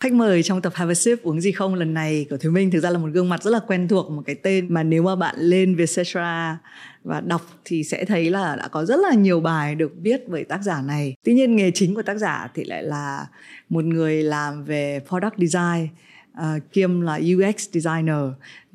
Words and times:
Khách 0.00 0.12
mời 0.12 0.42
trong 0.42 0.62
tập 0.62 0.72
Have 0.74 0.90
a 0.90 0.94
Sip 0.94 1.22
uống 1.22 1.40
gì 1.40 1.52
không 1.52 1.74
lần 1.74 1.94
này 1.94 2.26
của 2.30 2.36
Thúy 2.36 2.50
Minh 2.50 2.70
thực 2.70 2.80
ra 2.80 2.90
là 2.90 2.98
một 2.98 3.08
gương 3.12 3.28
mặt 3.28 3.42
rất 3.42 3.50
là 3.50 3.60
quen 3.66 3.88
thuộc 3.88 4.10
một 4.10 4.22
cái 4.26 4.34
tên 4.34 4.74
mà 4.74 4.82
nếu 4.82 5.02
mà 5.02 5.16
bạn 5.16 5.34
lên 5.38 5.76
Vietcetera 5.76 6.58
và 7.04 7.20
đọc 7.20 7.42
thì 7.64 7.84
sẽ 7.84 8.04
thấy 8.04 8.30
là 8.30 8.56
đã 8.56 8.68
có 8.68 8.84
rất 8.84 9.00
là 9.00 9.14
nhiều 9.14 9.40
bài 9.40 9.74
được 9.74 9.92
viết 10.02 10.28
bởi 10.28 10.44
tác 10.44 10.62
giả 10.62 10.82
này. 10.82 11.16
Tuy 11.24 11.34
nhiên 11.34 11.56
nghề 11.56 11.70
chính 11.70 11.94
của 11.94 12.02
tác 12.02 12.16
giả 12.16 12.48
thì 12.54 12.64
lại 12.64 12.82
là 12.82 13.26
một 13.68 13.84
người 13.84 14.22
làm 14.22 14.64
về 14.64 15.00
product 15.08 15.38
design 15.38 15.88
ờ, 16.34 16.54
uh, 16.56 16.72
kiêm 16.72 17.00
là 17.00 17.14
UX 17.14 17.68
designer 17.72 18.24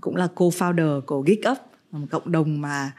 cũng 0.02 0.16
là 0.16 0.28
co-founder 0.36 1.02
của 1.02 1.22
GeekUp 1.22 1.58
Ờ, 1.96 2.00
một 2.00 2.08
cộng 2.12 2.32
đồng 2.32 2.62
mà 2.62 2.92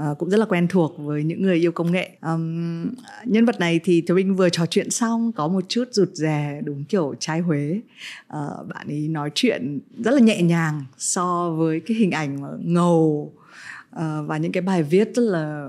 uh, 0.00 0.18
cũng 0.18 0.30
rất 0.30 0.36
là 0.36 0.46
quen 0.46 0.68
thuộc 0.68 0.94
với 0.98 1.24
những 1.24 1.42
người 1.42 1.56
yêu 1.56 1.72
công 1.72 1.92
nghệ. 1.92 2.10
Um, 2.22 2.86
nhân 3.24 3.44
vật 3.44 3.60
này 3.60 3.80
thì 3.84 4.00
Thúy 4.00 4.24
Minh 4.24 4.36
vừa 4.36 4.48
trò 4.48 4.66
chuyện 4.66 4.90
xong 4.90 5.32
có 5.32 5.48
một 5.48 5.64
chút 5.68 5.84
rụt 5.90 6.08
rè 6.12 6.60
đúng 6.64 6.84
kiểu 6.84 7.14
trái 7.18 7.40
Huế. 7.40 7.80
Uh, 8.26 8.68
bạn 8.68 8.86
ấy 8.88 9.08
nói 9.08 9.30
chuyện 9.34 9.80
rất 10.04 10.10
là 10.14 10.20
nhẹ 10.20 10.42
nhàng 10.42 10.84
so 10.98 11.50
với 11.50 11.80
cái 11.80 11.96
hình 11.96 12.10
ảnh 12.10 12.42
mà 12.42 12.48
ngầu 12.64 13.32
uh, 13.96 14.02
và 14.26 14.38
những 14.38 14.52
cái 14.52 14.62
bài 14.62 14.82
viết 14.82 15.10
rất 15.14 15.22
là 15.22 15.68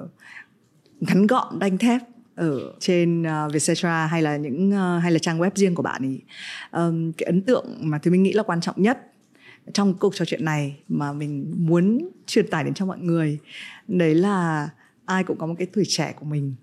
ngắn 0.99 1.27
gọn 1.27 1.59
đanh 1.59 1.77
thép 1.77 2.01
ở 2.35 2.59
trên 2.79 3.21
uh, 3.21 3.53
Vietcetera 3.53 4.05
hay 4.05 4.21
là 4.21 4.37
những 4.37 4.69
uh, 4.69 5.03
hay 5.03 5.11
là 5.11 5.19
trang 5.19 5.39
web 5.39 5.51
riêng 5.55 5.75
của 5.75 5.83
bạn 5.83 6.01
ấy. 6.01 6.21
Um, 6.71 7.11
cái 7.11 7.25
ấn 7.25 7.41
tượng 7.41 7.65
mà 7.79 7.99
thì 8.03 8.11
mình 8.11 8.23
nghĩ 8.23 8.33
là 8.33 8.43
quan 8.43 8.61
trọng 8.61 8.81
nhất 8.81 9.11
trong 9.73 9.93
cuộc 9.93 10.15
trò 10.15 10.25
chuyện 10.25 10.45
này 10.45 10.79
mà 10.87 11.13
mình 11.13 11.53
muốn 11.57 12.09
truyền 12.25 12.49
tải 12.49 12.63
đến 12.63 12.73
cho 12.73 12.85
mọi 12.85 12.99
người, 12.99 13.39
đấy 13.87 14.15
là 14.15 14.69
ai 15.05 15.23
cũng 15.23 15.37
có 15.37 15.47
một 15.47 15.55
cái 15.57 15.67
tuổi 15.73 15.83
trẻ 15.87 16.13
của 16.19 16.25
mình. 16.25 16.55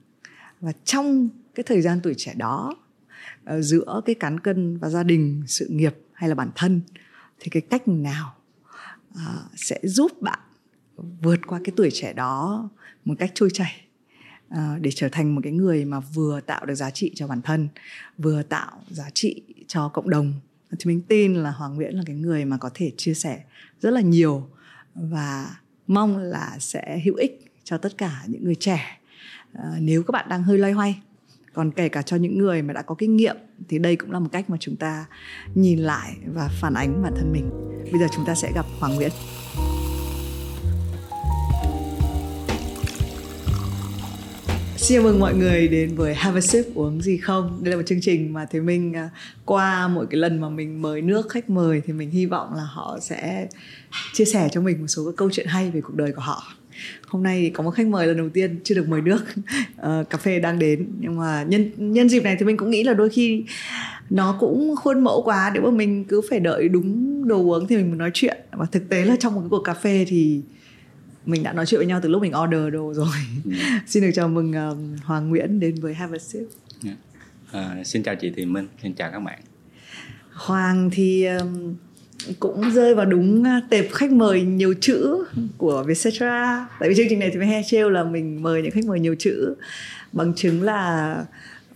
Và 0.61 0.73
trong 0.85 1.29
cái 1.55 1.65
thời 1.65 1.83
gian 1.83 2.01
tuổi 2.03 2.15
trẻ 2.17 2.35
đó 2.37 2.75
ờ, 3.45 3.63
giữa 3.63 4.01
cái 4.05 4.15
cán 4.15 4.41
cân 4.41 4.79
và 4.79 4.89
gia 4.89 5.03
đình, 5.03 5.43
sự 5.47 5.67
nghiệp 5.69 5.95
hay 6.13 6.29
là 6.29 6.35
bản 6.35 6.51
thân, 6.55 6.81
thì 7.41 7.49
cái 7.51 7.61
cách 7.61 7.89
nào 7.89 8.35
ờ, 9.15 9.45
sẽ 9.57 9.81
giúp 9.83 10.23
bạn 10.23 10.39
vượt 11.23 11.47
qua 11.47 11.61
cái 11.65 11.73
tuổi 11.77 11.91
trẻ 11.93 12.13
đó 12.13 12.69
một 13.05 13.15
cách 13.19 13.31
trôi 13.35 13.49
chảy 13.53 13.87
ờ, 14.49 14.79
để 14.81 14.91
trở 14.95 15.09
thành 15.13 15.35
một 15.35 15.41
cái 15.45 15.53
người 15.53 15.85
mà 15.85 16.01
vừa 16.01 16.41
tạo 16.41 16.67
được 16.67 16.75
giá 16.75 16.91
trị 16.91 17.13
cho 17.15 17.27
bản 17.27 17.43
thân, 17.43 17.69
vừa 18.19 18.43
tạo 18.43 18.83
giá 18.91 19.11
trị 19.15 19.43
cho 19.67 19.89
cộng 19.89 20.11
đồng? 20.11 20.33
Thì 20.79 20.85
mình 20.85 21.03
tin 21.03 21.35
là 21.35 21.51
Hoàng 21.51 21.75
Nguyễn 21.75 21.97
là 21.97 22.03
cái 22.07 22.17
người 22.17 22.45
mà 22.45 22.57
có 22.57 22.71
thể 22.75 22.93
chia 22.97 23.15
sẻ 23.15 23.43
rất 23.81 23.91
là 23.91 24.01
nhiều 24.01 24.49
và 24.95 25.57
mong 25.87 26.19
là 26.19 26.57
sẽ 26.59 27.01
hữu 27.05 27.15
ích 27.15 27.53
cho 27.65 27.79
tất 27.79 27.99
cả 27.99 28.23
những 28.27 28.45
người 28.45 28.55
trẻ. 28.55 29.01
À, 29.53 29.71
nếu 29.81 30.03
các 30.03 30.13
bạn 30.13 30.29
đang 30.29 30.43
hơi 30.43 30.59
loay 30.59 30.73
hoay 30.73 31.01
còn 31.53 31.71
kể 31.71 31.89
cả 31.89 32.03
cho 32.03 32.17
những 32.17 32.39
người 32.39 32.63
mà 32.63 32.73
đã 32.73 32.83
có 32.83 32.95
kinh 32.95 33.17
nghiệm 33.17 33.37
thì 33.69 33.79
đây 33.79 33.97
cũng 33.97 34.11
là 34.11 34.19
một 34.19 34.29
cách 34.33 34.51
mà 34.51 34.57
chúng 34.61 34.77
ta 34.77 35.07
nhìn 35.55 35.79
lại 35.79 36.17
và 36.27 36.49
phản 36.61 36.75
ánh 36.75 37.03
bản 37.03 37.13
thân 37.17 37.33
mình. 37.33 37.51
Bây 37.93 38.01
giờ 38.01 38.07
chúng 38.15 38.25
ta 38.27 38.35
sẽ 38.35 38.53
gặp 38.55 38.67
Hoàng 38.81 38.95
Nguyễn. 38.95 39.11
Xin 44.83 45.03
mừng 45.03 45.21
mọi 45.21 45.35
người 45.35 45.69
đến 45.69 45.95
với 45.95 46.15
Have 46.15 46.39
a 46.39 46.41
Sip 46.41 46.67
uống 46.75 47.03
gì 47.03 47.17
không? 47.17 47.61
Đây 47.63 47.71
là 47.71 47.77
một 47.77 47.83
chương 47.87 48.01
trình 48.01 48.33
mà 48.33 48.47
Thế 48.51 48.61
Minh 48.61 48.97
à, 48.97 49.11
qua 49.45 49.89
mỗi 49.89 50.07
cái 50.11 50.21
lần 50.21 50.41
mà 50.41 50.49
mình 50.49 50.83
mời 50.83 51.03
nước 51.03 51.29
khách 51.29 51.51
mời 51.51 51.83
Thì 51.87 51.93
mình 51.93 52.11
hy 52.11 52.27
vọng 52.27 52.55
là 52.55 52.63
họ 52.63 52.99
sẽ 53.01 53.49
chia 54.13 54.25
sẻ 54.25 54.49
cho 54.53 54.61
mình 54.61 54.81
một 54.81 54.87
số 54.87 55.05
các 55.07 55.15
câu 55.17 55.31
chuyện 55.33 55.47
hay 55.47 55.71
về 55.71 55.81
cuộc 55.81 55.95
đời 55.95 56.13
của 56.13 56.21
họ. 56.23 56.43
Hôm 57.07 57.23
nay 57.23 57.51
có 57.55 57.63
một 57.63 57.71
khách 57.71 57.87
mời 57.87 58.07
lần 58.07 58.17
đầu 58.17 58.29
tiên 58.29 58.61
chưa 58.65 58.75
được 58.75 58.89
mời 58.89 59.01
nước. 59.01 59.25
Uh, 59.81 60.11
Cà 60.11 60.19
phê 60.19 60.41
đang 60.41 60.59
đến. 60.59 60.87
Nhưng 61.01 61.19
mà 61.19 61.43
nhân 61.49 61.71
nhân 61.77 62.09
dịp 62.09 62.23
này 62.23 62.37
thì 62.39 62.47
mình 62.47 62.57
cũng 62.57 62.71
nghĩ 62.71 62.83
là 62.83 62.95
đôi 62.95 63.09
khi 63.09 63.45
nó 64.11 64.37
cũng 64.41 64.77
khuôn 64.77 65.05
mẫu 65.05 65.23
quá. 65.23 65.51
Nếu 65.55 65.63
mà 65.63 65.71
mình 65.71 66.05
cứ 66.05 66.21
phải 66.31 66.41
đợi 66.41 66.69
đúng 66.69 67.29
đồ 67.29 67.43
uống 67.43 67.67
thì 67.67 67.77
mình 67.77 67.89
mới 67.89 67.99
nói 67.99 68.11
chuyện. 68.15 68.37
Và 68.53 68.67
thực 68.73 68.89
tế 68.89 69.05
là 69.05 69.17
trong 69.21 69.35
một 69.35 69.41
cái 69.41 69.49
cuộc 69.51 69.63
cà 69.63 69.75
phê 69.75 70.05
thì 70.09 70.41
mình 71.27 71.43
đã 71.43 71.53
nói 71.53 71.67
chuyện 71.67 71.79
với 71.79 71.87
nhau 71.87 72.01
từ 72.03 72.09
lúc 72.09 72.23
mình 72.23 72.33
order 72.45 72.73
đồ 72.73 72.95
rồi 72.95 73.09
ừ. 73.45 73.51
xin 73.87 74.03
được 74.03 74.11
chào 74.15 74.29
mừng 74.29 74.53
um, 74.53 74.97
Hoàng 75.05 75.29
Nguyễn 75.29 75.61
đến 75.61 75.75
với 75.81 75.95
Have 75.95 76.17
a 76.17 76.19
Sip 76.19 76.43
yeah. 76.85 76.97
Dạ. 77.53 77.61
à, 77.61 77.85
xin 77.85 78.03
chào 78.03 78.15
chị 78.15 78.33
Thị 78.37 78.45
Minh 78.45 78.69
xin 78.83 78.95
chào 78.95 79.11
các 79.13 79.21
bạn 79.21 79.39
Hoàng 80.33 80.91
thì 80.93 81.27
um, 81.27 81.75
cũng 82.41 82.71
rơi 82.71 82.95
vào 82.95 83.07
đúng 83.07 83.43
uh, 83.43 83.71
tệp 83.71 83.93
khách 83.93 84.13
mời 84.13 84.43
nhiều 84.43 84.75
chữ 84.81 85.25
của 85.59 85.85
Vietcetera 85.87 86.69
tại 86.81 86.89
vì 86.89 86.95
chương 86.95 87.07
trình 87.09 87.19
này 87.19 87.31
thì 87.35 87.47
hay 87.47 87.63
trêu 87.67 87.91
là 87.91 88.05
mình 88.05 88.43
mời 88.43 88.63
những 88.63 88.71
khách 88.71 88.85
mời 88.85 89.01
nhiều 89.01 89.17
chữ 89.19 89.55
bằng 90.13 90.35
chứng 90.35 90.63
là 90.63 91.17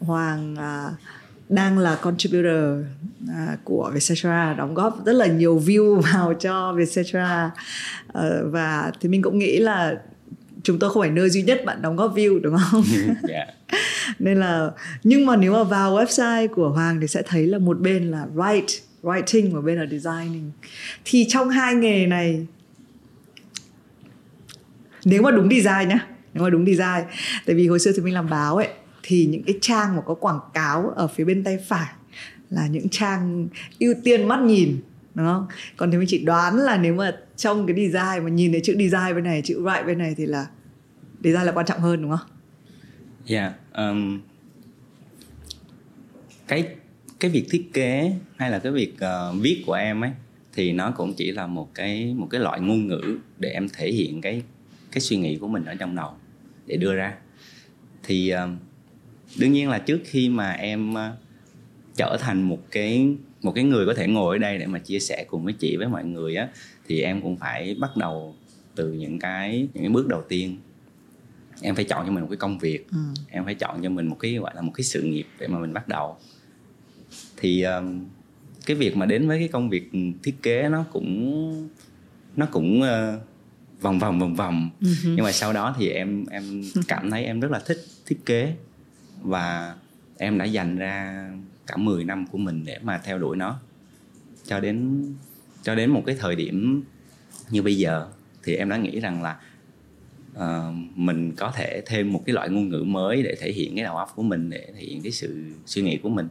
Hoàng 0.01 0.55
uh, 0.55 0.99
đang 1.49 1.79
là 1.79 1.95
contributor 1.95 2.85
à, 3.29 3.57
của 3.65 3.91
Vietcetera 3.93 4.55
đóng 4.55 4.75
góp 4.75 5.05
rất 5.07 5.13
là 5.13 5.27
nhiều 5.27 5.63
view 5.67 6.01
vào 6.01 6.35
cho 6.35 6.73
Vietcetera 6.73 7.51
à, 8.13 8.31
và 8.45 8.93
thì 9.01 9.09
mình 9.09 9.23
cũng 9.23 9.39
nghĩ 9.39 9.59
là 9.59 9.95
chúng 10.63 10.79
tôi 10.79 10.91
không 10.91 11.03
phải 11.03 11.11
nơi 11.11 11.31
duy 11.31 11.43
nhất 11.43 11.63
bạn 11.65 11.83
đóng 11.83 11.97
góp 11.97 12.15
view 12.15 12.41
đúng 12.41 12.57
không? 12.71 12.83
yeah. 12.93 13.17
Dạ. 13.29 13.47
Nên 14.19 14.41
là 14.41 14.71
nhưng 15.05 15.27
mà 15.27 15.37
nếu 15.37 15.53
mà 15.53 15.65
vào 15.65 15.97
website 15.97 16.49
của 16.49 16.69
Hoàng 16.69 17.01
thì 17.01 17.07
sẽ 17.07 17.23
thấy 17.27 17.47
là 17.47 17.59
một 17.59 17.81
bên 17.81 18.11
là 18.11 18.27
write 18.35 18.81
writing 19.03 19.55
và 19.55 19.61
bên 19.61 19.79
là 19.79 19.87
designing 19.87 20.51
thì 21.05 21.27
trong 21.29 21.49
hai 21.49 21.75
nghề 21.75 22.07
này 22.07 22.47
nếu 25.05 25.23
mà 25.23 25.31
đúng 25.31 25.49
design 25.51 25.89
nhá 25.89 26.07
nếu 26.35 26.45
mà 26.45 26.51
đúng 26.51 26.67
design 26.67 27.05
tại 27.47 27.57
vì 27.57 27.69
hồi 27.69 27.79
xưa 27.79 27.93
thì 27.97 28.03
mình 28.03 28.15
làm 28.15 28.31
báo 28.31 28.57
ấy 28.57 28.69
thì 29.09 29.27
những 29.27 29.43
cái 29.43 29.59
trang 29.61 29.97
mà 29.97 30.03
có 30.03 30.15
quảng 30.15 30.41
cáo 30.55 30.89
ở 30.97 31.09
phía 31.09 31.25
bên 31.25 31.45
tay 31.45 31.59
phải 31.69 31.93
là 32.51 32.67
những 32.67 32.89
trang 32.89 33.49
ưu 33.79 33.95
tiên 34.05 34.29
mắt 34.29 34.41
nhìn 34.41 34.81
đúng 35.15 35.27
không 35.27 35.47
còn 35.77 35.91
thì 35.91 35.99
mình 35.99 36.07
chỉ 36.09 36.25
đoán 36.25 36.57
là 36.57 36.77
nếu 36.77 36.95
mà 36.95 37.13
trong 37.37 37.67
cái 37.67 37.77
design 37.77 38.25
mà 38.25 38.31
nhìn 38.31 38.53
thấy 38.53 38.61
chữ 38.65 38.73
design 38.79 39.15
bên 39.15 39.25
này 39.25 39.43
chữ 39.43 39.63
write 39.63 39.87
bên 39.87 39.99
này 39.99 40.15
thì 40.17 40.27
là 40.27 40.47
design 41.25 41.47
là 41.47 41.53
quan 41.53 41.67
trọng 41.67 41.81
hơn 41.81 42.03
đúng 42.03 42.11
không? 42.11 42.29
Dạ, 43.27 43.41
yeah, 43.41 43.53
um, 43.91 44.21
cái 46.49 46.69
cái 47.21 47.31
việc 47.31 47.47
thiết 47.51 47.71
kế 47.73 48.13
hay 48.37 48.51
là 48.51 48.59
cái 48.59 48.73
việc 48.73 48.95
uh, 48.95 49.43
viết 49.43 49.63
của 49.67 49.73
em 49.73 50.01
ấy 50.01 50.11
thì 50.53 50.73
nó 50.73 50.91
cũng 50.91 51.15
chỉ 51.15 51.33
là 51.33 51.47
một 51.47 51.75
cái 51.75 52.15
một 52.15 52.29
cái 52.31 52.41
loại 52.41 52.61
ngôn 52.61 52.87
ngữ 52.87 53.19
để 53.39 53.49
em 53.49 53.69
thể 53.69 53.91
hiện 53.91 54.21
cái 54.21 54.43
cái 54.93 55.01
suy 55.01 55.17
nghĩ 55.17 55.37
của 55.37 55.49
mình 55.49 55.65
ở 55.65 55.75
trong 55.75 55.97
đầu 55.97 56.11
để 56.67 56.77
đưa 56.77 56.95
ra 56.95 57.15
thì 58.03 58.35
uh, 58.35 58.66
đương 59.39 59.53
nhiên 59.53 59.69
là 59.69 59.79
trước 59.79 60.01
khi 60.05 60.29
mà 60.29 60.53
em 60.53 60.91
uh, 60.91 60.99
trở 61.97 62.17
thành 62.21 62.43
một 62.43 62.71
cái 62.71 63.09
một 63.43 63.53
cái 63.55 63.65
người 63.65 63.87
có 63.87 63.95
thể 63.95 64.07
ngồi 64.07 64.37
ở 64.37 64.39
đây 64.39 64.59
để 64.59 64.67
mà 64.67 64.79
chia 64.79 64.99
sẻ 64.99 65.25
cùng 65.29 65.45
với 65.45 65.53
chị 65.53 65.77
với 65.77 65.89
mọi 65.89 66.05
người 66.05 66.37
á 66.37 66.49
thì 66.89 67.01
em 67.01 67.23
cũng 67.23 67.37
phải 67.37 67.77
bắt 67.81 67.97
đầu 67.97 68.35
từ 68.75 68.93
những 68.93 69.19
cái 69.19 69.69
những 69.75 69.83
cái 69.83 69.89
bước 69.89 70.07
đầu 70.07 70.23
tiên. 70.29 70.57
Em 71.63 71.75
phải 71.75 71.85
chọn 71.85 72.07
cho 72.07 72.13
mình 72.13 72.23
một 72.23 72.29
cái 72.31 72.37
công 72.37 72.59
việc. 72.59 72.91
Ừ. 72.91 72.99
em 73.29 73.45
phải 73.45 73.55
chọn 73.55 73.83
cho 73.83 73.91
mình 73.91 74.07
một 74.07 74.17
cái 74.21 74.35
gọi 74.35 74.53
là 74.55 74.61
một 74.63 74.73
cái 74.75 74.85
sự 74.85 75.03
nghiệp 75.03 75.27
để 75.39 75.49
mà 75.49 75.59
mình 75.59 75.73
bắt 75.73 75.89
đầu. 75.89 76.17
Thì 77.37 77.63
um, 77.63 78.05
cái 78.67 78.77
việc 78.77 78.97
mà 78.97 79.07
đến 79.07 79.29
với 79.29 79.39
cái 79.39 79.49
công 79.49 79.71
việc 79.71 79.91
thiết 80.23 80.35
kế 80.43 80.69
nó 80.69 80.85
cũng 80.93 81.69
nó 82.37 82.47
cũng 82.47 82.81
uh, 82.81 83.21
vòng 83.81 83.99
vòng 83.99 84.19
vòng 84.19 84.35
vòng. 84.35 84.71
Uh 84.85 84.91
nhưng 85.05 85.25
mà 85.25 85.33
sau 85.33 85.53
đó 85.53 85.75
thì 85.79 85.89
em 85.89 86.27
em 86.31 86.63
cảm 86.89 87.11
thấy 87.11 87.25
em 87.25 87.41
rất 87.41 87.51
là 87.51 87.59
thích 87.67 87.79
thiết 88.07 88.19
kế 88.27 88.55
và 89.27 89.75
em 90.19 90.39
đã 90.39 90.45
dành 90.45 90.77
ra 90.77 91.29
cả 91.67 91.77
10 91.77 92.05
năm 92.05 92.27
của 92.27 92.39
mình 92.39 92.65
để 92.65 92.79
mà 92.83 92.99
theo 92.99 93.19
đuổi 93.19 93.37
nó. 93.37 93.59
Cho 94.45 94.61
đến 94.61 95.05
cho 95.63 95.75
đến 95.75 95.91
một 95.91 96.03
cái 96.07 96.17
thời 96.19 96.37
điểm 96.37 96.85
như 97.51 97.63
bây 97.63 97.77
giờ 97.77 98.07
thì 98.45 98.55
em 98.55 98.69
đã 98.69 98.77
nghĩ 98.77 99.01
rằng 99.01 99.23
là 99.23 99.37
uh, 100.37 100.75
mình 100.95 101.33
có 101.37 101.53
thể 101.57 101.83
thêm 101.87 102.13
một 102.13 102.23
cái 102.27 102.35
loại 102.35 102.49
ngôn 102.49 102.69
ngữ 102.69 102.83
mới 102.83 103.23
để 103.23 103.37
thể 103.41 103.53
hiện 103.53 103.75
cái 103.77 103.85
đầu 103.85 103.97
óc 103.97 104.13
của 104.17 104.23
mình 104.23 104.51
để 104.51 104.67
thể 104.75 104.81
hiện 104.81 105.03
cái 105.03 105.13
sự 105.13 105.45
suy 105.67 105.83
nghĩ 105.83 105.99
của 106.03 106.09
mình 106.09 106.29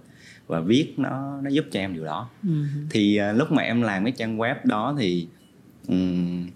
và 0.47 0.59
viết 0.59 0.93
nó 0.97 1.41
nó 1.41 1.49
giúp 1.49 1.65
cho 1.71 1.79
em 1.79 1.93
điều 1.93 2.05
đó. 2.05 2.29
Uh 2.47 2.55
thì 2.89 3.19
uh, 3.31 3.37
lúc 3.37 3.51
mà 3.51 3.63
em 3.63 3.81
làm 3.81 4.03
cái 4.03 4.11
trang 4.11 4.37
web 4.37 4.55
đó 4.63 4.95
thì 4.99 5.27
um, 5.87 6.47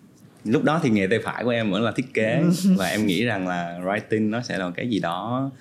lúc 0.43 0.63
đó 0.63 0.79
thì 0.83 0.89
nghề 0.89 1.07
tay 1.07 1.19
phải 1.23 1.43
của 1.43 1.49
em 1.49 1.71
vẫn 1.71 1.81
là 1.81 1.91
thiết 1.91 2.13
kế 2.13 2.41
ừ. 2.41 2.51
và 2.77 2.87
em 2.87 3.05
nghĩ 3.05 3.25
rằng 3.25 3.47
là 3.47 3.79
writing 3.83 4.29
nó 4.29 4.41
sẽ 4.41 4.57
là 4.57 4.71
cái 4.75 4.89
gì 4.89 4.99
đó 4.99 5.51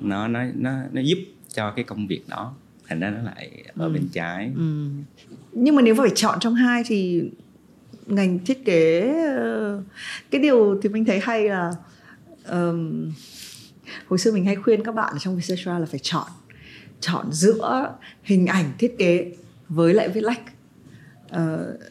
nó 0.00 0.28
nó 0.28 0.40
nó 0.54 0.70
nó 0.92 1.00
giúp 1.00 1.18
cho 1.52 1.70
cái 1.70 1.84
công 1.84 2.06
việc 2.06 2.28
đó 2.28 2.54
thành 2.88 3.00
ra 3.00 3.10
nó 3.10 3.22
lại 3.22 3.64
ở 3.76 3.86
ừ. 3.86 3.92
bên 3.92 4.08
trái 4.12 4.52
ừ. 4.56 4.88
nhưng 5.52 5.74
mà 5.74 5.82
nếu 5.82 5.94
phải 5.94 6.10
chọn 6.14 6.40
trong 6.40 6.54
hai 6.54 6.82
thì 6.86 7.22
ngành 8.06 8.38
thiết 8.38 8.64
kế 8.64 9.00
ờ, 9.36 9.82
cái 10.30 10.40
điều 10.40 10.80
thì 10.82 10.88
mình 10.88 11.04
thấy 11.04 11.20
hay 11.22 11.48
là 11.48 11.70
um, 12.48 13.12
hồi 14.06 14.18
xưa 14.18 14.32
mình 14.32 14.44
hay 14.44 14.56
khuyên 14.56 14.84
các 14.84 14.94
bạn 14.94 15.12
ở 15.12 15.18
trong 15.18 15.36
Vietcetera 15.36 15.78
là 15.78 15.86
phải 15.86 16.00
chọn 16.02 16.28
chọn 17.00 17.32
giữa 17.32 17.94
hình 18.22 18.46
ảnh 18.46 18.72
thiết 18.78 18.98
kế 18.98 19.32
với 19.68 19.94
lại 19.94 20.08
viết 20.08 20.20
lách 20.20 20.40
uh, 21.26 21.36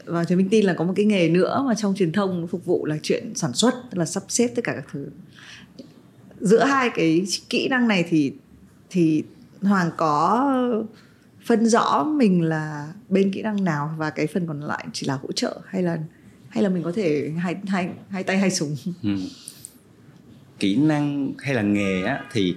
và 0.06 0.24
thì 0.24 0.36
mình 0.36 0.50
tin 0.50 0.66
là 0.66 0.74
có 0.74 0.86
một 0.86 0.94
cái 0.96 1.06
nghề 1.06 1.30
nữa 1.30 1.64
mà 1.68 1.76
trong 1.76 1.96
truyền 1.96 2.12
thông 2.12 2.48
phục 2.48 2.66
vụ 2.66 2.86
là 2.86 2.98
chuyện 3.04 3.36
sản 3.36 3.54
xuất 3.54 3.74
tức 3.92 3.98
là 3.98 4.06
sắp 4.06 4.24
xếp 4.30 4.48
tất 4.56 4.62
cả 4.64 4.74
các 4.76 4.86
thứ 4.92 5.08
giữa 6.46 6.64
hai 6.64 6.90
cái 6.96 7.26
kỹ 7.50 7.68
năng 7.68 7.88
này 7.88 8.06
thì 8.10 8.34
thì 8.90 9.24
Hoàng 9.62 9.90
có 9.98 10.46
phân 11.46 11.66
rõ 11.66 12.04
mình 12.04 12.42
là 12.42 12.94
bên 13.10 13.32
kỹ 13.32 13.42
năng 13.42 13.64
nào 13.64 13.96
và 13.98 14.10
cái 14.10 14.28
phần 14.28 14.48
còn 14.48 14.62
lại 14.62 14.86
chỉ 14.94 15.08
là 15.08 15.14
hỗ 15.14 15.32
trợ 15.32 15.60
hay 15.68 15.84
là 15.84 15.98
hay 16.50 16.64
là 16.64 16.70
mình 16.70 16.84
có 16.84 16.92
thể 16.96 17.32
hai 17.38 17.56
hai 17.68 17.90
hai 18.10 18.24
tay 18.24 18.38
hai 18.38 18.52
súng 18.52 18.76
ừ. 19.04 19.18
kỹ 20.60 20.76
năng 20.76 21.34
hay 21.40 21.54
là 21.54 21.62
nghề 21.62 22.04
á, 22.04 22.24
thì 22.32 22.56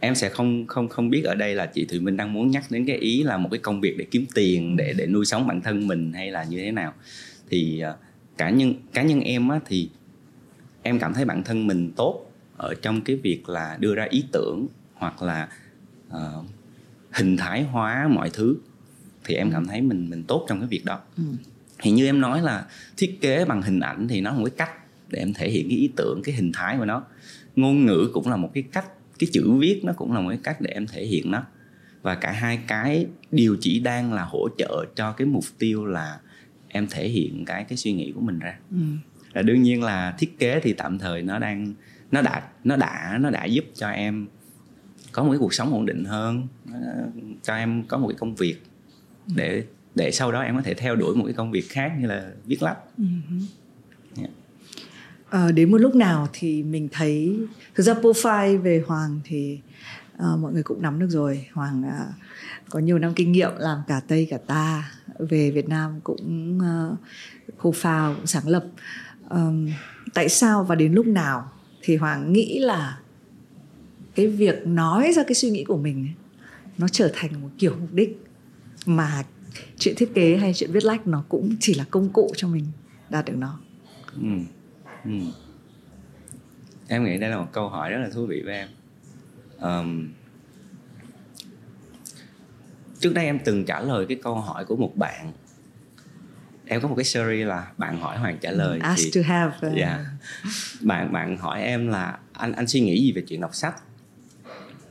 em 0.00 0.14
sẽ 0.14 0.28
không 0.28 0.66
không 0.66 0.88
không 0.88 1.10
biết 1.10 1.22
ở 1.24 1.34
đây 1.34 1.54
là 1.54 1.66
chị 1.66 1.84
Thùy 1.84 2.00
Minh 2.00 2.16
đang 2.16 2.32
muốn 2.32 2.50
nhắc 2.50 2.64
đến 2.70 2.86
cái 2.86 2.96
ý 2.96 3.22
là 3.22 3.36
một 3.36 3.48
cái 3.50 3.58
công 3.58 3.80
việc 3.80 3.94
để 3.98 4.06
kiếm 4.10 4.26
tiền, 4.34 4.76
để 4.76 4.94
để 4.96 5.06
nuôi 5.06 5.24
sống 5.24 5.46
bản 5.46 5.60
thân 5.60 5.86
mình 5.86 6.12
hay 6.12 6.30
là 6.30 6.44
như 6.44 6.58
thế 6.58 6.70
nào 6.70 6.92
thì 7.50 7.80
ờ, 7.80 7.96
cá 8.36 8.50
nhân 8.50 8.74
cá 8.92 9.02
nhân 9.02 9.20
em 9.20 9.48
á 9.48 9.60
thì 9.66 9.90
em 10.82 10.98
cảm 10.98 11.14
thấy 11.14 11.24
bản 11.24 11.42
thân 11.42 11.66
mình 11.66 11.92
tốt 11.96 12.33
ở 12.56 12.74
trong 12.82 13.00
cái 13.00 13.16
việc 13.16 13.48
là 13.48 13.76
đưa 13.80 13.94
ra 13.94 14.06
ý 14.10 14.24
tưởng 14.32 14.66
hoặc 14.94 15.22
là 15.22 15.48
uh, 16.08 16.46
hình 17.10 17.36
thái 17.36 17.62
hóa 17.62 18.08
mọi 18.08 18.30
thứ 18.30 18.56
thì 19.24 19.34
em 19.34 19.50
cảm 19.52 19.66
thấy 19.66 19.80
mình 19.80 20.10
mình 20.10 20.22
tốt 20.22 20.46
trong 20.48 20.60
cái 20.60 20.68
việc 20.68 20.84
đó. 20.84 21.00
Ừ. 21.16 21.22
thì 21.78 21.90
như 21.90 22.06
em 22.06 22.20
nói 22.20 22.42
là 22.42 22.66
thiết 22.96 23.18
kế 23.20 23.44
bằng 23.44 23.62
hình 23.62 23.80
ảnh 23.80 24.08
thì 24.08 24.20
nó 24.20 24.30
là 24.30 24.38
một 24.38 24.44
cái 24.44 24.54
cách 24.56 24.70
để 25.10 25.18
em 25.18 25.34
thể 25.34 25.50
hiện 25.50 25.68
cái 25.68 25.78
ý 25.78 25.90
tưởng 25.96 26.20
cái 26.24 26.34
hình 26.34 26.52
thái 26.52 26.78
của 26.78 26.84
nó. 26.84 27.02
Ngôn 27.56 27.86
ngữ 27.86 28.10
cũng 28.12 28.28
là 28.28 28.36
một 28.36 28.50
cái 28.54 28.62
cách 28.62 28.86
cái 29.18 29.28
chữ 29.32 29.52
viết 29.52 29.80
nó 29.84 29.92
cũng 29.92 30.12
là 30.12 30.20
một 30.20 30.28
cái 30.28 30.38
cách 30.42 30.60
để 30.60 30.70
em 30.70 30.86
thể 30.86 31.06
hiện 31.06 31.30
nó. 31.30 31.42
Và 32.02 32.14
cả 32.14 32.32
hai 32.32 32.60
cái 32.66 33.06
đều 33.30 33.56
chỉ 33.60 33.80
đang 33.80 34.12
là 34.12 34.24
hỗ 34.24 34.48
trợ 34.58 34.84
cho 34.96 35.12
cái 35.12 35.26
mục 35.26 35.44
tiêu 35.58 35.86
là 35.86 36.18
em 36.68 36.86
thể 36.90 37.08
hiện 37.08 37.44
cái 37.44 37.64
cái 37.64 37.76
suy 37.76 37.92
nghĩ 37.92 38.12
của 38.14 38.20
mình 38.20 38.38
ra. 38.38 38.58
Ừ. 38.70 38.76
là 39.32 39.42
đương 39.42 39.62
nhiên 39.62 39.82
là 39.82 40.14
thiết 40.18 40.38
kế 40.38 40.60
thì 40.60 40.72
tạm 40.72 40.98
thời 40.98 41.22
nó 41.22 41.38
đang 41.38 41.74
nó 42.14 42.22
đã 42.22 42.42
nó 42.64 42.76
đã 42.76 43.18
nó 43.20 43.30
đã 43.30 43.44
giúp 43.44 43.64
cho 43.74 43.88
em 43.88 44.26
có 45.12 45.22
một 45.24 45.30
cái 45.30 45.38
cuộc 45.38 45.54
sống 45.54 45.72
ổn 45.72 45.86
định 45.86 46.04
hơn 46.04 46.46
cho 47.42 47.54
em 47.54 47.84
có 47.88 47.98
một 47.98 48.08
cái 48.08 48.16
công 48.20 48.34
việc 48.34 48.56
để 49.36 49.64
để 49.94 50.10
sau 50.10 50.32
đó 50.32 50.40
em 50.40 50.56
có 50.56 50.62
thể 50.62 50.74
theo 50.74 50.96
đuổi 50.96 51.16
một 51.16 51.24
cái 51.24 51.34
công 51.34 51.50
việc 51.50 51.68
khác 51.68 51.92
như 52.00 52.06
là 52.06 52.30
viết 52.44 52.62
lách. 52.62 52.78
Yeah. 54.16 54.30
à, 55.30 55.52
đến 55.52 55.70
một 55.70 55.78
lúc 55.78 55.94
nào 55.94 56.28
thì 56.32 56.62
mình 56.62 56.88
thấy 56.92 57.38
thực 57.74 57.82
ra 57.82 57.94
profile 57.94 58.60
về 58.60 58.82
hoàng 58.86 59.20
thì 59.24 59.60
uh, 60.16 60.38
mọi 60.38 60.52
người 60.52 60.62
cũng 60.62 60.82
nắm 60.82 60.98
được 60.98 61.10
rồi. 61.10 61.46
Hoàng 61.52 61.82
uh, 61.86 62.14
có 62.70 62.78
nhiều 62.78 62.98
năm 62.98 63.14
kinh 63.14 63.32
nghiệm 63.32 63.50
làm 63.58 63.78
cả 63.88 64.00
tây 64.08 64.26
cả 64.30 64.38
ta 64.46 64.90
về 65.18 65.50
việt 65.50 65.68
nam 65.68 66.00
cũng 66.04 66.58
uh, 66.58 66.98
co-found 67.58 68.14
cũng 68.14 68.26
sáng 68.26 68.48
lập. 68.48 68.64
Um, 69.30 69.68
tại 70.14 70.28
sao 70.28 70.64
và 70.64 70.74
đến 70.74 70.92
lúc 70.92 71.06
nào 71.06 71.50
thì 71.84 71.96
hoàng 71.96 72.32
nghĩ 72.32 72.58
là 72.58 73.00
cái 74.14 74.26
việc 74.26 74.66
nói 74.66 75.12
ra 75.12 75.22
cái 75.22 75.34
suy 75.34 75.50
nghĩ 75.50 75.64
của 75.64 75.76
mình 75.76 76.08
nó 76.78 76.88
trở 76.88 77.10
thành 77.14 77.42
một 77.42 77.48
kiểu 77.58 77.76
mục 77.80 77.92
đích 77.92 78.24
mà 78.86 79.24
chuyện 79.78 79.94
thiết 79.96 80.14
kế 80.14 80.36
hay 80.36 80.54
chuyện 80.54 80.72
viết 80.72 80.84
lách 80.84 81.06
nó 81.06 81.24
cũng 81.28 81.56
chỉ 81.60 81.74
là 81.74 81.84
công 81.90 82.08
cụ 82.08 82.32
cho 82.36 82.48
mình 82.48 82.64
đạt 83.10 83.24
được 83.24 83.36
nó 83.36 83.60
ừ. 84.14 84.28
Ừ. 85.04 85.10
em 86.88 87.04
nghĩ 87.04 87.18
đây 87.18 87.30
là 87.30 87.38
một 87.38 87.48
câu 87.52 87.68
hỏi 87.68 87.90
rất 87.90 87.98
là 87.98 88.08
thú 88.10 88.26
vị 88.26 88.42
với 88.44 88.54
em 88.54 88.68
um, 89.60 90.08
trước 92.98 93.14
đây 93.14 93.24
em 93.24 93.38
từng 93.44 93.64
trả 93.64 93.80
lời 93.80 94.06
cái 94.08 94.18
câu 94.22 94.34
hỏi 94.34 94.64
của 94.64 94.76
một 94.76 94.92
bạn 94.96 95.32
em 96.66 96.80
có 96.80 96.88
một 96.88 96.94
cái 96.94 97.04
series 97.04 97.46
là 97.46 97.72
bạn 97.78 98.00
hỏi 98.00 98.18
hoàng 98.18 98.38
trả 98.40 98.50
lời 98.50 98.78
ask 98.82 99.00
thì, 99.04 99.10
to 99.14 99.28
have 99.28 99.68
uh... 99.68 99.76
yeah. 99.76 100.00
bạn 100.80 101.12
bạn 101.12 101.36
hỏi 101.36 101.62
em 101.62 101.88
là 101.88 102.18
anh 102.32 102.52
anh 102.52 102.66
suy 102.66 102.80
nghĩ 102.80 103.00
gì 103.00 103.12
về 103.12 103.22
chuyện 103.28 103.40
đọc 103.40 103.54
sách? 103.54 103.74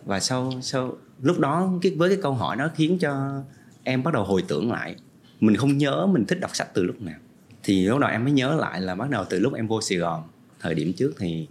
Và 0.06 0.20
sau 0.20 0.52
sau 0.62 0.98
lúc 1.22 1.40
đó 1.40 1.72
cái 1.82 1.92
với 1.98 2.10
cái 2.10 2.18
câu 2.22 2.34
hỏi 2.34 2.56
đó 2.56 2.70
khiến 2.76 3.00
cho 3.00 3.44
em 3.84 4.04
bắt 4.04 4.14
đầu 4.14 4.24
hồi 4.24 4.44
tưởng 4.48 4.72
lại. 4.72 4.96
Mình 5.40 5.56
không 5.56 5.78
nhớ 5.78 6.06
mình 6.06 6.26
thích 6.26 6.40
đọc 6.40 6.56
sách 6.56 6.74
từ 6.74 6.84
lúc 6.84 7.02
nào. 7.02 7.20
Thì 7.64 7.88
lúc 7.88 8.00
đó 8.00 8.08
em 8.08 8.24
mới 8.24 8.34
nhớ 8.34 8.56
lại 8.56 8.82
là 8.82 8.96
bắt 8.96 9.10
đầu 9.10 9.26
từ 9.30 9.40
lúc 9.40 9.54
em 9.54 9.68
vô 9.68 9.82
Sài 9.82 9.98
Gòn. 9.98 10.24
Thời 10.60 10.76
điểm 10.76 10.94
trước 10.94 11.14
thì 11.20 11.48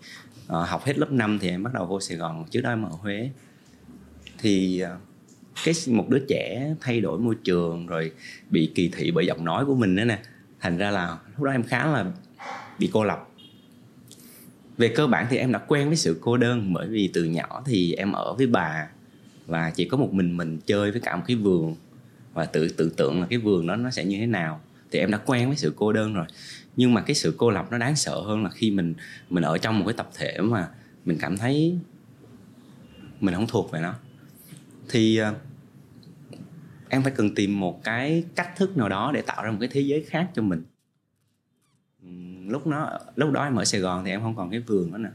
uh, 0.46 0.68
học 0.68 0.84
hết 0.84 0.98
lớp 0.98 1.10
5 1.10 1.38
thì 1.38 1.48
em 1.48 1.62
bắt 1.62 1.74
đầu 1.74 1.86
vô 1.86 2.00
Sài 2.00 2.16
Gòn. 2.16 2.44
Trước 2.50 2.60
đó 2.60 2.70
em 2.70 2.82
ở 2.82 2.90
Huế. 2.90 3.30
Thì 4.38 4.84
uh, 4.84 5.11
cái 5.64 5.74
một 5.86 6.08
đứa 6.08 6.18
trẻ 6.28 6.74
thay 6.80 7.00
đổi 7.00 7.18
môi 7.18 7.34
trường 7.44 7.86
rồi 7.86 8.12
bị 8.50 8.72
kỳ 8.74 8.88
thị 8.88 9.10
bởi 9.10 9.26
giọng 9.26 9.44
nói 9.44 9.64
của 9.64 9.74
mình 9.74 9.94
nữa 9.94 10.04
nè. 10.04 10.18
Thành 10.60 10.78
ra 10.78 10.90
là 10.90 11.18
lúc 11.36 11.44
đó 11.44 11.52
em 11.52 11.62
khá 11.62 11.86
là 11.86 12.12
bị 12.78 12.90
cô 12.92 13.04
lập. 13.04 13.28
Về 14.76 14.88
cơ 14.88 15.06
bản 15.06 15.26
thì 15.30 15.36
em 15.36 15.52
đã 15.52 15.58
quen 15.58 15.88
với 15.88 15.96
sự 15.96 16.18
cô 16.20 16.36
đơn 16.36 16.72
bởi 16.72 16.88
vì 16.88 17.10
từ 17.12 17.24
nhỏ 17.24 17.62
thì 17.66 17.92
em 17.92 18.12
ở 18.12 18.34
với 18.34 18.46
bà 18.46 18.88
và 19.46 19.70
chỉ 19.70 19.84
có 19.84 19.96
một 19.96 20.12
mình 20.12 20.36
mình 20.36 20.58
chơi 20.66 20.90
với 20.90 21.00
cả 21.00 21.16
một 21.16 21.22
cái 21.26 21.36
vườn 21.36 21.76
và 22.34 22.44
tự 22.44 22.68
tưởng 22.68 22.90
tượng 22.90 23.20
là 23.20 23.26
cái 23.30 23.38
vườn 23.38 23.66
đó 23.66 23.76
nó 23.76 23.90
sẽ 23.90 24.04
như 24.04 24.18
thế 24.18 24.26
nào. 24.26 24.60
Thì 24.90 24.98
em 24.98 25.10
đã 25.10 25.18
quen 25.18 25.48
với 25.48 25.56
sự 25.56 25.72
cô 25.76 25.92
đơn 25.92 26.14
rồi. 26.14 26.26
Nhưng 26.76 26.94
mà 26.94 27.00
cái 27.00 27.14
sự 27.14 27.34
cô 27.36 27.50
lập 27.50 27.66
nó 27.70 27.78
đáng 27.78 27.96
sợ 27.96 28.20
hơn 28.20 28.44
là 28.44 28.50
khi 28.50 28.70
mình 28.70 28.94
mình 29.30 29.44
ở 29.44 29.58
trong 29.58 29.78
một 29.78 29.84
cái 29.86 29.94
tập 29.96 30.10
thể 30.14 30.38
mà 30.40 30.68
mình 31.04 31.18
cảm 31.20 31.36
thấy 31.36 31.78
mình 33.20 33.34
không 33.34 33.46
thuộc 33.46 33.70
về 33.70 33.80
nó 33.80 33.94
thì 34.92 35.16
ờ, 35.16 35.34
em 36.88 37.02
phải 37.02 37.12
cần 37.16 37.34
tìm 37.34 37.60
một 37.60 37.84
cái 37.84 38.24
cách 38.34 38.56
thức 38.56 38.76
nào 38.76 38.88
đó 38.88 39.10
để 39.14 39.22
tạo 39.22 39.44
ra 39.44 39.50
một 39.50 39.56
cái 39.60 39.68
thế 39.72 39.80
giới 39.80 40.04
khác 40.08 40.30
cho 40.34 40.42
mình. 40.42 40.62
Lúc 42.46 42.66
nó, 42.66 42.98
lúc 43.16 43.32
đó 43.32 43.44
em 43.44 43.56
ở 43.56 43.64
Sài 43.64 43.80
Gòn 43.80 44.04
thì 44.04 44.10
em 44.10 44.20
không 44.20 44.36
còn 44.36 44.50
cái 44.50 44.60
vườn 44.60 44.92
đó 44.92 44.98
nè 44.98 45.10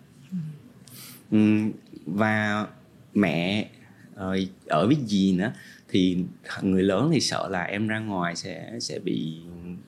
và 2.06 2.68
mẹ 3.14 3.70
rồi 4.16 4.50
ở 4.66 4.88
với 4.88 4.96
gì 4.96 5.34
nữa, 5.34 5.54
thì 5.90 6.24
người 6.62 6.84
lớn 6.84 7.10
thì 7.14 7.20
sợ 7.20 7.48
là 7.50 7.64
em 7.64 7.88
ra 7.88 8.00
ngoài 8.00 8.36
sẽ 8.36 8.78
sẽ 8.82 9.00
bị 9.00 9.38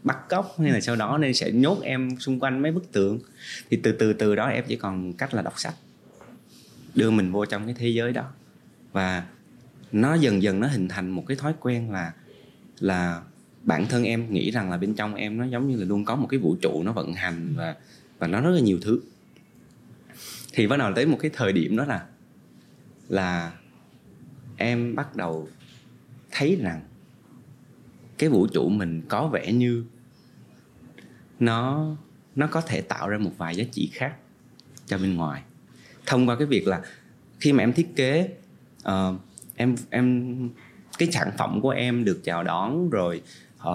bắt 0.03 0.29
cóc 0.29 0.55
hay 0.59 0.71
là 0.71 0.81
sau 0.81 0.95
đó 0.95 1.17
nên 1.17 1.33
sẽ 1.33 1.51
nhốt 1.51 1.81
em 1.81 2.19
xung 2.19 2.39
quanh 2.39 2.61
mấy 2.61 2.71
bức 2.71 2.91
tượng 2.91 3.19
thì 3.69 3.79
từ 3.83 3.91
từ 3.91 4.13
từ 4.13 4.35
đó 4.35 4.47
em 4.47 4.63
chỉ 4.67 4.75
còn 4.75 5.13
cách 5.13 5.33
là 5.33 5.41
đọc 5.41 5.59
sách, 5.59 5.75
đưa 6.95 7.11
mình 7.11 7.31
vô 7.31 7.45
trong 7.45 7.65
cái 7.65 7.75
thế 7.77 7.89
giới 7.89 8.13
đó. 8.13 8.23
Và 8.91 9.27
nó 9.91 10.13
dần 10.13 10.43
dần 10.43 10.59
nó 10.59 10.67
hình 10.67 10.87
thành 10.87 11.09
một 11.09 11.23
cái 11.27 11.37
thói 11.37 11.53
quen 11.59 11.91
là 11.91 12.13
là 12.79 13.21
bản 13.63 13.85
thân 13.87 14.03
em 14.03 14.33
nghĩ 14.33 14.51
rằng 14.51 14.71
là 14.71 14.77
bên 14.77 14.93
trong 14.93 15.15
em 15.15 15.37
nó 15.37 15.45
giống 15.45 15.67
như 15.67 15.77
là 15.77 15.85
luôn 15.85 16.05
có 16.05 16.15
một 16.15 16.27
cái 16.29 16.39
vũ 16.39 16.55
trụ 16.61 16.83
nó 16.83 16.91
vận 16.91 17.13
hành 17.13 17.53
và 17.57 17.75
và 18.19 18.27
nó 18.27 18.41
rất 18.41 18.51
là 18.51 18.59
nhiều 18.59 18.79
thứ. 18.81 19.01
Thì 20.53 20.67
bắt 20.67 20.77
đầu 20.77 20.91
tới 20.95 21.05
một 21.05 21.17
cái 21.19 21.31
thời 21.33 21.53
điểm 21.53 21.77
đó 21.77 21.85
là 21.85 22.05
là 23.09 23.53
em 24.57 24.95
bắt 24.95 25.15
đầu 25.15 25.47
thấy 26.31 26.55
rằng 26.61 26.81
cái 28.17 28.29
vũ 28.29 28.47
trụ 28.47 28.69
mình 28.69 29.01
có 29.09 29.27
vẻ 29.27 29.51
như 29.53 29.85
nó 31.39 31.95
nó 32.35 32.47
có 32.47 32.61
thể 32.61 32.81
tạo 32.81 33.09
ra 33.09 33.17
một 33.17 33.31
vài 33.37 33.55
giá 33.55 33.63
trị 33.71 33.89
khác 33.93 34.15
cho 34.85 34.97
bên 34.97 35.15
ngoài. 35.15 35.43
Thông 36.05 36.29
qua 36.29 36.35
cái 36.35 36.47
việc 36.47 36.67
là 36.67 36.81
khi 37.39 37.53
mà 37.53 37.63
em 37.63 37.73
thiết 37.73 37.95
kế 37.95 38.29
uh, 38.87 39.15
em 39.59 39.75
em 39.89 40.49
cái 40.97 41.11
sản 41.11 41.31
phẩm 41.37 41.61
của 41.61 41.69
em 41.69 42.05
được 42.05 42.19
chào 42.23 42.43
đón 42.43 42.89
rồi 42.89 43.21
uh, 43.61 43.67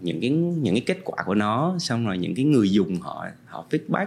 những 0.00 0.20
cái 0.20 0.30
những 0.30 0.74
cái 0.74 0.82
kết 0.86 0.98
quả 1.04 1.22
của 1.26 1.34
nó 1.34 1.78
xong 1.78 2.06
rồi 2.06 2.18
những 2.18 2.34
cái 2.34 2.44
người 2.44 2.70
dùng 2.70 3.00
họ 3.00 3.26
họ 3.46 3.66
feedback. 3.70 4.06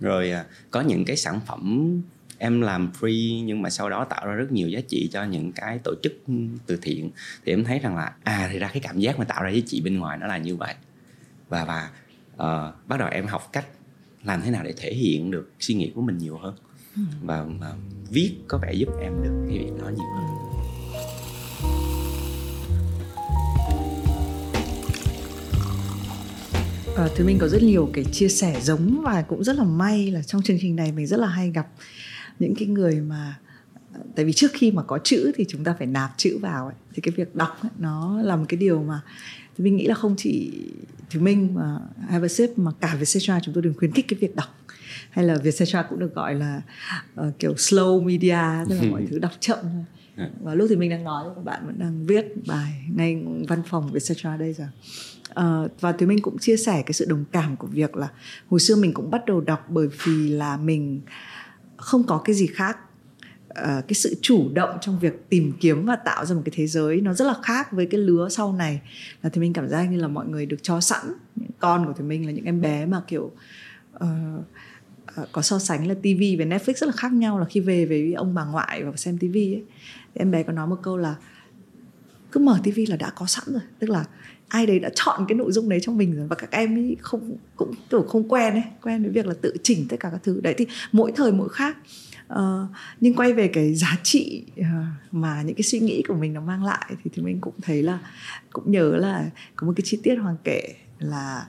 Rồi 0.00 0.32
uh, 0.40 0.46
có 0.70 0.80
những 0.80 1.04
cái 1.04 1.16
sản 1.16 1.40
phẩm 1.46 1.92
em 2.38 2.60
làm 2.60 2.90
free 3.00 3.44
nhưng 3.44 3.62
mà 3.62 3.70
sau 3.70 3.90
đó 3.90 4.04
tạo 4.04 4.26
ra 4.26 4.34
rất 4.34 4.52
nhiều 4.52 4.68
giá 4.68 4.80
trị 4.88 5.08
cho 5.12 5.24
những 5.24 5.52
cái 5.52 5.78
tổ 5.84 5.94
chức 6.02 6.12
ừ, 6.26 6.34
từ 6.66 6.78
thiện. 6.82 7.10
Thì 7.44 7.52
em 7.52 7.64
thấy 7.64 7.78
rằng 7.78 7.96
là 7.96 8.12
à 8.24 8.48
thì 8.52 8.58
ra 8.58 8.70
cái 8.72 8.80
cảm 8.80 8.98
giác 8.98 9.18
mà 9.18 9.24
tạo 9.24 9.42
ra 9.42 9.50
giá 9.50 9.60
trị 9.66 9.80
bên 9.80 9.98
ngoài 9.98 10.18
nó 10.18 10.26
là 10.26 10.38
như 10.38 10.56
vậy. 10.56 10.74
Và 11.48 11.64
và 11.64 11.90
uh, 12.34 12.88
bắt 12.88 12.96
đầu 12.98 13.08
em 13.08 13.26
học 13.26 13.48
cách 13.52 13.66
làm 14.24 14.42
thế 14.42 14.50
nào 14.50 14.64
để 14.64 14.74
thể 14.76 14.94
hiện 14.94 15.30
được 15.30 15.52
suy 15.60 15.74
nghĩ 15.74 15.92
của 15.94 16.02
mình 16.02 16.18
nhiều 16.18 16.38
hơn 16.38 16.54
và, 17.22 17.44
mà 17.60 17.72
viết 18.10 18.32
có 18.48 18.58
vẻ 18.58 18.72
giúp 18.72 18.88
em 19.00 19.12
được 19.22 19.44
cái 19.48 19.58
việc 19.58 19.72
đó 19.80 19.88
nhiều 19.88 20.06
hơn 20.14 20.26
ờ, 26.96 27.04
À, 27.04 27.08
thì 27.16 27.24
mình 27.24 27.38
có 27.38 27.48
rất 27.48 27.62
nhiều 27.62 27.90
cái 27.92 28.04
chia 28.04 28.28
sẻ 28.28 28.60
giống 28.62 29.02
và 29.02 29.22
cũng 29.22 29.44
rất 29.44 29.56
là 29.56 29.64
may 29.64 30.10
là 30.10 30.22
trong 30.22 30.42
chương 30.42 30.58
trình 30.60 30.76
này 30.76 30.92
mình 30.92 31.06
rất 31.06 31.20
là 31.20 31.26
hay 31.26 31.50
gặp 31.50 31.68
những 32.38 32.54
cái 32.54 32.68
người 32.68 33.00
mà 33.00 33.38
ờ, 33.94 34.00
tại 34.16 34.24
vì 34.24 34.32
trước 34.32 34.50
khi 34.54 34.70
mà 34.70 34.82
có 34.82 34.98
chữ 35.04 35.32
thì 35.34 35.44
chúng 35.48 35.64
ta 35.64 35.74
phải 35.78 35.86
nạp 35.86 36.10
chữ 36.16 36.38
vào 36.38 36.64
ấy. 36.64 36.74
thì 36.94 37.02
cái 37.02 37.12
việc 37.16 37.36
đọc 37.36 37.58
ấy, 37.62 37.70
nó 37.78 38.22
là 38.22 38.36
một 38.36 38.44
cái 38.48 38.58
điều 38.58 38.82
mà 38.82 39.00
thì 39.58 39.64
mình 39.64 39.76
nghĩ 39.76 39.86
là 39.86 39.94
không 39.94 40.14
chỉ 40.18 40.52
thì 41.10 41.20
minh 41.20 41.54
mà 41.54 41.78
have 42.08 42.24
a 42.24 42.28
sip 42.28 42.58
mà 42.58 42.72
cả 42.80 42.94
Vietcetera 42.94 43.40
chúng 43.42 43.54
tôi 43.54 43.62
đều 43.62 43.72
khuyến 43.76 43.92
khích 43.92 44.08
cái 44.08 44.18
việc 44.20 44.36
đọc 44.36 44.57
hay 45.18 45.26
là 45.26 45.34
Vietcetera 45.34 45.82
cũng 45.82 45.98
được 45.98 46.14
gọi 46.14 46.34
là 46.34 46.62
uh, 47.20 47.38
kiểu 47.38 47.52
slow 47.52 48.02
media 48.02 48.68
tức 48.68 48.76
là 48.82 48.90
mọi 48.90 49.06
thứ 49.10 49.18
đọc 49.18 49.32
chậm 49.40 49.58
thôi. 49.62 49.84
Dạ. 50.16 50.28
và 50.40 50.54
lúc 50.54 50.66
thì 50.70 50.76
mình 50.76 50.90
đang 50.90 51.04
nói 51.04 51.24
các 51.34 51.44
bạn 51.44 51.66
vẫn 51.66 51.78
đang 51.78 52.06
viết 52.06 52.26
bài 52.46 52.84
ngay 52.96 53.24
văn 53.48 53.62
phòng 53.66 53.92
Vietcetera 53.92 54.36
đây 54.36 54.52
rồi 54.52 54.68
uh, 55.30 55.80
và 55.80 55.92
thì 55.92 56.06
mình 56.06 56.22
cũng 56.22 56.38
chia 56.38 56.56
sẻ 56.56 56.82
cái 56.86 56.92
sự 56.92 57.04
đồng 57.08 57.24
cảm 57.32 57.56
của 57.56 57.66
việc 57.66 57.96
là 57.96 58.08
hồi 58.48 58.60
xưa 58.60 58.76
mình 58.76 58.94
cũng 58.94 59.10
bắt 59.10 59.26
đầu 59.26 59.40
đọc 59.40 59.66
bởi 59.68 59.88
vì 60.04 60.28
là 60.28 60.56
mình 60.56 61.00
không 61.76 62.04
có 62.04 62.18
cái 62.18 62.34
gì 62.36 62.46
khác. 62.46 62.78
Cái 63.64 63.94
sự 63.94 64.14
chủ 64.22 64.48
động 64.54 64.78
trong 64.80 64.98
việc 64.98 65.28
tìm 65.28 65.52
kiếm 65.60 65.86
và 65.86 65.96
tạo 65.96 66.26
ra 66.26 66.34
một 66.34 66.42
cái 66.44 66.52
thế 66.56 66.66
giới 66.66 67.00
nó 67.00 67.14
rất 67.14 67.24
là 67.24 67.34
khác 67.42 67.72
với 67.72 67.86
cái 67.86 68.00
lứa 68.00 68.28
sau 68.28 68.52
này. 68.52 68.80
Là 69.22 69.30
thì 69.30 69.40
mình 69.40 69.52
cảm 69.52 69.68
giác 69.68 69.84
như 69.84 70.00
là 70.00 70.08
mọi 70.08 70.26
người 70.26 70.46
được 70.46 70.56
cho 70.62 70.80
sẵn. 70.80 71.06
Những 71.36 71.50
con 71.58 71.86
của 71.86 71.92
thì 71.96 72.04
mình 72.04 72.26
là 72.26 72.32
những 72.32 72.44
em 72.44 72.60
bé 72.60 72.86
mà 72.86 73.02
kiểu 73.06 73.30
uh, 73.96 74.04
Ờ, 75.16 75.26
có 75.32 75.42
so 75.42 75.58
sánh 75.58 75.86
là 75.86 75.94
TV 75.94 76.20
với 76.38 76.46
Netflix 76.46 76.72
rất 76.72 76.86
là 76.86 76.92
khác 76.92 77.12
nhau 77.12 77.38
là 77.38 77.44
khi 77.44 77.60
về 77.60 77.86
với 77.86 78.12
ông 78.12 78.34
bà 78.34 78.44
ngoại 78.44 78.84
và 78.84 78.92
xem 78.96 79.18
TV 79.18 79.34
ấy. 79.34 79.62
Em 80.14 80.30
bé 80.30 80.42
có 80.42 80.52
nói 80.52 80.66
một 80.66 80.78
câu 80.82 80.96
là 80.96 81.14
cứ 82.32 82.40
mở 82.40 82.58
TV 82.64 82.78
là 82.88 82.96
đã 82.96 83.10
có 83.10 83.26
sẵn 83.26 83.44
rồi. 83.46 83.62
Tức 83.78 83.90
là 83.90 84.04
ai 84.48 84.66
đấy 84.66 84.78
đã 84.78 84.90
chọn 84.94 85.24
cái 85.28 85.38
nội 85.38 85.52
dung 85.52 85.68
đấy 85.68 85.80
trong 85.82 85.96
mình 85.96 86.16
rồi 86.16 86.26
và 86.26 86.36
các 86.36 86.50
em 86.50 86.78
ấy 86.78 86.96
không 87.00 87.36
cũng 87.56 87.74
kiểu 87.90 88.02
không 88.02 88.28
quen 88.28 88.54
ấy 88.54 88.62
quen 88.82 89.02
với 89.02 89.10
việc 89.10 89.26
là 89.26 89.34
tự 89.40 89.54
chỉnh 89.62 89.86
tất 89.88 89.96
cả 90.00 90.10
các 90.10 90.20
thứ. 90.22 90.40
Đấy 90.40 90.54
thì 90.58 90.66
mỗi 90.92 91.12
thời 91.12 91.32
mỗi 91.32 91.48
khác. 91.48 91.76
Uh, 92.32 92.38
nhưng 93.00 93.14
quay 93.14 93.32
về 93.32 93.48
cái 93.48 93.74
giá 93.74 93.96
trị 94.02 94.44
uh, 94.60 94.66
mà 95.10 95.42
những 95.42 95.54
cái 95.54 95.62
suy 95.62 95.80
nghĩ 95.80 96.02
của 96.08 96.14
mình 96.14 96.32
nó 96.32 96.40
mang 96.40 96.64
lại 96.64 96.94
thì 97.04 97.10
thì 97.14 97.22
mình 97.22 97.40
cũng 97.40 97.54
thấy 97.62 97.82
là 97.82 97.98
cũng 98.52 98.72
nhớ 98.72 98.96
là 98.96 99.30
có 99.56 99.66
một 99.66 99.72
cái 99.76 99.82
chi 99.84 99.98
tiết 100.02 100.14
hoàng 100.14 100.36
kể 100.44 100.74
là 100.98 101.46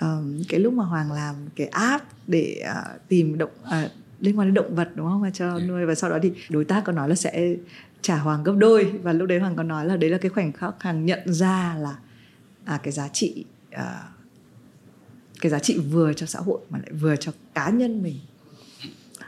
um, 0.00 0.42
cái 0.48 0.60
lúc 0.60 0.72
mà 0.72 0.84
hoàng 0.84 1.12
làm 1.12 1.34
cái 1.56 1.66
app 1.66 2.04
để 2.26 2.62
uh, 2.70 3.08
tìm 3.08 3.38
động 3.38 3.50
uh, 3.62 3.90
liên 4.20 4.38
quan 4.38 4.48
đến 4.48 4.54
động 4.54 4.74
vật 4.74 4.90
đúng 4.94 5.06
không? 5.06 5.20
Mà 5.20 5.30
cho 5.30 5.60
nuôi 5.60 5.86
và 5.86 5.94
sau 5.94 6.10
đó 6.10 6.18
thì 6.22 6.32
đối 6.48 6.64
tác 6.64 6.84
có 6.84 6.92
nói 6.92 7.08
là 7.08 7.14
sẽ 7.14 7.54
trả 8.02 8.18
hoàng 8.18 8.44
gấp 8.44 8.54
đôi. 8.58 8.84
Và 9.02 9.12
lúc 9.12 9.28
đấy 9.28 9.38
hoàng 9.38 9.56
có 9.56 9.62
nói 9.62 9.86
là 9.86 9.96
đấy 9.96 10.10
là 10.10 10.18
cái 10.18 10.30
khoảnh 10.30 10.52
khắc 10.52 10.74
hoàng 10.82 11.06
nhận 11.06 11.20
ra 11.32 11.76
là 11.78 11.98
à, 12.64 12.80
cái 12.82 12.92
giá 12.92 13.08
trị 13.08 13.44
à, 13.70 14.02
cái 15.40 15.50
giá 15.50 15.58
trị 15.58 15.78
vừa 15.78 16.12
cho 16.12 16.26
xã 16.26 16.40
hội 16.40 16.60
mà 16.70 16.78
lại 16.78 16.92
vừa 16.92 17.16
cho 17.16 17.32
cá 17.54 17.70
nhân 17.70 18.02
mình. 18.02 18.16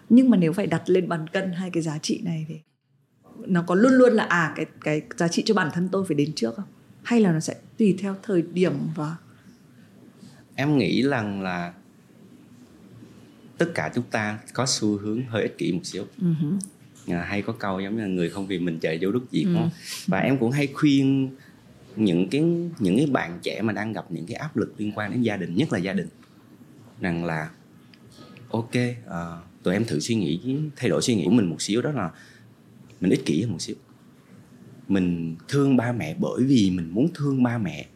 Nhưng 0.09 0.31
mà 0.31 0.37
nếu 0.37 0.53
phải 0.53 0.67
đặt 0.67 0.83
lên 0.87 1.09
bàn 1.09 1.29
cân 1.29 1.53
hai 1.53 1.71
cái 1.71 1.83
giá 1.83 1.99
trị 1.99 2.21
này 2.25 2.47
thì 2.49 2.61
nó 3.47 3.63
có 3.63 3.75
luôn 3.75 3.93
luôn 3.93 4.13
là 4.13 4.25
à 4.25 4.53
cái 4.57 4.67
cái 4.81 5.03
giá 5.17 5.29
trị 5.29 5.43
cho 5.47 5.55
bản 5.55 5.71
thân 5.75 5.89
tôi 5.93 6.05
phải 6.09 6.15
đến 6.15 6.33
trước 6.37 6.57
không? 6.57 6.65
Hay 7.03 7.21
là 7.21 7.33
nó 7.33 7.41
sẽ 7.41 7.55
tùy 7.79 7.97
theo 7.99 8.17
thời 8.23 8.43
điểm 8.43 8.73
và 8.97 9.17
em 10.61 10.79
nghĩ 10.79 11.03
rằng 11.03 11.43
là 11.43 11.73
tất 13.59 13.67
cả 13.75 13.93
chúng 13.95 14.05
ta 14.11 14.39
có 14.53 14.67
xu 14.67 14.99
hướng 14.99 15.23
hơi 15.23 15.43
ích 15.43 15.59
kỷ 15.59 15.73
một 15.73 15.81
xíu 15.85 16.07
uh-huh. 16.19 16.59
à, 17.07 17.25
hay 17.25 17.43
có 17.43 17.53
câu 17.53 17.81
giống 17.81 17.97
như 17.97 18.03
là 18.03 18.09
người 18.09 18.31
không 18.31 18.47
vì 18.47 18.59
mình 18.59 18.79
chạy 18.81 18.99
vô 19.01 19.11
đúc 19.13 19.23
diệt 19.33 19.47
uh-huh. 19.47 19.69
và 20.07 20.19
em 20.19 20.39
cũng 20.39 20.51
hay 20.51 20.67
khuyên 20.67 21.31
những 21.97 22.29
cái 22.29 22.43
những 22.79 22.97
cái 22.97 23.07
bạn 23.07 23.39
trẻ 23.43 23.63
mà 23.63 23.73
đang 23.73 23.93
gặp 23.93 24.05
những 24.11 24.27
cái 24.27 24.35
áp 24.35 24.57
lực 24.57 24.75
liên 24.79 24.93
quan 24.95 25.11
đến 25.11 25.23
gia 25.23 25.37
đình 25.37 25.55
nhất 25.55 25.73
là 25.73 25.79
gia 25.79 25.93
đình 25.93 26.09
rằng 27.01 27.25
là 27.25 27.51
ok 28.51 28.75
uh, 28.75 29.13
tụi 29.63 29.75
em 29.75 29.85
thử 29.85 30.01
suy 30.01 30.15
nghĩ 30.15 30.59
thay 30.77 30.91
đổi 30.91 31.03
suy 31.03 31.15
nghĩ 31.15 31.25
của 31.25 31.31
mình 31.31 31.47
một 31.47 31.63
xíu 31.63 31.83
đó 31.83 31.91
là 31.91 32.11
mình 33.01 33.11
ích 33.11 33.27
kỷ 33.27 33.43
hơn 33.43 33.53
một 33.53 33.61
xíu 33.61 33.77
mình 34.89 35.37
thương 35.49 35.77
ba 35.77 35.93
mẹ 35.93 36.17
bởi 36.19 36.45
vì 36.45 36.71
mình 36.71 36.91
muốn 36.91 37.09
thương 37.15 37.43
ba 37.43 37.59
mẹ 37.59 37.87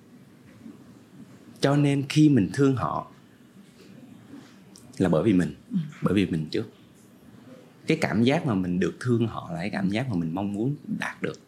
cho 1.65 1.77
nên 1.77 2.05
khi 2.09 2.29
mình 2.29 2.51
thương 2.53 2.77
họ 2.77 3.07
là 4.99 5.09
bởi 5.09 5.23
vì 5.23 5.33
mình 5.33 5.55
ừ. 5.71 5.77
bởi 6.03 6.15
vì 6.15 6.27
mình 6.27 6.47
trước. 6.51 6.71
Cái 7.87 7.99
cảm 8.01 8.23
giác 8.23 8.47
mà 8.47 8.55
mình 8.55 8.81
được 8.81 8.97
thương 9.01 9.27
họ 9.27 9.51
là 9.53 9.59
cái 9.59 9.71
cảm 9.71 9.89
giác 9.89 10.09
mà 10.09 10.15
mình 10.15 10.35
mong 10.35 10.53
muốn 10.53 10.77
đạt 10.99 11.23
được. 11.23 11.41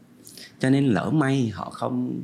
Cho 0.58 0.70
nên 0.70 0.86
lỡ 0.86 1.10
may 1.10 1.48
họ 1.48 1.70
không 1.70 2.22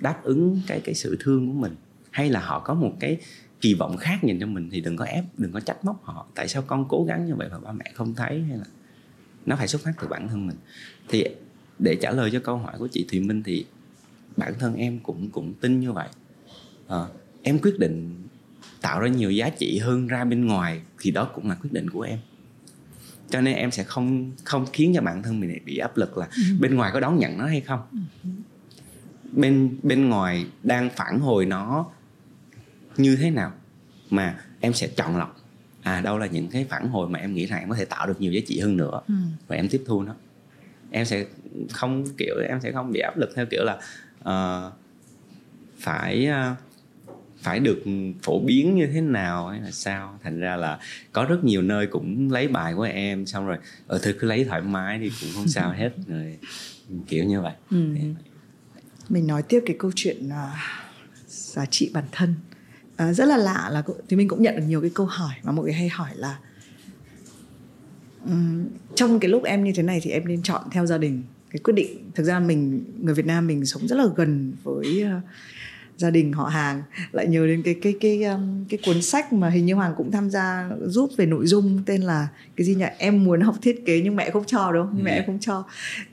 đáp 0.00 0.22
ứng 0.22 0.60
cái 0.66 0.80
cái 0.80 0.94
sự 0.94 1.16
thương 1.20 1.46
của 1.46 1.52
mình 1.52 1.74
hay 2.10 2.30
là 2.30 2.40
họ 2.40 2.60
có 2.60 2.74
một 2.74 2.92
cái 3.00 3.20
kỳ 3.60 3.74
vọng 3.74 3.96
khác 3.96 4.24
nhìn 4.24 4.40
cho 4.40 4.46
mình 4.46 4.68
thì 4.72 4.80
đừng 4.80 4.96
có 4.96 5.04
ép 5.04 5.24
đừng 5.38 5.52
có 5.52 5.60
trách 5.60 5.84
móc 5.84 6.04
họ. 6.04 6.26
Tại 6.34 6.48
sao 6.48 6.62
con 6.62 6.86
cố 6.88 7.04
gắng 7.04 7.26
như 7.26 7.34
vậy 7.34 7.48
mà 7.50 7.58
ba 7.58 7.72
mẹ 7.72 7.92
không 7.94 8.14
thấy 8.14 8.42
hay 8.42 8.58
là 8.58 8.64
nó 9.46 9.56
phải 9.56 9.68
xuất 9.68 9.82
phát 9.82 9.92
từ 10.00 10.08
bản 10.08 10.28
thân 10.28 10.46
mình? 10.46 10.56
Thì 11.08 11.24
để 11.78 11.96
trả 12.00 12.10
lời 12.10 12.30
cho 12.32 12.40
câu 12.40 12.56
hỏi 12.56 12.74
của 12.78 12.88
chị 12.92 13.06
Thùy 13.10 13.20
Minh 13.20 13.42
thì 13.42 13.66
bản 14.36 14.54
thân 14.58 14.76
em 14.76 14.98
cũng 14.98 15.30
cũng 15.30 15.54
tin 15.60 15.80
như 15.80 15.92
vậy. 15.92 16.08
À, 16.88 17.06
em 17.46 17.58
quyết 17.58 17.78
định 17.78 18.22
tạo 18.80 19.00
ra 19.00 19.08
nhiều 19.08 19.30
giá 19.30 19.48
trị 19.48 19.78
hơn 19.78 20.06
ra 20.06 20.24
bên 20.24 20.46
ngoài 20.46 20.80
thì 21.00 21.10
đó 21.10 21.30
cũng 21.34 21.48
là 21.48 21.54
quyết 21.54 21.72
định 21.72 21.90
của 21.90 22.02
em 22.02 22.18
cho 23.30 23.40
nên 23.40 23.56
em 23.56 23.70
sẽ 23.70 23.84
không 23.84 24.32
không 24.44 24.66
khiến 24.72 24.92
cho 24.94 25.02
bản 25.02 25.22
thân 25.22 25.40
mình 25.40 25.58
bị 25.64 25.78
áp 25.78 25.96
lực 25.96 26.18
là 26.18 26.28
ừ. 26.36 26.42
bên 26.60 26.74
ngoài 26.74 26.90
có 26.94 27.00
đón 27.00 27.18
nhận 27.18 27.38
nó 27.38 27.46
hay 27.46 27.60
không 27.60 27.80
ừ 27.92 27.98
bên 29.32 29.76
bên 29.82 30.08
ngoài 30.08 30.46
đang 30.62 30.90
phản 30.90 31.20
hồi 31.20 31.46
nó 31.46 31.86
như 32.96 33.16
thế 33.16 33.30
nào 33.30 33.52
mà 34.10 34.38
em 34.60 34.72
sẽ 34.72 34.88
chọn 34.96 35.16
lọc 35.16 35.36
à 35.82 36.00
đâu 36.00 36.18
là 36.18 36.26
những 36.26 36.48
cái 36.48 36.64
phản 36.64 36.88
hồi 36.88 37.08
mà 37.08 37.18
em 37.18 37.34
nghĩ 37.34 37.46
rằng 37.46 37.60
em 37.60 37.68
có 37.68 37.76
thể 37.76 37.84
tạo 37.84 38.06
được 38.06 38.20
nhiều 38.20 38.32
giá 38.32 38.40
trị 38.46 38.60
hơn 38.60 38.76
nữa 38.76 39.00
ừ. 39.08 39.14
và 39.46 39.56
em 39.56 39.68
tiếp 39.68 39.82
thu 39.86 40.02
nó 40.02 40.14
em 40.90 41.04
sẽ 41.04 41.26
không 41.72 42.04
kiểu 42.16 42.34
em 42.48 42.60
sẽ 42.60 42.72
không 42.72 42.92
bị 42.92 43.00
áp 43.00 43.16
lực 43.16 43.30
theo 43.36 43.46
kiểu 43.50 43.64
là 43.64 43.78
uh, 44.20 44.72
phải 45.78 46.28
uh, 46.30 46.65
phải 47.46 47.60
được 47.60 47.82
phổ 48.22 48.40
biến 48.40 48.74
như 48.74 48.86
thế 48.86 49.00
nào 49.00 49.48
hay 49.48 49.60
là 49.60 49.70
sao? 49.70 50.18
Thành 50.22 50.40
ra 50.40 50.56
là 50.56 50.78
có 51.12 51.24
rất 51.24 51.44
nhiều 51.44 51.62
nơi 51.62 51.86
cũng 51.86 52.30
lấy 52.32 52.48
bài 52.48 52.74
của 52.74 52.82
em 52.82 53.26
xong 53.26 53.46
rồi 53.46 53.56
ở 53.56 53.96
ờ, 53.96 54.00
thôi 54.02 54.14
cứ 54.20 54.26
lấy 54.26 54.44
thoải 54.44 54.60
mái 54.60 54.98
thì 54.98 55.10
cũng 55.20 55.30
không 55.34 55.48
sao 55.48 55.72
hết 55.72 55.90
rồi 56.06 56.38
kiểu 57.06 57.24
như 57.24 57.40
vậy. 57.40 57.52
Ừ. 57.70 57.76
Mình 59.08 59.26
nói 59.26 59.42
tiếp 59.42 59.62
cái 59.66 59.76
câu 59.78 59.90
chuyện 59.94 60.26
uh, 60.26 60.58
giá 61.26 61.66
trị 61.66 61.90
bản 61.94 62.04
thân. 62.12 62.34
Uh, 62.92 63.16
rất 63.16 63.24
là 63.24 63.36
lạ 63.36 63.68
là 63.72 63.82
thì 64.08 64.16
mình 64.16 64.28
cũng 64.28 64.42
nhận 64.42 64.56
được 64.56 64.64
nhiều 64.66 64.80
cái 64.80 64.90
câu 64.94 65.06
hỏi 65.06 65.34
mà 65.42 65.52
mọi 65.52 65.64
người 65.64 65.74
hay 65.74 65.88
hỏi 65.88 66.10
là 66.14 66.38
um, 68.24 68.66
trong 68.94 69.20
cái 69.20 69.30
lúc 69.30 69.44
em 69.44 69.64
như 69.64 69.72
thế 69.76 69.82
này 69.82 70.00
thì 70.02 70.10
em 70.10 70.28
nên 70.28 70.42
chọn 70.42 70.62
theo 70.70 70.86
gia 70.86 70.98
đình. 70.98 71.22
Cái 71.50 71.60
quyết 71.64 71.74
định 71.74 72.10
thực 72.14 72.24
ra 72.24 72.40
mình 72.40 72.84
người 73.00 73.14
Việt 73.14 73.26
Nam 73.26 73.46
mình 73.46 73.66
sống 73.66 73.88
rất 73.88 73.96
là 73.96 74.04
gần 74.16 74.52
với 74.62 75.04
uh, 75.04 75.22
gia 75.96 76.10
đình 76.10 76.32
họ 76.32 76.44
hàng 76.44 76.82
lại 77.12 77.26
nhớ 77.26 77.46
đến 77.46 77.62
cái 77.62 77.74
cái 77.82 77.94
cái 78.00 78.24
um, 78.24 78.64
cái 78.68 78.78
cuốn 78.86 79.02
sách 79.02 79.32
mà 79.32 79.48
hình 79.48 79.66
như 79.66 79.74
hoàng 79.74 79.94
cũng 79.96 80.10
tham 80.10 80.30
gia 80.30 80.70
giúp 80.86 81.10
về 81.16 81.26
nội 81.26 81.46
dung 81.46 81.82
tên 81.86 82.02
là 82.02 82.28
cái 82.56 82.66
gì 82.66 82.74
nhỉ? 82.74 82.84
Em 82.98 83.24
muốn 83.24 83.40
học 83.40 83.54
thiết 83.62 83.86
kế 83.86 84.00
nhưng 84.00 84.16
mẹ 84.16 84.30
không 84.30 84.44
cho 84.46 84.72
đâu 84.72 84.88
mẹ 85.02 85.10
em 85.10 85.26
không 85.26 85.38
cho. 85.40 85.64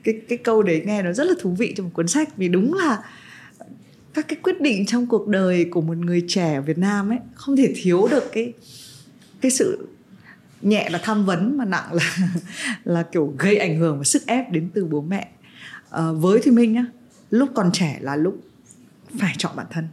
Cái 0.04 0.20
cái 0.28 0.38
câu 0.38 0.62
đấy 0.62 0.82
nghe 0.86 1.02
nó 1.02 1.12
rất 1.12 1.24
là 1.24 1.34
thú 1.40 1.54
vị 1.58 1.74
trong 1.76 1.86
một 1.86 1.92
cuốn 1.94 2.08
sách 2.08 2.36
vì 2.36 2.48
đúng 2.48 2.74
là 2.74 3.02
các 4.14 4.28
cái 4.28 4.38
quyết 4.42 4.60
định 4.60 4.86
trong 4.86 5.06
cuộc 5.06 5.28
đời 5.28 5.64
của 5.64 5.80
một 5.80 5.96
người 5.96 6.24
trẻ 6.28 6.54
ở 6.54 6.62
Việt 6.62 6.78
Nam 6.78 7.12
ấy 7.12 7.18
không 7.34 7.56
thể 7.56 7.72
thiếu 7.76 8.08
được 8.10 8.32
cái 8.32 8.52
cái 9.40 9.50
sự 9.50 9.88
nhẹ 10.62 10.88
là 10.90 11.00
tham 11.02 11.26
vấn 11.26 11.58
mà 11.58 11.64
nặng 11.64 11.92
là 11.92 12.18
là 12.84 13.02
kiểu 13.02 13.34
gây 13.38 13.56
ảnh 13.56 13.78
hưởng 13.78 13.98
và 13.98 14.04
sức 14.04 14.26
ép 14.26 14.52
đến 14.52 14.68
từ 14.74 14.84
bố 14.84 15.00
mẹ. 15.00 15.28
À, 15.90 16.12
với 16.12 16.40
thì 16.42 16.50
minh 16.50 16.72
nhá 16.72 16.86
lúc 17.30 17.48
còn 17.54 17.70
trẻ 17.72 17.98
là 18.00 18.16
lúc 18.16 18.40
phải 19.18 19.34
chọn 19.38 19.56
bản 19.56 19.66
thân. 19.70 19.88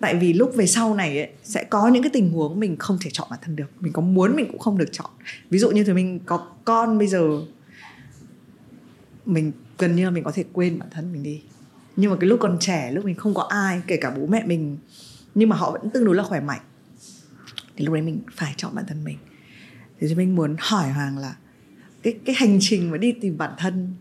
Tại 0.00 0.14
vì 0.14 0.32
lúc 0.32 0.52
về 0.54 0.66
sau 0.66 0.94
này 0.94 1.18
ấy, 1.18 1.30
sẽ 1.42 1.64
có 1.64 1.88
những 1.88 2.02
cái 2.02 2.10
tình 2.12 2.32
huống 2.32 2.60
mình 2.60 2.76
không 2.78 2.98
thể 3.00 3.10
chọn 3.10 3.28
bản 3.30 3.38
thân 3.42 3.56
được. 3.56 3.70
Mình 3.80 3.92
có 3.92 4.02
muốn 4.02 4.36
mình 4.36 4.46
cũng 4.50 4.58
không 4.58 4.78
được 4.78 4.88
chọn. 4.92 5.10
Ví 5.50 5.58
dụ 5.58 5.70
như 5.70 5.84
thì 5.84 5.92
mình 5.92 6.20
có 6.26 6.46
con 6.64 6.98
bây 6.98 7.08
giờ 7.08 7.42
mình 9.26 9.52
gần 9.78 9.96
như 9.96 10.04
là 10.04 10.10
mình 10.10 10.24
có 10.24 10.32
thể 10.32 10.44
quên 10.52 10.78
bản 10.78 10.88
thân 10.90 11.12
mình 11.12 11.22
đi. 11.22 11.42
Nhưng 11.96 12.10
mà 12.10 12.16
cái 12.20 12.28
lúc 12.28 12.40
còn 12.40 12.56
trẻ 12.60 12.92
lúc 12.92 13.04
mình 13.04 13.14
không 13.14 13.34
có 13.34 13.42
ai 13.42 13.82
kể 13.86 13.96
cả 13.96 14.10
bố 14.10 14.26
mẹ 14.26 14.42
mình 14.46 14.78
nhưng 15.34 15.48
mà 15.48 15.56
họ 15.56 15.70
vẫn 15.70 15.90
tương 15.90 16.04
đối 16.04 16.14
là 16.14 16.22
khỏe 16.22 16.40
mạnh 16.40 16.60
thì 17.76 17.84
lúc 17.84 17.94
đấy 17.94 18.02
mình 18.02 18.20
phải 18.36 18.54
chọn 18.56 18.74
bản 18.74 18.84
thân 18.88 19.04
mình. 19.04 19.18
Thì 20.00 20.14
mình 20.14 20.34
muốn 20.34 20.56
hỏi 20.58 20.90
hoàng 20.90 21.18
là 21.18 21.36
cái 22.02 22.18
cái 22.24 22.34
hành 22.38 22.58
trình 22.60 22.90
mà 22.90 22.96
đi 22.96 23.12
tìm 23.12 23.38
bản 23.38 23.50
thân 23.58 23.94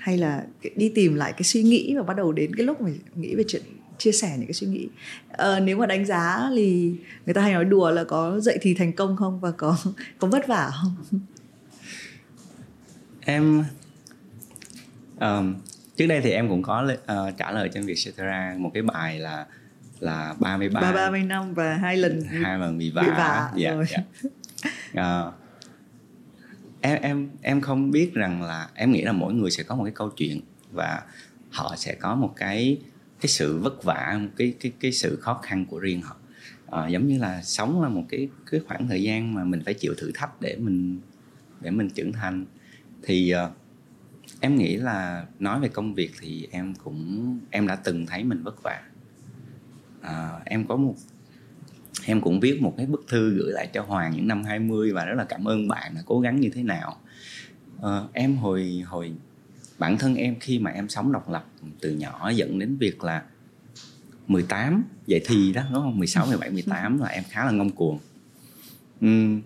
hay 0.00 0.18
là 0.18 0.44
đi 0.76 0.92
tìm 0.94 1.14
lại 1.14 1.32
cái 1.32 1.42
suy 1.42 1.62
nghĩ 1.62 1.94
và 1.96 2.02
bắt 2.02 2.16
đầu 2.16 2.32
đến 2.32 2.54
cái 2.56 2.66
lúc 2.66 2.80
mình 2.80 2.98
nghĩ 3.14 3.34
về 3.34 3.44
chuyện 3.48 3.62
chia 3.98 4.12
sẻ 4.12 4.34
những 4.38 4.46
cái 4.46 4.54
suy 4.54 4.66
nghĩ 4.66 4.88
ờ, 5.32 5.60
nếu 5.60 5.76
mà 5.76 5.86
đánh 5.86 6.04
giá 6.04 6.50
thì 6.54 6.94
người 7.26 7.34
ta 7.34 7.42
hay 7.42 7.52
nói 7.52 7.64
đùa 7.64 7.90
là 7.90 8.04
có 8.04 8.40
dậy 8.40 8.58
thì 8.62 8.74
thành 8.74 8.92
công 8.92 9.16
không 9.16 9.40
và 9.40 9.50
có 9.50 9.76
có 10.18 10.28
vất 10.28 10.46
vả 10.46 10.70
không 10.80 10.94
em 13.20 13.64
um, 15.20 15.54
trước 15.96 16.06
đây 16.06 16.20
thì 16.20 16.30
em 16.30 16.48
cũng 16.48 16.62
có 16.62 16.88
uh, 16.92 17.36
trả 17.36 17.50
lời 17.50 17.70
trên 17.74 17.86
Vietcetera 17.86 18.54
một 18.58 18.70
cái 18.74 18.82
bài 18.82 19.18
là 19.18 19.46
là 20.00 20.34
33 20.38 20.80
ba 20.80 20.92
30 20.92 21.22
năm 21.22 21.54
và 21.54 21.74
hai 21.74 21.96
lần 21.96 22.22
hai 22.22 22.58
lần 22.58 22.78
bị 22.78 22.90
vả, 22.90 23.02
bị 23.02 23.08
vả 23.08 23.52
dạ, 23.56 23.74
rồi. 23.74 23.84
dạ. 24.92 25.26
Uh, 25.26 25.34
em 26.80 27.02
em 27.02 27.28
em 27.42 27.60
không 27.60 27.90
biết 27.90 28.14
rằng 28.14 28.42
là 28.42 28.68
em 28.74 28.92
nghĩ 28.92 29.02
là 29.02 29.12
mỗi 29.12 29.34
người 29.34 29.50
sẽ 29.50 29.62
có 29.62 29.74
một 29.74 29.84
cái 29.84 29.92
câu 29.94 30.10
chuyện 30.10 30.40
và 30.72 31.02
họ 31.50 31.74
sẽ 31.76 31.94
có 31.94 32.14
một 32.14 32.32
cái 32.36 32.78
cái 33.20 33.28
sự 33.28 33.58
vất 33.58 33.84
vả 33.84 34.18
một 34.20 34.30
cái 34.36 34.54
cái 34.60 34.72
cái 34.80 34.92
sự 34.92 35.16
khó 35.16 35.34
khăn 35.42 35.66
của 35.66 35.78
riêng 35.78 36.02
họ. 36.02 36.16
À, 36.70 36.88
giống 36.88 37.06
như 37.06 37.18
là 37.18 37.42
sống 37.42 37.82
là 37.82 37.88
một 37.88 38.04
cái 38.08 38.28
cái 38.50 38.60
khoảng 38.68 38.88
thời 38.88 39.02
gian 39.02 39.34
mà 39.34 39.44
mình 39.44 39.62
phải 39.64 39.74
chịu 39.74 39.94
thử 39.98 40.12
thách 40.14 40.40
để 40.40 40.56
mình 40.56 41.00
để 41.60 41.70
mình 41.70 41.90
trưởng 41.90 42.12
thành. 42.12 42.44
Thì 43.02 43.34
uh, 43.34 43.52
em 44.40 44.56
nghĩ 44.56 44.76
là 44.76 45.26
nói 45.38 45.60
về 45.60 45.68
công 45.68 45.94
việc 45.94 46.10
thì 46.20 46.48
em 46.50 46.74
cũng 46.74 47.38
em 47.50 47.66
đã 47.66 47.76
từng 47.76 48.06
thấy 48.06 48.24
mình 48.24 48.42
vất 48.42 48.62
vả. 48.62 48.82
À, 50.00 50.40
em 50.44 50.66
có 50.66 50.76
một 50.76 50.94
em 52.04 52.20
cũng 52.20 52.40
viết 52.40 52.62
một 52.62 52.74
cái 52.76 52.86
bức 52.86 53.04
thư 53.08 53.30
gửi 53.30 53.52
lại 53.52 53.68
cho 53.72 53.82
Hoàng 53.82 54.12
những 54.16 54.28
năm 54.28 54.44
20 54.44 54.92
và 54.92 55.04
rất 55.04 55.14
là 55.14 55.24
cảm 55.24 55.48
ơn 55.48 55.68
bạn 55.68 55.94
đã 55.94 56.02
cố 56.06 56.20
gắng 56.20 56.40
như 56.40 56.50
thế 56.54 56.62
nào. 56.62 57.00
Uh, 57.78 58.12
em 58.12 58.36
hồi 58.36 58.84
hồi 58.86 59.12
bản 59.78 59.98
thân 59.98 60.14
em 60.14 60.36
khi 60.40 60.58
mà 60.58 60.70
em 60.70 60.88
sống 60.88 61.12
độc 61.12 61.30
lập 61.30 61.46
từ 61.80 61.90
nhỏ 61.90 62.30
dẫn 62.30 62.58
đến 62.58 62.76
việc 62.76 63.04
là 63.04 63.22
18 64.26 64.84
dậy 65.06 65.22
thì 65.26 65.52
đó 65.52 65.62
đúng 65.72 65.82
không? 65.82 65.98
16 65.98 66.26
17 66.26 66.50
18 66.50 66.98
là 66.98 67.06
em 67.06 67.24
khá 67.28 67.44
là 67.44 67.50
ngông 67.50 67.70
cuồng. 67.70 67.98
Uhm, 69.06 69.40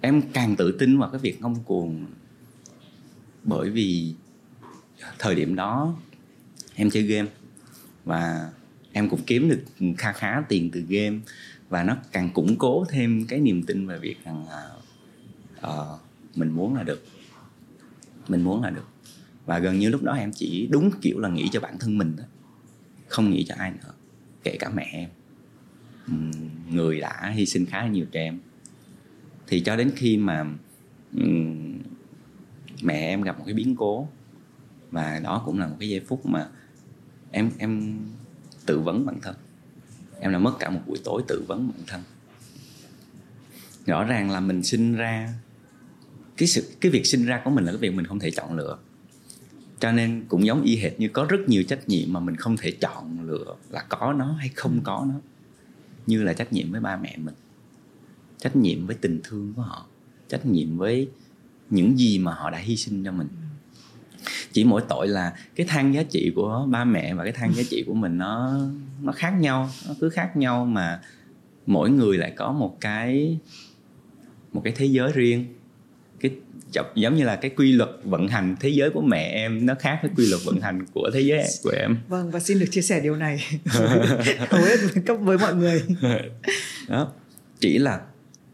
em 0.00 0.22
càng 0.32 0.56
tự 0.56 0.76
tin 0.78 0.98
vào 0.98 1.10
cái 1.10 1.18
việc 1.18 1.40
ngông 1.40 1.64
cuồng 1.64 2.06
bởi 3.44 3.70
vì 3.70 4.14
thời 5.18 5.34
điểm 5.34 5.54
đó 5.54 5.96
em 6.74 6.90
chơi 6.90 7.02
game 7.02 7.28
và 8.04 8.50
em 8.96 9.08
cũng 9.08 9.20
kiếm 9.26 9.48
được 9.48 9.62
kha 9.98 10.12
khá 10.12 10.42
tiền 10.48 10.70
từ 10.70 10.84
game 10.88 11.18
và 11.68 11.82
nó 11.82 11.96
càng 12.12 12.30
củng 12.30 12.56
cố 12.58 12.84
thêm 12.88 13.26
cái 13.28 13.40
niềm 13.40 13.62
tin 13.62 13.86
về 13.86 13.98
việc 13.98 14.16
rằng 14.24 14.46
là 14.48 14.70
uh, 15.68 16.00
mình 16.36 16.50
muốn 16.50 16.74
là 16.74 16.82
được. 16.82 17.04
Mình 18.28 18.42
muốn 18.42 18.62
là 18.62 18.70
được. 18.70 18.88
Và 19.46 19.58
gần 19.58 19.78
như 19.78 19.88
lúc 19.88 20.02
đó 20.02 20.12
em 20.12 20.32
chỉ 20.32 20.68
đúng 20.70 20.90
kiểu 21.02 21.18
là 21.18 21.28
nghĩ 21.28 21.48
cho 21.52 21.60
bản 21.60 21.78
thân 21.78 21.98
mình 21.98 22.14
thôi 22.16 22.26
không 23.08 23.30
nghĩ 23.30 23.44
cho 23.44 23.54
ai 23.58 23.70
nữa 23.70 23.92
kể 24.42 24.56
cả 24.60 24.70
mẹ 24.74 24.88
em. 24.92 25.08
Người 26.70 27.00
đã 27.00 27.32
hy 27.34 27.46
sinh 27.46 27.66
khá 27.66 27.82
là 27.82 27.88
nhiều 27.88 28.06
cho 28.12 28.20
em. 28.20 28.38
Thì 29.46 29.60
cho 29.60 29.76
đến 29.76 29.90
khi 29.96 30.16
mà 30.16 30.44
mẹ 32.82 32.94
em 32.94 33.22
gặp 33.22 33.38
một 33.38 33.44
cái 33.46 33.54
biến 33.54 33.76
cố 33.76 34.08
và 34.90 35.20
đó 35.24 35.42
cũng 35.46 35.58
là 35.58 35.66
một 35.66 35.76
cái 35.80 35.88
giây 35.88 36.00
phút 36.00 36.26
mà 36.26 36.48
em 37.30 37.50
em 37.58 37.98
tự 38.66 38.80
vấn 38.80 39.06
bản 39.06 39.20
thân. 39.22 39.34
Em 40.20 40.32
đã 40.32 40.38
mất 40.38 40.52
cả 40.58 40.70
một 40.70 40.80
buổi 40.86 40.98
tối 41.04 41.22
tự 41.28 41.44
vấn 41.48 41.68
bản 41.68 41.86
thân. 41.86 42.02
Rõ 43.86 44.04
ràng 44.04 44.30
là 44.30 44.40
mình 44.40 44.62
sinh 44.62 44.94
ra, 44.94 45.34
cái 46.36 46.48
sự, 46.48 46.72
cái 46.80 46.92
việc 46.92 47.06
sinh 47.06 47.26
ra 47.26 47.40
của 47.44 47.50
mình 47.50 47.64
là 47.64 47.72
cái 47.72 47.78
việc 47.78 47.94
mình 47.94 48.06
không 48.06 48.18
thể 48.18 48.30
chọn 48.30 48.56
lựa. 48.56 48.78
Cho 49.80 49.92
nên 49.92 50.24
cũng 50.28 50.46
giống 50.46 50.62
y 50.62 50.76
hệt 50.76 51.00
như 51.00 51.08
có 51.08 51.26
rất 51.28 51.38
nhiều 51.46 51.62
trách 51.62 51.88
nhiệm 51.88 52.12
mà 52.12 52.20
mình 52.20 52.36
không 52.36 52.56
thể 52.56 52.70
chọn 52.70 53.26
lựa 53.26 53.56
là 53.70 53.86
có 53.88 54.12
nó 54.12 54.32
hay 54.32 54.48
không 54.48 54.80
có 54.84 55.06
nó. 55.08 55.14
Như 56.06 56.22
là 56.22 56.32
trách 56.32 56.52
nhiệm 56.52 56.72
với 56.72 56.80
ba 56.80 56.96
mẹ 56.96 57.16
mình, 57.16 57.34
trách 58.38 58.56
nhiệm 58.56 58.86
với 58.86 58.96
tình 59.00 59.20
thương 59.24 59.52
của 59.56 59.62
họ, 59.62 59.86
trách 60.28 60.46
nhiệm 60.46 60.76
với 60.76 61.08
những 61.70 61.98
gì 61.98 62.18
mà 62.18 62.34
họ 62.34 62.50
đã 62.50 62.58
hy 62.58 62.76
sinh 62.76 63.04
cho 63.04 63.12
mình 63.12 63.28
chỉ 64.52 64.64
mỗi 64.64 64.82
tội 64.88 65.08
là 65.08 65.32
cái 65.56 65.66
thang 65.70 65.94
giá 65.94 66.02
trị 66.02 66.32
của 66.34 66.66
ba 66.70 66.84
mẹ 66.84 67.14
và 67.14 67.24
cái 67.24 67.32
thang 67.32 67.54
giá 67.54 67.62
trị 67.70 67.84
của 67.86 67.94
mình 67.94 68.18
nó 68.18 68.60
nó 69.02 69.12
khác 69.12 69.30
nhau 69.40 69.70
nó 69.88 69.94
cứ 70.00 70.08
khác 70.08 70.36
nhau 70.36 70.64
mà 70.64 71.00
mỗi 71.66 71.90
người 71.90 72.18
lại 72.18 72.32
có 72.36 72.52
một 72.52 72.76
cái 72.80 73.38
một 74.52 74.60
cái 74.64 74.72
thế 74.76 74.86
giới 74.86 75.12
riêng. 75.12 75.46
Cái 76.20 76.30
giống 76.94 77.16
như 77.16 77.24
là 77.24 77.36
cái 77.36 77.50
quy 77.56 77.72
luật 77.72 77.90
vận 78.04 78.28
hành 78.28 78.56
thế 78.60 78.68
giới 78.68 78.90
của 78.90 79.00
mẹ 79.00 79.22
em 79.22 79.66
nó 79.66 79.74
khác 79.74 79.98
với 80.02 80.10
quy 80.16 80.26
luật 80.26 80.42
vận 80.44 80.60
hành 80.60 80.86
của 80.94 81.10
thế 81.14 81.20
giới 81.20 81.44
của 81.62 81.70
em. 81.70 81.96
Vâng 82.08 82.30
và 82.30 82.40
xin 82.40 82.58
được 82.58 82.66
chia 82.70 82.82
sẻ 82.82 83.00
điều 83.00 83.16
này 83.16 83.44
hầu 84.50 84.60
hết 84.60 84.76
với, 85.06 85.16
với 85.16 85.38
mọi 85.38 85.54
người. 85.54 85.82
Đó 86.88 87.12
chỉ 87.60 87.78
là 87.78 88.00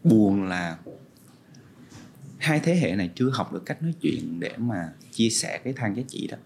buồn 0.03 0.43
là 0.43 0.77
hai 2.43 2.59
thế 2.59 2.75
hệ 2.75 2.95
này 2.95 3.09
chưa 3.15 3.29
học 3.29 3.53
được 3.53 3.65
cách 3.65 3.83
nói 3.83 3.93
chuyện 4.01 4.39
để 4.39 4.51
mà 4.57 4.89
chia 5.11 5.29
sẻ 5.29 5.59
cái 5.63 5.73
thang 5.73 5.97
giá 5.97 6.03
trị 6.07 6.27
đó. 6.31 6.37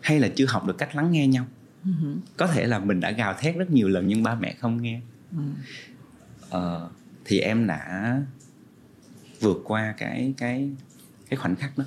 Hay 0.00 0.20
là 0.20 0.28
chưa 0.28 0.46
học 0.48 0.66
được 0.66 0.78
cách 0.78 0.96
lắng 0.96 1.12
nghe 1.12 1.26
nhau. 1.26 1.46
Uh-huh. 1.84 2.16
có 2.36 2.46
thể 2.46 2.66
là 2.66 2.78
mình 2.78 3.00
đã 3.00 3.10
gào 3.10 3.34
thét 3.34 3.56
rất 3.56 3.70
nhiều 3.70 3.88
lần 3.88 4.06
nhưng 4.06 4.22
ba 4.22 4.34
mẹ 4.34 4.54
không 4.58 4.82
nghe. 4.82 5.00
Uh-huh. 5.32 5.52
ờ, 6.50 6.90
thì 7.24 7.40
em 7.40 7.66
đã 7.66 8.20
vượt 9.40 9.60
qua 9.64 9.94
cái 9.98 10.34
cái 10.36 10.70
cái 11.28 11.36
khoảnh 11.36 11.56
khắc 11.56 11.78
đó. 11.78 11.84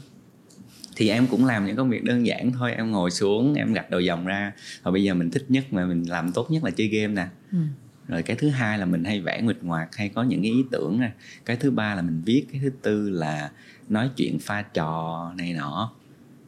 Thì 0.96 1.10
em 1.10 1.27
cũng 1.27 1.46
làm 1.46 1.65
những 1.65 1.75
công 1.75 1.89
việc 1.89 2.03
đơn 2.03 2.25
giản 2.25 2.51
thôi. 2.51 2.74
Em 2.74 2.91
ngồi 2.91 3.12
xuống 3.12 3.53
em 3.53 3.74
gạch 3.74 3.89
đầu 3.89 4.01
dòng 4.01 4.25
ra. 4.25 4.53
Và 4.84 4.91
bây 4.91 5.03
giờ 5.03 5.13
mình 5.13 5.32
thích 5.32 5.46
nhất 5.50 5.74
mà 5.74 5.86
mình 5.86 6.03
làm 6.03 6.32
tốt 6.32 6.51
nhất 6.51 6.63
là 6.63 6.72
chơi 6.72 6.88
game 6.88 7.13
nè. 7.13 7.27
Ừ. 7.51 7.58
rồi 8.07 8.24
cái 8.24 8.36
thứ 8.36 8.50
hai 8.50 8.79
là 8.79 8.86
mình 8.86 9.03
hay 9.03 9.22
vẽ 9.22 9.41
nguyệt 9.41 9.63
ngoạc 9.63 9.96
hay 9.96 10.09
có 10.09 10.24
những 10.24 10.42
cái 10.42 10.51
ý 10.51 10.63
tưởng 10.72 11.00
nè 11.00 11.11
cái 11.46 11.57
thứ 11.57 11.72
ba 11.72 11.96
là 11.96 12.01
mình 12.01 12.22
viết 12.25 12.46
cái 12.51 12.61
thứ 12.63 12.70
tư 12.81 13.09
là 13.09 13.51
nói 13.89 14.09
chuyện 14.16 14.39
pha 14.39 14.61
trò 14.61 15.31
này 15.37 15.53
nọ. 15.53 15.94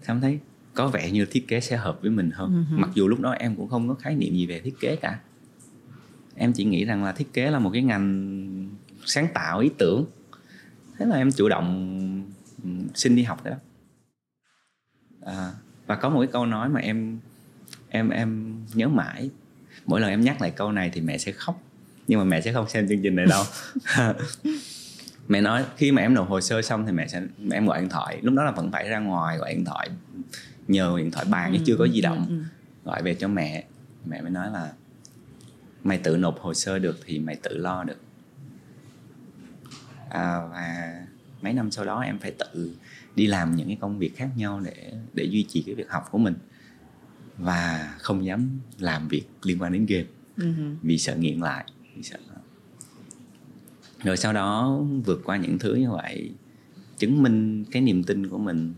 Sao 0.02 0.20
thấy? 0.22 0.40
Có 0.74 0.88
vẻ 0.88 1.12
như 1.12 1.26
thiết 1.26 1.48
kế 1.48 1.60
sẽ 1.60 1.78
hợp 1.78 2.02
với 2.02 2.12
mình 2.12 2.32
hơn. 2.32 2.66
Uh-huh. 2.72 2.80
mặc 2.80 2.90
dù 2.94 3.08
lúc 3.08 3.20
đó 3.20 3.32
em 3.32 3.56
cũng 3.56 3.70
không 3.70 3.88
có 3.88 3.94
khái 3.94 4.16
niệm 4.16 4.34
gì 4.34 4.46
về 4.46 4.60
thiết 4.60 4.80
kế 4.80 4.96
cả. 4.96 5.20
Em 6.36 6.54
chỉ 6.54 6.64
nghĩ 6.64 6.86
rằng 6.86 7.04
là 7.04 7.12
thiết 7.12 7.34
kế 7.34 7.52
là 7.52 7.60
một 7.60 7.70
cái 7.74 7.82
ngành 7.82 8.70
sáng 9.06 9.28
tạo 9.34 9.60
ý 9.60 9.70
tưởng. 9.78 10.06
Thế 10.98 11.06
là 11.06 11.16
em 11.16 11.32
chủ 11.32 11.50
động 11.50 12.26
ừ, 12.64 12.70
xin 12.94 13.16
đi 13.16 13.24
học 13.24 13.44
đó. 13.44 13.52
À, 15.22 15.52
và 15.88 15.96
có 15.96 16.10
một 16.10 16.20
cái 16.20 16.28
câu 16.28 16.46
nói 16.46 16.70
mà 16.70 16.80
em 16.80 17.20
em 17.90 18.10
em 18.10 18.56
nhớ 18.74 18.88
mãi 18.88 19.30
mỗi 19.86 20.02
lần 20.02 20.10
em 20.10 20.22
nhắc 20.22 20.42
lại 20.42 20.52
câu 20.52 20.72
này 20.72 20.92
thì 20.94 21.02
mẹ 21.02 21.18
sẽ 21.18 21.32
khóc. 21.32 21.62
Nhưng 22.08 22.20
mà 22.20 22.26
mẹ 22.26 22.42
sẽ 22.42 22.54
không 22.54 22.70
xem 22.70 22.88
chương 22.88 23.02
trình 23.02 23.16
này 23.16 23.26
đâu. 23.26 23.44
Mẹ 25.28 25.42
nói 25.42 25.66
khi 25.78 25.92
mà 25.92 26.02
em 26.02 26.14
nộp 26.14 26.30
hồ 26.30 26.42
sơ 26.42 26.62
xong 26.62 26.86
thì 26.86 26.92
mẹ 26.92 27.08
sẽ 27.08 27.22
mẹ 27.40 27.58
em 27.58 27.68
gọi 27.68 27.82
điện 27.82 27.90
thoại. 27.90 28.20
Lúc 28.22 28.34
đó 28.34 28.44
là 28.44 28.52
vẫn 28.52 28.72
phải 28.72 28.90
ra 28.90 29.00
ngoài 29.00 29.38
gọi 29.38 29.54
điện 29.54 29.66
thoại 29.66 29.90
nhờ 30.68 30.96
điện 30.98 31.12
thoại 31.12 31.26
bàn 31.30 31.54
chứ 31.54 31.64
chưa 31.66 31.76
có 31.78 31.88
di 31.88 32.02
động. 32.02 32.26
ừ, 32.30 32.36
ừ, 32.36 32.40
ừ. 32.40 32.44
gọi 32.86 33.04
về 33.04 33.16
cho 33.16 33.28
mẹ. 33.28 33.64
Mẹ 34.06 34.22
mới 34.22 34.32
nói 34.32 34.52
là 34.52 34.72
mày 35.84 35.98
tự 35.98 36.18
nộp 36.18 36.40
hồ 36.40 36.54
sơ 36.54 36.80
được 36.80 37.00
thì 37.06 37.20
mày 37.20 37.36
tự 37.36 37.58
lo 37.58 37.84
được. 37.84 37.98
À, 40.10 40.40
và 40.52 40.94
mấy 41.42 41.54
năm 41.54 41.72
sau 41.72 41.86
đó 41.86 42.02
em 42.02 42.20
phải 42.20 42.32
tự 42.32 42.76
đi 43.16 43.28
làm 43.28 43.56
những 43.56 43.68
cái 43.68 43.78
công 43.82 44.00
việc 44.00 44.18
khác 44.18 44.30
nhau 44.36 44.62
để 44.66 44.94
để 45.14 45.24
duy 45.24 45.46
trì 45.50 45.64
cái 45.66 45.76
việc 45.76 45.90
học 45.90 46.08
của 46.12 46.18
mình 46.18 46.34
và 47.38 47.94
không 48.00 48.26
dám 48.26 48.60
làm 48.80 49.08
việc 49.08 49.24
liên 49.44 49.62
quan 49.62 49.74
đến 49.74 49.86
game 49.86 50.06
uh-huh. 50.38 50.76
vì 50.82 50.98
sợ 50.98 51.16
nghiện 51.16 51.40
lại 51.40 51.66
vì 51.96 52.04
sợ 52.04 52.18
rồi 54.04 54.18
sau 54.18 54.34
đó 54.34 54.80
vượt 55.06 55.22
qua 55.26 55.38
những 55.38 55.60
thứ 55.60 55.76
như 55.76 55.92
vậy 55.92 56.32
chứng 56.98 57.24
minh 57.24 57.66
cái 57.72 57.82
niềm 57.82 58.04
tin 58.04 58.28
của 58.28 58.38
mình 58.38 58.74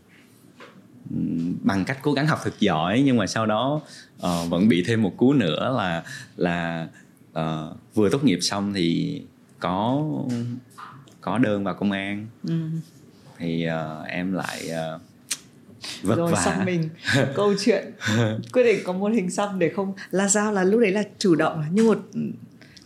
bằng 1.63 1.85
cách 1.85 1.99
cố 2.01 2.13
gắng 2.13 2.27
học 2.27 2.39
thật 2.43 2.53
giỏi 2.59 3.01
nhưng 3.05 3.17
mà 3.17 3.27
sau 3.27 3.45
đó 3.45 3.81
uh, 4.15 4.49
vẫn 4.49 4.67
bị 4.67 4.83
thêm 4.87 5.01
một 5.01 5.13
cú 5.17 5.33
nữa 5.33 5.75
là 5.77 6.03
là 6.37 6.87
uh, 7.39 7.95
vừa 7.95 8.09
tốt 8.09 8.23
nghiệp 8.23 8.39
xong 8.41 8.73
thì 8.73 9.21
có 9.59 10.03
có 11.21 11.37
đơn 11.37 11.63
vào 11.63 11.73
công 11.73 11.91
an 11.91 12.27
ừ. 12.47 12.53
thì 13.37 13.67
uh, 13.67 14.07
em 14.07 14.33
lại 14.33 14.69
uh, 14.95 15.01
vất 16.01 16.15
rồi 16.15 16.31
vả. 16.31 16.41
xong 16.45 16.65
mình. 16.65 16.89
Câu 17.35 17.53
chuyện. 17.59 17.91
Quyết 18.53 18.63
định 18.63 18.79
có 18.83 18.93
một 18.93 19.11
hình 19.13 19.31
xăm 19.31 19.59
để 19.59 19.71
không 19.75 19.93
là 20.11 20.29
sao? 20.29 20.51
Là 20.51 20.63
lúc 20.63 20.79
đấy 20.79 20.91
là 20.91 21.03
chủ 21.19 21.35
động 21.35 21.63
như 21.71 21.83
một 21.83 21.99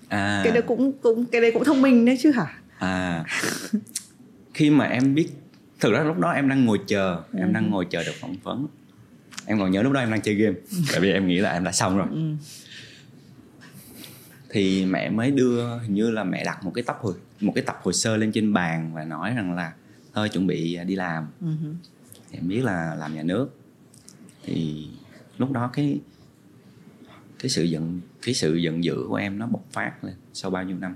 à. 0.08 0.42
cái 0.44 0.54
đấy 0.54 0.62
cũng 0.62 0.92
cũng 1.02 1.26
cái 1.26 1.42
đấy 1.42 1.52
cũng 1.52 1.64
thông 1.64 1.82
minh 1.82 2.06
đấy 2.06 2.18
chứ 2.22 2.32
hả? 2.32 2.48
À. 2.78 3.26
Khi 4.54 4.70
mà 4.70 4.86
em 4.86 5.16
biết 5.16 5.30
thực 5.80 5.94
ra 5.94 6.04
lúc 6.04 6.20
đó 6.20 6.32
em 6.32 6.50
đang 6.50 6.66
ngồi 6.66 6.80
chờ. 6.88 7.22
Em 7.38 7.48
ừ. 7.48 7.54
đang 7.54 7.70
ngồi 7.72 7.86
chờ 7.90 8.04
được 8.04 8.16
phỏng 8.22 8.36
vấn. 8.44 8.68
Em 9.46 9.60
còn 9.60 9.72
nhớ 9.72 9.82
lúc 9.84 9.94
đó 9.94 10.00
em 10.00 10.12
đang 10.12 10.22
chơi 10.22 10.36
game. 10.36 10.56
Tại 10.92 11.00
vì 11.00 11.12
em 11.12 11.28
nghĩ 11.28 11.38
là 11.38 11.52
em 11.52 11.64
đã 11.64 11.72
xong 11.72 11.98
rồi. 11.98 12.08
Ừ. 12.12 12.36
thì 14.50 14.86
mẹ 14.86 15.10
mới 15.10 15.32
đưa 15.32 15.78
hình 15.78 15.94
như 15.94 16.12
là 16.12 16.24
mẹ 16.24 16.44
đặt 16.44 16.64
một 16.64 16.72
cái 16.76 16.84
tập 16.84 16.98
hồi 17.02 17.14
một 17.42 17.52
cái 17.56 17.64
tập 17.64 17.80
hồ 17.84 17.92
sơ 17.92 18.18
lên 18.18 18.32
trên 18.32 18.54
bàn 18.54 18.92
và 18.94 19.04
nói 19.04 19.34
rằng 19.36 19.56
là 19.56 19.74
thôi 20.14 20.30
chuẩn 20.30 20.48
bị 20.48 20.78
đi 20.88 20.96
làm. 20.96 21.28
Uh-huh 21.42 21.74
thì 22.32 22.38
em 22.38 22.48
biết 22.48 22.64
là 22.64 22.96
làm 22.96 23.16
nhà 23.16 23.24
nước. 23.24 23.50
Thì 24.44 24.88
lúc 25.38 25.52
đó 25.52 25.70
cái 25.74 26.00
cái 27.40 27.50
sự 27.50 27.64
giận, 27.64 28.02
cái 28.22 28.34
sự 28.34 28.56
giận 28.56 28.84
dữ 28.84 29.06
của 29.10 29.16
em 29.16 29.40
nó 29.40 29.48
bộc 29.48 29.66
phát 29.72 30.04
lên 30.04 30.14
sau 30.34 30.52
bao 30.52 30.64
nhiêu 30.64 30.78
năm. 30.78 30.96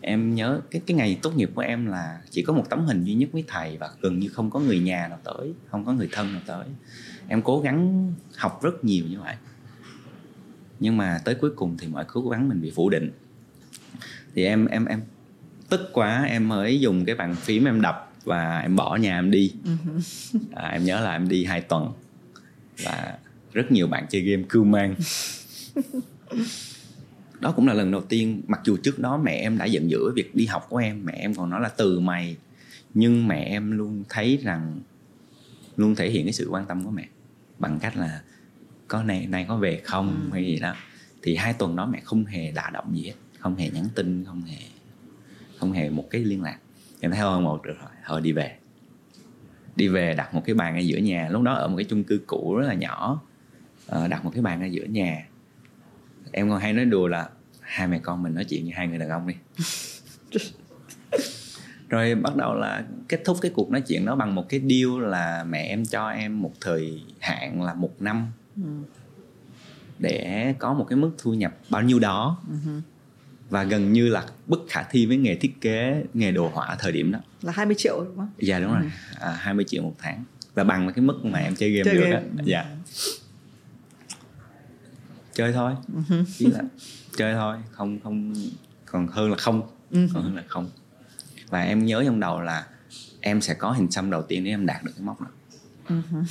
Em 0.00 0.34
nhớ 0.34 0.60
cái 0.70 0.82
cái 0.86 0.96
ngày 0.96 1.18
tốt 1.22 1.36
nghiệp 1.36 1.50
của 1.54 1.60
em 1.60 1.86
là 1.86 2.22
chỉ 2.30 2.42
có 2.42 2.52
một 2.52 2.64
tấm 2.70 2.86
hình 2.86 3.04
duy 3.04 3.14
nhất 3.14 3.28
với 3.32 3.44
thầy 3.48 3.76
và 3.78 3.90
gần 4.00 4.18
như 4.18 4.28
không 4.28 4.50
có 4.50 4.60
người 4.60 4.78
nhà 4.78 5.08
nào 5.08 5.18
tới, 5.24 5.54
không 5.66 5.84
có 5.84 5.92
người 5.92 6.08
thân 6.12 6.32
nào 6.32 6.42
tới. 6.46 6.66
Em 7.28 7.42
cố 7.42 7.60
gắng 7.60 8.12
học 8.36 8.62
rất 8.62 8.84
nhiều 8.84 9.04
như 9.06 9.20
vậy. 9.20 9.34
Nhưng 10.80 10.96
mà 10.96 11.20
tới 11.24 11.34
cuối 11.34 11.50
cùng 11.56 11.76
thì 11.78 11.88
mọi 11.88 12.04
cố 12.04 12.28
gắng 12.28 12.48
mình 12.48 12.62
bị 12.62 12.70
phủ 12.70 12.90
định. 12.90 13.10
Thì 14.34 14.44
em 14.44 14.66
em 14.66 14.84
em 14.84 15.02
tức 15.68 15.90
quá, 15.92 16.22
em 16.22 16.48
mới 16.48 16.80
dùng 16.80 17.04
cái 17.04 17.14
bàn 17.14 17.34
phím 17.34 17.64
em 17.64 17.80
đập 17.80 18.13
và 18.24 18.58
em 18.58 18.76
bỏ 18.76 18.96
nhà 18.96 19.18
em 19.18 19.30
đi. 19.30 19.52
À, 20.52 20.68
em 20.68 20.84
nhớ 20.84 21.00
là 21.00 21.12
em 21.12 21.28
đi 21.28 21.44
hai 21.44 21.60
tuần 21.60 21.92
và 22.84 23.18
rất 23.52 23.72
nhiều 23.72 23.86
bạn 23.86 24.06
chơi 24.10 24.22
game 24.22 24.42
cưu 24.48 24.64
mang. 24.64 24.94
Đó 27.40 27.52
cũng 27.52 27.66
là 27.66 27.74
lần 27.74 27.90
đầu 27.90 28.00
tiên 28.00 28.42
mặc 28.46 28.60
dù 28.64 28.76
trước 28.76 28.98
đó 28.98 29.18
mẹ 29.18 29.32
em 29.32 29.58
đã 29.58 29.64
giận 29.64 29.90
dữ 29.90 30.12
việc 30.14 30.34
đi 30.34 30.46
học 30.46 30.66
của 30.68 30.76
em 30.76 31.04
mẹ 31.04 31.12
em 31.12 31.34
còn 31.34 31.50
nói 31.50 31.60
là 31.60 31.68
từ 31.68 32.00
mày. 32.00 32.36
Nhưng 32.94 33.28
mẹ 33.28 33.44
em 33.44 33.70
luôn 33.70 34.04
thấy 34.08 34.38
rằng 34.42 34.80
luôn 35.76 35.94
thể 35.94 36.10
hiện 36.10 36.26
cái 36.26 36.32
sự 36.32 36.48
quan 36.50 36.66
tâm 36.66 36.84
của 36.84 36.90
mẹ 36.90 37.08
bằng 37.58 37.78
cách 37.78 37.96
là 37.96 38.22
có 38.88 39.02
này 39.02 39.26
này 39.26 39.44
có 39.48 39.56
về 39.56 39.80
không? 39.84 40.20
Ừ. 40.24 40.28
hay 40.32 40.44
gì 40.46 40.58
đó. 40.58 40.74
Thì 41.22 41.36
hai 41.36 41.52
tuần 41.52 41.76
đó 41.76 41.86
mẹ 41.86 42.00
không 42.04 42.24
hề 42.24 42.52
đả 42.52 42.70
động 42.70 42.96
gì 42.96 43.06
hết 43.06 43.14
không 43.44 43.56
hề 43.56 43.70
nhắn 43.70 43.88
tin 43.94 44.24
không 44.24 44.42
hề 44.42 44.58
không 45.58 45.72
hề 45.72 45.90
một 45.90 46.06
cái 46.10 46.24
liên 46.24 46.42
lạc 46.42 46.58
em 47.04 47.10
thấy 47.10 47.20
hơn 47.20 47.44
một 47.44 47.64
được 47.64 47.76
rồi 47.80 47.90
thôi 48.06 48.20
đi 48.20 48.32
về. 48.32 48.56
Đi 49.76 49.88
về 49.88 50.14
đặt 50.14 50.34
một 50.34 50.42
cái 50.44 50.54
bàn 50.54 50.74
ở 50.74 50.78
giữa 50.78 50.96
nhà 50.96 51.28
lúc 51.30 51.42
đó 51.42 51.54
ở 51.54 51.68
một 51.68 51.76
cái 51.76 51.84
chung 51.84 52.04
cư 52.04 52.20
cũ 52.26 52.56
rất 52.56 52.66
là 52.66 52.74
nhỏ. 52.74 53.22
Uh, 53.96 54.08
đặt 54.10 54.24
một 54.24 54.30
cái 54.34 54.42
bàn 54.42 54.60
ở 54.60 54.66
giữa 54.66 54.84
nhà. 54.84 55.26
Em 56.32 56.50
còn 56.50 56.60
hay 56.60 56.72
nói 56.72 56.84
đùa 56.84 57.08
là 57.08 57.28
hai 57.60 57.88
mẹ 57.88 57.98
con 57.98 58.22
mình 58.22 58.34
nói 58.34 58.44
chuyện 58.44 58.64
như 58.64 58.72
hai 58.74 58.88
người 58.88 58.98
đàn 58.98 59.08
ông 59.08 59.26
đi. 59.26 59.34
Rồi 61.88 62.14
bắt 62.14 62.36
đầu 62.36 62.54
là 62.54 62.84
kết 63.08 63.22
thúc 63.24 63.38
cái 63.40 63.52
cuộc 63.54 63.70
nói 63.70 63.80
chuyện 63.80 64.04
đó 64.04 64.16
bằng 64.16 64.34
một 64.34 64.48
cái 64.48 64.60
deal 64.60 65.10
là 65.10 65.44
mẹ 65.44 65.62
em 65.62 65.86
cho 65.86 66.08
em 66.08 66.42
một 66.42 66.52
thời 66.60 67.02
hạn 67.20 67.62
là 67.62 67.74
một 67.74 68.02
năm. 68.02 68.26
Ừ. 68.56 68.62
để 69.98 70.54
có 70.58 70.74
một 70.74 70.86
cái 70.88 70.96
mức 70.96 71.10
thu 71.18 71.34
nhập 71.34 71.54
bao 71.70 71.82
nhiêu 71.82 71.98
đó. 71.98 72.38
Ừ. 72.48 72.80
và 73.54 73.64
gần 73.64 73.92
như 73.92 74.08
là 74.08 74.24
bất 74.46 74.58
khả 74.68 74.82
thi 74.82 75.06
với 75.06 75.16
nghề 75.16 75.34
thiết 75.34 75.60
kế 75.60 76.04
nghề 76.14 76.32
đồ 76.32 76.48
họa 76.48 76.76
thời 76.78 76.92
điểm 76.92 77.12
đó 77.12 77.18
là 77.42 77.52
20 77.52 77.74
triệu 77.78 78.04
đúng 78.04 78.16
không? 78.16 78.30
Dạ 78.38 78.60
đúng 78.60 78.72
ừ. 78.72 78.78
rồi, 78.78 78.90
à, 79.20 79.32
20 79.32 79.64
triệu 79.68 79.82
một 79.82 79.94
tháng 79.98 80.24
và 80.54 80.64
bằng 80.64 80.92
cái 80.94 81.04
mức 81.04 81.24
mà 81.24 81.38
em 81.38 81.56
chơi 81.56 81.70
game 81.70 81.84
chơi 81.84 81.94
được 81.94 82.10
game. 82.10 82.24
đó. 82.36 82.44
Dạ. 82.44 82.64
Chơi 85.34 85.52
thôi, 85.52 85.72
chỉ 86.38 86.46
là 86.46 86.60
chơi 87.16 87.34
thôi, 87.34 87.56
không 87.70 88.00
không 88.00 88.34
còn 88.86 89.06
hơn 89.06 89.30
là 89.30 89.36
không, 89.36 89.62
còn 89.90 90.22
hơn 90.22 90.36
là 90.36 90.42
không 90.46 90.70
và 91.48 91.62
em 91.62 91.86
nhớ 91.86 92.02
trong 92.06 92.20
đầu 92.20 92.40
là 92.40 92.66
em 93.20 93.40
sẽ 93.40 93.54
có 93.54 93.72
hình 93.72 93.90
xăm 93.90 94.10
đầu 94.10 94.22
tiên 94.22 94.44
để 94.44 94.50
em 94.50 94.66
đạt 94.66 94.84
được 94.84 94.92
cái 94.96 95.06
mốc 95.06 95.20
đó 95.20 95.28
uh-huh. 95.88 96.24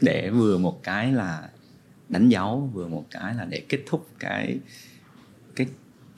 để 0.00 0.30
vừa 0.30 0.58
một 0.58 0.82
cái 0.82 1.12
là 1.12 1.48
đánh 2.08 2.28
dấu 2.28 2.70
vừa 2.74 2.88
một 2.88 3.06
cái 3.10 3.34
là 3.34 3.44
để 3.44 3.62
kết 3.68 3.80
thúc 3.86 4.08
cái 4.18 4.58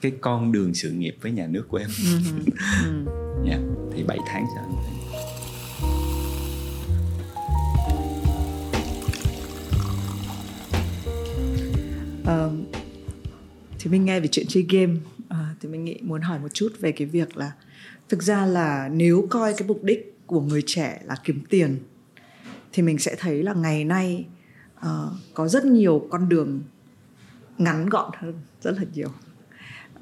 cái 0.01 0.11
con 0.21 0.51
đường 0.51 0.73
sự 0.73 0.91
nghiệp 0.91 1.15
với 1.21 1.31
nhà 1.31 1.47
nước 1.47 1.65
của 1.69 1.77
em 1.77 1.89
uh-huh. 1.89 2.43
uh-huh. 2.45 3.47
yeah, 3.47 3.61
thì 3.93 4.03
7 4.03 4.17
tháng 4.27 4.45
sau 4.55 4.65
uh, 12.27 12.53
thì 13.79 13.91
mình 13.91 14.05
nghe 14.05 14.19
về 14.19 14.27
chuyện 14.27 14.45
chơi 14.49 14.65
game 14.69 14.93
à, 15.29 15.55
thì 15.61 15.69
mình 15.69 15.85
nghĩ 15.85 15.97
muốn 16.01 16.21
hỏi 16.21 16.39
một 16.39 16.53
chút 16.53 16.73
về 16.79 16.91
cái 16.91 17.07
việc 17.07 17.37
là 17.37 17.51
thực 18.09 18.23
ra 18.23 18.45
là 18.45 18.89
nếu 18.93 19.27
coi 19.29 19.53
cái 19.57 19.67
mục 19.67 19.83
đích 19.83 20.17
của 20.25 20.41
người 20.41 20.63
trẻ 20.65 21.01
là 21.05 21.15
kiếm 21.23 21.41
tiền 21.49 21.79
thì 22.73 22.83
mình 22.83 22.99
sẽ 22.99 23.15
thấy 23.19 23.43
là 23.43 23.53
ngày 23.53 23.83
nay 23.83 24.25
uh, 24.79 25.11
có 25.33 25.47
rất 25.47 25.65
nhiều 25.65 26.07
con 26.09 26.29
đường 26.29 26.61
ngắn 27.57 27.89
gọn 27.89 28.11
hơn 28.17 28.33
rất 28.61 28.71
là 28.77 28.83
nhiều 28.93 29.09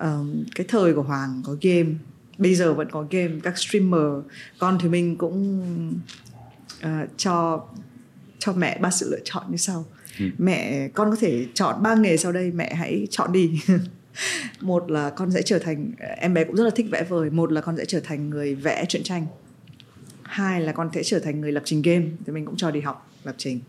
uh, 0.03 0.27
cái 0.55 0.65
thời 0.69 0.93
của 0.93 1.01
hoàng 1.01 1.41
có 1.45 1.55
game 1.61 1.89
bây 2.37 2.55
giờ 2.55 2.73
vẫn 2.73 2.89
có 2.91 3.05
game 3.11 3.31
các 3.43 3.57
streamer. 3.57 4.23
Con 4.59 4.77
thì 4.81 4.89
mình 4.89 5.17
cũng 5.17 5.63
uh, 6.85 6.89
cho 7.17 7.65
cho 8.39 8.53
mẹ 8.53 8.77
ba 8.77 8.91
sự 8.91 9.09
lựa 9.11 9.19
chọn 9.23 9.43
như 9.51 9.57
sau. 9.57 9.85
Ừ. 10.19 10.25
mẹ 10.37 10.87
con 10.87 11.09
có 11.09 11.15
thể 11.19 11.45
chọn 11.53 11.83
ba 11.83 11.95
nghề 11.95 12.17
sau 12.17 12.31
đây 12.31 12.51
mẹ 12.51 12.73
hãy 12.73 13.07
chọn 13.09 13.31
đi. 13.31 13.61
Một 14.61 14.91
là 14.91 15.09
con 15.09 15.31
sẽ 15.31 15.41
trở 15.41 15.59
thành 15.59 15.91
em 16.17 16.33
bé 16.33 16.43
cũng 16.43 16.55
rất 16.55 16.63
là 16.63 16.69
thích 16.69 16.85
vẽ 16.91 17.03
vời. 17.03 17.29
Một 17.29 17.51
là 17.51 17.61
con 17.61 17.77
sẽ 17.77 17.85
trở 17.85 17.99
thành 17.99 18.29
người 18.29 18.55
vẽ 18.55 18.85
truyện 18.89 19.03
tranh. 19.03 19.27
Hai 20.23 20.61
là 20.61 20.71
con 20.71 20.89
sẽ 20.93 21.03
trở 21.03 21.19
thành 21.19 21.41
người 21.41 21.51
lập 21.51 21.63
trình 21.65 21.81
game. 21.81 22.05
Thì 22.25 22.33
mình 22.33 22.45
cũng 22.45 22.57
cho 22.57 22.71
đi 22.71 22.81
học 22.81 23.11
lập 23.23 23.35
trình. 23.37 23.59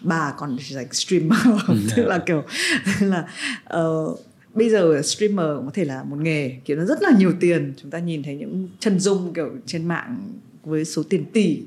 Ba 0.00 0.34
còn 0.36 0.56
trở 0.68 0.76
thành 0.76 0.92
streamer. 0.92 1.38
Tức 1.96 2.04
là 2.04 2.18
kiểu 2.18 2.42
là 3.00 3.28
uh, 3.78 4.20
bây 4.58 4.70
giờ 4.70 5.02
streamer 5.02 5.46
có 5.64 5.70
thể 5.74 5.84
là 5.84 6.02
một 6.02 6.16
nghề 6.20 6.56
kiểu 6.64 6.76
nó 6.76 6.84
rất 6.84 7.02
là 7.02 7.10
nhiều 7.18 7.32
tiền. 7.40 7.72
Chúng 7.82 7.90
ta 7.90 7.98
nhìn 7.98 8.22
thấy 8.22 8.36
những 8.36 8.68
chân 8.78 9.00
dung 9.00 9.32
kiểu 9.34 9.50
trên 9.66 9.88
mạng 9.88 10.32
với 10.64 10.84
số 10.84 11.02
tiền 11.02 11.24
tỷ. 11.32 11.62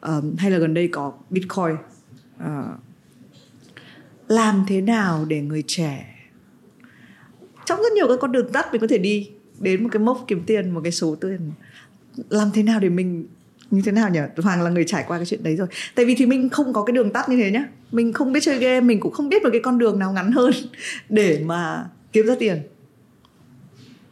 Um, 0.00 0.36
hay 0.36 0.50
là 0.50 0.58
gần 0.58 0.74
đây 0.74 0.88
có 0.88 1.12
bitcoin. 1.30 1.76
Uh, 2.36 2.80
làm 4.28 4.64
thế 4.68 4.80
nào 4.80 5.24
để 5.28 5.40
người 5.40 5.64
trẻ 5.66 6.20
trong 7.70 7.82
rất 7.82 7.92
nhiều 7.92 8.08
các 8.08 8.18
con 8.20 8.32
đường 8.32 8.52
tắt 8.52 8.66
mình 8.72 8.80
có 8.80 8.86
thể 8.86 8.98
đi 8.98 9.30
đến 9.60 9.82
một 9.82 9.88
cái 9.92 10.00
mốc 10.00 10.24
kiếm 10.28 10.42
tiền 10.46 10.70
một 10.70 10.80
cái 10.82 10.92
số 10.92 11.16
tiền. 11.20 11.52
Làm 12.28 12.50
thế 12.54 12.62
nào 12.62 12.80
để 12.80 12.88
mình 12.88 13.26
như 13.70 13.82
thế 13.84 13.92
nào 13.92 14.10
nhỉ? 14.10 14.20
Hoàng 14.36 14.62
là 14.62 14.70
người 14.70 14.84
trải 14.84 15.04
qua 15.08 15.18
cái 15.18 15.26
chuyện 15.26 15.42
đấy 15.42 15.56
rồi. 15.56 15.68
Tại 15.94 16.04
vì 16.04 16.14
thì 16.14 16.26
mình 16.26 16.48
không 16.48 16.72
có 16.72 16.84
cái 16.84 16.92
đường 16.92 17.10
tắt 17.10 17.28
như 17.28 17.36
thế 17.36 17.50
nhá. 17.50 17.64
Mình 17.92 18.12
không 18.12 18.32
biết 18.32 18.40
chơi 18.42 18.58
game 18.58 18.80
mình 18.80 19.00
cũng 19.00 19.12
không 19.12 19.28
biết 19.28 19.42
một 19.42 19.48
cái 19.52 19.60
con 19.64 19.78
đường 19.78 19.98
nào 19.98 20.12
ngắn 20.12 20.32
hơn 20.32 20.52
để 21.08 21.42
mà 21.44 21.88
kiếm 22.12 22.26
ra 22.26 22.34
tiền. 22.38 22.62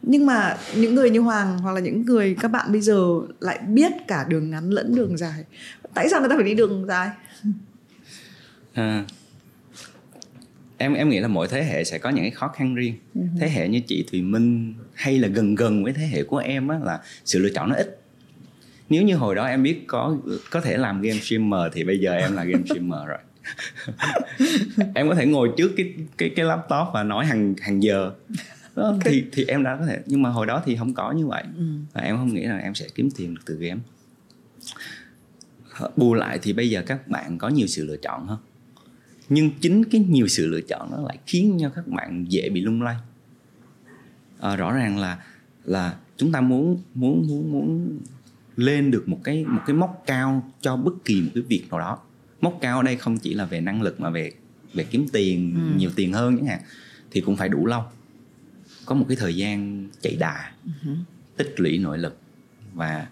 Nhưng 0.01 0.25
mà 0.25 0.57
những 0.75 0.95
người 0.95 1.09
như 1.09 1.19
hoàng 1.19 1.57
hoặc 1.57 1.71
là 1.71 1.79
những 1.79 2.05
người 2.05 2.35
các 2.39 2.47
bạn 2.47 2.71
bây 2.71 2.81
giờ 2.81 3.19
lại 3.39 3.59
biết 3.67 3.91
cả 4.07 4.25
đường 4.29 4.49
ngắn 4.49 4.69
lẫn 4.69 4.95
đường 4.95 5.17
dài. 5.17 5.43
Tại 5.93 6.09
sao 6.09 6.19
người 6.19 6.29
ta 6.29 6.35
phải 6.35 6.45
đi 6.45 6.53
đường 6.53 6.85
dài? 6.87 7.09
À, 8.73 9.05
em 10.77 10.93
em 10.93 11.09
nghĩ 11.09 11.19
là 11.19 11.27
mỗi 11.27 11.47
thế 11.47 11.63
hệ 11.63 11.83
sẽ 11.83 11.97
có 11.97 12.09
những 12.09 12.23
cái 12.23 12.31
khó 12.31 12.47
khăn 12.47 12.75
riêng. 12.75 12.93
Uh-huh. 13.15 13.27
thế 13.39 13.49
hệ 13.49 13.67
như 13.67 13.81
chị 13.87 14.05
Thùy 14.11 14.21
Minh 14.21 14.73
hay 14.93 15.19
là 15.19 15.27
gần 15.27 15.55
gần 15.55 15.83
với 15.83 15.93
thế 15.93 16.07
hệ 16.07 16.23
của 16.23 16.37
em 16.37 16.67
á 16.67 16.79
là 16.83 16.99
sự 17.25 17.39
lựa 17.39 17.49
chọn 17.49 17.69
nó 17.69 17.75
ít. 17.75 17.99
Nếu 18.89 19.03
như 19.03 19.15
hồi 19.15 19.35
đó 19.35 19.45
em 19.45 19.63
biết 19.63 19.83
có 19.87 20.17
có 20.51 20.61
thể 20.61 20.77
làm 20.77 21.01
game 21.01 21.19
streamer 21.19 21.61
thì 21.73 21.83
bây 21.83 21.99
giờ 21.99 22.13
em 22.13 22.35
là 22.35 22.43
game 22.43 22.63
streamer 22.65 23.07
rồi 23.07 23.17
em 24.95 25.09
có 25.09 25.15
thể 25.15 25.25
ngồi 25.25 25.51
trước 25.57 25.71
cái 25.77 25.93
cái 26.17 26.31
cái 26.35 26.45
laptop 26.45 26.87
và 26.93 27.03
nói 27.03 27.25
hàng 27.25 27.55
hàng 27.61 27.83
giờ. 27.83 28.11
Okay. 28.75 28.99
thì 29.05 29.25
thì 29.31 29.45
em 29.45 29.63
đã 29.63 29.77
có 29.79 29.85
thể 29.85 29.99
nhưng 30.05 30.21
mà 30.21 30.29
hồi 30.29 30.45
đó 30.45 30.63
thì 30.65 30.75
không 30.75 30.93
có 30.93 31.11
như 31.11 31.27
vậy. 31.27 31.43
Ừ. 31.57 31.63
và 31.93 32.01
em 32.01 32.17
không 32.17 32.33
nghĩ 32.33 32.43
là 32.43 32.57
em 32.57 32.75
sẽ 32.75 32.87
kiếm 32.95 33.09
tiền 33.17 33.35
được 33.35 33.41
từ 33.45 33.55
game. 33.55 33.79
Bù 35.95 36.13
lại 36.13 36.39
thì 36.41 36.53
bây 36.53 36.69
giờ 36.69 36.83
các 36.85 37.07
bạn 37.07 37.37
có 37.37 37.49
nhiều 37.49 37.67
sự 37.67 37.85
lựa 37.85 37.97
chọn 37.97 38.27
hơn. 38.27 38.37
Nhưng 39.29 39.51
chính 39.61 39.83
cái 39.83 40.05
nhiều 40.09 40.27
sự 40.27 40.47
lựa 40.47 40.61
chọn 40.61 40.91
nó 40.91 41.01
lại 41.01 41.17
khiến 41.25 41.57
cho 41.61 41.69
các 41.69 41.87
bạn 41.87 42.25
dễ 42.29 42.49
bị 42.49 42.61
lung 42.61 42.81
lay. 42.81 42.95
À, 44.39 44.55
rõ 44.55 44.73
ràng 44.73 44.97
là 44.97 45.17
là 45.65 45.95
chúng 46.17 46.31
ta 46.31 46.41
muốn 46.41 46.81
muốn 46.93 47.27
muốn 47.27 47.51
muốn 47.51 47.99
lên 48.55 48.91
được 48.91 49.09
một 49.09 49.19
cái 49.23 49.45
một 49.45 49.61
cái 49.67 49.75
mốc 49.75 50.03
cao 50.07 50.51
cho 50.61 50.77
bất 50.77 51.05
kỳ 51.05 51.21
một 51.21 51.31
cái 51.33 51.43
việc 51.43 51.65
nào 51.71 51.79
đó 51.79 51.99
mốc 52.41 52.57
cao 52.61 52.77
ở 52.77 52.83
đây 52.83 52.95
không 52.95 53.17
chỉ 53.17 53.33
là 53.33 53.45
về 53.45 53.61
năng 53.61 53.81
lực 53.81 53.99
mà 53.99 54.09
về 54.09 54.31
về 54.73 54.83
kiếm 54.83 55.05
tiền 55.13 55.55
ừ. 55.55 55.77
nhiều 55.77 55.89
tiền 55.95 56.13
hơn 56.13 56.37
chẳng 56.37 56.45
hạn 56.45 56.59
thì 57.11 57.21
cũng 57.21 57.35
phải 57.35 57.49
đủ 57.49 57.65
lâu. 57.65 57.83
Có 58.85 58.95
một 58.95 59.05
cái 59.07 59.17
thời 59.17 59.35
gian 59.35 59.87
chạy 60.01 60.15
đà 60.15 60.51
uh-huh. 60.65 60.95
tích 61.37 61.53
lũy 61.57 61.77
nội 61.77 61.97
lực. 61.97 62.17
Và 62.73 63.07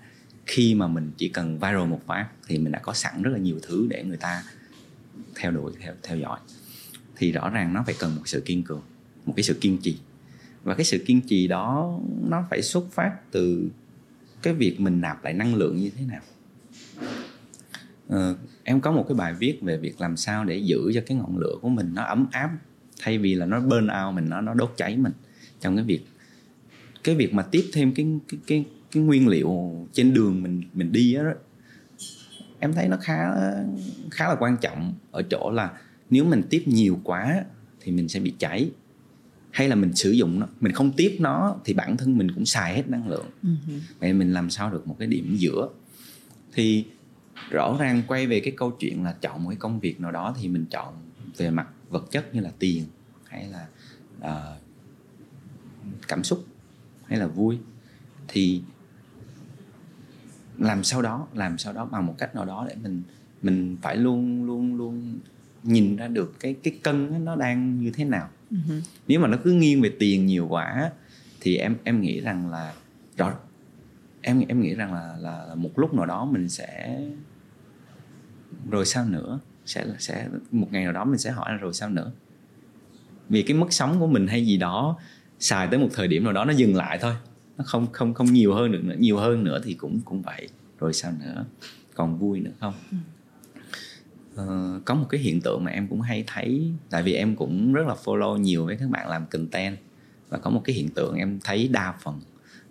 khi 0.46 0.76
mà 0.76 0.88
mình 0.88 1.12
chỉ 1.18 1.30
cần 1.30 1.60
viral 1.60 1.86
một 1.86 2.02
phát 2.06 2.28
thì 2.48 2.58
mình 2.58 2.72
đã 2.72 2.80
có 2.80 2.94
sẵn 2.94 3.22
rất 3.22 3.32
là 3.32 3.40
nhiều 3.40 3.60
thứ 3.64 3.88
để 3.90 4.04
người 4.04 4.18
ta 4.18 4.44
theo 5.36 5.52
đuổi 5.52 5.74
theo 5.80 5.94
theo 6.04 6.18
dõi. 6.18 6.40
Thì 7.16 7.32
rõ 7.32 7.50
ràng 7.50 7.74
nó 7.74 7.84
phải 7.86 7.96
cần 8.00 8.16
một 8.16 8.22
sự 8.26 8.42
kiên 8.46 8.64
cường 8.64 8.82
một 9.26 9.34
cái 9.36 9.44
sự 9.44 9.54
kiên 9.62 9.78
trì. 9.78 9.98
Và 10.64 10.76
cái 10.76 10.86
sự 10.86 11.04
kiên 11.06 11.22
trì 11.22 11.48
đó 11.48 12.00
nó 12.30 12.46
phải 12.50 12.62
xuất 12.62 12.92
phát 12.92 13.12
từ 13.32 13.70
cái 14.42 14.54
việc 14.54 14.80
mình 14.80 15.02
nạp 15.02 15.24
lại 15.24 15.34
năng 15.34 15.56
lượng 15.56 15.78
như 15.78 15.90
thế 15.98 16.06
nào 16.06 16.22
ờ, 18.10 18.36
em 18.64 18.82
có 18.82 18.92
một 18.92 19.06
cái 19.08 19.16
bài 19.16 19.34
viết 19.34 19.60
về 19.62 19.78
việc 19.78 20.02
làm 20.02 20.18
sao 20.18 20.46
để 20.46 20.58
giữ 20.58 20.92
cho 20.94 21.02
cái 21.06 21.18
ngọn 21.18 21.38
lửa 21.38 21.56
của 21.62 21.70
mình 21.70 21.92
nó 21.94 22.04
ấm 22.04 22.28
áp 22.32 22.52
thay 23.02 23.18
vì 23.18 23.36
là 23.36 23.46
nó 23.46 23.60
burn 23.60 23.88
out 24.06 24.16
mình 24.16 24.30
nó 24.30 24.42
nó 24.42 24.54
đốt 24.54 24.74
cháy 24.78 24.98
mình. 24.98 25.14
Trong 25.62 25.76
cái 25.76 25.86
việc 25.86 26.06
cái 27.04 27.16
việc 27.16 27.34
mà 27.34 27.44
tiếp 27.44 27.66
thêm 27.74 27.94
cái 27.94 28.06
cái 28.28 28.40
cái 28.48 28.66
cái 28.92 29.04
nguyên 29.04 29.28
liệu 29.28 29.76
trên 29.94 30.14
đường 30.14 30.44
mình 30.44 30.64
mình 30.74 30.92
đi 30.92 31.14
đó 31.14 31.34
em 32.60 32.74
thấy 32.74 32.88
nó 32.88 32.98
khá 33.02 33.32
khá 34.12 34.28
là 34.28 34.36
quan 34.40 34.58
trọng 34.58 34.94
ở 35.12 35.22
chỗ 35.30 35.52
là 35.52 35.72
nếu 36.10 36.26
mình 36.26 36.42
tiếp 36.50 36.64
nhiều 36.66 37.00
quá 37.04 37.44
thì 37.82 37.92
mình 37.92 38.08
sẽ 38.08 38.20
bị 38.20 38.34
cháy 38.40 38.72
hay 39.52 39.70
là 39.70 39.76
mình 39.76 39.94
sử 39.94 40.12
dụng 40.12 40.40
nó 40.40 40.48
mình 40.62 40.72
không 40.72 40.92
tiếp 40.92 41.18
nó 41.20 41.56
thì 41.66 41.74
bản 41.74 41.98
thân 41.98 42.18
mình 42.18 42.32
cũng 42.32 42.46
xài 42.46 42.76
hết 42.76 42.90
năng 42.90 43.10
lượng. 43.10 43.26
Uh-huh. 43.44 43.80
vậy 44.00 44.14
mình 44.14 44.34
làm 44.34 44.50
sao 44.50 44.72
được 44.72 44.88
một 44.88 44.96
cái 45.00 45.08
điểm 45.08 45.36
giữa? 45.40 45.70
Thì 46.54 46.86
rõ 47.50 47.78
ràng 47.80 48.04
quay 48.08 48.28
về 48.28 48.40
cái 48.40 48.54
câu 48.58 48.72
chuyện 48.72 49.04
là 49.04 49.16
chọn 49.22 49.44
một 49.44 49.50
cái 49.50 49.58
công 49.58 49.80
việc 49.80 50.02
nào 50.02 50.12
đó 50.12 50.36
thì 50.40 50.48
mình 50.48 50.66
chọn 50.70 50.94
về 51.38 51.50
mặt 51.50 51.68
vật 51.90 52.12
chất 52.12 52.36
như 52.36 52.42
là 52.42 52.52
tiền 52.60 52.86
hay 53.28 53.48
là 53.48 53.68
uh, 54.18 54.62
cảm 56.08 56.24
xúc 56.24 56.46
hay 57.06 57.20
là 57.20 57.28
vui 57.28 57.58
thì 58.28 58.62
làm 60.58 60.84
sao 60.84 61.02
đó 61.02 61.28
làm 61.34 61.58
sao 61.58 61.74
đó 61.74 61.86
bằng 61.86 62.06
một 62.06 62.16
cách 62.18 62.36
nào 62.36 62.46
đó 62.46 62.66
để 62.70 62.76
mình 62.84 63.02
mình 63.42 63.78
phải 63.82 63.96
luôn 63.96 64.46
luôn 64.46 64.76
luôn 64.76 65.20
nhìn 65.64 65.96
ra 65.96 66.08
được 66.08 66.36
cái 66.40 66.56
cái 66.64 66.80
cân 66.84 67.26
nó 67.26 67.36
đang 67.36 67.80
như 67.80 67.92
thế 67.92 68.06
nào 68.06 68.30
uh-huh. 68.52 68.82
nếu 69.08 69.20
mà 69.20 69.28
nó 69.28 69.38
cứ 69.44 69.52
nghiêng 69.52 69.82
về 69.82 69.92
tiền 70.00 70.26
nhiều 70.26 70.48
quá 70.50 70.92
thì 71.40 71.58
em 71.58 71.76
em 71.84 72.02
nghĩ 72.02 72.20
rằng 72.20 72.50
là 72.50 72.74
rõ 73.18 73.34
em 74.22 74.44
em 74.48 74.62
nghĩ 74.62 74.76
rằng 74.76 74.94
là, 74.94 75.18
là 75.20 75.46
là 75.46 75.56
một 75.56 75.80
lúc 75.80 75.94
nào 75.94 76.06
đó 76.06 76.26
mình 76.26 76.50
sẽ 76.50 77.00
rồi 78.70 78.86
sao 78.86 79.06
nữa? 79.06 79.40
Sẽ 79.66 79.86
sẽ 80.00 80.28
một 80.52 80.68
ngày 80.72 80.84
nào 80.84 80.94
đó 80.94 81.06
mình 81.06 81.18
sẽ 81.18 81.32
hỏi 81.32 81.52
là 81.52 81.58
rồi 81.58 81.74
sao 81.74 81.90
nữa? 81.90 82.12
Vì 83.30 83.42
cái 83.42 83.58
mức 83.58 83.74
sống 83.74 84.00
của 84.00 84.08
mình 84.08 84.28
hay 84.28 84.46
gì 84.46 84.58
đó 84.58 84.98
xài 85.40 85.68
tới 85.68 85.80
một 85.80 85.90
thời 85.94 86.08
điểm 86.08 86.24
nào 86.24 86.34
đó 86.34 86.46
nó 86.46 86.54
dừng 86.54 86.76
lại 86.76 86.98
thôi. 87.02 87.14
Nó 87.58 87.64
không 87.68 87.88
không 87.92 88.14
không 88.14 88.34
nhiều 88.34 88.54
hơn 88.54 88.72
được 88.72 88.84
nữa. 88.84 88.96
Nhiều 88.98 89.18
hơn 89.18 89.44
nữa 89.44 89.62
thì 89.64 89.74
cũng 89.74 90.00
cũng 90.06 90.22
vậy. 90.22 90.50
Rồi 90.80 90.94
sao 90.94 91.12
nữa? 91.20 91.46
Còn 91.96 92.18
vui 92.18 92.40
nữa 92.40 92.52
không? 92.60 92.74
Uh, 94.42 94.86
có 94.86 94.96
một 94.96 95.06
cái 95.10 95.22
hiện 95.22 95.42
tượng 95.42 95.64
mà 95.64 95.72
em 95.72 95.88
cũng 95.88 96.02
hay 96.02 96.24
thấy 96.28 96.72
tại 96.90 97.04
vì 97.04 97.14
em 97.14 97.36
cũng 97.36 97.74
rất 97.74 97.88
là 97.88 97.96
follow 98.04 98.38
nhiều 98.38 98.66
với 98.66 98.78
các 98.78 98.90
bạn 98.90 99.10
làm 99.10 99.26
content 99.26 99.78
và 100.30 100.38
có 100.38 100.50
một 100.50 100.62
cái 100.64 100.76
hiện 100.76 100.90
tượng 100.90 101.16
em 101.16 101.40
thấy 101.44 101.68
đa 101.68 101.94
phần 102.02 102.22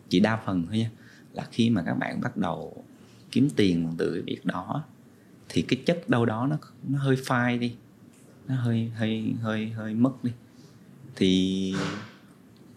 chỉ 0.08 0.20
đa 0.20 0.36
phần 0.46 0.66
thôi 0.66 0.78
nha 0.78 0.90
là 1.32 1.46
khi 1.52 1.70
mà 1.70 1.82
các 1.86 1.94
bạn 1.94 2.20
bắt 2.20 2.36
đầu 2.36 2.84
kiếm 3.30 3.48
tiền 3.56 3.94
từ 3.98 4.12
cái 4.12 4.22
việc 4.22 4.44
đó 4.44 4.84
thì 5.48 5.62
cái 5.62 5.82
chất 5.86 6.08
đâu 6.08 6.26
đó 6.26 6.46
nó 6.46 6.58
nó 6.88 6.98
hơi 6.98 7.16
phai 7.24 7.58
đi. 7.58 7.76
Nó 8.48 8.54
hơi 8.54 8.92
hơi 8.94 9.34
hơi 9.40 9.70
hơi 9.70 9.94
mất 9.94 10.24
đi. 10.24 10.32
Thì 11.16 11.74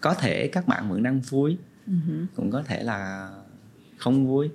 có 0.01 0.13
thể 0.13 0.47
các 0.47 0.67
bạn 0.67 0.89
vẫn 0.89 1.03
đang 1.03 1.21
vui. 1.21 1.57
Uh-huh. 1.87 2.25
cũng 2.35 2.51
có 2.51 2.63
thể 2.63 2.83
là 2.83 3.31
không 3.97 4.27
vui. 4.27 4.49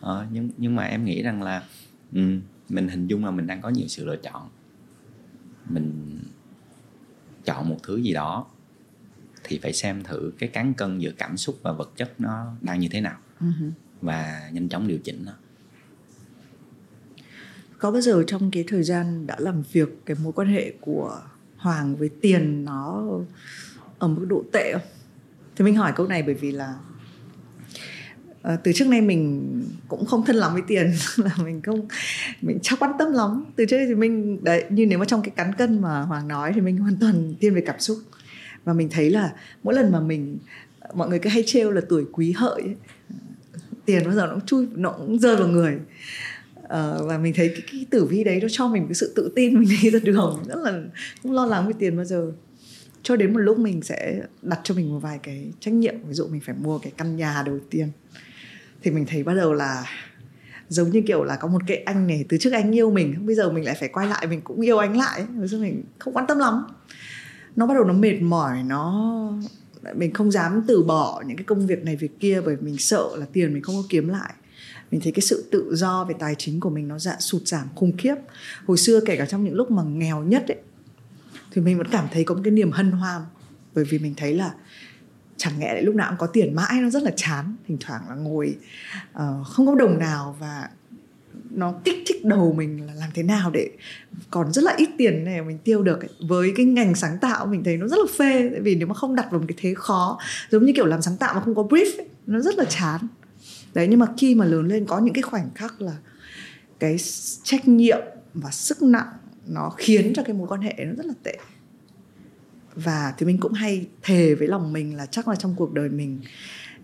Ờ, 0.00 0.26
nhưng 0.32 0.50
nhưng 0.56 0.76
mà 0.76 0.82
em 0.82 1.04
nghĩ 1.04 1.22
rằng 1.22 1.42
là 1.42 1.62
um, 2.12 2.40
mình 2.68 2.88
hình 2.88 3.06
dung 3.06 3.24
là 3.24 3.30
mình 3.30 3.46
đang 3.46 3.62
có 3.62 3.68
nhiều 3.68 3.88
sự 3.88 4.04
lựa 4.04 4.16
chọn. 4.16 4.48
Mình 5.68 6.18
chọn 7.44 7.68
một 7.68 7.76
thứ 7.82 7.96
gì 7.96 8.12
đó 8.12 8.46
thì 9.44 9.58
phải 9.62 9.72
xem 9.72 10.02
thử 10.02 10.32
cái 10.38 10.48
cán 10.48 10.74
cân 10.74 10.98
giữa 10.98 11.12
cảm 11.18 11.36
xúc 11.36 11.58
và 11.62 11.72
vật 11.72 11.92
chất 11.96 12.20
nó 12.20 12.52
đang 12.60 12.80
như 12.80 12.88
thế 12.88 13.00
nào. 13.00 13.18
Uh-huh. 13.40 13.70
và 14.00 14.50
nhanh 14.52 14.68
chóng 14.68 14.88
điều 14.88 14.98
chỉnh 14.98 15.22
nó 15.24 15.32
có 17.78 17.90
bao 17.90 18.00
giờ 18.00 18.24
trong 18.26 18.50
cái 18.50 18.64
thời 18.68 18.82
gian 18.82 19.26
đã 19.26 19.36
làm 19.38 19.62
việc 19.72 19.88
cái 20.06 20.16
mối 20.22 20.32
quan 20.32 20.48
hệ 20.48 20.72
của 20.80 21.20
hoàng 21.56 21.96
với 21.96 22.08
tiền 22.20 22.64
nó 22.64 23.04
ở 23.98 24.08
mức 24.08 24.26
độ 24.28 24.44
tệ 24.52 24.72
không? 24.72 24.82
Thì 25.56 25.64
mình 25.64 25.74
hỏi 25.74 25.92
câu 25.96 26.06
này 26.06 26.22
bởi 26.22 26.34
vì 26.34 26.52
là 26.52 26.74
uh, 28.52 28.60
từ 28.64 28.72
trước 28.72 28.88
nay 28.88 29.00
mình 29.00 29.42
cũng 29.88 30.06
không 30.06 30.24
thân 30.24 30.36
lắm 30.36 30.52
với 30.52 30.62
tiền 30.66 30.92
là 31.16 31.30
mình 31.44 31.62
không 31.62 31.88
mình 32.42 32.58
chắc 32.62 32.78
quan 32.78 32.92
tâm 32.98 33.12
lắm. 33.12 33.44
Từ 33.56 33.64
trước 33.66 33.76
thì 33.88 33.94
mình 33.94 34.44
đấy 34.44 34.64
như 34.70 34.86
nếu 34.86 34.98
mà 34.98 35.04
trong 35.04 35.22
cái 35.22 35.30
cán 35.36 35.52
cân 35.58 35.82
mà 35.82 36.00
hoàng 36.00 36.28
nói 36.28 36.52
thì 36.54 36.60
mình 36.60 36.76
hoàn 36.76 36.96
toàn 37.00 37.34
thiên 37.40 37.54
về 37.54 37.60
cảm 37.66 37.80
xúc. 37.80 37.98
Và 38.64 38.72
mình 38.72 38.88
thấy 38.90 39.10
là 39.10 39.32
mỗi 39.62 39.74
lần 39.74 39.92
mà 39.92 40.00
mình 40.00 40.38
mọi 40.94 41.08
người 41.08 41.18
cứ 41.18 41.30
hay 41.30 41.42
trêu 41.46 41.70
là 41.70 41.80
tuổi 41.88 42.04
quý 42.12 42.32
hợi 42.32 42.62
ấy, 42.62 42.76
tiền 43.84 44.04
bao 44.04 44.14
giờ 44.14 44.26
nó 44.26 44.32
cũng 44.32 44.46
chui 44.46 44.68
nó 44.74 44.90
cũng 44.90 45.18
rơi 45.18 45.36
vào 45.36 45.48
người 45.48 45.78
uh, 46.66 47.06
và 47.06 47.18
mình 47.18 47.34
thấy 47.36 47.48
cái, 47.48 47.62
cái 47.72 47.86
tử 47.90 48.04
vi 48.04 48.24
đấy 48.24 48.38
nó 48.42 48.48
cho 48.50 48.68
mình 48.68 48.86
cái 48.86 48.94
sự 48.94 49.12
tự 49.16 49.32
tin 49.36 49.60
mình 49.60 49.68
đi 49.82 49.90
ra 49.90 49.98
đường 50.02 50.42
rất 50.46 50.56
là 50.56 50.82
không 51.22 51.32
lo 51.32 51.46
lắng 51.46 51.66
về 51.66 51.72
tiền 51.78 51.96
bao 51.96 52.04
giờ. 52.04 52.32
Cho 53.02 53.16
đến 53.16 53.32
một 53.32 53.38
lúc 53.38 53.58
mình 53.58 53.82
sẽ 53.82 54.20
đặt 54.42 54.60
cho 54.64 54.74
mình 54.74 54.92
một 54.92 54.98
vài 54.98 55.18
cái 55.22 55.52
trách 55.60 55.74
nhiệm. 55.74 55.94
Ví 56.08 56.14
dụ 56.14 56.26
mình 56.26 56.40
phải 56.40 56.54
mua 56.62 56.78
cái 56.78 56.92
căn 56.96 57.16
nhà 57.16 57.42
đầu 57.46 57.58
tiên. 57.70 57.88
Thì 58.82 58.90
mình 58.90 59.06
thấy 59.08 59.22
bắt 59.22 59.34
đầu 59.34 59.52
là 59.52 59.84
giống 60.68 60.90
như 60.90 61.02
kiểu 61.06 61.24
là 61.24 61.36
có 61.36 61.48
một 61.48 61.62
cái 61.66 61.76
anh 61.76 62.06
này 62.06 62.24
từ 62.28 62.36
trước 62.38 62.52
anh 62.52 62.74
yêu 62.74 62.90
mình 62.90 63.26
bây 63.26 63.34
giờ 63.34 63.52
mình 63.52 63.64
lại 63.64 63.76
phải 63.80 63.88
quay 63.88 64.06
lại 64.06 64.26
mình 64.26 64.40
cũng 64.40 64.60
yêu 64.60 64.78
anh 64.78 64.96
lại. 64.96 65.26
Bây 65.38 65.48
giờ 65.48 65.58
mình 65.58 65.82
không 65.98 66.14
quan 66.14 66.26
tâm 66.28 66.38
lắm. 66.38 66.62
Nó 67.56 67.66
bắt 67.66 67.74
đầu 67.74 67.84
nó 67.84 67.92
mệt 67.92 68.22
mỏi 68.22 68.62
nó 68.62 69.32
mình 69.96 70.12
không 70.12 70.30
dám 70.30 70.62
từ 70.68 70.82
bỏ 70.82 71.22
những 71.26 71.36
cái 71.36 71.44
công 71.44 71.66
việc 71.66 71.84
này 71.84 71.96
việc 71.96 72.20
kia 72.20 72.40
bởi 72.44 72.56
mình 72.60 72.78
sợ 72.78 73.08
là 73.16 73.26
tiền 73.32 73.54
mình 73.54 73.62
không 73.62 73.74
có 73.74 73.82
kiếm 73.88 74.08
lại 74.08 74.34
mình 74.90 75.00
thấy 75.00 75.12
cái 75.12 75.20
sự 75.20 75.48
tự 75.52 75.74
do 75.74 76.04
về 76.04 76.14
tài 76.18 76.34
chính 76.38 76.60
của 76.60 76.70
mình 76.70 76.88
nó 76.88 76.98
dạ 76.98 77.16
sụt 77.20 77.42
giảm 77.44 77.68
khủng 77.74 77.96
khiếp. 77.96 78.14
Hồi 78.66 78.78
xưa 78.78 79.00
kể 79.06 79.16
cả 79.16 79.26
trong 79.26 79.44
những 79.44 79.54
lúc 79.54 79.70
mà 79.70 79.82
nghèo 79.82 80.22
nhất 80.22 80.48
ấy 80.48 80.58
thì 81.52 81.62
mình 81.62 81.78
vẫn 81.78 81.86
cảm 81.90 82.06
thấy 82.12 82.24
có 82.24 82.34
một 82.34 82.40
cái 82.44 82.50
niềm 82.50 82.70
hân 82.70 82.90
hoan. 82.90 83.22
Bởi 83.74 83.84
vì 83.84 83.98
mình 83.98 84.14
thấy 84.16 84.34
là 84.34 84.54
chẳng 85.36 85.58
nhẽ 85.58 85.72
lại 85.72 85.82
lúc 85.82 85.94
nào 85.94 86.10
cũng 86.10 86.18
có 86.18 86.26
tiền 86.26 86.54
mãi 86.54 86.80
nó 86.80 86.90
rất 86.90 87.02
là 87.02 87.12
chán. 87.16 87.56
Thỉnh 87.68 87.76
thoảng 87.80 88.02
là 88.08 88.14
ngồi 88.14 88.56
uh, 89.18 89.46
không 89.46 89.66
có 89.66 89.74
đồng 89.74 89.98
nào 89.98 90.36
và 90.40 90.68
nó 91.50 91.74
kích 91.84 92.02
thích 92.06 92.24
đầu 92.24 92.52
mình 92.52 92.86
là 92.86 92.94
làm 92.94 93.10
thế 93.14 93.22
nào 93.22 93.50
để 93.50 93.70
còn 94.30 94.52
rất 94.52 94.64
là 94.64 94.74
ít 94.76 94.88
tiền 94.98 95.24
này 95.24 95.42
mình 95.42 95.58
tiêu 95.58 95.82
được 95.82 96.00
ấy. 96.00 96.10
với 96.28 96.52
cái 96.56 96.66
ngành 96.66 96.94
sáng 96.94 97.18
tạo 97.18 97.46
mình 97.46 97.64
thấy 97.64 97.76
nó 97.76 97.88
rất 97.88 97.98
là 97.98 98.06
phê. 98.18 98.48
Tại 98.52 98.60
vì 98.60 98.74
nếu 98.74 98.86
mà 98.86 98.94
không 98.94 99.14
đặt 99.14 99.26
vào 99.30 99.40
một 99.40 99.46
cái 99.48 99.56
thế 99.60 99.74
khó 99.76 100.18
giống 100.50 100.66
như 100.66 100.72
kiểu 100.76 100.86
làm 100.86 101.02
sáng 101.02 101.16
tạo 101.16 101.34
mà 101.34 101.40
không 101.40 101.54
có 101.54 101.62
brief 101.62 101.98
ấy, 101.98 102.08
nó 102.26 102.40
rất 102.40 102.54
là 102.58 102.64
chán 102.64 103.00
đấy 103.76 103.86
nhưng 103.90 103.98
mà 103.98 104.06
khi 104.18 104.34
mà 104.34 104.44
lớn 104.44 104.68
lên 104.68 104.86
có 104.86 104.98
những 104.98 105.14
cái 105.14 105.22
khoảnh 105.22 105.50
khắc 105.54 105.80
là 105.80 105.96
cái 106.78 106.96
trách 107.42 107.68
nhiệm 107.68 107.98
và 108.34 108.50
sức 108.50 108.82
nặng 108.82 109.08
nó 109.46 109.70
khiến 109.76 110.12
cho 110.14 110.22
cái 110.22 110.36
mối 110.36 110.48
quan 110.48 110.60
hệ 110.60 110.74
nó 110.78 110.94
rất 110.94 111.06
là 111.06 111.14
tệ 111.22 111.38
và 112.74 113.14
thì 113.18 113.26
mình 113.26 113.38
cũng 113.38 113.52
hay 113.52 113.86
thề 114.02 114.34
với 114.34 114.48
lòng 114.48 114.72
mình 114.72 114.96
là 114.96 115.06
chắc 115.06 115.28
là 115.28 115.36
trong 115.36 115.54
cuộc 115.56 115.72
đời 115.72 115.88
mình 115.88 116.20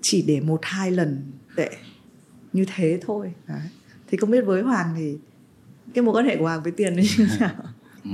chỉ 0.00 0.22
để 0.22 0.40
một 0.40 0.60
hai 0.62 0.90
lần 0.90 1.32
tệ 1.56 1.70
như 2.52 2.64
thế 2.74 3.00
thôi 3.02 3.32
đấy. 3.46 3.60
thì 4.08 4.18
không 4.18 4.30
biết 4.30 4.44
với 4.44 4.62
hoàng 4.62 4.94
thì 4.96 5.16
cái 5.94 6.02
mối 6.02 6.14
quan 6.14 6.26
hệ 6.26 6.36
của 6.36 6.44
hoàng 6.44 6.62
với 6.62 6.72
tiền 6.72 6.96
như 6.96 7.08
thế 7.16 7.24
nào 7.40 7.54
ừ. 8.04 8.10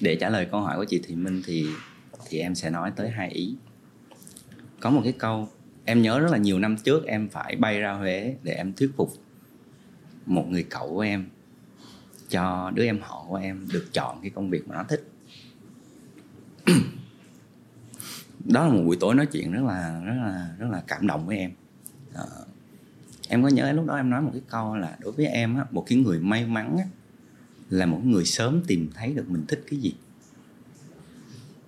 để 0.00 0.16
trả 0.20 0.30
lời 0.30 0.46
câu 0.50 0.60
hỏi 0.60 0.76
của 0.76 0.84
chị 0.84 1.00
thị 1.06 1.14
minh 1.14 1.42
thì 1.46 1.66
thì 2.28 2.38
em 2.38 2.54
sẽ 2.54 2.70
nói 2.70 2.92
tới 2.96 3.10
hai 3.10 3.28
ý 3.28 3.56
có 4.80 4.90
một 4.90 5.00
cái 5.04 5.12
câu 5.12 5.48
em 5.86 6.02
nhớ 6.02 6.18
rất 6.18 6.30
là 6.30 6.38
nhiều 6.38 6.58
năm 6.58 6.76
trước 6.76 7.04
em 7.04 7.28
phải 7.28 7.56
bay 7.56 7.80
ra 7.80 7.92
huế 7.92 8.36
để 8.42 8.52
em 8.52 8.72
thuyết 8.72 8.90
phục 8.96 9.12
một 10.26 10.46
người 10.48 10.62
cậu 10.62 10.88
của 10.88 11.00
em 11.00 11.28
cho 12.28 12.72
đứa 12.74 12.84
em 12.84 12.98
họ 13.02 13.24
của 13.28 13.36
em 13.36 13.68
được 13.72 13.86
chọn 13.92 14.18
cái 14.22 14.30
công 14.30 14.50
việc 14.50 14.68
mà 14.68 14.74
nó 14.74 14.84
thích. 14.84 15.08
Đó 18.44 18.66
là 18.66 18.72
một 18.72 18.82
buổi 18.86 18.96
tối 19.00 19.14
nói 19.14 19.26
chuyện 19.26 19.52
rất 19.52 19.62
là 19.64 20.00
rất 20.04 20.14
là 20.16 20.54
rất 20.58 20.68
là 20.70 20.82
cảm 20.86 21.06
động 21.06 21.26
với 21.26 21.38
em. 21.38 21.50
À, 22.14 22.24
em 23.28 23.42
có 23.42 23.48
nhớ 23.48 23.72
lúc 23.72 23.86
đó 23.86 23.96
em 23.96 24.10
nói 24.10 24.22
một 24.22 24.30
cái 24.32 24.42
câu 24.48 24.76
là 24.76 24.96
đối 25.00 25.12
với 25.12 25.26
em 25.26 25.56
á, 25.56 25.64
một 25.70 25.84
cái 25.88 25.98
người 25.98 26.20
may 26.20 26.46
mắn 26.46 26.76
á, 26.78 26.84
là 27.70 27.86
một 27.86 28.00
người 28.04 28.24
sớm 28.24 28.62
tìm 28.66 28.90
thấy 28.94 29.12
được 29.12 29.30
mình 29.30 29.44
thích 29.48 29.64
cái 29.70 29.80
gì. 29.80 29.94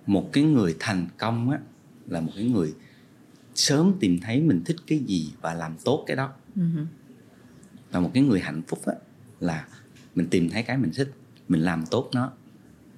Một 0.05 0.29
cái 0.33 0.43
người 0.43 0.75
thành 0.79 1.07
công 1.17 1.49
á, 1.49 1.59
là 2.07 2.21
một 2.21 2.31
cái 2.35 2.45
người 2.45 2.73
sớm 3.59 3.93
tìm 3.99 4.19
thấy 4.19 4.41
mình 4.41 4.61
thích 4.65 4.75
cái 4.87 4.99
gì 4.99 5.33
và 5.41 5.53
làm 5.53 5.75
tốt 5.85 6.03
cái 6.07 6.17
đó. 6.17 6.33
Uh-huh. 6.55 6.85
và 7.91 7.99
một 7.99 8.11
cái 8.13 8.23
người 8.23 8.39
hạnh 8.39 8.61
phúc 8.67 8.79
á, 8.85 8.93
là 9.39 9.67
mình 10.15 10.27
tìm 10.29 10.49
thấy 10.49 10.63
cái 10.63 10.77
mình 10.77 10.91
thích 10.95 11.11
mình 11.47 11.61
làm 11.61 11.85
tốt 11.91 12.09
nó 12.13 12.31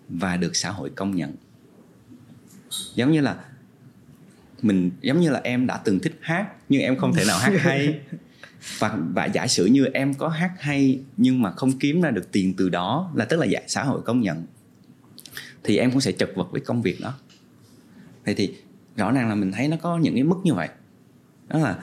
và 0.09 0.37
được 0.37 0.55
xã 0.55 0.71
hội 0.71 0.89
công 0.95 1.15
nhận. 1.15 1.33
Giống 2.95 3.11
như 3.11 3.21
là 3.21 3.45
mình 4.61 4.91
giống 5.01 5.21
như 5.21 5.29
là 5.29 5.41
em 5.43 5.67
đã 5.67 5.77
từng 5.77 5.99
thích 5.99 6.17
hát 6.21 6.47
nhưng 6.69 6.81
em 6.81 6.97
không 6.97 7.13
thể 7.13 7.25
nào 7.25 7.39
hát 7.39 7.53
hay. 7.57 7.99
Và 8.79 8.97
và 9.13 9.25
giả 9.25 9.47
sử 9.47 9.65
như 9.65 9.85
em 9.85 10.13
có 10.13 10.27
hát 10.27 10.51
hay 10.59 10.99
nhưng 11.17 11.41
mà 11.41 11.51
không 11.51 11.79
kiếm 11.79 12.01
ra 12.01 12.11
được 12.11 12.31
tiền 12.31 12.53
từ 12.57 12.69
đó 12.69 13.11
là 13.15 13.25
tức 13.25 13.39
là 13.39 13.45
dạ, 13.45 13.59
xã 13.67 13.83
hội 13.83 14.01
công 14.01 14.21
nhận 14.21 14.45
thì 15.63 15.77
em 15.77 15.91
cũng 15.91 16.01
sẽ 16.01 16.11
chật 16.11 16.31
vật 16.35 16.51
với 16.51 16.61
công 16.61 16.81
việc 16.81 17.01
đó. 17.01 17.13
Vậy 18.25 18.35
thì 18.35 18.55
rõ 18.95 19.11
ràng 19.11 19.29
là 19.29 19.35
mình 19.35 19.51
thấy 19.51 19.67
nó 19.67 19.77
có 19.81 19.97
những 19.97 20.13
cái 20.13 20.23
mức 20.23 20.37
như 20.43 20.53
vậy. 20.53 20.69
Đó 21.47 21.59
là 21.59 21.77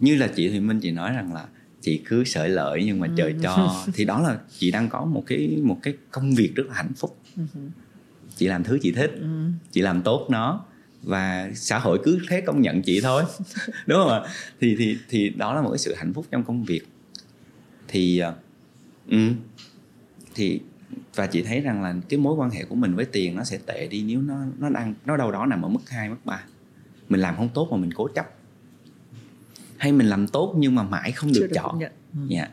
như 0.00 0.16
là 0.16 0.26
chị 0.26 0.48
thì 0.48 0.60
minh 0.60 0.80
chị 0.80 0.90
nói 0.90 1.12
rằng 1.12 1.34
là 1.34 1.46
chị 1.80 2.02
cứ 2.04 2.24
sợi 2.24 2.48
lợi 2.48 2.82
nhưng 2.86 3.00
mà 3.00 3.06
ừ. 3.06 3.14
trời 3.16 3.34
cho. 3.42 3.84
Thì 3.94 4.04
đó 4.04 4.20
là 4.20 4.38
chị 4.58 4.70
đang 4.70 4.88
có 4.88 5.04
một 5.04 5.22
cái 5.26 5.58
một 5.62 5.78
cái 5.82 5.94
công 6.10 6.34
việc 6.34 6.54
rất 6.54 6.66
là 6.66 6.74
hạnh 6.74 6.92
phúc. 6.96 7.18
Ừ. 7.36 7.42
chị 8.36 8.46
làm 8.46 8.64
thứ 8.64 8.78
chị 8.82 8.92
thích 8.92 9.10
ừ. 9.20 9.50
chị 9.70 9.80
làm 9.80 10.02
tốt 10.02 10.26
nó 10.30 10.64
và 11.02 11.50
xã 11.54 11.78
hội 11.78 12.00
cứ 12.04 12.18
thế 12.28 12.40
công 12.40 12.62
nhận 12.62 12.82
chị 12.82 13.00
thôi. 13.00 13.22
Đúng 13.86 13.98
không 13.98 14.10
ạ? 14.10 14.20
Thì 14.60 14.76
thì 14.78 14.98
thì 15.08 15.28
đó 15.28 15.54
là 15.54 15.62
một 15.62 15.70
cái 15.70 15.78
sự 15.78 15.94
hạnh 15.94 16.12
phúc 16.12 16.26
trong 16.30 16.44
công 16.44 16.64
việc. 16.64 16.82
Thì 17.88 18.22
um, 19.10 19.34
thì 20.34 20.60
và 21.14 21.26
chị 21.26 21.42
thấy 21.42 21.60
rằng 21.60 21.82
là 21.82 21.94
cái 22.08 22.18
mối 22.18 22.34
quan 22.34 22.50
hệ 22.50 22.64
của 22.64 22.74
mình 22.74 22.94
với 22.94 23.04
tiền 23.04 23.36
nó 23.36 23.44
sẽ 23.44 23.58
tệ 23.66 23.86
đi 23.86 24.02
nếu 24.02 24.22
nó 24.22 24.36
nó 24.58 24.68
đang 24.68 24.94
nó 25.04 25.16
đâu 25.16 25.32
đó 25.32 25.46
nằm 25.46 25.62
ở 25.62 25.68
mức 25.68 25.90
2, 25.90 26.08
mức 26.08 26.16
3 26.24 26.44
mình 27.08 27.20
làm 27.20 27.36
không 27.36 27.48
tốt 27.54 27.68
mà 27.70 27.76
mình 27.76 27.92
cố 27.92 28.08
chấp 28.14 28.30
hay 29.76 29.92
mình 29.92 30.06
làm 30.06 30.26
tốt 30.28 30.54
nhưng 30.58 30.74
mà 30.74 30.82
mãi 30.82 31.12
không 31.12 31.32
được, 31.32 31.40
được 31.40 31.50
chọn 31.54 31.80
dạ 31.80 31.90
ừ. 32.14 32.20
yeah. 32.30 32.50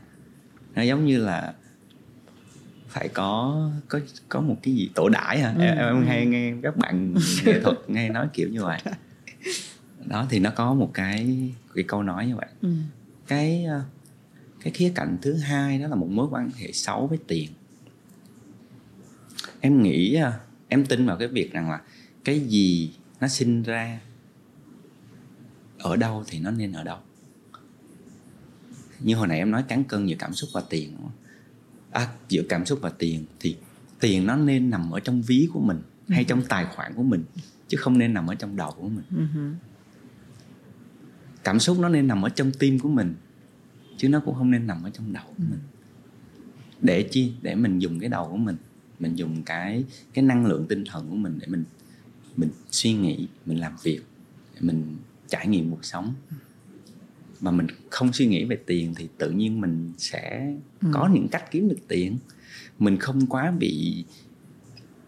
nó 0.76 0.82
giống 0.82 1.06
như 1.06 1.18
là 1.18 1.54
phải 2.88 3.08
có 3.08 3.62
có 3.88 4.00
có 4.30 4.42
một 4.42 4.56
cái 4.64 4.74
gì 4.74 4.90
tổ 4.96 5.10
đãi 5.10 5.40
hả 5.40 5.54
ừ. 5.58 5.64
em, 5.64 5.78
em 5.78 6.06
hay 6.08 6.20
ừ. 6.20 6.28
nghe 6.28 6.54
các 6.64 6.78
bạn 6.78 7.14
nghệ 7.46 7.60
thuật 7.60 7.78
nghe 7.88 8.10
nói 8.10 8.28
kiểu 8.34 8.50
như 8.50 8.64
vậy 8.64 8.82
đó 10.06 10.26
thì 10.30 10.40
nó 10.40 10.50
có 10.50 10.74
một 10.74 10.92
cái 10.94 11.50
cái 11.76 11.84
câu 11.88 12.04
nói 12.04 12.28
như 12.28 12.36
vậy 12.36 12.48
ừ. 12.62 12.70
cái 13.28 13.66
ờ, 13.66 13.82
cái 14.64 14.74
khía 14.74 14.92
cạnh 14.96 15.18
thứ 15.22 15.34
hai 15.34 15.80
đó 15.80 15.88
là 15.88 15.96
một 15.96 16.10
mối 16.10 16.28
quan 16.32 16.50
hệ 16.58 16.72
xấu 16.72 17.08
với 17.08 17.20
tiền 17.28 17.50
em 19.68 19.84
nghĩ 19.84 20.14
ờ, 20.14 20.40
em 20.68 20.86
tin 20.86 21.06
vào 21.06 21.18
cái 21.18 21.28
việc 21.28 21.54
rằng 21.54 21.72
là 21.72 21.82
cái 22.24 22.40
gì 22.40 22.92
nó 23.20 23.28
sinh 23.28 23.64
ra 23.64 24.00
ở 25.80 25.96
đâu 25.96 26.24
thì 26.28 26.40
nó 26.40 26.52
nên 26.52 26.72
ở 26.72 26.84
đâu. 26.84 26.98
Như 29.00 29.16
hồi 29.16 29.28
nãy 29.28 29.38
em 29.38 29.52
nói 29.52 29.64
cán 29.68 29.84
cân 29.84 30.06
giữa 30.06 30.16
cảm 30.20 30.34
xúc 30.34 30.50
và 30.54 30.62
tiền 30.70 30.98
à, 31.92 32.08
giữa 32.30 32.42
cảm 32.50 32.66
xúc 32.66 32.80
và 32.82 32.90
tiền 32.90 33.26
thì 33.40 33.58
tiền 34.00 34.26
nó 34.26 34.36
nên 34.36 34.70
nằm 34.70 34.92
ở 34.92 35.00
trong 35.00 35.22
ví 35.22 35.50
của 35.54 35.60
mình 35.60 35.82
hay 36.10 36.24
trong 36.24 36.42
tài 36.50 36.66
khoản 36.66 36.94
của 36.94 37.04
mình 37.04 37.24
chứ 37.68 37.78
không 37.78 37.98
nên 37.98 38.14
nằm 38.14 38.28
ở 38.28 38.36
trong 38.36 38.56
đầu 38.56 38.72
của 38.72 38.90
mình. 38.90 39.06
Cảm 41.44 41.60
xúc 41.60 41.80
nó 41.80 41.90
nên 41.90 42.08
nằm 42.08 42.22
ở 42.22 42.30
trong 42.30 42.52
tim 42.52 42.80
của 42.80 42.90
mình 42.90 43.16
chứ 43.98 44.10
nó 44.10 44.20
cũng 44.20 44.36
không 44.36 44.52
nên 44.52 44.68
nằm 44.68 44.84
ở 44.84 44.90
trong 44.90 45.14
đầu 45.14 45.24
của 45.28 45.44
mình. 45.50 45.60
Để 46.82 47.04
chi? 47.12 47.34
Để 47.42 47.56
mình 47.56 47.80
dùng 47.80 48.00
cái 48.00 48.10
đầu 48.10 48.28
của 48.32 48.38
mình 48.38 48.56
mình 49.00 49.16
dùng 49.16 49.44
cái 49.44 49.84
cái 50.14 50.26
năng 50.26 50.46
lượng 50.46 50.66
tinh 50.70 50.84
thần 50.86 51.10
của 51.10 51.16
mình 51.16 51.40
để 51.42 51.48
mình 51.48 51.64
mình 52.38 52.50
suy 52.72 52.94
nghĩ 52.94 53.28
mình 53.46 53.60
làm 53.60 53.74
việc 53.84 54.02
mình 54.60 54.98
trải 55.28 55.48
nghiệm 55.48 55.72
cuộc 55.72 55.86
sống 55.86 56.14
mà 57.40 57.52
mình 57.52 57.68
không 57.90 58.14
suy 58.14 58.26
nghĩ 58.26 58.46
về 58.46 58.58
tiền 58.66 58.94
thì 58.96 59.08
tự 59.18 59.32
nhiên 59.32 59.62
mình 59.62 59.94
sẽ 59.98 60.54
ừ. 60.82 60.88
có 60.94 61.10
những 61.14 61.28
cách 61.28 61.52
kiếm 61.52 61.70
được 61.70 61.80
tiền 61.88 62.18
mình 62.80 62.98
không 62.98 63.26
quá 63.28 63.52
bị 63.52 64.06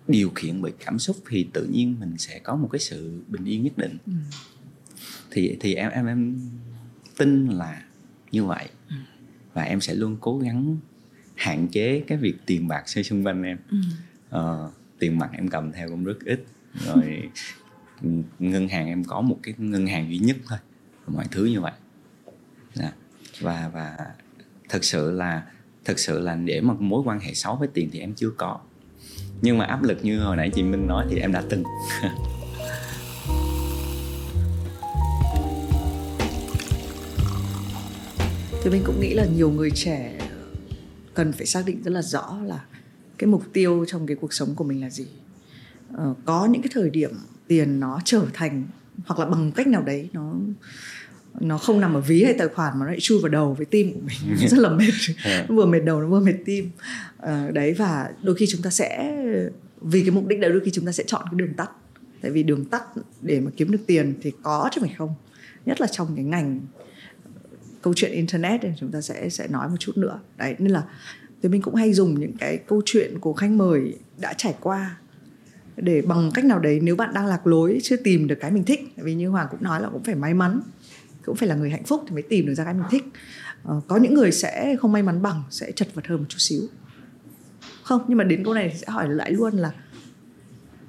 điều 0.08 0.30
khiển 0.30 0.62
bởi 0.62 0.74
cảm 0.86 1.00
xúc 1.00 1.18
thì 1.30 1.48
tự 1.54 1.68
nhiên 1.72 1.96
mình 2.00 2.18
sẽ 2.18 2.40
có 2.40 2.56
một 2.56 2.70
cái 2.72 2.80
sự 2.80 3.22
bình 3.28 3.46
yên 3.46 3.64
nhất 3.64 3.78
định 3.78 3.98
ừ. 4.06 4.12
thì 5.32 5.58
thì 5.60 5.74
em 5.74 5.92
em 5.92 6.06
em 6.06 6.40
tin 7.18 7.48
là 7.48 7.86
như 8.32 8.46
vậy 8.46 8.70
ừ. 8.90 8.96
và 9.54 9.64
em 9.64 9.82
sẽ 9.82 9.94
luôn 9.94 10.18
cố 10.22 10.40
gắng 10.40 10.78
hạn 11.40 11.68
chế 11.68 12.04
cái 12.08 12.18
việc 12.18 12.36
tiền 12.46 12.68
bạc 12.68 12.90
xoay 12.90 13.04
xung 13.04 13.24
quanh 13.24 13.44
em. 13.44 13.58
Ừ. 13.72 13.78
ờ, 14.30 14.72
tiền 15.00 15.18
mặt 15.20 15.30
em 15.34 15.48
cầm 15.48 15.72
theo 15.72 15.90
cũng 15.90 16.04
rất 16.04 16.18
ít. 16.26 16.46
Rồi 16.86 17.30
ngân 18.40 18.68
hàng 18.68 18.88
em 18.88 19.04
có 19.04 19.22
một 19.22 19.40
cái 19.44 19.54
ngân 19.58 19.88
hàng 19.88 20.10
duy 20.10 20.18
nhất 20.18 20.38
thôi 20.48 20.60
mọi 21.08 21.26
thứ 21.32 21.46
như 21.46 21.62
vậy. 21.62 21.72
Dạ. 22.74 22.92
và 23.40 23.70
và 23.74 23.98
thật 24.70 24.84
sự 24.84 25.12
là 25.12 25.44
thật 25.86 26.00
sự 26.00 26.20
là 26.20 26.36
để 26.36 26.62
mà 26.62 26.74
mối 26.80 27.02
quan 27.06 27.20
hệ 27.20 27.34
xấu 27.34 27.56
với 27.56 27.68
tiền 27.74 27.90
thì 27.92 28.00
em 28.00 28.14
chưa 28.14 28.30
có. 28.38 28.60
Nhưng 29.42 29.58
mà 29.58 29.66
áp 29.66 29.84
lực 29.84 30.00
như 30.04 30.20
hồi 30.20 30.36
nãy 30.36 30.50
chị 30.54 30.64
Minh 30.64 30.88
nói 30.88 31.06
thì 31.10 31.20
em 31.20 31.32
đã 31.32 31.44
từng. 31.50 31.64
Thì 38.64 38.70
mình 38.70 38.82
cũng 38.86 39.00
nghĩ 39.02 39.14
là 39.14 39.26
nhiều 39.26 39.52
người 39.52 39.72
trẻ 39.72 40.29
cần 41.20 41.34
phải 41.34 41.46
xác 41.46 41.66
định 41.66 41.84
rất 41.84 41.92
là 41.92 42.02
rõ 42.02 42.38
là 42.46 42.66
cái 43.18 43.28
mục 43.28 43.44
tiêu 43.54 43.86
trong 43.88 44.08
cái 44.08 44.18
cuộc 44.22 44.34
sống 44.34 44.56
của 44.56 44.64
mình 44.64 44.82
là 44.82 44.90
gì. 44.90 45.08
Ờ, 45.94 46.14
có 46.26 46.46
những 46.46 46.62
cái 46.62 46.70
thời 46.74 46.90
điểm 46.90 47.12
tiền 47.48 47.80
nó 47.80 48.00
trở 48.06 48.26
thành 48.34 48.68
hoặc 49.06 49.20
là 49.20 49.26
bằng 49.26 49.52
cách 49.52 49.68
nào 49.68 49.84
đấy 49.84 50.10
nó 50.14 50.36
nó 51.40 51.58
không 51.58 51.80
nằm 51.80 51.94
ở 51.94 52.02
ví 52.02 52.24
hay 52.24 52.34
tài 52.34 52.48
khoản 52.48 52.80
mà 52.80 52.86
nó 52.86 52.92
lại 52.92 53.00
chui 53.00 53.20
vào 53.22 53.30
đầu 53.30 53.54
với 53.54 53.66
tim 53.66 53.94
của 53.94 54.00
mình. 54.00 54.38
Rất 54.50 54.60
là 54.60 54.70
mệt. 54.70 54.94
Dạ. 55.26 55.46
nó 55.50 55.56
vừa 55.56 55.66
mệt 55.66 55.80
đầu 55.80 56.02
nó 56.02 56.08
vừa 56.08 56.20
mệt 56.20 56.36
tim. 56.46 56.72
À, 57.18 57.50
đấy 57.54 57.74
và 57.74 58.10
đôi 58.24 58.36
khi 58.36 58.46
chúng 58.50 58.62
ta 58.62 58.70
sẽ 58.70 59.16
vì 59.82 60.02
cái 60.02 60.12
mục 60.12 60.28
đích 60.28 60.40
đấy 60.40 60.52
đôi 60.52 60.62
khi 60.66 60.72
chúng 60.72 60.86
ta 60.86 60.92
sẽ 60.92 61.04
chọn 61.08 61.22
cái 61.32 61.38
đường 61.38 61.54
tắt. 61.54 61.72
Tại 62.22 62.32
vì 62.32 62.44
đường 62.44 62.66
tắt 62.66 62.84
để 63.22 63.40
mà 63.40 63.52
kiếm 63.58 63.72
được 63.72 63.82
tiền 63.88 64.14
thì 64.22 64.32
có 64.44 64.70
chứ 64.72 64.82
phải 64.82 64.96
không? 64.98 65.14
Nhất 65.66 65.82
là 65.82 65.88
trong 65.88 66.16
cái 66.16 66.26
ngành 66.26 66.60
câu 67.82 67.94
chuyện 67.96 68.12
internet 68.12 68.62
thì 68.62 68.70
chúng 68.78 68.92
ta 68.92 69.02
sẽ 69.02 69.30
sẽ 69.30 69.48
nói 69.48 69.70
một 69.70 69.76
chút 69.80 69.98
nữa. 69.98 70.20
Đấy 70.38 70.56
nên 70.60 70.72
là 70.72 70.84
thì 71.44 71.50
mình 71.50 71.62
cũng 71.62 71.76
hay 71.76 71.94
dùng 71.94 72.20
những 72.20 72.38
cái 72.38 72.58
câu 72.58 72.82
chuyện 72.86 73.20
của 73.20 73.34
khách 73.34 73.52
mời 73.52 73.98
đã 74.18 74.34
trải 74.34 74.56
qua 74.60 74.98
để 75.78 76.02
bằng 76.02 76.32
cách 76.34 76.46
nào 76.46 76.60
đấy 76.60 76.80
nếu 76.84 76.96
bạn 76.96 77.14
đang 77.14 77.26
lạc 77.26 77.48
lối 77.48 77.80
chưa 77.84 77.96
tìm 77.96 78.28
được 78.28 78.38
cái 78.40 78.52
mình 78.52 78.64
thích. 78.64 78.94
Vì 78.98 79.14
như 79.14 79.30
hoàng 79.30 79.48
cũng 79.52 79.64
nói 79.64 79.82
là 79.82 79.90
cũng 79.90 80.04
phải 80.04 80.16
may 80.16 80.34
mắn 80.34 80.62
cũng 81.26 81.36
phải 81.36 81.50
là 81.50 81.56
người 81.56 81.70
hạnh 81.70 81.84
phúc 81.84 82.04
thì 82.08 82.14
mới 82.14 82.22
tìm 82.22 82.46
được 82.46 82.54
ra 82.54 82.64
cái 82.64 82.74
mình 82.74 82.84
thích. 82.90 83.04
Ờ, 83.64 83.82
có 83.88 83.98
những 83.98 84.14
người 84.14 84.32
sẽ 84.32 84.76
không 84.80 84.92
may 84.92 85.04
mắn 85.04 85.22
bằng 85.22 85.44
sẽ 85.50 85.72
chật 85.72 85.88
vật 85.94 86.08
hơn 86.08 86.20
một 86.20 86.26
chút 86.30 86.38
xíu. 86.40 86.62
Không 87.84 88.02
nhưng 88.08 88.18
mà 88.18 88.24
đến 88.24 88.44
câu 88.44 88.54
này 88.54 88.70
thì 88.74 88.80
sẽ 88.80 88.88
hỏi 88.88 89.10
lại 89.10 89.32
luôn 89.32 89.54
là 89.54 89.72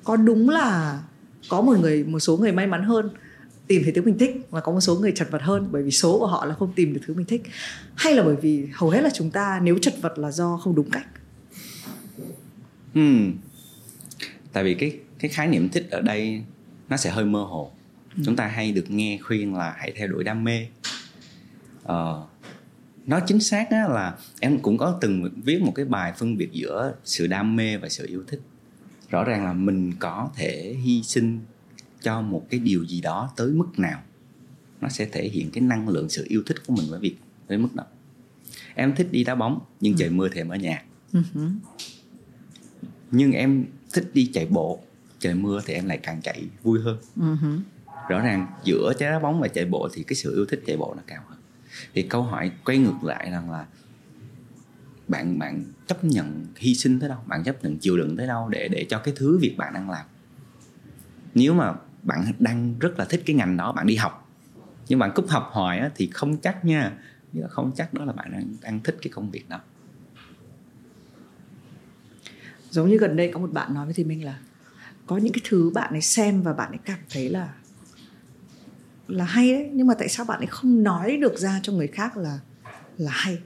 có 0.04 0.16
đúng 0.16 0.48
là 0.48 1.00
có 1.48 1.60
một 1.60 1.78
người 1.80 2.04
một 2.04 2.18
số 2.18 2.36
người 2.36 2.52
may 2.52 2.66
mắn 2.66 2.82
hơn 2.82 3.10
tìm 3.70 3.82
thấy 3.82 3.92
thứ 3.92 4.02
mình 4.02 4.18
thích 4.18 4.46
và 4.50 4.60
có 4.60 4.72
một 4.72 4.80
số 4.80 4.94
người 4.96 5.12
chật 5.12 5.30
vật 5.30 5.42
hơn 5.42 5.68
bởi 5.70 5.82
vì 5.82 5.90
số 5.90 6.18
của 6.18 6.26
họ 6.26 6.44
là 6.46 6.54
không 6.54 6.72
tìm 6.72 6.94
được 6.94 7.00
thứ 7.06 7.14
mình 7.14 7.26
thích. 7.26 7.42
Hay 7.94 8.14
là 8.14 8.22
bởi 8.22 8.36
vì 8.36 8.66
hầu 8.72 8.90
hết 8.90 9.00
là 9.00 9.10
chúng 9.14 9.30
ta 9.30 9.60
nếu 9.62 9.78
chật 9.78 9.94
vật 10.00 10.18
là 10.18 10.30
do 10.30 10.56
không 10.56 10.74
đúng 10.74 10.90
cách. 10.90 11.06
Hmm. 12.94 13.32
tại 14.52 14.64
vì 14.64 14.74
cái 14.74 14.98
cái 15.18 15.28
khái 15.28 15.48
niệm 15.48 15.68
thích 15.68 15.86
ở 15.90 16.00
đây 16.00 16.44
nó 16.88 16.96
sẽ 16.96 17.10
hơi 17.10 17.24
mơ 17.24 17.42
hồ. 17.44 17.72
Ừ. 18.16 18.22
chúng 18.26 18.36
ta 18.36 18.46
hay 18.46 18.72
được 18.72 18.90
nghe 18.90 19.18
khuyên 19.22 19.54
là 19.54 19.74
hãy 19.78 19.92
theo 19.96 20.08
đuổi 20.08 20.24
đam 20.24 20.44
mê. 20.44 20.66
Ờ, 21.84 22.26
nói 23.06 23.22
chính 23.26 23.40
xác 23.40 23.70
á, 23.70 23.88
là 23.88 24.16
em 24.40 24.58
cũng 24.58 24.78
có 24.78 24.98
từng 25.00 25.30
viết 25.44 25.62
một 25.62 25.72
cái 25.74 25.84
bài 25.84 26.12
phân 26.18 26.36
biệt 26.36 26.48
giữa 26.52 26.94
sự 27.04 27.26
đam 27.26 27.56
mê 27.56 27.76
và 27.76 27.88
sự 27.88 28.06
yêu 28.06 28.24
thích. 28.28 28.40
Rõ 29.10 29.24
ràng 29.24 29.44
là 29.44 29.52
mình 29.52 29.92
có 29.98 30.30
thể 30.36 30.76
hy 30.84 31.02
sinh 31.02 31.40
cho 32.02 32.20
một 32.20 32.46
cái 32.50 32.60
điều 32.60 32.84
gì 32.84 33.00
đó 33.00 33.32
tới 33.36 33.48
mức 33.48 33.78
nào. 33.78 34.02
Nó 34.80 34.88
sẽ 34.88 35.06
thể 35.12 35.28
hiện 35.28 35.50
cái 35.50 35.62
năng 35.62 35.88
lượng 35.88 36.08
sự 36.08 36.24
yêu 36.28 36.42
thích 36.46 36.56
của 36.66 36.74
mình 36.74 36.90
với 36.90 37.00
việc 37.00 37.16
tới 37.46 37.58
mức 37.58 37.68
đó. 37.74 37.84
Em 38.74 38.94
thích 38.94 39.08
đi 39.10 39.24
đá 39.24 39.34
bóng 39.34 39.60
nhưng 39.80 39.96
trời 39.96 40.08
ừ. 40.08 40.12
mưa 40.12 40.28
thì 40.28 40.40
em 40.40 40.48
ở 40.48 40.56
nhà. 40.56 40.82
Uh-huh. 41.12 41.52
nhưng 43.10 43.32
em 43.32 43.64
thích 43.92 44.10
đi 44.14 44.30
chạy 44.32 44.46
bộ 44.46 44.80
trời 45.18 45.34
mưa 45.34 45.60
thì 45.66 45.74
em 45.74 45.86
lại 45.86 45.98
càng 46.02 46.20
chạy 46.22 46.44
vui 46.62 46.80
hơn. 46.80 46.98
Uh-huh. 47.16 47.60
rõ 48.08 48.20
ràng 48.20 48.46
giữa 48.64 48.92
trái 48.98 49.10
đá 49.10 49.18
bóng 49.18 49.40
và 49.40 49.48
chạy 49.48 49.64
bộ 49.64 49.88
thì 49.92 50.02
cái 50.02 50.16
sự 50.16 50.34
yêu 50.34 50.46
thích 50.46 50.62
chạy 50.66 50.76
bộ 50.76 50.94
nó 50.96 51.02
cao 51.06 51.22
hơn. 51.28 51.38
Thì 51.94 52.02
câu 52.02 52.22
hỏi 52.22 52.50
quay 52.64 52.78
ngược 52.78 53.04
lại 53.04 53.30
rằng 53.30 53.50
là 53.50 53.66
bạn 55.08 55.38
bạn 55.38 55.64
chấp 55.86 56.04
nhận 56.04 56.46
hy 56.56 56.74
sinh 56.74 57.00
tới 57.00 57.08
đâu? 57.08 57.18
Bạn 57.26 57.44
chấp 57.44 57.64
nhận 57.64 57.78
chịu 57.78 57.96
đựng 57.96 58.16
tới 58.16 58.26
đâu 58.26 58.48
để 58.48 58.68
để 58.68 58.86
cho 58.90 58.98
cái 58.98 59.14
thứ 59.16 59.38
việc 59.38 59.54
bạn 59.56 59.74
đang 59.74 59.90
làm? 59.90 60.06
Nếu 61.34 61.54
mà 61.54 61.74
bạn 62.02 62.32
đang 62.38 62.78
rất 62.78 62.98
là 62.98 63.04
thích 63.04 63.22
cái 63.26 63.36
ngành 63.36 63.56
đó 63.56 63.72
bạn 63.72 63.86
đi 63.86 63.96
học. 63.96 64.28
Nhưng 64.88 64.98
bạn 64.98 65.12
cúp 65.14 65.28
học 65.28 65.48
hoài 65.52 65.78
á, 65.78 65.90
thì 65.94 66.10
không 66.12 66.36
chắc 66.36 66.64
nha. 66.64 66.92
Không 67.48 67.72
chắc 67.76 67.94
đó 67.94 68.04
là 68.04 68.12
bạn 68.12 68.32
đang, 68.32 68.44
đang 68.60 68.80
thích 68.80 68.96
cái 69.02 69.12
công 69.14 69.30
việc 69.30 69.48
đó. 69.48 69.60
Giống 72.70 72.88
như 72.88 72.96
gần 72.96 73.16
đây 73.16 73.30
có 73.34 73.40
một 73.40 73.52
bạn 73.52 73.74
nói 73.74 73.84
với 73.84 73.94
thì 73.94 74.04
mình 74.04 74.24
là 74.24 74.38
có 75.06 75.16
những 75.16 75.32
cái 75.32 75.42
thứ 75.44 75.70
bạn 75.74 75.92
ấy 75.92 76.02
xem 76.02 76.42
và 76.42 76.52
bạn 76.52 76.70
ấy 76.70 76.78
cảm 76.84 76.98
thấy 77.10 77.28
là 77.28 77.52
là 79.08 79.24
hay 79.24 79.52
đấy. 79.52 79.70
Nhưng 79.72 79.86
mà 79.86 79.94
tại 79.94 80.08
sao 80.08 80.26
bạn 80.26 80.40
ấy 80.40 80.46
không 80.46 80.82
nói 80.82 81.16
được 81.16 81.38
ra 81.38 81.60
cho 81.62 81.72
người 81.72 81.86
khác 81.86 82.16
là 82.16 82.38
là 82.96 83.10
hay? 83.10 83.38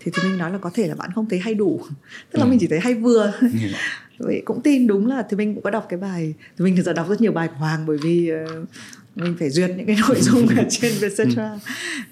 Thì 0.00 0.12
thì 0.14 0.28
mình 0.28 0.38
nói 0.38 0.52
là 0.52 0.58
có 0.58 0.70
thể 0.74 0.88
là 0.88 0.94
bạn 0.94 1.10
không 1.14 1.28
thấy 1.28 1.38
hay 1.38 1.54
đủ. 1.54 1.80
Tức 2.32 2.38
là 2.38 2.44
ừ. 2.44 2.48
mình 2.48 2.58
chỉ 2.58 2.66
thấy 2.66 2.80
hay 2.80 2.94
vừa 2.94 3.32
vậy 4.18 4.42
cũng 4.44 4.62
tin 4.62 4.86
đúng 4.86 5.06
là 5.06 5.26
thì 5.30 5.36
mình 5.36 5.54
cũng 5.54 5.62
có 5.62 5.70
đọc 5.70 5.86
cái 5.88 5.98
bài 5.98 6.34
thì 6.58 6.64
mình 6.64 6.76
thực 6.76 6.86
ra 6.86 6.92
đọc 6.92 7.08
rất 7.08 7.20
nhiều 7.20 7.32
bài 7.32 7.48
của 7.48 7.54
hoàng 7.54 7.86
bởi 7.86 7.96
vì 8.02 8.32
uh, 8.32 8.68
mình 9.14 9.36
phải 9.38 9.50
duyệt 9.50 9.70
những 9.76 9.86
cái 9.86 9.96
nội 10.08 10.16
dung 10.20 10.46
ở 10.46 10.64
trên 10.70 10.92
Vietcetera 11.00 11.58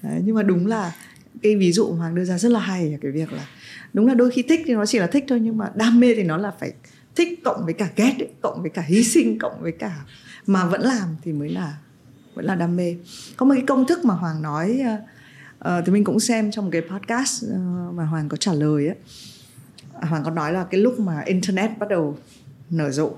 nhưng 0.01 0.35
mà 0.35 0.43
đúng 0.43 0.67
là 0.67 0.91
cái 1.41 1.55
ví 1.55 1.71
dụ 1.71 1.85
hoàng 1.85 2.15
đưa 2.15 2.25
ra 2.25 2.37
rất 2.37 2.51
là 2.51 2.59
hay 2.59 2.91
là 2.91 2.97
cái 3.01 3.11
việc 3.11 3.33
là 3.33 3.47
đúng 3.93 4.07
là 4.07 4.13
đôi 4.13 4.31
khi 4.31 4.41
thích 4.41 4.61
thì 4.65 4.73
nó 4.73 4.85
chỉ 4.85 4.99
là 4.99 5.07
thích 5.07 5.25
thôi 5.27 5.39
nhưng 5.39 5.57
mà 5.57 5.71
đam 5.75 5.99
mê 5.99 6.15
thì 6.15 6.23
nó 6.23 6.37
là 6.37 6.51
phải 6.59 6.73
thích 7.15 7.39
cộng 7.43 7.65
với 7.65 7.73
cả 7.73 7.89
ghét 7.95 8.13
ấy, 8.19 8.29
cộng 8.41 8.61
với 8.61 8.69
cả 8.69 8.81
hy 8.81 9.03
sinh 9.03 9.39
cộng 9.39 9.61
với 9.61 9.71
cả 9.71 10.05
mà 10.47 10.65
vẫn 10.65 10.81
làm 10.81 11.15
thì 11.23 11.31
mới 11.31 11.49
là 11.49 11.77
vẫn 12.35 12.45
là 12.45 12.55
đam 12.55 12.75
mê. 12.75 12.95
Có 13.37 13.45
một 13.45 13.53
cái 13.53 13.63
công 13.67 13.87
thức 13.87 14.05
mà 14.05 14.13
hoàng 14.13 14.41
nói 14.41 14.81
uh, 15.59 15.67
thì 15.85 15.91
mình 15.91 16.03
cũng 16.03 16.19
xem 16.19 16.51
trong 16.51 16.71
cái 16.71 16.81
podcast 16.81 17.45
uh, 17.45 17.93
mà 17.93 18.05
hoàng 18.05 18.29
có 18.29 18.37
trả 18.37 18.53
lời 18.53 18.87
ấy 18.87 18.95
hoàng 20.05 20.23
có 20.23 20.31
nói 20.31 20.53
là 20.53 20.63
cái 20.63 20.81
lúc 20.81 20.99
mà 20.99 21.21
internet 21.25 21.71
bắt 21.79 21.89
đầu 21.89 22.17
nở 22.69 22.91
rộ 22.91 23.11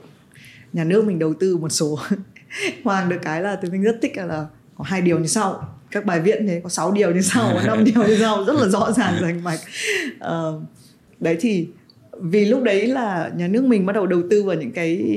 nhà 0.73 0.83
nước 0.83 1.05
mình 1.05 1.19
đầu 1.19 1.33
tư 1.33 1.57
một 1.57 1.69
số 1.69 1.99
hoàng 2.83 3.09
được 3.09 3.17
cái 3.21 3.41
là 3.41 3.55
tôi 3.61 3.71
mình 3.71 3.83
rất 3.83 3.95
thích 4.01 4.17
là 4.17 4.47
có 4.77 4.83
hai 4.83 5.01
điều 5.01 5.19
như 5.19 5.27
sau. 5.27 5.77
Các 5.91 6.05
bài 6.05 6.19
viết 6.19 6.39
thế 6.47 6.61
có 6.63 6.69
6 6.69 6.91
điều 6.91 7.11
như 7.11 7.21
sau 7.21 7.51
có 7.53 7.61
5 7.67 7.83
điều 7.95 8.07
như 8.07 8.17
sau 8.19 8.45
rất 8.45 8.55
là 8.55 8.67
rõ 8.67 8.91
ràng 8.91 9.13
rành 9.21 9.43
mạch. 9.43 9.59
Uh, 10.15 10.61
đấy 11.19 11.37
thì 11.39 11.67
vì 12.21 12.45
lúc 12.45 12.63
đấy 12.63 12.87
là 12.87 13.31
nhà 13.35 13.47
nước 13.47 13.63
mình 13.63 13.85
bắt 13.85 13.93
đầu 13.93 14.07
đầu 14.07 14.21
tư 14.29 14.43
vào 14.43 14.55
những 14.55 14.71
cái 14.71 15.15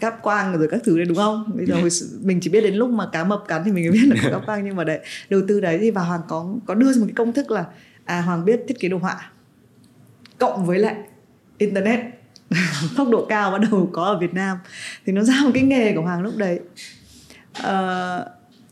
cáp 0.00 0.22
quang 0.22 0.58
rồi 0.58 0.68
các 0.70 0.80
thứ 0.84 0.96
đấy 0.96 1.06
đúng 1.06 1.16
không? 1.16 1.50
Bây 1.54 1.66
giờ 1.66 1.76
mình 2.22 2.40
chỉ 2.40 2.50
biết 2.50 2.60
đến 2.60 2.74
lúc 2.74 2.90
mà 2.90 3.08
cá 3.12 3.24
mập 3.24 3.44
cắn 3.48 3.62
thì 3.64 3.72
mình 3.72 3.84
mới 3.84 3.92
biết 3.92 4.06
là 4.06 4.16
có 4.24 4.30
cáp 4.30 4.46
quang 4.46 4.64
nhưng 4.64 4.76
mà 4.76 4.84
đấy 4.84 5.00
đầu 5.30 5.40
tư 5.48 5.60
đấy 5.60 5.78
thì 5.80 5.90
và 5.90 6.02
hoàng 6.02 6.20
có 6.28 6.54
có 6.66 6.74
đưa 6.74 6.92
ra 6.92 7.00
một 7.00 7.06
cái 7.06 7.14
công 7.14 7.32
thức 7.32 7.50
là 7.50 7.64
à 8.04 8.20
hoàng 8.20 8.44
biết 8.44 8.60
thiết 8.68 8.80
kế 8.80 8.88
đồ 8.88 8.98
họa 8.98 9.30
cộng 10.38 10.66
với 10.66 10.78
lại 10.78 10.96
internet. 11.58 12.00
Tốc 12.96 13.08
độ 13.08 13.26
cao 13.28 13.50
bắt 13.50 13.60
đầu 13.70 13.90
có 13.92 14.04
ở 14.04 14.18
Việt 14.18 14.34
Nam. 14.34 14.58
Thì 15.06 15.12
nó 15.12 15.22
ra 15.22 15.34
một 15.44 15.50
cái 15.54 15.62
nghề 15.62 15.94
của 15.94 16.02
Hoàng 16.02 16.22
lúc 16.22 16.36
đấy. 16.36 16.60
À, 17.52 18.18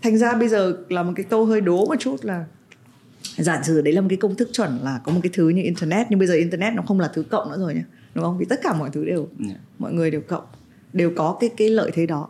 thành 0.02 0.18
ra 0.18 0.34
bây 0.34 0.48
giờ 0.48 0.76
là 0.88 1.02
một 1.02 1.12
cái 1.16 1.24
câu 1.24 1.46
hơi 1.46 1.60
đố 1.60 1.86
một 1.86 1.96
chút 1.98 2.24
là 2.24 2.44
giả 3.36 3.62
sử 3.62 3.80
đấy 3.80 3.94
là 3.94 4.00
một 4.00 4.06
cái 4.10 4.16
công 4.16 4.34
thức 4.34 4.48
chuẩn 4.52 4.78
là 4.82 5.00
có 5.04 5.12
một 5.12 5.20
cái 5.22 5.30
thứ 5.34 5.48
như 5.48 5.62
internet 5.62 6.06
nhưng 6.10 6.18
bây 6.18 6.28
giờ 6.28 6.34
internet 6.34 6.74
nó 6.74 6.82
không 6.82 7.00
là 7.00 7.10
thứ 7.14 7.22
cộng 7.22 7.50
nữa 7.50 7.58
rồi 7.58 7.74
nhá 7.74 7.84
đúng 8.14 8.24
không? 8.24 8.38
Vì 8.38 8.46
tất 8.48 8.60
cả 8.62 8.74
mọi 8.74 8.90
thứ 8.92 9.04
đều 9.04 9.28
yeah. 9.38 9.50
Dạ. 9.50 9.60
mọi 9.78 9.92
người 9.92 10.10
đều 10.10 10.20
cộng 10.20 10.44
đều 10.92 11.12
có 11.16 11.36
cái 11.40 11.50
cái 11.56 11.68
lợi 11.68 11.90
thế 11.94 12.06
đó. 12.06 12.28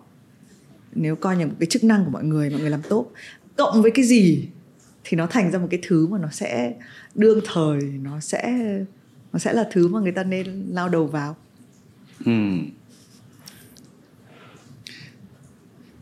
Nếu 0.92 1.16
coi 1.16 1.36
như 1.36 1.46
một 1.46 1.54
cái 1.60 1.66
chức 1.66 1.84
năng 1.84 2.04
của 2.04 2.10
mọi 2.10 2.24
người 2.24 2.50
mọi 2.50 2.60
người 2.60 2.70
làm 2.70 2.82
tốt. 2.82 3.10
Cộng 3.56 3.82
với 3.82 3.90
cái 3.90 4.04
gì 4.04 4.48
thì 5.04 5.16
nó 5.16 5.26
thành 5.26 5.50
ra 5.50 5.58
một 5.58 5.66
cái 5.70 5.80
thứ 5.82 6.06
mà 6.06 6.18
nó 6.18 6.28
sẽ 6.30 6.74
đương 7.14 7.40
thời 7.52 7.80
nó 7.80 8.20
sẽ 8.20 8.58
nó 9.32 9.38
sẽ 9.38 9.52
là 9.52 9.68
thứ 9.70 9.88
mà 9.88 10.00
người 10.00 10.12
ta 10.12 10.24
nên 10.24 10.66
lao 10.70 10.88
đầu 10.88 11.06
vào 11.06 11.36
ừ. 12.24 12.32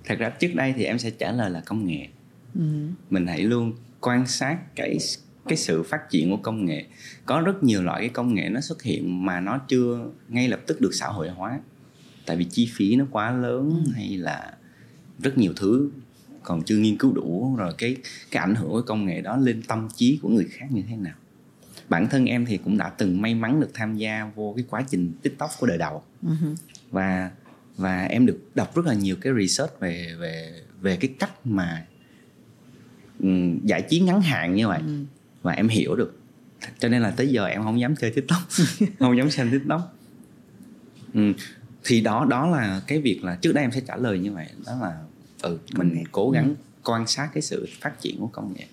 thật 0.05 0.19
ra 0.19 0.31
trước 0.31 0.55
đây 0.55 0.75
thì 0.77 0.85
em 0.85 0.99
sẽ 0.99 1.11
trả 1.11 1.33
lời 1.33 1.51
là 1.51 1.61
công 1.61 1.87
nghệ 1.87 2.09
ừ. 2.55 2.89
mình 3.11 3.27
hãy 3.27 3.43
luôn 3.43 3.73
quan 4.01 4.27
sát 4.27 4.59
cái 4.77 4.99
cái 5.49 5.57
sự 5.57 5.83
phát 5.83 6.11
triển 6.11 6.31
của 6.31 6.37
công 6.37 6.65
nghệ 6.65 6.85
có 7.27 7.41
rất 7.41 7.65
nhiều 7.65 7.83
loại 7.83 8.01
cái 8.01 8.09
công 8.09 8.35
nghệ 8.35 8.49
nó 8.49 8.61
xuất 8.61 8.83
hiện 8.83 9.27
mà 9.27 9.41
nó 9.41 9.59
chưa 9.69 10.11
ngay 10.29 10.49
lập 10.49 10.61
tức 10.67 10.81
được 10.81 10.95
xã 10.95 11.07
hội 11.07 11.29
hóa 11.29 11.61
tại 12.27 12.37
vì 12.37 12.45
chi 12.45 12.71
phí 12.75 12.97
nó 12.97 13.05
quá 13.11 13.31
lớn 13.31 13.83
ừ. 13.85 13.93
hay 13.95 14.17
là 14.17 14.53
rất 15.19 15.39
nhiều 15.39 15.53
thứ 15.57 15.91
còn 16.43 16.63
chưa 16.63 16.77
nghiên 16.77 16.97
cứu 16.97 17.13
đủ 17.13 17.57
rồi 17.57 17.75
cái 17.79 17.97
cái 18.31 18.41
ảnh 18.41 18.55
hưởng 18.55 18.71
của 18.71 18.83
công 18.83 19.07
nghệ 19.07 19.21
đó 19.21 19.37
lên 19.37 19.63
tâm 19.63 19.89
trí 19.97 20.19
của 20.23 20.29
người 20.29 20.47
khác 20.51 20.67
như 20.71 20.83
thế 20.89 20.97
nào 20.97 21.15
bản 21.89 22.09
thân 22.09 22.27
em 22.27 22.47
thì 22.47 22.57
cũng 22.57 22.79
đã 22.79 22.89
từng 22.89 23.23
may 23.23 23.35
mắn 23.35 23.61
được 23.61 23.71
tham 23.75 23.97
gia 23.97 24.31
vô 24.35 24.53
cái 24.57 24.65
quá 24.71 24.85
trình 24.91 25.13
tiktok 25.23 25.51
của 25.59 25.67
đời 25.67 25.79
đầu 25.79 26.03
uh-huh. 26.27 26.55
và 26.91 27.31
và 27.77 28.05
em 28.05 28.27
được 28.27 28.41
đọc 28.55 28.77
rất 28.77 28.87
là 28.87 28.95
nhiều 28.95 29.17
cái 29.21 29.33
research 29.41 29.81
về 29.81 30.15
về 30.19 30.63
về 30.81 30.97
cái 30.97 31.15
cách 31.19 31.47
mà 31.47 31.87
um, 33.21 33.61
giải 33.65 33.83
trí 33.89 34.01
ngắn 34.01 34.21
hạn 34.21 34.55
như 34.55 34.69
vậy 34.69 34.81
uh-huh. 34.83 35.05
và 35.43 35.53
em 35.53 35.69
hiểu 35.69 35.97
được 35.97 36.21
cho 36.79 36.89
nên 36.89 37.03
là 37.03 37.11
tới 37.11 37.29
giờ 37.29 37.47
em 37.47 37.63
không 37.63 37.81
dám 37.81 37.97
chơi 37.97 38.11
tiktok 38.11 38.43
không 38.99 39.17
dám 39.17 39.31
xem 39.31 39.51
tiktok 39.51 39.95
thì 41.85 42.01
đó 42.01 42.27
đó 42.31 42.47
là 42.49 42.83
cái 42.87 43.01
việc 43.01 43.25
là 43.25 43.37
trước 43.37 43.53
đây 43.53 43.65
em 43.65 43.73
sẽ 43.73 43.81
trả 43.81 43.97
lời 43.97 44.19
như 44.19 44.33
vậy 44.33 44.47
đó 44.67 44.73
là 44.83 45.03
ừ 45.43 45.59
mình 45.73 46.05
cố 46.13 46.31
gắng 46.31 46.49
ừ. 46.49 46.55
quan 46.85 47.07
sát 47.07 47.31
cái 47.35 47.43
sự 47.43 47.67
phát 47.81 48.01
triển 48.01 48.21
của 48.21 48.27
công 48.27 48.55
nghệ 48.55 48.67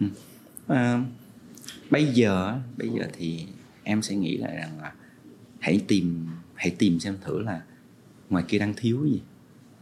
ừ. 0.00 0.06
à, 0.66 1.04
bây 1.90 2.06
giờ 2.06 2.60
bây 2.76 2.88
giờ 2.88 3.08
thì 3.12 3.46
em 3.82 4.02
sẽ 4.02 4.16
nghĩ 4.16 4.36
lại 4.36 4.56
rằng 4.56 4.80
là 4.80 4.92
hãy 5.60 5.84
tìm 5.88 6.26
hãy 6.54 6.70
tìm 6.78 7.00
xem 7.00 7.16
thử 7.24 7.42
là 7.42 7.62
ngoài 8.30 8.44
kia 8.48 8.58
đang 8.58 8.74
thiếu 8.76 9.04
gì. 9.04 9.20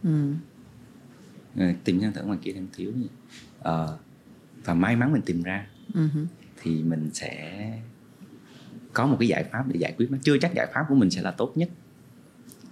Ừ. 0.03 0.33
Ờ, 1.57 1.73
tìm 1.83 2.01
xem 2.01 2.13
thử 2.13 2.23
ngoài 2.23 2.39
kia 2.41 2.51
đang 2.51 2.67
thiếu 2.73 2.91
gì. 2.95 3.07
À, 3.63 3.87
và 4.63 4.73
may 4.73 4.95
mắn 4.95 5.13
mình 5.13 5.21
tìm 5.21 5.43
ra. 5.43 5.67
Uh-huh. 5.93 6.25
thì 6.61 6.83
mình 6.83 7.09
sẽ 7.13 7.79
có 8.93 9.07
một 9.07 9.17
cái 9.19 9.27
giải 9.27 9.43
pháp 9.43 9.67
để 9.67 9.79
giải 9.79 9.93
quyết 9.97 10.11
nó. 10.11 10.17
Chưa 10.23 10.37
chắc 10.37 10.53
giải 10.55 10.67
pháp 10.73 10.85
của 10.89 10.95
mình 10.95 11.09
sẽ 11.09 11.21
là 11.21 11.31
tốt 11.31 11.53
nhất. 11.55 11.69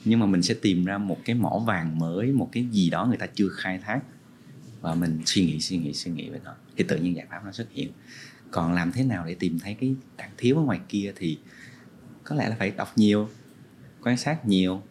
Nhưng 0.06 0.20
mà 0.20 0.26
mình 0.26 0.42
sẽ 0.42 0.54
tìm 0.62 0.86
ra 0.86 0.98
một 0.98 1.18
cái 1.26 1.36
mỏ 1.36 1.64
vàng 1.66 2.00
mới 2.00 2.32
một 2.32 2.50
cái 2.52 2.68
gì 2.72 2.90
đó 2.90 3.06
người 3.06 3.18
ta 3.18 3.28
chưa 3.28 3.50
khai 3.50 3.78
thác. 3.78 4.02
Và 4.82 4.96
mình 4.96 5.22
suy 5.26 5.46
nghĩ 5.46 5.60
suy 5.60 5.78
nghĩ 5.78 5.94
suy 5.94 6.12
nghĩ 6.12 6.30
về 6.30 6.40
nó. 6.44 6.56
Thì 6.78 6.84
tự 6.84 6.98
nhiên 6.98 7.16
giải 7.16 7.26
pháp 7.30 7.46
nó 7.46 7.52
xuất 7.52 7.72
hiện 7.72 7.92
còn 8.52 8.74
làm 8.74 8.92
thế 8.92 9.04
nào 9.04 9.26
để 9.26 9.34
tìm 9.34 9.60
thấy 9.60 9.74
cái 9.74 9.96
đang 10.18 10.30
thiếu 10.38 10.58
ở 10.58 10.62
ngoài 10.62 10.80
kia 10.90 11.14
thì 11.16 11.38
có 12.24 12.36
lẽ 12.36 12.50
là 12.50 12.56
phải 12.60 12.72
đọc 12.72 12.94
nhiều 12.96 13.30
quan 14.04 14.18
sát 14.18 14.48
nhiều 14.48 14.82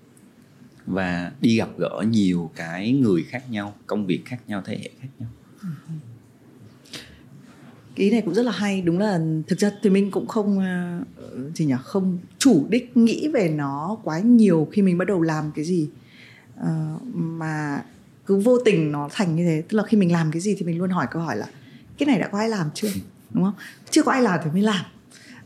và 0.86 1.32
đi 1.40 1.56
gặp 1.56 1.68
gỡ 1.78 2.04
nhiều 2.08 2.50
cái 2.56 2.92
người 2.92 3.22
khác 3.28 3.50
nhau 3.50 3.74
công 3.86 4.06
việc 4.06 4.22
khác 4.24 4.38
nhau 4.46 4.62
thế 4.64 4.78
hệ 4.78 4.90
khác 5.00 5.08
nhau. 5.18 5.28
Cái 7.94 8.04
ý 8.04 8.10
này 8.10 8.22
cũng 8.24 8.34
rất 8.34 8.42
là 8.42 8.52
hay 8.52 8.82
đúng 8.82 8.98
là 8.98 9.20
thực 9.46 9.58
ra 9.58 9.70
thì 9.82 9.90
mình 9.90 10.10
cũng 10.10 10.26
không 10.26 10.58
thì 11.54 11.64
gì 11.64 11.64
nhỉ 11.64 11.74
không 11.82 12.18
chủ 12.38 12.66
đích 12.68 12.96
nghĩ 12.96 13.28
về 13.28 13.48
nó 13.48 13.98
quá 14.04 14.18
nhiều 14.18 14.68
khi 14.72 14.82
mình 14.82 14.98
bắt 14.98 15.04
đầu 15.08 15.22
làm 15.22 15.52
cái 15.54 15.64
gì 15.64 15.88
à, 16.56 16.94
mà 17.14 17.82
cứ 18.26 18.36
vô 18.36 18.58
tình 18.64 18.92
nó 18.92 19.08
thành 19.12 19.36
như 19.36 19.44
thế. 19.44 19.62
Tức 19.68 19.76
là 19.76 19.84
khi 19.84 19.96
mình 19.96 20.12
làm 20.12 20.30
cái 20.32 20.40
gì 20.40 20.54
thì 20.58 20.66
mình 20.66 20.78
luôn 20.78 20.90
hỏi 20.90 21.06
câu 21.10 21.22
hỏi 21.22 21.36
là 21.36 21.46
cái 21.98 22.06
này 22.06 22.18
đã 22.18 22.28
có 22.28 22.38
ai 22.38 22.48
làm 22.48 22.70
chưa? 22.74 22.88
Đúng 23.30 23.44
không? 23.44 23.54
Chưa 23.90 24.02
có 24.02 24.12
ai 24.12 24.22
làm 24.22 24.40
thì 24.44 24.50
mới 24.50 24.62
làm. 24.62 24.84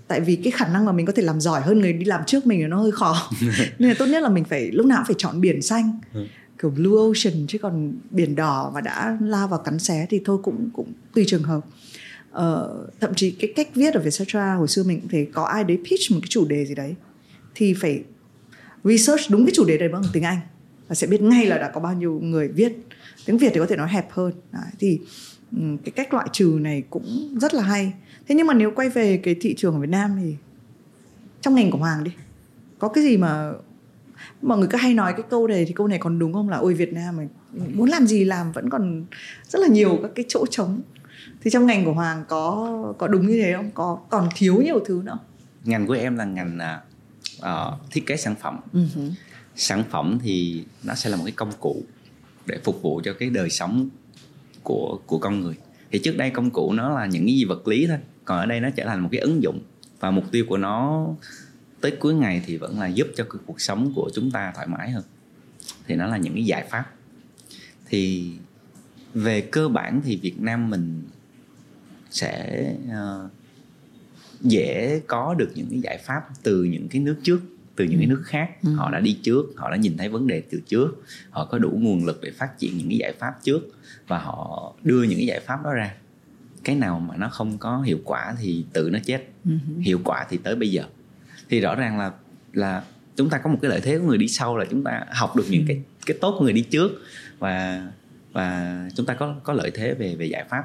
Tại 0.08 0.20
vì 0.20 0.36
cái 0.36 0.50
khả 0.50 0.68
năng 0.68 0.84
mà 0.84 0.92
mình 0.92 1.06
có 1.06 1.12
thể 1.16 1.22
làm 1.22 1.40
giỏi 1.40 1.60
hơn 1.60 1.80
người 1.80 1.92
đi 1.92 2.04
làm 2.04 2.20
trước 2.26 2.46
mình 2.46 2.60
thì 2.60 2.66
nó 2.66 2.80
hơi 2.80 2.92
khó. 2.92 3.30
Nên 3.78 3.88
là 3.88 3.94
tốt 3.98 4.06
nhất 4.06 4.22
là 4.22 4.28
mình 4.28 4.44
phải 4.44 4.70
lúc 4.70 4.86
nào 4.86 5.04
phải 5.06 5.14
chọn 5.18 5.40
biển 5.40 5.62
xanh 5.62 5.98
ừ. 6.14 6.26
kiểu 6.58 6.70
blue 6.70 7.02
ocean 7.08 7.46
chứ 7.48 7.58
còn 7.58 7.92
biển 8.10 8.36
đỏ 8.36 8.70
và 8.74 8.80
đã 8.80 9.18
lao 9.20 9.48
vào 9.48 9.58
cắn 9.58 9.78
xé 9.78 10.06
thì 10.10 10.20
thôi 10.24 10.38
cũng 10.42 10.70
cũng 10.72 10.92
tùy 11.14 11.24
trường 11.28 11.42
hợp. 11.42 11.60
Uh, 12.30 13.00
thậm 13.00 13.14
chí 13.14 13.30
cái 13.30 13.52
cách 13.56 13.68
viết 13.74 13.94
ở 13.94 14.00
Vietcetera 14.00 14.54
hồi 14.54 14.68
xưa 14.68 14.82
mình 14.82 15.00
cũng 15.00 15.08
thấy 15.08 15.28
có 15.32 15.44
ai 15.44 15.64
đấy 15.64 15.76
pitch 15.76 16.10
một 16.10 16.18
cái 16.22 16.28
chủ 16.28 16.44
đề 16.44 16.66
gì 16.66 16.74
đấy 16.74 16.94
thì 17.54 17.74
phải 17.74 18.02
research 18.84 19.30
đúng 19.30 19.46
cái 19.46 19.52
chủ 19.54 19.64
đề 19.64 19.78
đấy 19.78 19.88
bằng 19.88 20.02
tiếng 20.12 20.22
Anh 20.22 20.38
và 20.90 20.94
sẽ 20.94 21.06
biết 21.06 21.22
ngay 21.22 21.46
là 21.46 21.58
đã 21.58 21.70
có 21.74 21.80
bao 21.80 21.94
nhiêu 21.94 22.20
người 22.22 22.48
viết. 22.48 22.72
Tiếng 23.26 23.38
Việt 23.38 23.50
thì 23.54 23.60
có 23.60 23.66
thể 23.66 23.76
nói 23.76 23.88
hẹp 23.88 24.12
hơn. 24.12 24.32
Đấy, 24.52 24.62
thì 24.78 25.00
cái 25.52 25.92
cách 25.96 26.14
loại 26.14 26.28
trừ 26.32 26.58
này 26.60 26.82
cũng 26.90 27.38
rất 27.40 27.54
là 27.54 27.62
hay. 27.62 27.92
Thế 28.28 28.34
nhưng 28.34 28.46
mà 28.46 28.54
nếu 28.54 28.70
quay 28.76 28.88
về 28.88 29.16
cái 29.16 29.36
thị 29.40 29.54
trường 29.58 29.74
ở 29.74 29.80
Việt 29.80 29.90
Nam 29.90 30.16
thì 30.20 30.34
trong 31.40 31.54
ngành 31.54 31.70
của 31.70 31.78
Hoàng 31.78 32.04
đi 32.04 32.10
có 32.78 32.88
cái 32.88 33.04
gì 33.04 33.16
mà 33.16 33.52
mọi 34.42 34.58
người 34.58 34.68
cứ 34.70 34.78
hay 34.78 34.94
nói 34.94 35.12
cái 35.12 35.22
câu 35.30 35.46
này 35.46 35.64
thì 35.64 35.72
câu 35.72 35.88
này 35.88 35.98
còn 35.98 36.18
đúng 36.18 36.32
không? 36.32 36.48
Là 36.48 36.56
ôi 36.56 36.74
Việt 36.74 36.92
Nam 36.92 37.16
mà 37.16 37.26
muốn 37.74 37.88
làm 37.88 38.06
gì 38.06 38.24
làm 38.24 38.52
vẫn 38.52 38.70
còn 38.70 39.04
rất 39.48 39.58
là 39.58 39.68
nhiều 39.68 39.98
các 40.02 40.10
cái 40.14 40.24
chỗ 40.28 40.46
trống. 40.50 40.80
Thì 41.40 41.50
trong 41.50 41.66
ngành 41.66 41.84
của 41.84 41.92
hoàng 41.92 42.24
có 42.28 42.94
có 42.98 43.08
đúng 43.08 43.26
như 43.26 43.42
thế 43.42 43.52
không? 43.56 43.70
Có 43.74 43.98
còn 44.10 44.28
thiếu 44.36 44.62
nhiều 44.62 44.80
thứ 44.86 45.02
nữa 45.04 45.18
ngành 45.64 45.86
của 45.86 45.92
em 45.92 46.16
là 46.16 46.24
ngành 46.24 46.58
uh, 47.38 47.90
thiết 47.90 48.06
kế 48.06 48.16
sản 48.16 48.34
phẩm. 48.40 48.60
Uh-huh. 48.72 49.10
sản 49.56 49.84
phẩm 49.90 50.18
thì 50.22 50.64
nó 50.84 50.94
sẽ 50.94 51.10
là 51.10 51.16
một 51.16 51.22
cái 51.26 51.32
công 51.32 51.52
cụ 51.60 51.82
để 52.46 52.58
phục 52.64 52.82
vụ 52.82 53.00
cho 53.04 53.12
cái 53.12 53.30
đời 53.30 53.50
sống 53.50 53.88
của 54.62 55.00
của 55.06 55.18
con 55.18 55.40
người. 55.40 55.54
Thì 55.90 55.98
trước 55.98 56.16
đây 56.16 56.30
công 56.30 56.50
cụ 56.50 56.72
nó 56.72 56.94
là 56.94 57.06
những 57.06 57.26
cái 57.26 57.34
gì 57.34 57.44
vật 57.44 57.68
lý 57.68 57.86
thôi 57.86 57.98
còn 58.24 58.38
ở 58.38 58.46
đây 58.46 58.60
nó 58.60 58.70
trở 58.70 58.84
thành 58.86 59.00
một 59.00 59.08
cái 59.12 59.20
ứng 59.20 59.42
dụng 59.42 59.60
và 60.00 60.10
mục 60.10 60.24
tiêu 60.30 60.44
của 60.48 60.56
nó 60.56 61.06
tới 61.80 61.90
cuối 62.00 62.14
ngày 62.14 62.42
thì 62.46 62.56
vẫn 62.56 62.80
là 62.80 62.86
giúp 62.86 63.08
cho 63.16 63.26
cuộc 63.46 63.60
sống 63.60 63.92
của 63.94 64.10
chúng 64.14 64.30
ta 64.30 64.52
thoải 64.54 64.66
mái 64.66 64.90
hơn. 64.90 65.04
Thì 65.86 65.94
nó 65.94 66.06
là 66.06 66.16
những 66.16 66.34
cái 66.34 66.44
giải 66.44 66.66
pháp. 66.70 66.84
Thì 67.86 68.32
về 69.14 69.40
cơ 69.40 69.68
bản 69.68 70.00
thì 70.04 70.16
Việt 70.16 70.40
Nam 70.40 70.70
mình 70.70 71.02
sẽ 72.10 72.64
uh, 72.86 73.30
dễ 74.40 75.00
có 75.06 75.34
được 75.34 75.50
những 75.54 75.68
cái 75.70 75.80
giải 75.80 75.98
pháp 75.98 76.22
từ 76.42 76.64
những 76.64 76.88
cái 76.88 77.02
nước 77.02 77.16
trước 77.22 77.40
từ 77.80 77.86
những 77.86 77.98
cái 77.98 78.06
ừ. 78.06 78.10
nước 78.10 78.22
khác. 78.24 78.50
Ừ. 78.62 78.74
họ 78.74 78.90
đã 78.90 79.00
đi 79.00 79.18
trước 79.22 79.46
họ 79.56 79.70
đã 79.70 79.76
nhìn 79.76 79.96
thấy 79.96 80.08
vấn 80.08 80.26
đề 80.26 80.42
từ 80.50 80.60
trước. 80.66 81.02
Họ 81.30 81.44
có 81.44 81.58
đủ 81.58 81.70
nguồn 81.80 82.04
lực 82.04 82.20
để 82.22 82.30
phát 82.30 82.58
triển 82.58 82.78
những 82.78 82.88
cái 82.88 82.98
giải 82.98 83.12
pháp 83.18 83.32
trước 83.42 83.60
và 84.06 84.18
họ 84.18 84.72
đưa 84.82 85.02
những 85.02 85.18
cái 85.18 85.26
giải 85.26 85.40
pháp 85.40 85.64
đó 85.64 85.72
ra. 85.72 85.94
Cái 86.64 86.76
nào 86.76 87.00
mà 87.00 87.16
nó 87.16 87.28
không 87.28 87.58
có 87.58 87.80
hiệu 87.80 87.98
quả 88.04 88.34
thì 88.40 88.64
tự 88.72 88.90
nó 88.92 88.98
chết. 89.04 89.28
Ừ. 89.44 89.50
hiệu 89.80 90.00
quả 90.04 90.26
thì 90.30 90.36
tới 90.36 90.56
bây 90.56 90.70
giờ. 90.70 90.84
Thì 91.48 91.60
rõ 91.60 91.74
ràng 91.74 91.98
là 91.98 92.12
là 92.52 92.82
chúng 93.16 93.30
ta 93.30 93.38
có 93.38 93.50
một 93.50 93.58
cái 93.62 93.70
lợi 93.70 93.80
thế 93.80 93.98
của 93.98 94.04
người 94.04 94.18
đi 94.18 94.28
sau 94.28 94.56
là 94.56 94.64
chúng 94.70 94.84
ta 94.84 95.04
học 95.12 95.36
được 95.36 95.46
những 95.50 95.64
cái 95.68 95.82
cái 96.06 96.16
tốt 96.20 96.36
của 96.38 96.44
người 96.44 96.52
đi 96.52 96.62
trước 96.62 96.90
và 97.38 97.86
và 98.32 98.78
chúng 98.94 99.06
ta 99.06 99.14
có 99.14 99.34
có 99.42 99.52
lợi 99.52 99.70
thế 99.74 99.94
về 99.94 100.16
về 100.16 100.26
giải 100.26 100.44
pháp. 100.50 100.64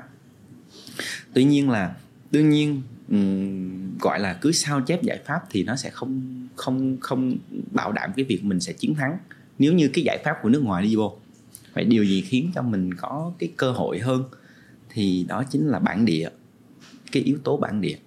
Tuy 1.34 1.44
nhiên 1.44 1.70
là 1.70 1.94
đương 2.36 2.50
nhiên 2.50 2.82
um, 3.10 3.98
gọi 3.98 4.20
là 4.20 4.34
cứ 4.34 4.52
sao 4.52 4.82
chép 4.82 5.04
giải 5.04 5.20
pháp 5.26 5.40
thì 5.50 5.64
nó 5.64 5.76
sẽ 5.76 5.90
không 5.90 6.48
không 6.56 6.98
không 7.02 7.38
bảo 7.72 7.92
đảm 7.92 8.12
cái 8.16 8.26
việc 8.26 8.44
mình 8.44 8.60
sẽ 8.60 8.74
chiến 8.74 8.96
thắng. 8.96 9.18
Nếu 9.60 9.74
như 9.74 9.90
cái 9.94 10.04
giải 10.04 10.22
pháp 10.26 10.36
của 10.42 10.50
nước 10.50 10.64
ngoài 10.64 10.84
đi 10.84 10.96
vô 10.96 11.18
vậy 11.74 11.86
điều 11.86 12.04
gì 12.04 12.22
khiến 12.22 12.52
cho 12.56 12.62
mình 12.62 12.94
có 12.94 13.34
cái 13.40 13.52
cơ 13.58 13.72
hội 13.72 14.00
hơn 14.00 14.24
thì 14.90 15.26
đó 15.28 15.44
chính 15.44 15.68
là 15.68 15.80
bản 15.80 16.06
địa 16.06 16.30
cái 17.12 17.24
yếu 17.24 17.38
tố 17.44 17.58
bản 17.58 17.82
địa. 17.82 17.98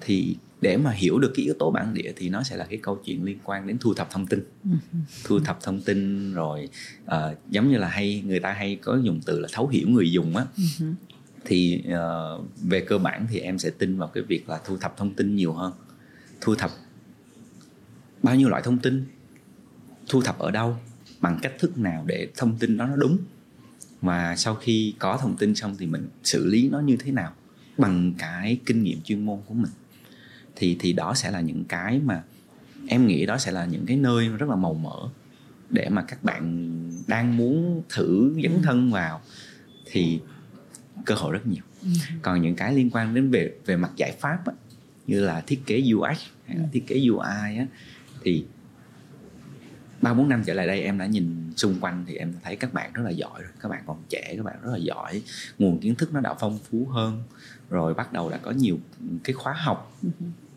Thì 0.00 0.36
để 0.60 0.76
mà 0.76 0.90
hiểu 0.90 1.18
được 1.18 1.32
cái 1.34 1.44
yếu 1.44 1.54
tố 1.58 1.70
bản 1.70 1.94
địa 1.94 2.12
thì 2.16 2.28
nó 2.28 2.42
sẽ 2.42 2.56
là 2.56 2.64
cái 2.64 2.78
câu 2.82 3.00
chuyện 3.04 3.24
liên 3.24 3.38
quan 3.44 3.66
đến 3.66 3.78
thu 3.80 3.94
thập 3.94 4.10
thông 4.10 4.26
tin. 4.26 4.44
Thu 5.24 5.40
thập 5.40 5.58
thông 5.62 5.80
tin 5.80 6.32
rồi 6.34 6.68
uh, 7.04 7.12
giống 7.50 7.70
như 7.70 7.78
là 7.78 7.88
hay 7.88 8.22
người 8.26 8.40
ta 8.40 8.52
hay 8.52 8.76
có 8.76 8.98
dùng 9.02 9.20
từ 9.26 9.40
là 9.40 9.48
thấu 9.52 9.68
hiểu 9.68 9.88
người 9.88 10.12
dùng 10.12 10.36
á. 10.36 10.44
Ừ. 10.80 10.86
thì 11.44 11.84
uh, 11.88 12.46
về 12.62 12.80
cơ 12.80 12.98
bản 12.98 13.26
thì 13.30 13.38
em 13.38 13.58
sẽ 13.58 13.70
tin 13.70 13.98
vào 13.98 14.08
cái 14.08 14.22
việc 14.22 14.48
là 14.48 14.60
thu 14.64 14.76
thập 14.76 14.96
thông 14.96 15.14
tin 15.14 15.36
nhiều 15.36 15.52
hơn. 15.52 15.72
Thu 16.40 16.54
thập 16.54 16.70
bao 18.22 18.34
nhiêu 18.34 18.48
loại 18.48 18.62
thông 18.62 18.78
tin? 18.78 19.04
Thu 20.08 20.22
thập 20.22 20.38
ở 20.38 20.50
đâu? 20.50 20.76
Bằng 21.20 21.38
cách 21.42 21.52
thức 21.58 21.78
nào 21.78 22.04
để 22.06 22.28
thông 22.36 22.58
tin 22.58 22.76
đó 22.76 22.86
nó 22.86 22.96
đúng? 22.96 23.18
Và 24.00 24.36
sau 24.36 24.54
khi 24.54 24.94
có 24.98 25.16
thông 25.16 25.36
tin 25.36 25.54
xong 25.54 25.76
thì 25.78 25.86
mình 25.86 26.08
xử 26.24 26.46
lý 26.46 26.68
nó 26.68 26.80
như 26.80 26.96
thế 26.96 27.12
nào? 27.12 27.32
Bằng 27.78 28.14
cái 28.18 28.58
kinh 28.66 28.82
nghiệm 28.82 29.02
chuyên 29.02 29.24
môn 29.24 29.38
của 29.46 29.54
mình. 29.54 29.72
Thì 30.56 30.76
thì 30.80 30.92
đó 30.92 31.14
sẽ 31.14 31.30
là 31.30 31.40
những 31.40 31.64
cái 31.64 32.00
mà 32.04 32.22
em 32.88 33.06
nghĩ 33.06 33.26
đó 33.26 33.38
sẽ 33.38 33.52
là 33.52 33.64
những 33.64 33.86
cái 33.86 33.96
nơi 33.96 34.28
rất 34.28 34.48
là 34.48 34.56
màu 34.56 34.74
mỡ 34.74 35.08
để 35.70 35.88
mà 35.88 36.02
các 36.02 36.24
bạn 36.24 36.72
đang 37.06 37.36
muốn 37.36 37.82
thử 37.88 38.34
dấn 38.42 38.52
ừ. 38.52 38.60
thân 38.62 38.90
vào. 38.90 39.20
Thì 39.86 40.20
cơ 41.04 41.14
hội 41.14 41.32
rất 41.32 41.46
nhiều. 41.46 41.62
Ừ. 41.82 41.88
còn 42.22 42.42
những 42.42 42.54
cái 42.54 42.74
liên 42.74 42.90
quan 42.90 43.14
đến 43.14 43.30
về 43.30 43.52
về 43.66 43.76
mặt 43.76 43.90
giải 43.96 44.12
pháp 44.20 44.46
á, 44.46 44.52
như 45.06 45.20
là 45.20 45.40
thiết 45.40 45.62
kế 45.66 45.82
UX 45.94 46.18
hay 46.46 46.56
là 46.56 46.62
ừ. 46.62 46.68
thiết 46.72 46.86
kế 46.86 47.06
UI 47.08 47.56
á, 47.58 47.66
thì 48.22 48.44
ba 50.02 50.14
bốn 50.14 50.28
năm 50.28 50.42
trở 50.44 50.54
lại 50.54 50.66
đây 50.66 50.82
em 50.82 50.98
đã 50.98 51.06
nhìn 51.06 51.52
xung 51.56 51.80
quanh 51.80 52.04
thì 52.08 52.14
em 52.14 52.32
thấy 52.42 52.56
các 52.56 52.74
bạn 52.74 52.92
rất 52.92 53.02
là 53.02 53.10
giỏi 53.10 53.42
rồi. 53.42 53.50
Các 53.60 53.68
bạn 53.68 53.82
còn 53.86 54.02
trẻ 54.08 54.34
các 54.36 54.44
bạn 54.44 54.56
rất 54.62 54.70
là 54.72 54.78
giỏi. 54.78 55.22
Nguồn 55.58 55.78
kiến 55.78 55.94
thức 55.94 56.12
nó 56.12 56.20
đã 56.20 56.34
phong 56.40 56.58
phú 56.70 56.86
hơn. 56.90 57.22
Rồi 57.70 57.94
bắt 57.94 58.12
đầu 58.12 58.30
đã 58.30 58.36
có 58.36 58.50
nhiều 58.50 58.78
cái 59.24 59.34
khóa 59.34 59.52
học 59.52 59.98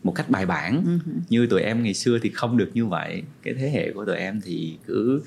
một 0.03 0.15
cách 0.15 0.29
bài 0.29 0.45
bản. 0.45 0.99
Như 1.29 1.47
tụi 1.47 1.61
em 1.61 1.83
ngày 1.83 1.93
xưa 1.93 2.19
thì 2.21 2.29
không 2.29 2.57
được 2.57 2.71
như 2.73 2.85
vậy. 2.85 3.23
Cái 3.41 3.53
thế 3.53 3.69
hệ 3.69 3.91
của 3.93 4.05
tụi 4.05 4.17
em 4.17 4.41
thì 4.41 4.77
cứ 4.87 5.21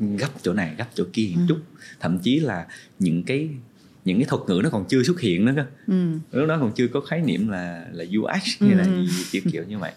gấp 0.00 0.28
chỗ 0.42 0.52
này 0.52 0.74
gấp 0.78 0.86
chỗ 0.94 1.04
kia 1.12 1.32
một 1.36 1.42
chút 1.48 1.58
thậm 2.00 2.18
chí 2.18 2.40
là 2.40 2.66
những 2.98 3.22
cái 3.22 3.48
những 4.04 4.18
cái 4.18 4.24
thuật 4.28 4.42
ngữ 4.48 4.60
nó 4.64 4.70
còn 4.70 4.84
chưa 4.88 5.02
xuất 5.02 5.20
hiện 5.20 5.44
nữa 5.44 5.52
cơ. 5.56 5.64
Ừ. 5.86 6.12
lúc 6.32 6.48
đó 6.48 6.56
còn 6.60 6.72
chưa 6.76 6.88
có 6.88 7.00
khái 7.00 7.20
niệm 7.20 7.48
là 7.48 7.86
là 7.92 8.04
UX 8.18 8.62
hay 8.62 8.70
là 8.74 8.84
Ừ. 8.84 9.06
gì 9.06 9.22
kiểu 9.30 9.42
kiểu 9.52 9.64
như 9.68 9.78
vậy. 9.78 9.92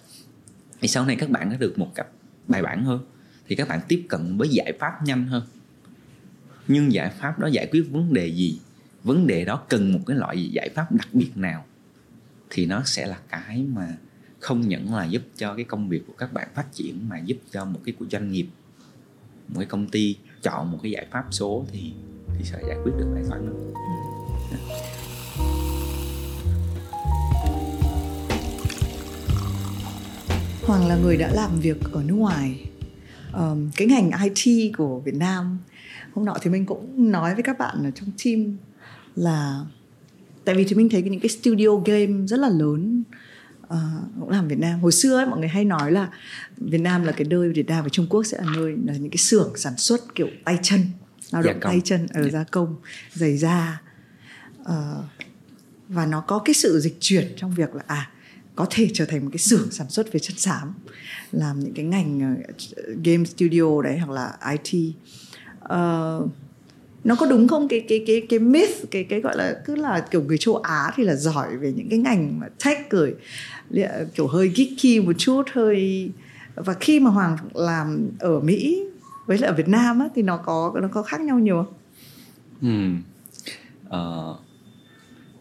Thì 0.81 0.87
sau 0.87 1.05
này 1.05 1.15
các 1.15 1.29
bạn 1.29 1.49
đã 1.49 1.57
được 1.57 1.79
một 1.79 1.91
cách 1.95 2.07
bài 2.47 2.61
bản 2.61 2.83
hơn 2.83 3.05
thì 3.47 3.55
các 3.55 3.67
bạn 3.67 3.79
tiếp 3.87 4.05
cận 4.09 4.37
với 4.37 4.47
giải 4.49 4.73
pháp 4.79 4.93
nhanh 5.05 5.27
hơn. 5.27 5.43
Nhưng 6.67 6.93
giải 6.93 7.09
pháp 7.19 7.39
đó 7.39 7.47
giải 7.47 7.67
quyết 7.71 7.83
vấn 7.91 8.13
đề 8.13 8.27
gì? 8.27 8.59
Vấn 9.03 9.27
đề 9.27 9.45
đó 9.45 9.63
cần 9.69 9.93
một 9.93 9.99
cái 10.07 10.17
loại 10.17 10.49
giải 10.51 10.69
pháp 10.69 10.91
đặc 10.91 11.07
biệt 11.13 11.31
nào? 11.35 11.65
Thì 12.49 12.65
nó 12.65 12.81
sẽ 12.85 13.07
là 13.07 13.19
cái 13.29 13.63
mà 13.73 13.97
không 14.39 14.61
những 14.61 14.93
là 14.93 15.05
giúp 15.05 15.21
cho 15.37 15.55
cái 15.55 15.65
công 15.65 15.89
việc 15.89 16.03
của 16.07 16.13
các 16.17 16.33
bạn 16.33 16.47
phát 16.55 16.73
triển 16.73 17.09
mà 17.09 17.19
giúp 17.19 17.37
cho 17.51 17.65
một 17.65 17.79
cái 17.85 17.93
của 17.99 18.05
doanh 18.11 18.31
nghiệp 18.31 18.47
một 19.47 19.55
cái 19.59 19.65
công 19.65 19.87
ty 19.87 20.15
chọn 20.41 20.71
một 20.71 20.77
cái 20.83 20.91
giải 20.91 21.05
pháp 21.11 21.25
số 21.31 21.65
thì 21.71 21.93
thì 22.37 22.43
sẽ 22.43 22.57
giải 22.67 22.77
quyết 22.83 22.91
được 22.97 23.11
bài 23.13 23.23
toán 23.29 23.45
đó. 23.45 23.53
Dạ. 24.51 24.57
Hoàng 30.67 30.87
là 30.87 30.95
người 30.95 31.17
đã 31.17 31.31
làm 31.33 31.59
việc 31.59 31.77
ở 31.91 32.03
nước 32.03 32.15
ngoài. 32.15 32.65
Um, 33.33 33.69
cái 33.75 33.87
ngành 33.87 34.11
IT 34.23 34.71
của 34.77 34.99
Việt 34.99 35.15
Nam 35.15 35.57
hôm 36.13 36.25
nọ 36.25 36.37
thì 36.41 36.49
mình 36.49 36.65
cũng 36.65 37.11
nói 37.11 37.33
với 37.33 37.43
các 37.43 37.57
bạn 37.57 37.83
ở 37.83 37.91
trong 37.91 38.09
team 38.25 38.57
là 39.15 39.65
tại 40.45 40.55
vì 40.55 40.63
thì 40.63 40.75
mình 40.75 40.89
thấy 40.89 41.01
những 41.01 41.19
cái 41.19 41.29
studio 41.29 41.75
game 41.85 42.27
rất 42.27 42.39
là 42.39 42.49
lớn 42.49 43.03
ờ, 43.71 43.79
cũng 44.19 44.29
làm 44.29 44.47
Việt 44.47 44.59
Nam. 44.59 44.79
Hồi 44.79 44.91
xưa 44.91 45.17
ấy, 45.17 45.25
mọi 45.25 45.39
người 45.39 45.47
hay 45.47 45.65
nói 45.65 45.91
là 45.91 46.09
Việt 46.57 46.77
Nam 46.81 47.03
là 47.03 47.11
cái 47.11 47.27
nơi 47.29 47.49
Việt 47.49 47.67
Nam 47.67 47.83
và 47.83 47.89
Trung 47.89 48.07
Quốc 48.09 48.23
sẽ 48.23 48.37
là 48.37 48.51
nơi 48.55 48.75
là 48.85 48.93
những 48.93 49.09
cái 49.11 49.17
xưởng 49.17 49.53
sản 49.57 49.77
xuất 49.77 50.15
kiểu 50.15 50.27
tay 50.45 50.59
chân 50.61 50.81
lao 51.31 51.41
động 51.41 51.57
tay 51.61 51.81
chân 51.83 52.07
ở 52.13 52.23
Dạ. 52.23 52.29
gia 52.29 52.43
công 52.43 52.75
giày 53.13 53.37
da. 53.37 53.81
Ờ, 54.63 55.03
và 55.89 56.05
nó 56.05 56.21
có 56.21 56.39
cái 56.39 56.53
sự 56.53 56.79
dịch 56.79 56.97
chuyển 56.99 57.33
trong 57.37 57.51
việc 57.53 57.75
là 57.75 57.83
à 57.87 58.09
có 58.55 58.67
thể 58.69 58.89
trở 58.93 59.05
thành 59.05 59.23
một 59.23 59.29
cái 59.31 59.37
xưởng 59.37 59.71
sản 59.71 59.89
xuất 59.89 60.13
về 60.13 60.19
chất 60.19 60.33
xám 60.39 60.73
làm 61.31 61.59
những 61.59 61.73
cái 61.73 61.85
ngành 61.85 62.19
ờ, 62.75 62.83
game 63.03 63.25
studio 63.25 63.81
đấy 63.83 63.97
hoặc 63.97 64.09
là 64.13 64.33
IT 64.51 64.93
Ờ, 65.59 66.21
nó 67.03 67.15
có 67.15 67.25
đúng 67.25 67.47
không? 67.47 67.67
Cái 67.67 67.85
cái 67.89 68.03
cái 68.07 68.21
cái 68.29 68.39
myth 68.39 68.83
cái 68.91 69.03
cái 69.03 69.21
gọi 69.21 69.37
là 69.37 69.61
cứ 69.65 69.75
là 69.75 69.99
kiểu 70.11 70.23
người 70.23 70.37
châu 70.37 70.55
Á 70.55 70.91
thì 70.95 71.03
là 71.03 71.15
giỏi 71.15 71.57
về 71.57 71.73
những 71.75 71.89
cái 71.89 71.99
ngành 71.99 72.39
mà 72.39 72.47
tech 72.65 72.89
rồi 72.89 73.15
kiểu 74.15 74.27
hơi 74.27 74.51
geeky 74.55 74.99
một 74.99 75.13
chút 75.17 75.43
hơi 75.53 76.11
và 76.55 76.73
khi 76.73 76.99
mà 76.99 77.09
Hoàng 77.09 77.37
làm 77.53 78.09
ở 78.19 78.39
Mỹ 78.39 78.83
với 79.25 79.37
lại 79.37 79.47
ở 79.47 79.53
Việt 79.53 79.67
Nam 79.67 79.99
á, 79.99 80.07
thì 80.15 80.21
nó 80.21 80.37
có 80.37 80.73
nó 80.81 80.87
có 80.87 81.03
khác 81.03 81.21
nhau 81.21 81.39
nhiều 81.39 81.55
không? 81.63 81.73
Ừ. 82.61 82.95
Ờ, 83.89 84.35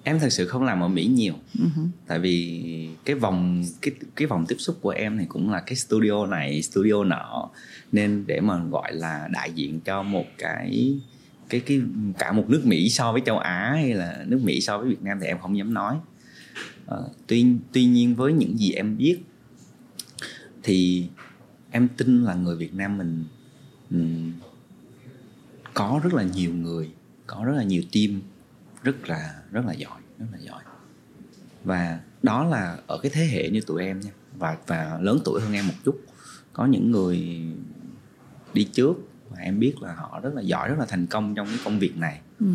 em 0.03 0.19
thật 0.19 0.29
sự 0.33 0.47
không 0.47 0.63
làm 0.63 0.81
ở 0.81 0.89
Mỹ 0.89 1.07
nhiều 1.07 1.35
hứ. 1.59 1.83
tại 2.07 2.19
vì 2.19 2.63
cái 3.05 3.17
vòng 3.17 3.65
cái 3.83 3.95
cái 4.17 4.27
vòng 4.27 4.47
tiếp 4.49 4.57
xúc 4.59 4.79
của 4.81 4.91
em 4.91 5.19
thì 5.19 5.25
cũng 5.29 5.51
là 5.51 5.61
cái 5.61 5.77
studio 5.77 6.27
này 6.27 6.63
studio 6.63 7.05
nọ 7.05 7.51
nên 7.93 8.25
để 8.27 8.41
mà 8.41 8.61
gọi 8.71 8.93
là 8.93 9.29
đại 9.33 9.53
diện 9.53 9.81
cho 9.81 10.03
một 10.03 10.25
cái 10.39 10.95
cái 11.49 11.61
cái 11.61 11.81
cả 12.19 12.33
một 12.33 12.45
nước 12.49 12.63
Mỹ 12.65 12.91
so 12.91 13.13
với 13.13 13.23
châu 13.27 13.39
Á 13.39 13.71
hay 13.75 13.95
là 13.95 14.25
nước 14.27 14.41
Mỹ 14.43 14.61
so 14.61 14.79
với 14.79 14.89
Việt 14.89 15.03
Nam 15.03 15.19
thì 15.21 15.27
em 15.27 15.39
không 15.39 15.59
dám 15.59 15.75
nói 15.75 15.97
Ờ, 16.91 17.09
tuy 17.27 17.47
tuy 17.73 17.85
nhiên 17.85 18.15
với 18.15 18.33
những 18.33 18.59
gì 18.59 18.73
em 18.73 18.97
biết 18.97 19.19
thì 20.63 21.09
em 21.71 21.89
tin 21.97 22.25
là 22.25 22.35
người 22.35 22.57
Việt 22.57 22.75
Nam 22.75 22.99
mình 22.99 23.25
ừm, 23.91 24.33
có 25.75 26.01
rất 26.05 26.15
là 26.15 26.23
nhiều 26.23 26.55
người 26.55 26.91
có 27.27 27.45
rất 27.45 27.53
là 27.57 27.63
nhiều 27.63 27.83
team 27.93 28.21
rất 28.83 29.09
là 29.09 29.43
rất 29.53 29.67
là 29.67 29.73
giỏi 29.73 30.01
rất 30.19 30.27
là 30.33 30.39
giỏi. 30.39 30.63
Và 31.65 32.01
đó 32.23 32.45
là 32.45 32.79
ở 32.87 32.99
cái 33.03 33.11
thế 33.15 33.27
hệ 33.27 33.51
như 33.51 33.61
tụi 33.61 33.83
em 33.83 34.01
nha 34.01 34.11
và 34.39 34.57
và 34.67 34.99
lớn 35.03 35.19
tuổi 35.25 35.41
hơn 35.41 35.53
em 35.53 35.69
một 35.69 35.75
chút. 35.85 36.01
Có 36.53 36.67
những 36.67 36.91
người 36.91 37.43
đi 38.55 38.65
trước 38.65 38.97
và 39.29 39.39
em 39.39 39.61
biết 39.61 39.83
là 39.83 39.95
họ 39.95 40.21
rất 40.23 40.35
là 40.35 40.43
giỏi 40.43 40.69
rất 40.69 40.79
là 40.79 40.87
thành 40.87 41.07
công 41.07 41.35
trong 41.35 41.47
cái 41.47 41.59
công 41.65 41.79
việc 41.79 41.97
này. 41.97 42.21
Ừ. 42.41 42.47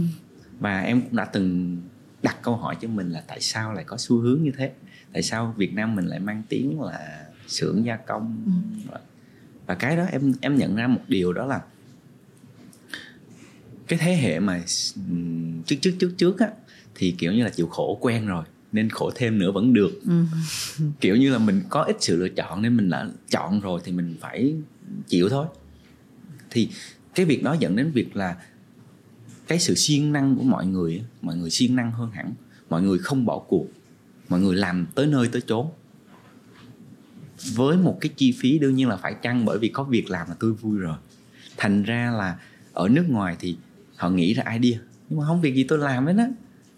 và 0.59 0.81
em 0.81 1.01
cũng 1.01 1.15
đã 1.15 1.25
từng 1.25 1.81
đặt 2.25 2.37
câu 2.41 2.55
hỏi 2.55 2.75
cho 2.81 2.87
mình 2.87 3.09
là 3.09 3.23
tại 3.27 3.41
sao 3.41 3.73
lại 3.73 3.83
có 3.83 3.97
xu 3.97 4.17
hướng 4.19 4.43
như 4.43 4.51
thế 4.57 4.71
tại 5.13 5.21
sao 5.23 5.53
Việt 5.57 5.73
Nam 5.73 5.95
mình 5.95 6.05
lại 6.05 6.19
mang 6.19 6.43
tiếng 6.49 6.81
là 6.81 7.25
xưởng 7.47 7.85
gia 7.85 7.95
công 7.95 8.43
Ừ. 8.45 8.97
và 9.65 9.75
cái 9.75 9.97
đó 9.97 10.05
em 10.11 10.33
em 10.41 10.55
nhận 10.57 10.75
ra 10.75 10.87
một 10.87 11.01
điều 11.07 11.33
đó 11.33 11.45
là 11.45 11.61
cái 13.87 13.99
thế 13.99 14.15
hệ 14.15 14.39
mà 14.39 14.61
ừm, 15.09 15.63
trước 15.63 15.75
trước 15.81 15.91
trước 15.99 16.11
trước 16.17 16.39
á 16.39 16.49
thì 16.95 17.15
kiểu 17.17 17.33
như 17.33 17.43
là 17.43 17.49
chịu 17.49 17.67
khổ 17.67 17.97
quen 18.01 18.27
rồi 18.27 18.45
nên 18.71 18.89
khổ 18.89 19.11
thêm 19.15 19.37
nữa 19.39 19.51
vẫn 19.51 19.73
được 19.73 19.91
Ừ. 20.05 20.23
kiểu 21.01 21.15
như 21.15 21.31
là 21.31 21.37
mình 21.37 21.61
có 21.69 21.81
ít 21.83 21.97
sự 21.99 22.15
lựa 22.15 22.29
chọn 22.29 22.61
nên 22.61 22.77
mình 22.77 22.89
đã 22.89 23.07
chọn 23.29 23.59
rồi 23.59 23.81
thì 23.83 23.91
mình 23.91 24.15
phải 24.21 24.55
chịu 25.07 25.29
thôi 25.29 25.45
thì 26.49 26.69
cái 27.15 27.25
việc 27.25 27.43
đó 27.43 27.55
dẫn 27.59 27.75
đến 27.75 27.91
việc 27.91 28.15
là 28.15 28.35
cái 29.47 29.59
sự 29.59 29.75
siêng 29.75 30.11
năng 30.11 30.35
của 30.35 30.43
mọi 30.43 30.65
người 30.65 31.03
mọi 31.21 31.37
người 31.37 31.49
siêng 31.49 31.75
năng 31.75 31.91
hơn 31.91 32.11
hẳn. 32.11 32.33
Mọi 32.69 32.81
người 32.81 32.97
không 32.99 33.25
bỏ 33.25 33.39
cuộc. 33.39 33.67
Mọi 34.29 34.39
người 34.39 34.55
làm 34.55 34.87
tới 34.95 35.07
nơi 35.07 35.27
tới 35.27 35.41
chốn. 35.47 35.67
Với 37.53 37.77
một 37.77 37.97
cái 38.01 38.09
chi 38.17 38.35
phí 38.39 38.59
đương 38.59 38.75
nhiên 38.75 38.87
là 38.87 38.97
phải 38.97 39.13
chăng 39.21 39.45
bởi 39.45 39.59
vì 39.59 39.67
có 39.67 39.83
việc 39.83 40.09
làm 40.09 40.27
là 40.29 40.35
tôi 40.39 40.53
vui 40.53 40.77
rồi. 40.77 40.97
Thành 41.57 41.83
ra 41.83 42.11
là 42.17 42.37
ở 42.73 42.87
nước 42.87 43.05
ngoài 43.09 43.35
thì 43.39 43.57
họ 43.95 44.09
nghĩ 44.09 44.33
ra 44.33 44.43
idea. 44.43 44.79
Nhưng 45.09 45.19
mà 45.19 45.25
không 45.25 45.41
việc 45.41 45.55
gì 45.55 45.63
tôi 45.63 45.79
làm 45.79 46.05
hết 46.05 46.15
á. 46.17 46.27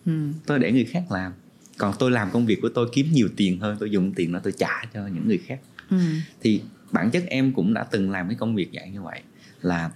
Ừ. 0.06 0.12
tôi 0.46 0.60
để 0.60 0.72
người 0.72 0.86
khác 0.86 1.12
làm. 1.12 1.34
Còn 1.78 1.96
tôi 2.00 2.12
làm 2.12 2.32
công 2.32 2.46
việc 2.46 2.60
của 2.62 2.70
tôi 2.70 2.90
kiếm 2.94 3.08
nhiều 3.12 3.30
tiền 3.36 3.60
hơn 3.60 3.78
tôi 3.80 3.92
dùng 3.92 4.14
tiền 4.14 4.32
đó 4.32 4.40
tôi 4.44 4.54
trả 4.58 4.86
cho 4.94 5.08
những 5.08 5.28
người 5.28 5.38
khác. 5.38 5.60
Ừ. 5.90 5.98
thì 6.42 6.62
bản 6.92 7.12
chất 7.12 7.24
em 7.28 7.54
cũng 7.54 7.74
đã 7.74 7.84
từng 7.84 8.12
làm 8.12 8.28
cái 8.28 8.36
công 8.36 8.56
việc 8.56 8.70
dạng 8.74 8.94
như 8.94 9.02
vậy. 9.02 9.22
Là 9.62 9.92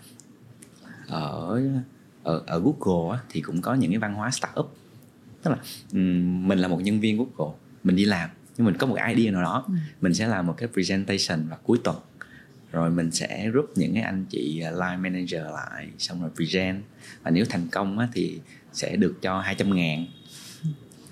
ở 1.08 1.62
ở 2.24 2.44
ở 2.48 2.60
Google 2.60 3.18
á, 3.18 3.24
thì 3.30 3.42
cũng 3.42 3.62
có 3.62 3.74
những 3.74 3.92
cái 3.92 4.00
văn 4.00 4.14
hóa 4.14 4.32
startup. 4.32 4.76
Tức 5.44 5.52
là 5.52 5.58
mình 6.48 6.60
là 6.60 6.68
một 6.68 6.82
nhân 6.82 7.00
viên 7.00 7.18
Google 7.18 7.56
mình 7.84 7.96
đi 7.96 8.06
làm 8.06 8.30
nhưng 8.58 8.66
mình 8.66 8.78
có 8.78 8.88
một 8.88 8.96
cái 8.98 9.16
idea 9.16 9.32
nào 9.32 9.42
đó 9.42 9.64
Ừ. 9.68 9.74
mình 10.02 10.14
sẽ 10.14 10.28
làm 10.28 10.48
một 10.48 10.54
cái 10.58 10.70
presentation 10.74 11.48
vào 11.50 11.60
cuối 11.64 11.80
tuần. 11.84 11.96
Rồi 12.72 12.90
mình 12.92 13.12
sẽ 13.12 13.48
rút 13.50 13.72
những 13.76 13.94
cái 13.94 14.04
anh 14.04 14.26
chị 14.30 14.64
uh, 14.68 14.80
line 14.80 14.98
manager 14.98 15.42
lại 15.54 15.90
xong 15.98 16.22
rồi 16.22 16.30
present. 16.36 16.84
Và 17.24 17.32
nếu 17.32 17.46
thành 17.50 17.68
công 17.72 18.00
á, 18.00 18.08
thì 18.14 18.40
sẽ 18.74 18.96
được 18.96 19.22
cho 19.22 19.40
200 19.40 19.76
ngàn. 19.76 20.06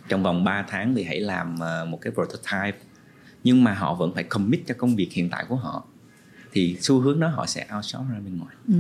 Trong 0.10 0.24
vòng 0.24 0.44
3 0.44 0.66
tháng 0.70 0.96
thì 0.96 1.04
hãy 1.04 1.20
làm 1.20 1.56
uh, 1.56 1.88
một 1.90 2.02
cái 2.02 2.14
prototype. 2.14 2.78
Nhưng 3.44 3.64
mà 3.64 3.74
họ 3.74 3.94
vẫn 3.94 4.14
phải 4.16 4.24
commit 4.24 4.62
cho 4.68 4.76
công 4.78 4.96
việc 4.96 5.12
hiện 5.12 5.30
tại 5.30 5.46
của 5.50 5.56
họ. 5.56 5.86
Thì 6.52 6.78
xu 6.82 7.00
hướng 7.00 7.20
đó 7.20 7.28
họ 7.28 7.46
sẽ 7.46 7.68
outsource 7.76 8.14
ra 8.14 8.20
bên 8.20 8.38
ngoài. 8.38 8.56
Ừ. 8.68 8.74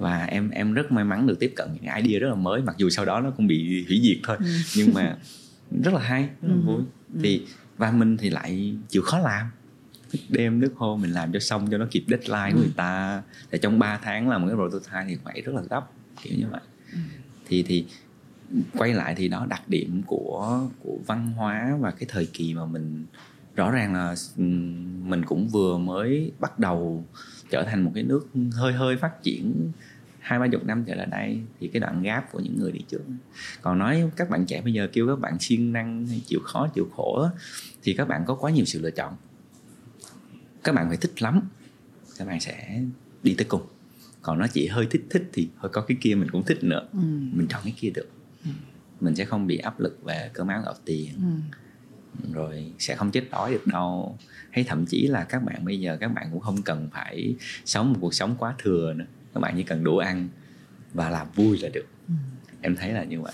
và 0.00 0.24
em 0.24 0.50
em 0.50 0.72
rất 0.74 0.92
may 0.92 1.04
mắn 1.04 1.26
được 1.26 1.38
tiếp 1.40 1.52
cận 1.56 1.68
những 1.74 1.94
idea 2.02 2.18
rất 2.20 2.28
là 2.28 2.34
mới 2.34 2.62
mặc 2.62 2.74
dù 2.78 2.90
sau 2.90 3.04
đó 3.04 3.20
nó 3.20 3.30
cũng 3.30 3.46
bị 3.46 3.84
hủy 3.88 4.00
diệt 4.02 4.16
thôi 4.24 4.36
Ừ. 4.40 4.44
nhưng 4.76 4.94
mà 4.94 5.16
rất 5.84 5.94
là 5.94 6.00
hay 6.00 6.22
rất 6.22 6.48
là 6.48 6.54
Ừ. 6.54 6.60
vui 6.60 6.82
thì 7.22 7.42
và 7.76 7.90
mình 7.92 8.16
thì 8.16 8.30
lại 8.30 8.74
chịu 8.88 9.02
khó 9.02 9.18
làm 9.18 9.46
thức 10.12 10.20
đêm 10.28 10.60
thức 10.60 10.72
hôm 10.76 11.00
mình 11.02 11.10
làm 11.12 11.32
cho 11.32 11.38
xong 11.38 11.70
cho 11.70 11.78
nó 11.78 11.86
kịp 11.90 12.04
deadline 12.08 12.50
của 12.52 12.58
Ừ. 12.58 12.62
người 12.62 12.72
ta 12.76 13.22
để 13.50 13.58
trong 13.58 13.78
3 13.78 13.98
tháng 14.02 14.28
làm 14.28 14.42
một 14.42 14.48
cái 14.48 14.56
prototype 14.56 15.04
thì 15.08 15.16
phải 15.24 15.40
rất 15.40 15.54
là 15.54 15.62
gấp 15.70 15.82
kiểu 16.22 16.38
như 16.38 16.46
vậy 16.50 16.60
Ừ. 16.92 16.98
thì 17.46 17.62
thì 17.62 17.84
quay 18.78 18.94
lại 18.94 19.14
thì 19.14 19.28
đó 19.28 19.46
đặc 19.50 19.68
điểm 19.68 20.02
của 20.06 20.68
của 20.82 20.98
văn 21.06 21.32
hóa 21.36 21.76
và 21.80 21.90
cái 21.90 22.04
thời 22.08 22.26
kỳ 22.26 22.54
mà 22.54 22.66
mình 22.66 23.04
rõ 23.56 23.70
ràng 23.70 23.94
là 23.94 24.14
mình 25.02 25.24
cũng 25.24 25.48
vừa 25.48 25.78
mới 25.78 26.32
bắt 26.40 26.58
đầu 26.58 27.04
trở 27.50 27.62
thành 27.62 27.82
một 27.82 27.92
cái 27.94 28.04
nước 28.04 28.28
hơi 28.52 28.72
hơi 28.72 28.96
phát 28.96 29.22
triển 29.22 29.72
hai 30.20 30.38
ba 30.38 30.46
chục 30.48 30.64
năm 30.64 30.84
trở 30.86 30.94
lại 30.94 31.06
đây 31.10 31.40
thì 31.60 31.68
cái 31.68 31.80
đoạn 31.80 32.02
gap 32.02 32.32
của 32.32 32.40
những 32.40 32.58
người 32.58 32.72
đi 32.72 32.80
trước. 32.88 33.02
Còn 33.62 33.78
nói 33.78 34.10
các 34.16 34.30
bạn 34.30 34.46
trẻ 34.46 34.62
bây 34.62 34.72
giờ 34.72 34.88
kêu 34.92 35.06
các 35.06 35.20
bạn 35.20 35.38
siêng 35.38 35.72
năng 35.72 36.06
hay 36.06 36.22
chịu 36.26 36.40
khó 36.44 36.68
chịu 36.74 36.88
khổ 36.96 37.28
thì 37.82 37.94
các 37.94 38.08
bạn 38.08 38.24
có 38.26 38.34
quá 38.34 38.50
nhiều 38.50 38.64
sự 38.64 38.80
lựa 38.80 38.90
chọn. 38.90 39.16
Các 40.64 40.74
bạn 40.74 40.88
phải 40.88 40.96
thích 40.96 41.22
lắm 41.22 41.40
các 42.18 42.26
bạn 42.26 42.40
sẽ 42.40 42.80
đi 43.22 43.34
tới 43.34 43.44
cùng. 43.48 43.62
Còn 44.22 44.38
nó 44.38 44.46
chỉ 44.46 44.66
hơi 44.66 44.86
thích 44.90 45.02
thích 45.10 45.30
thì 45.32 45.48
hơi 45.56 45.70
có 45.72 45.80
cái 45.80 45.96
kia 46.00 46.14
mình 46.14 46.30
cũng 46.30 46.44
thích 46.44 46.64
nữa. 46.64 46.88
Ừ. 46.92 46.98
mình 47.32 47.46
chọn 47.48 47.60
cái 47.64 47.74
kia 47.76 47.90
được. 47.90 48.08
Mình 49.00 49.14
sẽ 49.14 49.24
không 49.24 49.46
bị 49.46 49.56
áp 49.56 49.80
lực 49.80 50.04
về 50.04 50.30
cơm 50.32 50.48
áo 50.48 50.62
gạo 50.64 50.74
tiền. 50.84 51.14
Ừ. 51.16 52.32
rồi 52.32 52.72
sẽ 52.78 52.96
không 52.96 53.10
chết 53.10 53.24
đói 53.30 53.52
được 53.52 53.66
đâu. 53.66 54.18
Hay 54.50 54.64
thậm 54.64 54.86
chí 54.86 55.06
là 55.06 55.24
các 55.24 55.44
bạn 55.44 55.64
bây 55.64 55.80
giờ 55.80 55.96
các 56.00 56.08
bạn 56.08 56.28
cũng 56.32 56.40
không 56.40 56.62
cần 56.62 56.88
phải 56.92 57.34
sống 57.64 57.92
một 57.92 57.98
cuộc 58.00 58.14
sống 58.14 58.36
quá 58.38 58.54
thừa 58.58 58.92
nữa 58.92 59.06
các 59.34 59.40
bạn 59.40 59.54
chỉ 59.56 59.62
cần 59.62 59.84
đủ 59.84 59.98
ăn 59.98 60.28
và 60.94 61.10
làm 61.10 61.26
vui 61.34 61.58
là 61.58 61.68
được. 61.68 61.86
Ừ. 62.08 62.14
em 62.60 62.76
thấy 62.76 62.92
là 62.92 63.04
như 63.04 63.20
vậy. 63.20 63.32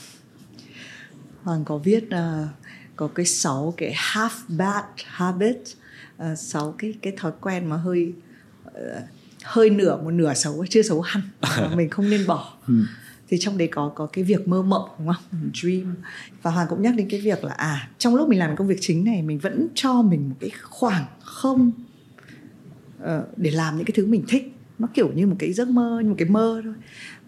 Hoàng 1.42 1.64
có 1.64 1.78
viết 1.78 2.10
ờ, 2.10 2.48
có 2.96 3.08
cái 3.08 3.26
sáu 3.26 3.74
cái 3.76 3.94
half 3.94 4.30
bad 4.48 4.84
habit 5.04 5.58
ờ, 6.16 6.34
sáu 6.34 6.74
cái 6.78 6.94
cái 7.02 7.12
thói 7.16 7.32
quen 7.40 7.66
mà 7.66 7.76
hơi 7.76 8.12
ờ, 8.64 9.02
hơi 9.44 9.70
nửa 9.70 9.96
một 9.96 10.10
nửa 10.10 10.34
xấu 10.34 10.66
chưa 10.70 10.82
xấu 10.82 11.00
hẳn 11.00 11.22
mình 11.76 11.90
không 11.90 12.10
nên 12.10 12.26
bỏ. 12.26 12.56
Ừ. 12.68 12.74
thì 13.28 13.36
trong 13.40 13.58
đấy 13.58 13.68
có 13.72 13.92
có 13.94 14.06
cái 14.06 14.24
việc 14.24 14.48
mơ 14.48 14.62
mộng 14.62 14.88
đúng 14.98 15.06
không? 15.06 15.50
Dream. 15.54 15.94
Và 16.42 16.50
hoàng 16.50 16.66
cũng 16.70 16.82
nhắc 16.82 16.94
đến 16.96 17.08
cái 17.10 17.20
việc 17.20 17.44
là 17.44 17.52
à 17.52 17.88
trong 17.98 18.14
lúc 18.14 18.28
mình 18.28 18.38
làm 18.38 18.56
công 18.56 18.66
việc 18.66 18.78
chính 18.80 19.04
này 19.04 19.22
mình 19.22 19.38
vẫn 19.38 19.68
cho 19.74 20.02
mình 20.02 20.28
một 20.28 20.36
cái 20.40 20.50
khoảng 20.62 21.04
không 21.20 21.72
uh, 23.02 23.08
để 23.36 23.50
làm 23.50 23.76
những 23.76 23.86
cái 23.86 23.92
thứ 23.96 24.06
mình 24.06 24.24
thích 24.28 24.55
nó 24.78 24.88
kiểu 24.94 25.12
như 25.12 25.26
một 25.26 25.36
cái 25.38 25.52
giấc 25.52 25.68
mơ 25.68 26.00
như 26.02 26.08
một 26.08 26.14
cái 26.18 26.28
mơ 26.28 26.60
thôi. 26.64 26.74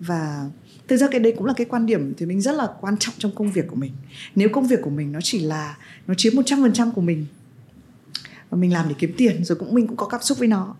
Và 0.00 0.50
thực 0.88 0.96
ra 0.96 1.08
cái 1.10 1.20
đấy 1.20 1.34
cũng 1.36 1.46
là 1.46 1.52
cái 1.56 1.66
quan 1.70 1.86
điểm 1.86 2.14
thì 2.16 2.26
mình 2.26 2.40
rất 2.40 2.52
là 2.52 2.68
quan 2.80 2.96
trọng 2.96 3.14
trong 3.18 3.34
công 3.34 3.52
việc 3.52 3.66
của 3.68 3.76
mình. 3.76 3.92
Nếu 4.34 4.48
công 4.48 4.66
việc 4.66 4.80
của 4.82 4.90
mình 4.90 5.12
nó 5.12 5.20
chỉ 5.22 5.40
là 5.40 5.76
nó 6.06 6.14
chiếm 6.14 6.36
một 6.36 6.42
trăm 6.46 6.62
phần 6.62 6.72
trăm 6.72 6.90
của 6.90 7.00
mình 7.00 7.26
và 8.50 8.58
mình 8.58 8.72
làm 8.72 8.88
để 8.88 8.94
kiếm 8.98 9.12
tiền 9.16 9.44
rồi 9.44 9.58
cũng 9.58 9.74
mình 9.74 9.86
cũng 9.86 9.96
có 9.96 10.06
cảm 10.06 10.22
xúc 10.22 10.38
với 10.38 10.48
nó. 10.48 10.76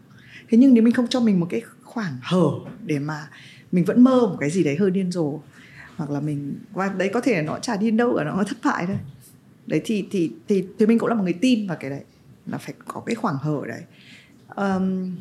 Thế 0.49 0.59
nhưng 0.59 0.75
nếu 0.75 0.85
mình 0.85 0.95
không 0.95 1.09
cho 1.09 1.21
mình 1.21 1.41
một 1.41 1.47
cái 1.51 1.62
khoảng 1.83 2.16
hở 2.23 2.51
để 2.87 2.99
mà 2.99 3.29
mình 3.73 3.85
vẫn 3.85 4.05
mơ 4.05 4.21
một 4.21 4.37
cái 4.41 4.51
gì 4.51 4.64
đấy 4.64 4.77
hơi 4.77 4.91
điên 4.91 5.12
rồ 5.12 5.41
hoặc 5.97 6.11
là 6.11 6.21
mình 6.21 6.55
và 6.73 6.89
đấy 6.89 7.11
có 7.14 7.21
thể 7.21 7.43
nó 7.43 7.59
chả 7.59 7.77
điên 7.77 7.97
đâu 7.97 8.14
cả 8.19 8.25
nó 8.25 8.45
thất 8.45 8.59
bại 8.64 8.87
thôi. 8.87 8.99
Đấy 9.66 9.81
thì 9.85 10.07
thì 10.11 10.33
thì 10.49 10.64
thì 10.79 10.87
mình 10.87 10.99
cũng 10.99 11.09
là 11.09 11.14
một 11.14 11.23
người 11.25 11.33
tin 11.33 11.66
vào 11.66 11.77
cái 11.81 11.91
đấy 11.91 12.03
là 12.47 12.59
phải 12.59 12.75
có 12.87 13.01
cái 13.07 13.14
khoảng 13.14 13.37
hở 13.37 13.61
đấy. 13.69 13.83
Um, 14.57 15.16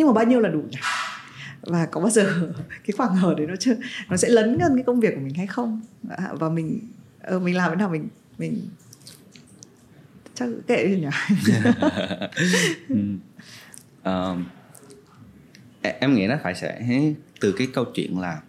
nhưng 0.00 0.06
mà 0.06 0.12
bao 0.12 0.24
nhiêu 0.24 0.40
là 0.40 0.48
đủ 0.48 0.60
nhỉ? 0.60 0.78
Và 1.60 1.86
có 1.86 2.00
bao 2.00 2.10
giờ 2.10 2.52
cái 2.86 2.94
khoảng 2.96 3.16
hở 3.16 3.34
đấy 3.38 3.46
nó 3.46 3.56
chưa 3.56 3.74
nó 4.08 4.16
sẽ 4.16 4.28
lấn 4.28 4.58
gần 4.58 4.74
cái 4.74 4.84
công 4.86 5.00
việc 5.00 5.14
của 5.14 5.20
mình 5.20 5.34
hay 5.34 5.46
không? 5.46 5.80
Và 6.32 6.48
mình 6.48 6.80
ờ, 7.22 7.38
mình 7.38 7.56
làm 7.56 7.70
thế 7.70 7.76
nào 7.76 7.88
mình 7.88 8.08
mình 8.38 8.68
chắc 10.34 10.48
kệ 10.66 10.86
đi 10.86 11.00
nhỉ? 11.00 11.08
Um, 14.04 14.44
em 15.82 16.14
nghĩ 16.14 16.26
nó 16.26 16.36
phải 16.42 16.54
sẽ 16.54 16.82
từ 17.40 17.52
cái 17.52 17.68
câu 17.74 17.84
chuyện 17.94 18.20
là 18.20 18.40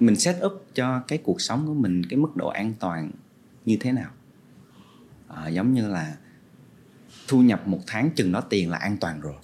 mình 0.00 0.16
set 0.16 0.36
up 0.44 0.66
cho 0.74 1.00
cái 1.08 1.18
cuộc 1.18 1.40
sống 1.40 1.66
của 1.66 1.74
mình 1.74 2.02
cái 2.08 2.18
mức 2.18 2.36
độ 2.36 2.48
an 2.48 2.72
toàn 2.80 3.10
như 3.64 3.76
thế 3.80 3.92
nào? 3.92 4.10
À, 5.28 5.48
giống 5.48 5.72
như 5.72 5.88
là 5.88 6.14
thu 7.28 7.42
nhập 7.42 7.68
một 7.68 7.80
tháng 7.86 8.10
chừng 8.10 8.32
đó 8.32 8.40
tiền 8.40 8.70
là 8.70 8.78
an 8.78 8.96
toàn 9.00 9.20
rồi. 9.20 9.34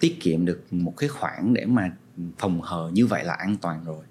Tiết 0.00 0.20
kiệm 0.20 0.44
được 0.44 0.66
một 0.70 0.94
cái 0.96 1.08
khoản 1.08 1.54
để 1.54 1.66
mà 1.66 1.90
phòng 2.38 2.60
hờ 2.60 2.90
như 2.92 3.06
vậy 3.06 3.24
là 3.24 3.32
an 3.32 3.56
toàn 3.56 3.84
rồi. 3.84 4.04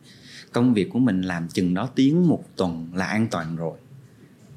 Công 0.52 0.74
việc 0.74 0.90
của 0.94 1.00
mình 1.00 1.22
làm 1.22 1.48
chừng 1.48 1.74
đó 1.74 1.90
tiếng 1.96 2.28
một 2.28 2.44
tuần 2.56 2.90
là 2.94 3.06
an 3.06 3.28
toàn 3.32 3.56
rồi. 3.56 3.78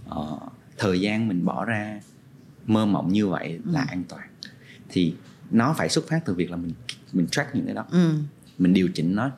Ờ, 0.09 0.39
thời 0.79 1.01
gian 1.01 1.29
mình 1.29 1.45
bỏ 1.45 1.65
ra 1.65 2.01
mơ 2.67 2.87
mộng 2.87 3.13
như 3.13 3.27
vậy 3.27 3.59
là 3.65 3.81
ừ. 3.81 3.87
an 3.89 4.05
toàn. 4.09 4.29
Thì 4.89 5.15
nó 5.51 5.75
phải 5.79 5.89
xuất 5.89 6.09
phát 6.09 6.25
từ 6.25 6.35
việc 6.35 6.51
là 6.51 6.57
mình 6.57 6.73
mình 7.13 7.27
track 7.27 7.55
những 7.55 7.65
cái 7.67 7.75
đó. 7.75 7.87
Ừ. 7.91 8.15
mình 8.59 8.73
điều 8.73 8.89
chỉnh 8.95 9.15
nó. 9.15 9.31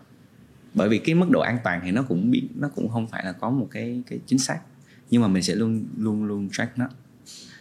Bởi 0.75 0.89
vì 0.89 0.99
cái 0.99 1.15
mức 1.15 1.27
độ 1.31 1.41
an 1.41 1.59
toàn 1.65 1.81
thì 1.85 1.91
nó 1.91 2.03
cũng 2.03 2.31
bị 2.31 2.49
nó 2.55 2.69
cũng 2.69 2.89
không 2.89 3.07
phải 3.07 3.25
là 3.25 3.33
có 3.33 3.51
một 3.51 3.69
cái 3.71 4.03
cái 4.07 4.19
chính 4.27 4.39
xác. 4.39 4.61
Nhưng 5.11 5.23
mà 5.23 5.29
mình 5.29 5.43
sẽ 5.43 5.55
luôn 5.55 5.85
luôn 5.97 6.25
luôn 6.25 6.49
track 6.53 6.79
nó. 6.79 6.89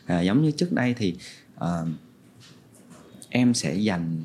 À, 0.05 0.21
giống 0.21 0.41
như 0.41 0.51
trước 0.51 0.71
đây 0.71 0.93
thì 0.97 1.15
uh, 1.63 1.87
em 3.29 3.53
sẽ 3.53 3.75
dành 3.75 4.21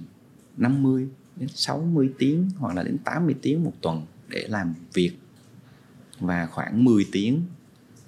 50 0.57 1.09
đến 1.37 1.49
60 1.55 2.11
tiếng 2.19 2.51
hoặc 2.59 2.77
là 2.77 2.83
đến 2.83 2.99
80 3.05 3.35
tiếng 3.43 3.65
một 3.65 3.73
tuần 3.81 4.07
để 4.29 4.47
làm 4.49 4.75
việc 4.93 5.13
và 6.21 6.47
khoảng 6.47 6.85
10 6.85 7.07
tiếng 7.13 7.43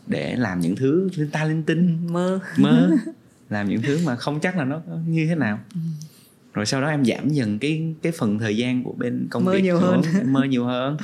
để 0.06 0.36
làm 0.36 0.60
những 0.60 0.76
thứ 0.76 1.08
linh 1.16 1.30
ta 1.30 1.44
linh 1.44 1.62
tinh. 1.62 1.98
Ừ, 2.06 2.12
mơ. 2.12 2.40
Mơ. 2.58 2.90
Làm 3.50 3.68
những 3.68 3.82
thứ 3.82 3.98
mà 4.06 4.16
không 4.16 4.40
chắc 4.40 4.56
là 4.56 4.64
nó 4.64 4.80
như 5.06 5.26
thế 5.26 5.34
nào. 5.34 5.58
Ừ. 5.74 5.80
rồi 6.52 6.66
sau 6.66 6.80
đó 6.80 6.88
em 6.88 7.04
giảm 7.04 7.28
dần 7.28 7.58
cái 7.58 7.94
cái 8.02 8.12
phần 8.12 8.38
thời 8.38 8.56
gian 8.56 8.82
của 8.82 8.92
bên 8.92 9.26
công 9.30 9.44
mơ 9.44 9.52
việc 9.52 9.62
nhiều 9.62 9.78
hơn. 9.78 10.02
Mơ 10.24 10.44
nhiều 10.44 10.64
hơn. 10.64 10.96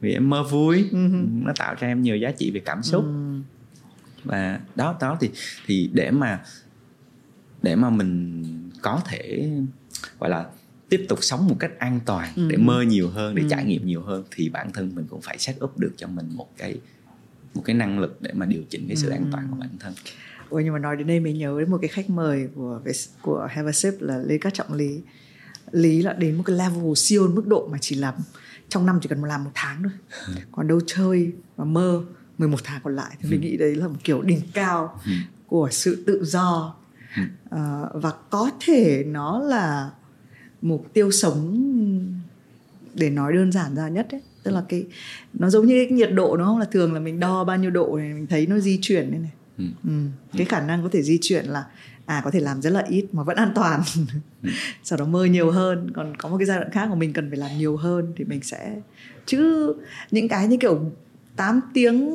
Vì 0.00 0.12
em 0.12 0.30
mơ 0.30 0.42
vui. 0.42 0.88
Ừ. 0.92 0.98
nó 1.42 1.52
tạo 1.58 1.74
cho 1.80 1.86
em 1.86 2.02
nhiều 2.02 2.16
giá 2.16 2.30
trị 2.30 2.50
về 2.50 2.60
cảm 2.60 2.82
xúc. 2.82 3.04
Và 4.24 4.60
đó 4.74 4.96
đó 5.00 5.16
thì 5.20 5.30
thì 5.66 5.90
để 5.92 6.10
mà 6.10 6.40
để 7.66 7.76
mà 7.76 7.90
mình 7.90 8.42
có 8.82 9.00
thể 9.06 9.48
gọi 10.20 10.30
là 10.30 10.46
tiếp 10.88 11.06
tục 11.08 11.18
sống 11.22 11.46
một 11.48 11.56
cách 11.60 11.78
an 11.78 12.00
toàn 12.06 12.32
ừ. 12.36 12.48
để 12.50 12.56
mơ 12.56 12.82
nhiều 12.82 13.08
hơn 13.08 13.34
để 13.34 13.42
ừ. 13.42 13.48
trải 13.50 13.64
nghiệm 13.64 13.86
nhiều 13.86 14.02
hơn 14.02 14.24
thì 14.30 14.48
bản 14.48 14.72
thân 14.72 14.94
mình 14.94 15.06
cũng 15.10 15.20
phải 15.20 15.38
set 15.38 15.56
up 15.64 15.78
được 15.78 15.92
cho 15.96 16.06
mình 16.06 16.26
một 16.34 16.48
cái 16.56 16.78
một 17.54 17.62
cái 17.64 17.76
năng 17.76 17.98
lực 17.98 18.22
để 18.22 18.30
mà 18.34 18.46
điều 18.46 18.62
chỉnh 18.70 18.84
cái 18.88 18.96
sự 18.96 19.08
ừ. 19.08 19.12
an 19.12 19.28
toàn 19.32 19.48
của 19.50 19.56
bản 19.56 19.68
thân 19.80 19.92
Ôi 20.48 20.64
nhưng 20.64 20.72
mà 20.72 20.78
nói 20.78 20.96
đến 20.96 21.06
đây 21.06 21.20
mình 21.20 21.38
nhớ 21.38 21.56
đến 21.58 21.70
một 21.70 21.78
cái 21.80 21.88
khách 21.88 22.10
mời 22.10 22.48
của 22.54 22.80
của 23.22 23.48
Have 23.50 23.68
a 23.68 23.72
Sip 23.72 23.94
là 24.00 24.18
Lê 24.18 24.38
Cát 24.38 24.54
Trọng 24.54 24.72
Lý 24.72 25.00
Lý 25.70 26.02
là 26.02 26.12
đến 26.12 26.36
một 26.36 26.42
cái 26.46 26.56
level 26.56 26.92
siêu 26.96 27.28
mức 27.28 27.46
độ 27.46 27.68
mà 27.72 27.78
chỉ 27.80 27.96
làm 27.96 28.14
trong 28.68 28.86
năm 28.86 28.98
chỉ 29.02 29.08
cần 29.08 29.24
làm 29.24 29.44
một 29.44 29.50
tháng 29.54 29.82
thôi 29.82 29.92
còn 30.52 30.68
đâu 30.68 30.80
chơi 30.86 31.32
và 31.56 31.64
mơ 31.64 32.04
11 32.38 32.58
tháng 32.64 32.80
còn 32.84 32.96
lại 32.96 33.16
thì 33.20 33.30
mình 33.30 33.40
ừ. 33.40 33.44
nghĩ 33.44 33.56
đấy 33.56 33.74
là 33.74 33.88
một 33.88 33.98
kiểu 34.04 34.22
đỉnh 34.22 34.40
cao 34.52 35.00
ừ. 35.04 35.12
của 35.46 35.68
sự 35.70 36.04
tự 36.06 36.24
do 36.24 36.74
uh, 37.22 38.02
và 38.02 38.12
có 38.30 38.50
thể 38.60 39.04
nó 39.06 39.38
là 39.38 39.90
mục 40.62 40.86
tiêu 40.92 41.10
sống 41.10 41.56
để 42.94 43.10
nói 43.10 43.32
đơn 43.32 43.52
giản 43.52 43.76
ra 43.76 43.88
nhất 43.88 44.06
ấy. 44.10 44.20
Tức 44.42 44.50
là 44.50 44.64
cái 44.68 44.84
nó 45.32 45.50
giống 45.50 45.66
như 45.66 45.84
cái 45.88 45.98
nhiệt 45.98 46.12
độ 46.12 46.36
nó 46.36 46.44
không? 46.44 46.58
Là 46.58 46.64
thường 46.64 46.94
là 46.94 47.00
mình 47.00 47.20
đo 47.20 47.44
bao 47.44 47.56
nhiêu 47.56 47.70
độ 47.70 47.96
này 47.98 48.14
mình 48.14 48.26
thấy 48.26 48.46
nó 48.46 48.58
di 48.58 48.78
chuyển 48.82 49.10
đây 49.10 49.20
này. 49.20 49.32
Ừ. 49.58 49.64
Ừ. 49.84 49.90
cái 50.36 50.46
khả 50.46 50.60
năng 50.60 50.82
có 50.82 50.88
thể 50.92 51.02
di 51.02 51.18
chuyển 51.22 51.44
là 51.44 51.64
à 52.06 52.20
có 52.24 52.30
thể 52.30 52.40
làm 52.40 52.62
rất 52.62 52.70
là 52.70 52.84
ít 52.88 53.06
mà 53.12 53.22
vẫn 53.22 53.36
an 53.36 53.52
toàn. 53.54 53.82
Ừ. 54.42 54.50
sau 54.82 54.98
đó 54.98 55.04
mơ 55.04 55.24
nhiều 55.24 55.50
hơn. 55.50 55.90
Còn 55.94 56.16
có 56.16 56.28
một 56.28 56.38
cái 56.38 56.46
giai 56.46 56.58
đoạn 56.58 56.70
khác 56.70 56.88
mà 56.88 56.94
mình 56.94 57.12
cần 57.12 57.30
phải 57.30 57.38
làm 57.38 57.58
nhiều 57.58 57.76
hơn 57.76 58.12
thì 58.16 58.24
mình 58.24 58.42
sẽ 58.42 58.76
chứ 59.26 59.74
những 60.10 60.28
cái 60.28 60.48
như 60.48 60.56
kiểu 60.56 60.90
8 61.36 61.60
tiếng 61.74 62.10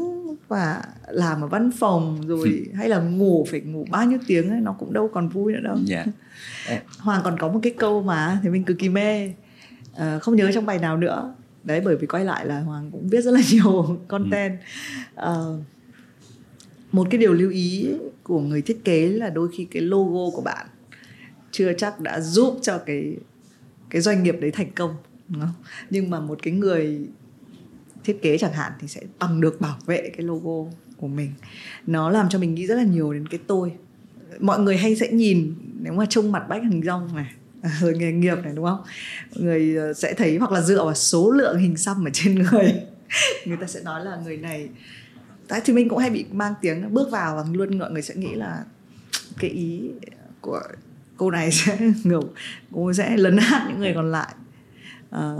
và 0.47 0.83
làm 1.07 1.41
ở 1.41 1.47
văn 1.47 1.71
phòng 1.79 2.21
rồi 2.27 2.69
hay 2.75 2.89
là 2.89 2.99
ngủ 2.99 3.45
phải 3.51 3.61
ngủ 3.61 3.85
bao 3.91 4.05
nhiêu 4.05 4.19
tiếng 4.27 4.49
ấy 4.49 4.59
nó 4.61 4.75
cũng 4.79 4.93
đâu 4.93 5.09
còn 5.13 5.29
vui 5.29 5.53
nữa 5.53 5.59
đâu 5.63 5.77
yeah. 5.89 6.07
Dạ. 6.69 6.81
hoàng 6.99 7.21
còn 7.23 7.37
có 7.39 7.47
một 7.47 7.59
cái 7.63 7.73
câu 7.77 8.03
mà 8.03 8.39
thì 8.43 8.49
mình 8.49 8.63
cực 8.63 8.77
kỳ 8.79 8.89
mê 8.89 9.33
à, 9.95 10.19
không 10.19 10.35
nhớ 10.35 10.51
trong 10.53 10.65
bài 10.65 10.79
nào 10.79 10.97
nữa 10.97 11.33
đấy 11.63 11.81
bởi 11.85 11.95
vì 11.95 12.07
quay 12.07 12.25
lại 12.25 12.45
là 12.45 12.59
hoàng 12.59 12.89
cũng 12.91 13.07
viết 13.07 13.21
rất 13.21 13.31
là 13.31 13.41
nhiều 13.51 13.99
content 14.07 14.59
à, 15.15 15.33
một 16.91 17.07
cái 17.11 17.17
điều 17.17 17.33
lưu 17.33 17.49
ý 17.49 17.89
của 18.23 18.39
người 18.39 18.61
thiết 18.61 18.83
kế 18.83 19.07
là 19.07 19.29
đôi 19.29 19.49
khi 19.57 19.65
cái 19.65 19.81
logo 19.81 20.35
của 20.35 20.41
bạn 20.41 20.67
chưa 21.51 21.73
chắc 21.73 21.99
đã 21.99 22.19
giúp 22.19 22.59
cho 22.61 22.77
cái 22.77 23.15
cái 23.89 24.01
doanh 24.01 24.23
nghiệp 24.23 24.35
đấy 24.41 24.51
thành 24.51 24.71
công 24.71 24.95
đúng 25.27 25.41
không? 25.41 25.53
nhưng 25.89 26.09
mà 26.09 26.19
một 26.19 26.39
cái 26.43 26.53
người 26.53 27.07
thiết 28.03 28.21
kế 28.21 28.37
chẳng 28.37 28.53
hạn 28.53 28.71
thì 28.79 28.87
sẽ 28.87 29.01
bằng 29.19 29.41
được 29.41 29.61
bảo 29.61 29.77
vệ 29.85 30.11
cái 30.17 30.25
logo 30.25 30.71
của 30.97 31.07
mình. 31.07 31.31
Nó 31.87 32.09
làm 32.09 32.29
cho 32.29 32.39
mình 32.39 32.55
nghĩ 32.55 32.67
rất 32.67 32.75
là 32.75 32.83
nhiều 32.83 33.13
đến 33.13 33.27
cái 33.27 33.39
tôi. 33.47 33.71
Mọi 34.39 34.59
người 34.59 34.77
hay 34.77 34.95
sẽ 34.95 35.11
nhìn 35.11 35.55
nếu 35.79 35.93
mà 35.93 36.05
trông 36.05 36.31
mặt 36.31 36.43
bách 36.49 36.63
hình 36.63 36.81
rong 36.85 37.15
này 37.15 37.31
rồi 37.81 37.97
nghề 37.97 38.11
nghiệp 38.11 38.37
này 38.43 38.53
đúng 38.55 38.65
không? 38.65 38.83
Mọi 39.35 39.43
người 39.43 39.75
ờ, 39.75 39.93
sẽ 39.93 40.13
thấy 40.13 40.37
hoặc 40.37 40.51
là 40.51 40.61
dựa 40.61 40.83
vào 40.83 40.95
số 40.95 41.31
lượng 41.31 41.59
hình 41.59 41.77
xăm 41.77 42.07
ở 42.07 42.09
trên 42.13 42.35
người. 42.51 42.73
Người 43.45 43.57
ta 43.57 43.67
sẽ 43.67 43.81
nói 43.81 44.05
là 44.05 44.17
người 44.25 44.37
này 44.37 44.69
tại 45.51 45.61
thì 45.65 45.73
mình 45.73 45.89
cũng 45.89 45.99
hay 45.99 46.09
bị 46.09 46.25
mang 46.31 46.53
tiếng 46.61 46.93
bước 46.93 47.11
vào 47.11 47.35
và 47.35 47.43
luôn 47.51 47.79
mọi 47.79 47.91
người 47.91 48.01
sẽ 48.01 48.15
nghĩ 48.15 48.35
là 48.35 48.63
cái 49.39 49.49
ý 49.49 49.91
của 50.41 50.61
cô 51.17 51.31
này 51.31 51.51
sẽ 51.51 51.77
ngầu 52.03 52.29
cô 52.71 52.93
sẽ 52.93 53.17
lấn 53.17 53.37
át 53.37 53.61
những 53.67 53.79
người 53.79 53.93
còn 53.95 54.11
lại. 54.11 54.33
À, 55.09 55.35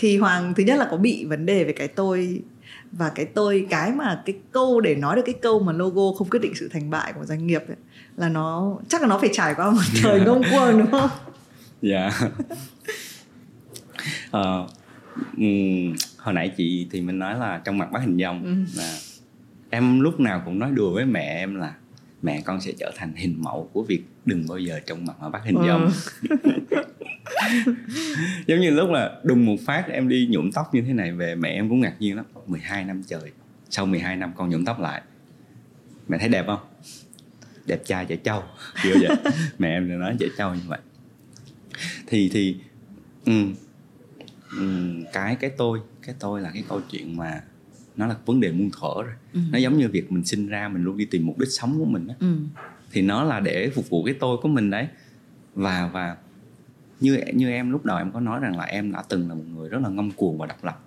thì 0.00 0.16
hoàng 0.16 0.54
thứ 0.56 0.62
nhất 0.62 0.78
là 0.78 0.88
có 0.90 0.96
bị 0.96 1.24
vấn 1.24 1.46
đề 1.46 1.64
về 1.64 1.72
cái 1.72 1.88
tôi 1.88 2.42
và 2.92 3.12
cái 3.14 3.26
tôi 3.26 3.66
cái 3.70 3.92
mà 3.92 4.22
cái 4.26 4.36
câu 4.52 4.80
để 4.80 4.94
nói 4.94 5.16
được 5.16 5.22
cái 5.26 5.34
câu 5.42 5.60
mà 5.60 5.72
logo 5.72 6.02
không 6.18 6.28
quyết 6.30 6.40
định 6.42 6.52
sự 6.54 6.68
thành 6.68 6.90
bại 6.90 7.12
của 7.12 7.24
doanh 7.24 7.46
nghiệp 7.46 7.62
ấy, 7.68 7.76
là 8.16 8.28
nó 8.28 8.78
chắc 8.88 9.02
là 9.02 9.08
nó 9.08 9.18
phải 9.18 9.30
trải 9.32 9.54
qua 9.54 9.70
một 9.70 9.80
thời 10.02 10.14
yeah. 10.14 10.26
ngông 10.26 10.42
cuồng 10.50 10.78
đúng 10.78 10.90
không? 10.90 11.10
Dạ. 11.82 12.10
Yeah. 12.10 12.22
uh, 14.26 14.70
um, 15.36 15.94
hồi 16.18 16.34
nãy 16.34 16.52
chị 16.56 16.88
thì 16.90 17.00
mình 17.00 17.18
nói 17.18 17.38
là 17.38 17.60
trong 17.64 17.78
mặt 17.78 17.92
bác 17.92 18.00
hình 18.00 18.18
dong 18.22 18.44
ừ. 18.44 18.80
là 18.80 18.98
em 19.70 20.00
lúc 20.00 20.20
nào 20.20 20.42
cũng 20.44 20.58
nói 20.58 20.70
đùa 20.70 20.94
với 20.94 21.04
mẹ 21.04 21.36
em 21.38 21.54
là 21.54 21.74
mẹ 22.22 22.40
con 22.44 22.60
sẽ 22.60 22.72
trở 22.78 22.92
thành 22.96 23.14
hình 23.16 23.34
mẫu 23.38 23.70
của 23.72 23.82
việc 23.82 24.02
đừng 24.24 24.44
bao 24.48 24.58
giờ 24.58 24.80
trong 24.86 25.06
mặt 25.06 25.14
mà 25.20 25.28
bắt 25.28 25.42
hình 25.44 25.56
dong. 25.66 25.90
Ừ. 26.30 26.76
giống 28.46 28.60
như 28.60 28.70
lúc 28.70 28.90
là 28.90 29.20
đùng 29.22 29.46
một 29.46 29.56
phát 29.66 29.88
em 29.88 30.08
đi 30.08 30.28
nhuộm 30.30 30.50
tóc 30.52 30.74
như 30.74 30.82
thế 30.82 30.92
này 30.92 31.12
về 31.12 31.34
mẹ 31.34 31.48
em 31.48 31.68
cũng 31.68 31.80
ngạc 31.80 31.94
nhiên 31.98 32.16
lắm. 32.16 32.24
12 32.46 32.84
năm 32.84 33.02
trời 33.06 33.30
sau 33.70 33.86
12 33.86 34.16
năm 34.16 34.32
con 34.36 34.50
nhuộm 34.50 34.64
tóc 34.64 34.80
lại. 34.80 35.02
Mẹ 36.08 36.18
thấy 36.18 36.28
đẹp 36.28 36.46
không? 36.46 36.60
Đẹp 37.66 37.82
trai 37.84 38.06
trẻ 38.06 38.16
trâu. 38.16 38.42
Kiểu 38.82 38.96
vậy. 39.00 39.16
Mẹ 39.58 39.68
em 39.68 40.00
nói 40.00 40.16
trẻ 40.20 40.26
trâu 40.38 40.54
như 40.54 40.60
vậy. 40.66 40.78
Thì 42.06 42.30
thì 42.32 42.56
um, 43.26 43.54
um, 44.58 45.04
cái 45.12 45.36
cái 45.36 45.50
tôi 45.56 45.80
cái 46.02 46.14
tôi 46.18 46.40
là 46.40 46.50
cái 46.54 46.64
câu 46.68 46.80
chuyện 46.90 47.16
mà 47.16 47.42
nó 48.00 48.06
là 48.06 48.16
vấn 48.26 48.40
đề 48.40 48.52
muôn 48.52 48.70
thuở 48.70 49.02
rồi 49.02 49.12
ừ. 49.32 49.40
nó 49.52 49.58
giống 49.58 49.78
như 49.78 49.88
việc 49.88 50.12
mình 50.12 50.24
sinh 50.24 50.46
ra 50.46 50.68
mình 50.68 50.84
luôn 50.84 50.96
đi 50.96 51.04
tìm 51.04 51.26
mục 51.26 51.38
đích 51.38 51.48
sống 51.48 51.78
của 51.78 51.84
mình 51.84 52.06
đó. 52.06 52.14
Ừ. 52.20 52.36
thì 52.92 53.02
nó 53.02 53.24
là 53.24 53.40
để 53.40 53.70
phục 53.74 53.90
vụ 53.90 54.04
cái 54.04 54.14
tôi 54.20 54.36
của 54.42 54.48
mình 54.48 54.70
đấy 54.70 54.88
và 55.54 55.90
và 55.92 56.16
như 57.00 57.20
như 57.34 57.50
em 57.50 57.70
lúc 57.70 57.84
đầu 57.84 57.98
em 57.98 58.12
có 58.12 58.20
nói 58.20 58.40
rằng 58.40 58.58
là 58.58 58.64
em 58.64 58.92
đã 58.92 59.02
từng 59.08 59.28
là 59.28 59.34
một 59.34 59.44
người 59.54 59.68
rất 59.68 59.78
là 59.82 59.88
ngông 59.88 60.10
cuồng 60.10 60.38
và 60.38 60.46
độc 60.46 60.64
lập 60.64 60.84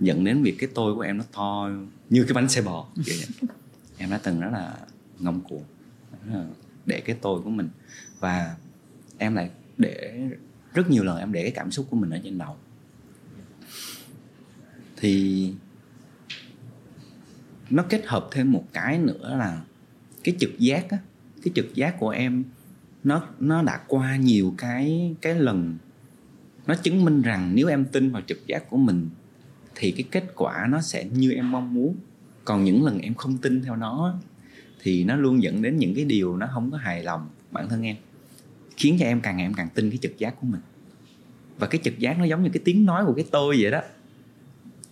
dẫn 0.00 0.24
đến 0.24 0.42
việc 0.42 0.56
cái 0.58 0.68
tôi 0.74 0.94
của 0.94 1.00
em 1.00 1.18
nó 1.18 1.24
to 1.32 1.70
như 2.10 2.22
cái 2.22 2.34
bánh 2.34 2.48
xe 2.48 2.62
bò 2.62 2.88
vậy. 2.96 3.48
em 3.98 4.10
đã 4.10 4.20
từng 4.22 4.40
rất 4.40 4.50
là 4.52 4.74
ngông 5.18 5.40
cuồng 5.40 5.64
để 6.86 7.00
cái 7.00 7.16
tôi 7.22 7.40
của 7.40 7.50
mình 7.50 7.68
và 8.20 8.56
em 9.18 9.34
lại 9.34 9.50
để 9.78 10.28
rất 10.74 10.90
nhiều 10.90 11.04
lần 11.04 11.18
em 11.18 11.32
để 11.32 11.42
cái 11.42 11.50
cảm 11.50 11.70
xúc 11.70 11.86
của 11.90 11.96
mình 11.96 12.10
ở 12.10 12.20
trên 12.24 12.38
đầu 12.38 12.56
thì 14.96 15.52
nó 17.70 17.82
kết 17.82 18.02
hợp 18.06 18.28
thêm 18.30 18.52
một 18.52 18.64
cái 18.72 18.98
nữa 18.98 19.36
là 19.38 19.62
cái 20.24 20.34
trực 20.38 20.58
giác 20.58 20.90
á, 20.90 20.98
cái 21.42 21.52
trực 21.54 21.74
giác 21.74 21.98
của 21.98 22.08
em, 22.08 22.44
nó 23.04 23.26
nó 23.40 23.62
đã 23.62 23.80
qua 23.88 24.16
nhiều 24.16 24.54
cái 24.58 25.14
cái 25.20 25.34
lần. 25.34 25.76
Nó 26.66 26.74
chứng 26.74 27.04
minh 27.04 27.22
rằng 27.22 27.52
nếu 27.54 27.68
em 27.68 27.84
tin 27.84 28.10
vào 28.10 28.22
trực 28.26 28.46
giác 28.46 28.70
của 28.70 28.76
mình 28.76 29.08
thì 29.74 29.90
cái 29.90 30.04
kết 30.10 30.24
quả 30.34 30.66
nó 30.70 30.80
sẽ 30.80 31.04
như 31.04 31.32
em 31.32 31.52
mong 31.52 31.74
muốn. 31.74 31.96
Còn 32.44 32.64
những 32.64 32.84
lần 32.84 33.00
em 33.00 33.14
không 33.14 33.38
tin 33.38 33.62
theo 33.62 33.76
nó 33.76 34.18
thì 34.82 35.04
nó 35.04 35.16
luôn 35.16 35.42
dẫn 35.42 35.62
đến 35.62 35.76
những 35.76 35.94
cái 35.94 36.04
điều 36.04 36.36
nó 36.36 36.48
không 36.54 36.70
có 36.70 36.76
hài 36.76 37.02
lòng 37.02 37.28
bản 37.50 37.68
thân 37.68 37.82
em, 37.82 37.96
khiến 38.76 38.96
cho 39.00 39.06
em 39.06 39.20
càng 39.20 39.36
ngày 39.36 39.46
em 39.46 39.54
càng 39.54 39.68
tin 39.74 39.90
cái 39.90 39.98
trực 40.02 40.18
giác 40.18 40.34
của 40.40 40.46
mình. 40.46 40.60
Và 41.58 41.66
cái 41.66 41.80
trực 41.84 41.98
giác 41.98 42.18
nó 42.18 42.24
giống 42.24 42.42
như 42.42 42.50
cái 42.52 42.62
tiếng 42.64 42.84
nói 42.84 43.04
của 43.06 43.14
cái 43.14 43.24
tôi 43.30 43.56
vậy 43.60 43.70
đó 43.70 43.80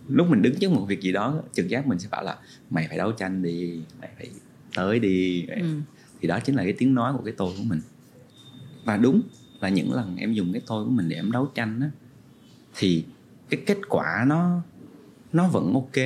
lúc 0.09 0.30
mình 0.30 0.42
đứng 0.42 0.55
trước 0.59 0.70
một 0.70 0.84
việc 0.88 1.00
gì 1.00 1.12
đó 1.12 1.42
trực 1.53 1.68
giác 1.68 1.86
mình 1.86 1.98
sẽ 1.98 2.09
bảo 2.11 2.22
là 2.22 2.38
mày 2.70 2.88
phải 2.88 2.98
đấu 2.98 3.12
tranh 3.12 3.42
đi 3.42 3.80
mày 4.00 4.11
phải 4.16 4.30
tới 4.74 4.98
đi. 4.98 5.46
Ừ. 5.46 5.80
thì 6.20 6.28
đó 6.28 6.40
chính 6.40 6.55
là 6.55 6.62
cái 6.62 6.72
tiếng 6.72 6.94
nói 6.94 7.12
của 7.16 7.22
cái 7.24 7.34
tôi 7.36 7.55
của 7.57 7.64
mình. 7.64 7.80
Và 8.84 8.96
đúng 8.96 9.22
là 9.61 9.68
những 9.68 9.92
lần 9.92 10.16
em 10.16 10.32
dùng 10.32 10.53
cái 10.53 10.62
tôi 10.66 10.84
của 10.84 10.90
mình 10.90 11.09
để 11.09 11.16
em 11.16 11.32
đấu 11.32 11.50
tranh 11.55 11.80
á 11.80 11.90
thì 12.74 13.05
cái 13.48 13.61
kết 13.66 13.78
quả 13.88 14.24
nó 14.26 14.62
nó 15.32 15.48
vẫn 15.48 15.74
ok. 15.74 16.05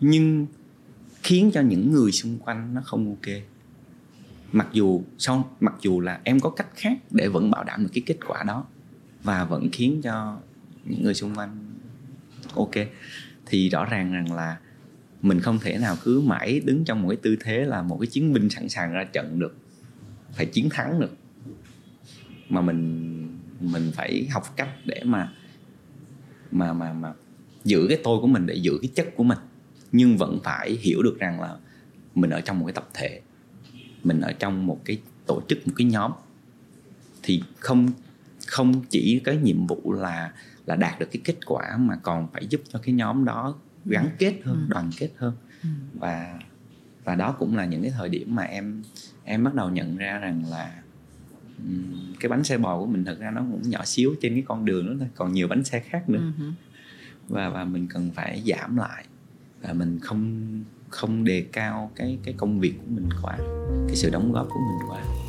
Nhưng 0.00 0.46
khiến 1.22 1.50
cho 1.54 1.60
những 1.60 1.92
người 1.92 2.12
xung 2.12 2.38
quanh 2.38 2.74
nó 2.74 2.80
không 2.84 3.08
ok. 3.08 3.34
Mặc 4.52 4.68
dù 4.72 5.02
sau 5.18 5.56
mặc 5.60 5.74
dù 5.80 6.00
là 6.00 6.20
em 6.24 6.40
có 6.40 6.50
cách 6.50 6.68
khác 6.74 6.98
để 7.10 7.28
vẫn 7.28 7.50
bảo 7.50 7.64
đảm 7.64 7.82
được 7.82 7.90
cái 7.92 8.02
kết 8.06 8.18
quả 8.26 8.42
đó 8.46 8.64
và 9.22 9.44
vẫn 9.44 9.68
khiến 9.72 10.00
cho 10.02 10.38
những 10.84 11.02
người 11.02 11.14
xung 11.14 11.34
quanh 11.34 11.75
ok. 12.54 12.74
Thì 13.46 13.68
rõ 13.68 13.84
ràng 13.84 14.12
rằng 14.12 14.32
là 14.32 14.56
mình 15.22 15.40
không 15.40 15.58
thể 15.58 15.78
nào 15.78 15.96
cứ 16.04 16.20
mãi 16.20 16.60
đứng 16.64 16.84
trong 16.84 17.02
một 17.02 17.08
cái 17.08 17.16
tư 17.16 17.36
thế 17.40 17.64
là 17.64 17.82
một 17.82 17.98
cái 18.00 18.06
chiến 18.06 18.32
binh 18.32 18.50
sẵn 18.50 18.68
sàng 18.68 18.92
ra 18.92 19.04
trận 19.04 19.38
được. 19.38 19.56
Phải 20.32 20.46
chiến 20.46 20.68
thắng 20.70 21.00
được. 21.00 21.16
Mà 22.48 22.60
mình 22.60 23.38
mình 23.60 23.90
phải 23.94 24.28
học 24.30 24.56
cách 24.56 24.68
để 24.84 25.00
mà 25.04 25.32
mà 26.50 26.72
mà 26.72 26.92
mà 26.92 27.12
giữ 27.64 27.86
cái 27.88 27.98
tôi 28.04 28.20
của 28.20 28.26
mình, 28.26 28.46
để 28.46 28.54
giữ 28.54 28.78
cái 28.82 28.90
chất 28.94 29.06
của 29.16 29.24
mình. 29.24 29.38
Nhưng 29.92 30.16
vẫn 30.16 30.38
phải 30.44 30.70
hiểu 30.70 31.02
được 31.02 31.18
rằng 31.18 31.40
là 31.40 31.56
mình 32.14 32.30
ở 32.30 32.40
trong 32.40 32.58
một 32.58 32.66
cái 32.66 32.72
tập 32.72 32.88
thể. 32.94 33.20
Mình 34.04 34.20
ở 34.20 34.32
trong 34.32 34.66
một 34.66 34.80
cái 34.84 35.00
tổ 35.26 35.42
chức, 35.48 35.66
một 35.66 35.72
cái 35.76 35.86
nhóm. 35.86 36.12
Thì 37.22 37.42
không 37.58 37.90
không 38.46 38.82
chỉ 38.90 39.20
cái 39.24 39.36
nhiệm 39.36 39.66
vụ 39.66 39.92
là 39.92 40.32
là 40.66 40.76
đạt 40.76 40.98
được 40.98 41.08
cái 41.12 41.22
kết 41.24 41.46
quả 41.46 41.76
mà 41.76 41.96
còn 42.02 42.28
phải 42.32 42.46
giúp 42.46 42.60
cho 42.68 42.78
cái 42.82 42.94
nhóm 42.94 43.24
đó 43.24 43.54
gắn 43.84 44.08
kết 44.18 44.40
hơn 44.44 44.56
ừ. 44.56 44.66
đoàn 44.68 44.90
kết 44.98 45.10
hơn 45.16 45.34
ừ. 45.62 45.68
và 45.94 46.38
và 47.04 47.14
đó 47.14 47.36
cũng 47.38 47.56
là 47.56 47.64
những 47.64 47.82
cái 47.82 47.90
thời 47.90 48.08
điểm 48.08 48.34
mà 48.34 48.42
em 48.42 48.82
em 49.24 49.44
bắt 49.44 49.54
đầu 49.54 49.70
nhận 49.70 49.96
ra 49.96 50.18
rằng 50.18 50.44
là 50.50 50.82
cái 52.20 52.28
bánh 52.28 52.44
xe 52.44 52.58
bò 52.58 52.78
của 52.78 52.86
mình 52.86 53.04
thật 53.04 53.18
ra 53.18 53.30
nó 53.30 53.40
cũng 53.40 53.62
nhỏ 53.70 53.84
xíu 53.84 54.14
trên 54.20 54.34
cái 54.34 54.42
con 54.46 54.64
đường 54.64 54.86
đó 54.86 54.92
thôi 54.98 55.08
còn 55.14 55.32
nhiều 55.32 55.48
bánh 55.48 55.64
xe 55.64 55.80
khác 55.80 56.08
nữa 56.08 56.32
uh-huh. 56.38 56.52
và 57.28 57.48
và 57.48 57.64
mình 57.64 57.86
cần 57.90 58.10
phải 58.14 58.42
giảm 58.46 58.76
lại 58.76 59.06
và 59.62 59.72
mình 59.72 59.98
không 60.00 60.46
không 60.88 61.24
đề 61.24 61.46
cao 61.52 61.90
cái 61.96 62.18
cái 62.24 62.34
công 62.38 62.60
việc 62.60 62.74
của 62.78 62.90
mình 62.94 63.08
quá 63.22 63.36
cái 63.86 63.96
sự 63.96 64.10
đóng 64.10 64.32
góp 64.32 64.48
của 64.48 64.60
mình 64.60 64.90
quá 64.90 65.25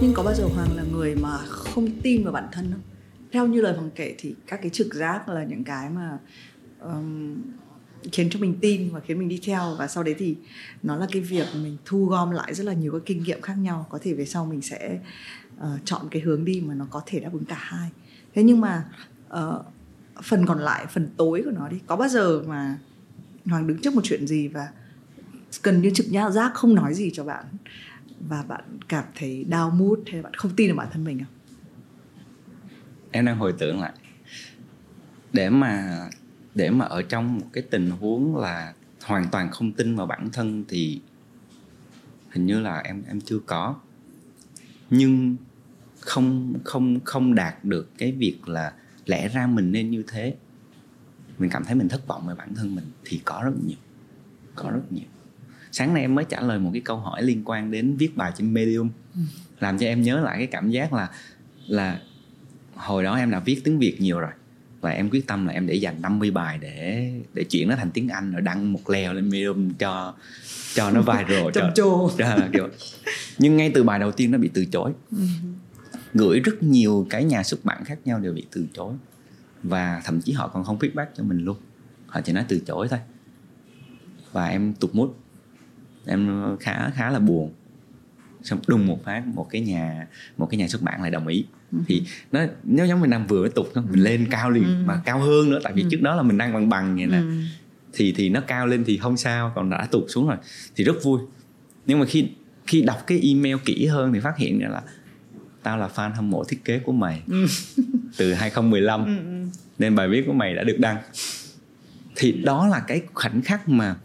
nhưng 0.00 0.14
có 0.14 0.22
bao 0.22 0.34
giờ 0.34 0.44
hoàng 0.44 0.76
là 0.76 0.82
người 0.82 1.14
mà 1.14 1.38
không 1.38 1.90
tin 2.02 2.24
vào 2.24 2.32
bản 2.32 2.48
thân 2.52 2.70
không? 2.72 2.82
Theo 3.32 3.46
như 3.46 3.60
lời 3.60 3.74
hoàng 3.76 3.90
kể 3.94 4.14
thì 4.18 4.34
các 4.46 4.60
cái 4.62 4.70
trực 4.70 4.94
giác 4.94 5.28
là 5.28 5.44
những 5.44 5.64
cái 5.64 5.90
mà 5.90 6.18
um, 6.80 7.36
khiến 8.12 8.30
cho 8.30 8.40
mình 8.40 8.58
tin 8.60 8.90
và 8.92 9.00
khiến 9.00 9.18
mình 9.18 9.28
đi 9.28 9.40
theo. 9.44 9.74
Và 9.78 9.86
sau 9.86 10.02
đấy 10.02 10.14
thì 10.18 10.36
nó 10.82 10.96
là 10.96 11.06
cái 11.12 11.22
việc 11.22 11.46
mình 11.54 11.76
thu 11.84 12.06
gom 12.06 12.30
lại 12.30 12.54
rất 12.54 12.64
là 12.64 12.72
nhiều 12.72 12.92
các 12.92 13.02
kinh 13.06 13.22
nghiệm 13.22 13.40
khác 13.40 13.54
nhau. 13.54 13.86
Có 13.90 13.98
thể 14.02 14.14
về 14.14 14.24
sau 14.24 14.46
mình 14.46 14.62
sẽ 14.62 14.98
uh, 15.56 15.80
chọn 15.84 16.08
cái 16.10 16.22
hướng 16.22 16.44
đi 16.44 16.62
mà 16.66 16.74
nó 16.74 16.86
có 16.90 17.02
thể 17.06 17.20
đáp 17.20 17.32
ứng 17.32 17.44
cả 17.44 17.58
hai. 17.58 17.90
Thế 18.34 18.42
nhưng 18.42 18.60
mà 18.60 18.84
uh, 19.34 19.66
phần 20.22 20.46
còn 20.46 20.58
lại 20.58 20.86
phần 20.86 21.08
tối 21.16 21.42
của 21.44 21.50
nó 21.50 21.68
đi 21.68 21.76
có 21.86 21.96
bao 21.96 22.08
giờ 22.08 22.42
mà 22.46 22.78
hoàng 23.46 23.66
đứng 23.66 23.78
trước 23.78 23.94
một 23.94 24.00
chuyện 24.04 24.26
gì 24.26 24.48
và 24.48 24.68
gần 25.62 25.82
như 25.82 25.90
trực 25.94 26.06
nhã 26.10 26.30
giác 26.30 26.54
không 26.54 26.74
nói 26.74 26.94
gì 26.94 27.10
cho 27.14 27.24
bạn? 27.24 27.44
Và 28.28 28.42
bạn 28.42 28.78
cảm 28.88 29.04
thấy 29.14 29.44
đau 29.44 29.70
mút 29.70 30.02
hay 30.12 30.22
bạn 30.22 30.34
không 30.34 30.56
tin 30.56 30.68
vào 30.70 30.76
bản 30.76 30.88
thân 30.92 31.04
mình 31.04 31.18
không 31.18 31.36
em 33.10 33.24
đang 33.24 33.38
hồi 33.38 33.54
tưởng 33.58 33.80
lại. 33.80 33.92
Để 35.32 35.50
mà 35.50 36.00
để 36.54 36.70
mà 36.70 36.84
ở 36.84 37.02
trong 37.02 37.38
một 37.38 37.46
cái 37.52 37.62
tình 37.70 37.90
huống 37.90 38.36
là 38.36 38.74
hoàn 39.04 39.28
toàn 39.32 39.50
không 39.50 39.72
tin 39.72 39.96
vào 39.96 40.06
bản 40.06 40.28
thân 40.32 40.64
thì 40.68 41.00
hình 42.30 42.46
như 42.46 42.60
là 42.60 42.78
em 42.78 43.02
em 43.08 43.20
chưa 43.20 43.38
có. 43.46 43.76
Nhưng 44.90 45.36
không 46.00 46.54
không 46.64 47.00
không 47.04 47.34
đạt 47.34 47.64
được 47.64 47.90
cái 47.98 48.12
việc 48.12 48.48
là 48.48 48.72
lẽ 49.06 49.28
ra 49.28 49.46
mình 49.46 49.72
nên 49.72 49.90
như 49.90 50.02
thế. 50.08 50.36
Mình 51.38 51.50
cảm 51.50 51.64
thấy 51.64 51.74
mình 51.74 51.88
thất 51.88 52.06
vọng 52.06 52.26
về 52.26 52.34
bản 52.34 52.54
thân 52.54 52.74
mình 52.74 52.84
thì 53.04 53.20
có 53.24 53.42
rất 53.44 53.52
nhiều, 53.66 53.78
có 54.54 54.70
rất 54.70 54.92
nhiều 54.92 55.08
sáng 55.76 55.94
nay 55.94 56.02
em 56.02 56.14
mới 56.14 56.24
trả 56.24 56.40
lời 56.40 56.58
một 56.58 56.70
cái 56.72 56.82
câu 56.84 56.96
hỏi 56.96 57.22
liên 57.22 57.42
quan 57.44 57.70
đến 57.70 57.96
viết 57.96 58.16
bài 58.16 58.32
trên 58.38 58.54
medium. 58.54 58.90
Ừ. 59.14 59.20
làm 59.60 59.78
cho 59.78 59.86
em 59.86 60.02
nhớ 60.02 60.20
lại 60.20 60.38
cái 60.38 60.46
cảm 60.46 60.70
giác 60.70 60.92
là 60.92 61.08
là 61.66 62.00
hồi 62.74 63.02
đó 63.02 63.16
em 63.16 63.30
đã 63.30 63.40
viết 63.40 63.60
tiếng 63.64 63.78
việt 63.78 64.00
nhiều 64.00 64.20
rồi. 64.20 64.30
Và 64.80 64.90
em 64.90 65.10
quyết 65.10 65.26
tâm 65.26 65.46
là 65.46 65.52
em 65.52 65.66
để 65.66 65.74
dành 65.74 66.02
50 66.02 66.30
bài 66.30 66.58
để 66.58 67.12
để 67.34 67.44
chuyển 67.44 67.68
nó 67.68 67.76
thành 67.76 67.90
tiếng 67.90 68.08
Anh 68.08 68.32
rồi 68.32 68.42
đăng 68.42 68.72
một 68.72 68.90
leo 68.90 69.12
lên 69.12 69.30
Medium 69.30 69.70
cho 69.78 70.14
cho 70.74 70.90
nó 70.90 71.00
viral 71.00 71.50
cho, 71.54 71.72
cho, 71.74 72.10
cho 72.18 72.38
kiểu 72.52 72.68
nhưng 73.38 73.56
ngay 73.56 73.70
từ 73.74 73.82
bài 73.82 73.98
đầu 73.98 74.12
tiên 74.12 74.30
nó 74.30 74.38
bị 74.38 74.50
từ 74.54 74.64
chối. 74.64 74.92
Ừ. 75.10 75.18
gửi 76.14 76.40
rất 76.40 76.62
nhiều 76.62 77.06
cái 77.10 77.24
nhà 77.24 77.42
xuất 77.42 77.64
bản 77.64 77.84
khác 77.84 77.98
nhau 78.04 78.20
đều 78.20 78.32
bị 78.32 78.46
từ 78.50 78.66
chối. 78.74 78.94
Và 79.62 80.02
thậm 80.04 80.20
chí 80.20 80.32
họ 80.32 80.48
còn 80.48 80.64
không 80.64 80.78
feedback 80.78 81.06
cho 81.16 81.24
mình 81.24 81.44
luôn. 81.44 81.56
Họ 82.06 82.20
chỉ 82.20 82.32
nói 82.32 82.44
từ 82.48 82.60
chối 82.66 82.88
thôi. 82.88 82.98
Và 84.32 84.46
em 84.46 84.74
tụt 84.74 84.94
mút 84.94 85.16
em 86.06 86.56
khá 86.60 86.90
khá 86.90 87.10
là 87.10 87.18
buồn 87.18 87.52
xong 88.42 88.60
đùng 88.66 88.86
một 88.86 89.04
phát 89.04 89.26
một 89.26 89.46
cái 89.50 89.60
nhà 89.60 90.06
một 90.36 90.46
cái 90.50 90.58
nhà 90.58 90.68
xuất 90.68 90.82
bản 90.82 91.02
lại 91.02 91.10
đồng 91.10 91.26
ý 91.26 91.44
ừ. 91.72 91.78
thì 91.86 92.02
nó 92.32 92.40
nếu 92.64 92.86
giống 92.86 93.00
mình 93.00 93.10
đang 93.10 93.26
vừa 93.26 93.40
mới 93.40 93.50
tục 93.50 93.72
mình 93.90 94.02
lên 94.02 94.26
cao 94.30 94.50
liền 94.50 94.64
ừ. 94.64 94.82
mà 94.86 95.02
cao 95.04 95.18
hơn 95.18 95.50
nữa 95.50 95.60
tại 95.62 95.72
vì 95.72 95.82
ừ. 95.82 95.88
trước 95.90 96.02
đó 96.02 96.14
là 96.14 96.22
mình 96.22 96.38
đang 96.38 96.52
bằng 96.52 96.68
bằng 96.68 96.96
vậy 96.96 97.06
nè 97.06 97.18
ừ. 97.18 97.32
thì 97.92 98.12
thì 98.12 98.28
nó 98.28 98.40
cao 98.40 98.66
lên 98.66 98.84
thì 98.84 98.96
không 98.96 99.16
sao 99.16 99.52
còn 99.54 99.70
đã 99.70 99.86
tụt 99.90 100.04
xuống 100.08 100.28
rồi 100.28 100.36
thì 100.76 100.84
rất 100.84 100.96
vui 101.04 101.20
nhưng 101.86 101.98
mà 101.98 102.06
khi 102.06 102.28
khi 102.66 102.82
đọc 102.82 103.06
cái 103.06 103.20
email 103.22 103.56
kỹ 103.64 103.86
hơn 103.86 104.12
thì 104.12 104.20
phát 104.20 104.36
hiện 104.36 104.58
ra 104.58 104.68
là 104.68 104.82
tao 105.62 105.78
là 105.78 105.88
fan 105.94 106.14
hâm 106.14 106.30
mộ 106.30 106.44
thiết 106.44 106.64
kế 106.64 106.78
của 106.78 106.92
mày 106.92 107.22
ừ. 107.26 107.46
từ 108.16 108.32
2015 108.32 109.04
ừ, 109.04 109.16
ừ. 109.16 109.58
nên 109.78 109.94
bài 109.94 110.08
viết 110.08 110.24
của 110.26 110.32
mày 110.32 110.54
đã 110.54 110.64
được 110.64 110.76
đăng 110.78 110.96
thì 112.16 112.32
đó 112.32 112.66
là 112.66 112.80
cái 112.80 113.02
khoảnh 113.14 113.42
khắc 113.42 113.68
mà 113.68 113.96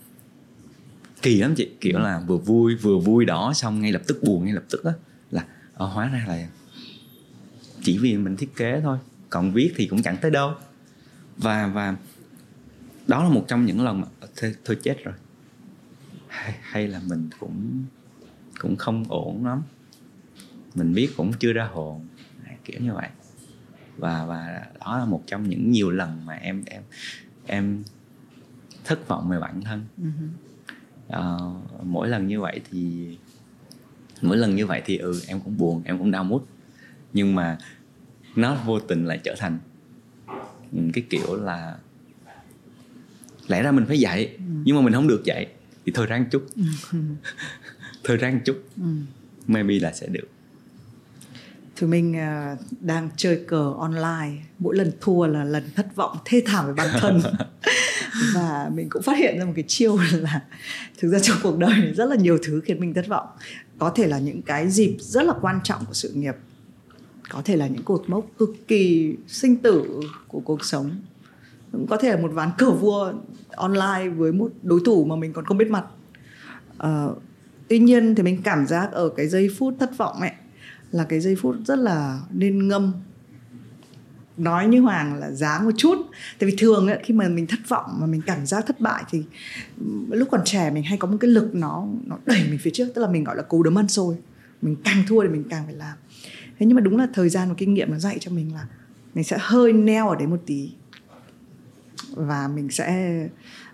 kỳ 1.21 1.41
lắm 1.41 1.55
chị. 1.55 1.69
Kiểu 1.81 1.99
là 1.99 2.19
vừa 2.27 2.37
vui 2.37 2.75
vừa 2.75 2.97
vui 2.97 3.25
đó 3.25 3.53
xong 3.53 3.81
ngay 3.81 3.91
lập 3.91 4.01
tức 4.07 4.19
buồn 4.23 4.45
ngay 4.45 4.53
lập 4.53 4.63
tức 4.69 4.83
á 4.83 4.91
là 5.31 5.45
à, 5.73 5.85
hóa 5.85 6.07
ra 6.07 6.25
là 6.27 6.47
chỉ 7.83 7.97
vì 7.97 8.17
mình 8.17 8.37
thiết 8.37 8.55
kế 8.55 8.81
thôi 8.81 8.97
còn 9.29 9.51
viết 9.53 9.73
thì 9.75 9.87
cũng 9.87 10.01
chẳng 10.01 10.17
tới 10.21 10.31
đâu. 10.31 10.53
Và 11.37 11.67
và 11.67 11.95
đó 13.07 13.23
là 13.23 13.29
một 13.29 13.45
trong 13.47 13.65
những 13.65 13.81
lần 13.81 14.01
mà 14.01 14.07
thôi, 14.35 14.55
thôi 14.65 14.77
chết 14.83 15.03
rồi. 15.03 15.15
Hay, 16.27 16.55
hay 16.61 16.87
là 16.87 17.01
mình 17.07 17.29
cũng 17.39 17.83
cũng 18.59 18.75
không 18.75 19.05
ổn 19.09 19.45
lắm. 19.45 19.61
Mình 20.75 20.93
biết 20.93 21.09
cũng 21.17 21.33
chưa 21.39 21.53
ra 21.53 21.69
hồn 21.73 22.07
kiểu 22.65 22.79
như 22.81 22.93
vậy. 22.93 23.09
Và 23.97 24.25
và 24.25 24.65
đó 24.79 24.97
là 24.97 25.05
một 25.05 25.23
trong 25.27 25.49
những 25.49 25.71
nhiều 25.71 25.91
lần 25.91 26.25
mà 26.25 26.33
em 26.33 26.63
em 26.65 26.83
em 27.45 27.83
thất 28.83 29.07
vọng 29.07 29.29
về 29.29 29.39
bản 29.39 29.61
thân. 29.61 29.85
Uh-huh 30.01 30.50
uh, 31.17 31.85
mỗi 31.85 32.09
lần 32.09 32.27
như 32.27 32.41
vậy 32.41 32.61
thì 32.71 33.07
mỗi 34.21 34.37
lần 34.37 34.55
như 34.55 34.65
vậy 34.65 34.81
thì 34.85 34.97
ừ 34.97 35.21
em 35.27 35.39
cũng 35.39 35.57
buồn 35.57 35.81
em 35.85 35.97
cũng 35.97 36.11
đau 36.11 36.23
mút. 36.23 36.47
Nhưng 37.13 37.35
mà 37.35 37.57
nó 38.35 38.55
vô 38.65 38.79
tình 38.79 39.05
lại 39.05 39.19
trở 39.23 39.35
thành 39.37 39.59
cái 40.93 41.03
kiểu 41.09 41.35
là 41.35 41.77
lẽ 43.47 43.63
ra 43.63 43.71
mình 43.71 43.85
phải 43.85 43.99
dạy 43.99 44.25
ừ. 44.25 44.43
nhưng 44.63 44.75
mà 44.75 44.81
mình 44.81 44.93
không 44.93 45.07
được 45.07 45.21
dạy 45.25 45.47
thì 45.85 45.91
thôi 45.95 46.05
ráng 46.05 46.25
chút. 46.31 46.45
Thôi 48.03 48.17
ráng 48.17 48.39
chút. 48.45 48.63
Ừ. 48.77 48.83
maybe 49.47 49.79
là 49.79 49.91
sẽ 49.91 50.07
được. 50.07 50.27
Thì 51.75 51.87
mình 51.87 52.15
uh, 52.15 52.59
đang 52.81 53.09
chơi 53.17 53.43
cờ 53.47 53.73
online. 53.77 54.43
Mỗi 54.59 54.75
lần 54.75 54.91
thua 55.01 55.27
là 55.27 55.43
lần 55.43 55.63
thất 55.75 55.95
vọng 55.95 56.17
thê 56.25 56.43
thảm 56.45 56.65
với 56.65 56.73
bản 56.73 56.87
thân 56.99 57.21
và 58.35 58.69
mình 58.73 58.89
cũng 58.89 59.01
phát 59.01 59.17
hiện 59.17 59.39
ra 59.39 59.45
một 59.45 59.53
cái 59.55 59.65
chiêu 59.67 59.97
là 60.13 60.41
thực 60.99 61.11
ra 61.11 61.19
trong 61.19 61.37
cuộc 61.43 61.57
đời 61.57 61.73
này 61.79 61.93
rất 61.93 62.05
là 62.05 62.15
nhiều 62.15 62.37
thứ 62.43 62.61
khiến 62.65 62.79
mình 62.79 62.93
thất 62.93 63.07
vọng. 63.07 63.27
Có 63.79 63.89
thể 63.89 64.07
là 64.07 64.19
những 64.19 64.41
cái 64.41 64.69
dịp 64.69 64.97
rất 64.99 65.23
là 65.23 65.33
quan 65.41 65.59
trọng 65.63 65.85
của 65.85 65.93
sự 65.93 66.09
nghiệp. 66.09 66.35
Có 67.29 67.41
thể 67.45 67.55
là 67.55 67.67
những 67.67 67.83
cột 67.83 68.03
mốc 68.07 68.25
cực 68.37 68.55
kỳ 68.67 69.15
sinh 69.27 69.57
tử 69.57 70.01
của 70.27 70.39
cuộc 70.39 70.65
sống. 70.65 70.91
Cũng 71.71 71.87
có 71.87 71.97
thể 71.97 72.09
là 72.09 72.17
một 72.17 72.31
ván 72.33 72.49
cờ 72.57 72.71
vua 72.71 73.13
online 73.49 74.09
với 74.09 74.31
một 74.31 74.51
đối 74.63 74.79
thủ 74.85 75.05
mà 75.05 75.15
mình 75.15 75.33
còn 75.33 75.45
không 75.45 75.57
biết 75.57 75.69
mặt. 75.69 75.85
Uh, 76.83 77.21
tuy 77.67 77.79
nhiên 77.79 78.15
thì 78.15 78.23
mình 78.23 78.41
cảm 78.43 78.67
giác 78.67 78.91
ở 78.91 79.09
cái 79.09 79.27
giây 79.27 79.49
phút 79.57 79.73
thất 79.79 79.97
vọng 79.97 80.19
ấy 80.19 80.31
là 80.91 81.03
cái 81.03 81.19
giây 81.19 81.35
phút 81.41 81.55
rất 81.65 81.79
là 81.79 82.21
nên 82.31 82.67
ngâm 82.67 82.93
nói 84.41 84.67
như 84.67 84.79
hoàng 84.79 85.19
là 85.19 85.31
giá 85.31 85.61
một 85.63 85.71
chút. 85.77 85.97
Tại 86.39 86.49
vì 86.49 86.55
thường 86.57 86.87
ấy, 86.87 86.99
khi 87.03 87.13
mà 87.13 87.27
mình 87.27 87.47
thất 87.47 87.59
vọng 87.67 87.97
mà 87.99 88.05
mình 88.05 88.21
cảm 88.25 88.45
giác 88.45 88.65
thất 88.67 88.79
bại 88.79 89.03
thì 89.09 89.23
ừ, 89.79 89.85
lúc 90.09 90.27
còn 90.31 90.41
trẻ 90.45 90.71
mình 90.71 90.83
hay 90.83 90.97
có 90.97 91.07
một 91.07 91.17
cái 91.19 91.31
lực 91.31 91.55
nó 91.55 91.87
nó 92.05 92.17
đẩy 92.25 92.43
mình 92.49 92.59
phía 92.61 92.71
trước. 92.73 92.87
Tức 92.95 93.01
là 93.01 93.07
mình 93.07 93.23
gọi 93.23 93.35
là 93.35 93.43
cú 93.43 93.63
đấm 93.63 93.77
ăn 93.77 93.87
xôi. 93.87 94.15
Mình 94.61 94.75
càng 94.83 95.03
thua 95.07 95.23
thì 95.23 95.29
mình 95.29 95.43
càng 95.49 95.65
phải 95.65 95.75
làm. 95.75 95.97
Thế 96.59 96.65
nhưng 96.65 96.75
mà 96.75 96.81
đúng 96.81 96.97
là 96.97 97.07
thời 97.13 97.29
gian 97.29 97.49
và 97.49 97.55
kinh 97.57 97.73
nghiệm 97.73 97.91
nó 97.91 97.99
dạy 97.99 98.17
cho 98.19 98.31
mình 98.31 98.53
là 98.53 98.65
mình 99.13 99.23
sẽ 99.23 99.37
hơi 99.39 99.73
neo 99.73 100.09
ở 100.09 100.15
đấy 100.15 100.27
một 100.27 100.41
tí. 100.45 100.71
Và 102.15 102.47
mình 102.47 102.69
sẽ 102.69 103.19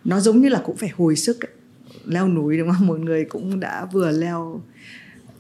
nó 0.04 0.20
giống 0.20 0.42
như 0.42 0.50
là 0.50 0.62
cũng 0.66 0.78
phải 0.78 0.90
hồi 0.90 1.16
sức 1.16 1.46
ấy. 1.46 1.52
leo 2.06 2.28
núi 2.28 2.58
đúng 2.58 2.72
không? 2.72 2.88
Mọi 2.88 3.00
người 3.00 3.26
cũng 3.26 3.60
đã 3.60 3.86
vừa 3.86 4.12
leo 4.12 4.62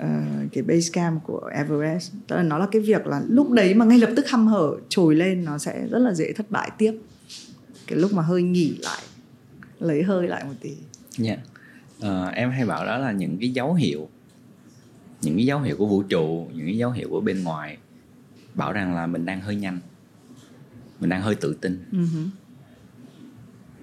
uh, 0.03 0.51
cái 0.53 0.63
base 0.63 0.89
camp 0.93 1.23
của 1.23 1.49
Everest. 1.53 2.11
Tức 2.27 2.35
là 2.35 2.43
nó 2.43 2.57
là 2.57 2.67
cái 2.71 2.81
việc 2.81 3.07
là 3.07 3.21
lúc 3.29 3.51
đấy 3.51 3.73
mà 3.73 3.85
ngay 3.85 3.99
lập 3.99 4.09
tức 4.15 4.29
hăm 4.29 4.47
hở 4.47 4.75
trồi 4.89 5.15
lên 5.15 5.45
nó 5.45 5.57
sẽ 5.57 5.87
rất 5.87 5.99
là 5.99 6.13
dễ 6.13 6.33
thất 6.33 6.51
bại 6.51 6.71
tiếp. 6.77 6.93
Cái 7.87 7.97
lúc 7.99 8.13
mà 8.13 8.21
hơi 8.21 8.41
nghỉ 8.41 8.77
lại 8.83 9.01
lấy 9.79 10.03
hơi 10.03 10.27
lại 10.27 10.43
một 10.43 10.53
tí. 10.61 10.75
Dạ. 11.17 11.37
Yeah. 12.01 12.27
uh, 12.27 12.33
em 12.33 12.51
hay 12.51 12.65
bảo 12.65 12.85
đó 12.85 12.97
là 12.97 13.11
những 13.11 13.37
cái 13.39 13.49
dấu 13.49 13.73
hiệu 13.73 14.09
những 15.21 15.35
cái 15.35 15.45
dấu 15.45 15.59
hiệu 15.59 15.75
của 15.77 15.87
vũ 15.87 16.03
trụ 16.03 16.49
những 16.53 16.65
cái 16.65 16.77
dấu 16.77 16.91
hiệu 16.91 17.09
của 17.09 17.21
bên 17.21 17.43
ngoài 17.43 17.77
bảo 18.53 18.73
rằng 18.73 18.95
là 18.95 19.07
mình 19.07 19.25
đang 19.25 19.41
hơi 19.41 19.55
nhanh 19.55 19.79
mình 20.99 21.09
đang 21.09 21.21
hơi 21.21 21.35
tự 21.35 21.57
tin. 21.61 21.85
Uh-huh. 21.91 22.27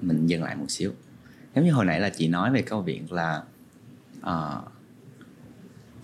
mình 0.03 0.27
dừng 0.27 0.43
lại 0.43 0.57
một 0.57 0.71
xíu. 0.71 0.93
Giống 1.55 1.65
như 1.65 1.73
hồi 1.73 1.85
nãy 1.85 2.01
là 2.01 2.09
chị 2.09 2.29
nói 2.29 2.53
về 2.53 2.62
câu 2.62 2.83
chuyện 2.87 3.07
là 3.12 3.43
uh, 4.21 4.73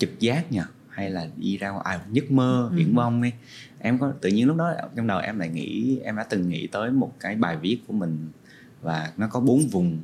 trực 0.01 0.21
giác 0.21 0.53
nha 0.53 0.67
hay 0.89 1.11
là 1.11 1.29
đi 1.37 1.57
ra 1.57 1.71
ngoài 1.71 1.85
à, 1.85 2.01
giấc 2.13 2.31
mơ 2.31 2.69
ừ. 2.71 2.77
viễn 2.77 2.95
vông 2.95 3.23
đi. 3.23 3.33
Em 3.79 3.99
có 3.99 4.13
tự 4.21 4.29
nhiên 4.29 4.47
lúc 4.47 4.57
đó 4.57 4.73
trong 4.97 5.07
đầu 5.07 5.19
em 5.19 5.39
lại 5.39 5.49
nghĩ 5.49 5.99
em 6.05 6.17
đã 6.17 6.25
từng 6.25 6.49
nghĩ 6.49 6.67
tới 6.67 6.91
một 6.91 7.13
cái 7.21 7.37
bài 7.37 7.57
viết 7.57 7.79
của 7.87 7.93
mình 7.93 8.29
và 8.83 9.13
nó 9.17 9.29
có 9.29 9.41
bốn 9.41 9.69
vùng. 9.69 9.99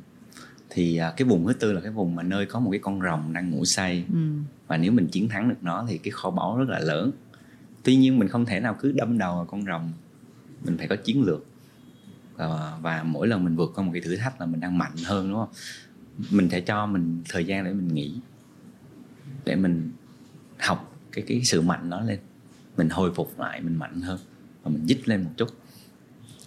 Thì 0.69 0.97
à, 0.97 1.13
cái 1.17 1.27
vùng 1.27 1.47
thứ 1.47 1.53
tư 1.53 1.73
là 1.73 1.81
cái 1.81 1.91
vùng 1.91 2.15
mà 2.15 2.23
nơi 2.23 2.45
có 2.45 2.59
một 2.59 2.71
cái 2.71 2.79
con 2.79 3.01
rồng 3.01 3.33
đang 3.33 3.51
ngủ 3.51 3.65
say. 3.65 4.05
Ừ. 4.13 4.19
và 4.67 4.77
nếu 4.77 4.91
mình 4.91 5.07
chiến 5.07 5.29
thắng 5.29 5.49
được 5.49 5.55
nó 5.61 5.85
thì 5.89 5.97
cái 5.97 6.11
kho 6.11 6.29
báu 6.29 6.57
rất 6.57 6.69
là 6.69 6.79
lớn. 6.79 7.11
Tuy 7.83 7.95
nhiên 7.95 8.19
mình 8.19 8.27
không 8.27 8.45
thể 8.45 8.59
nào 8.59 8.75
cứ 8.79 8.91
đâm 8.91 9.17
đầu 9.17 9.35
vào 9.35 9.45
con 9.45 9.65
rồng 9.65 9.91
mình 10.65 10.77
phải 10.77 10.87
có 10.87 10.95
chiến 10.95 11.23
lược. 11.23 11.45
Và, 12.35 12.77
và 12.81 13.03
mỗi 13.03 13.27
lần 13.27 13.43
mình 13.43 13.55
vượt 13.55 13.71
qua 13.75 13.83
một 13.83 13.91
cái 13.93 14.01
thử 14.01 14.15
thách 14.15 14.41
là 14.41 14.45
mình 14.45 14.59
đang 14.59 14.77
mạnh 14.77 14.91
hơn 15.05 15.29
đúng 15.29 15.39
không? 15.39 15.49
Mình 16.31 16.49
sẽ 16.49 16.61
cho 16.61 16.85
mình 16.85 17.21
thời 17.29 17.45
gian 17.45 17.63
để 17.63 17.73
mình 17.73 17.93
nghĩ 17.93 18.19
để 19.47 19.55
mình 19.55 19.91
học 20.59 20.99
cái 21.11 21.23
cái 21.27 21.41
sự 21.43 21.61
mạnh 21.61 21.89
đó 21.89 22.01
lên. 22.01 22.19
Mình 22.77 22.89
hồi 22.89 23.13
phục 23.15 23.39
lại, 23.39 23.61
mình 23.61 23.75
mạnh 23.75 24.01
hơn 24.01 24.19
và 24.63 24.71
mình 24.71 24.85
dích 24.87 25.07
lên 25.07 25.23
một 25.23 25.31
chút. 25.37 25.49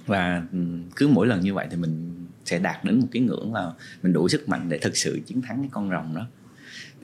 Và 0.07 0.47
ừ, 0.53 0.59
cứ 0.97 1.09
mỗi 1.09 1.27
lần 1.27 1.41
như 1.41 1.55
vậy 1.55 1.67
thì 1.71 1.77
mình 1.77 2.27
sẽ 2.45 2.59
đạt 2.59 2.85
đến 2.85 3.01
một 3.01 3.07
cái 3.11 3.23
ngưỡng 3.23 3.55
là 3.55 3.73
mình 4.03 4.13
đủ 4.13 4.29
sức 4.29 4.49
mạnh 4.49 4.69
để 4.69 4.79
thực 4.79 4.97
sự 4.97 5.21
chiến 5.27 5.43
thắng 5.43 5.59
cái 5.61 5.69
con 5.73 5.91
rồng 5.91 6.15
đó. 6.15 6.27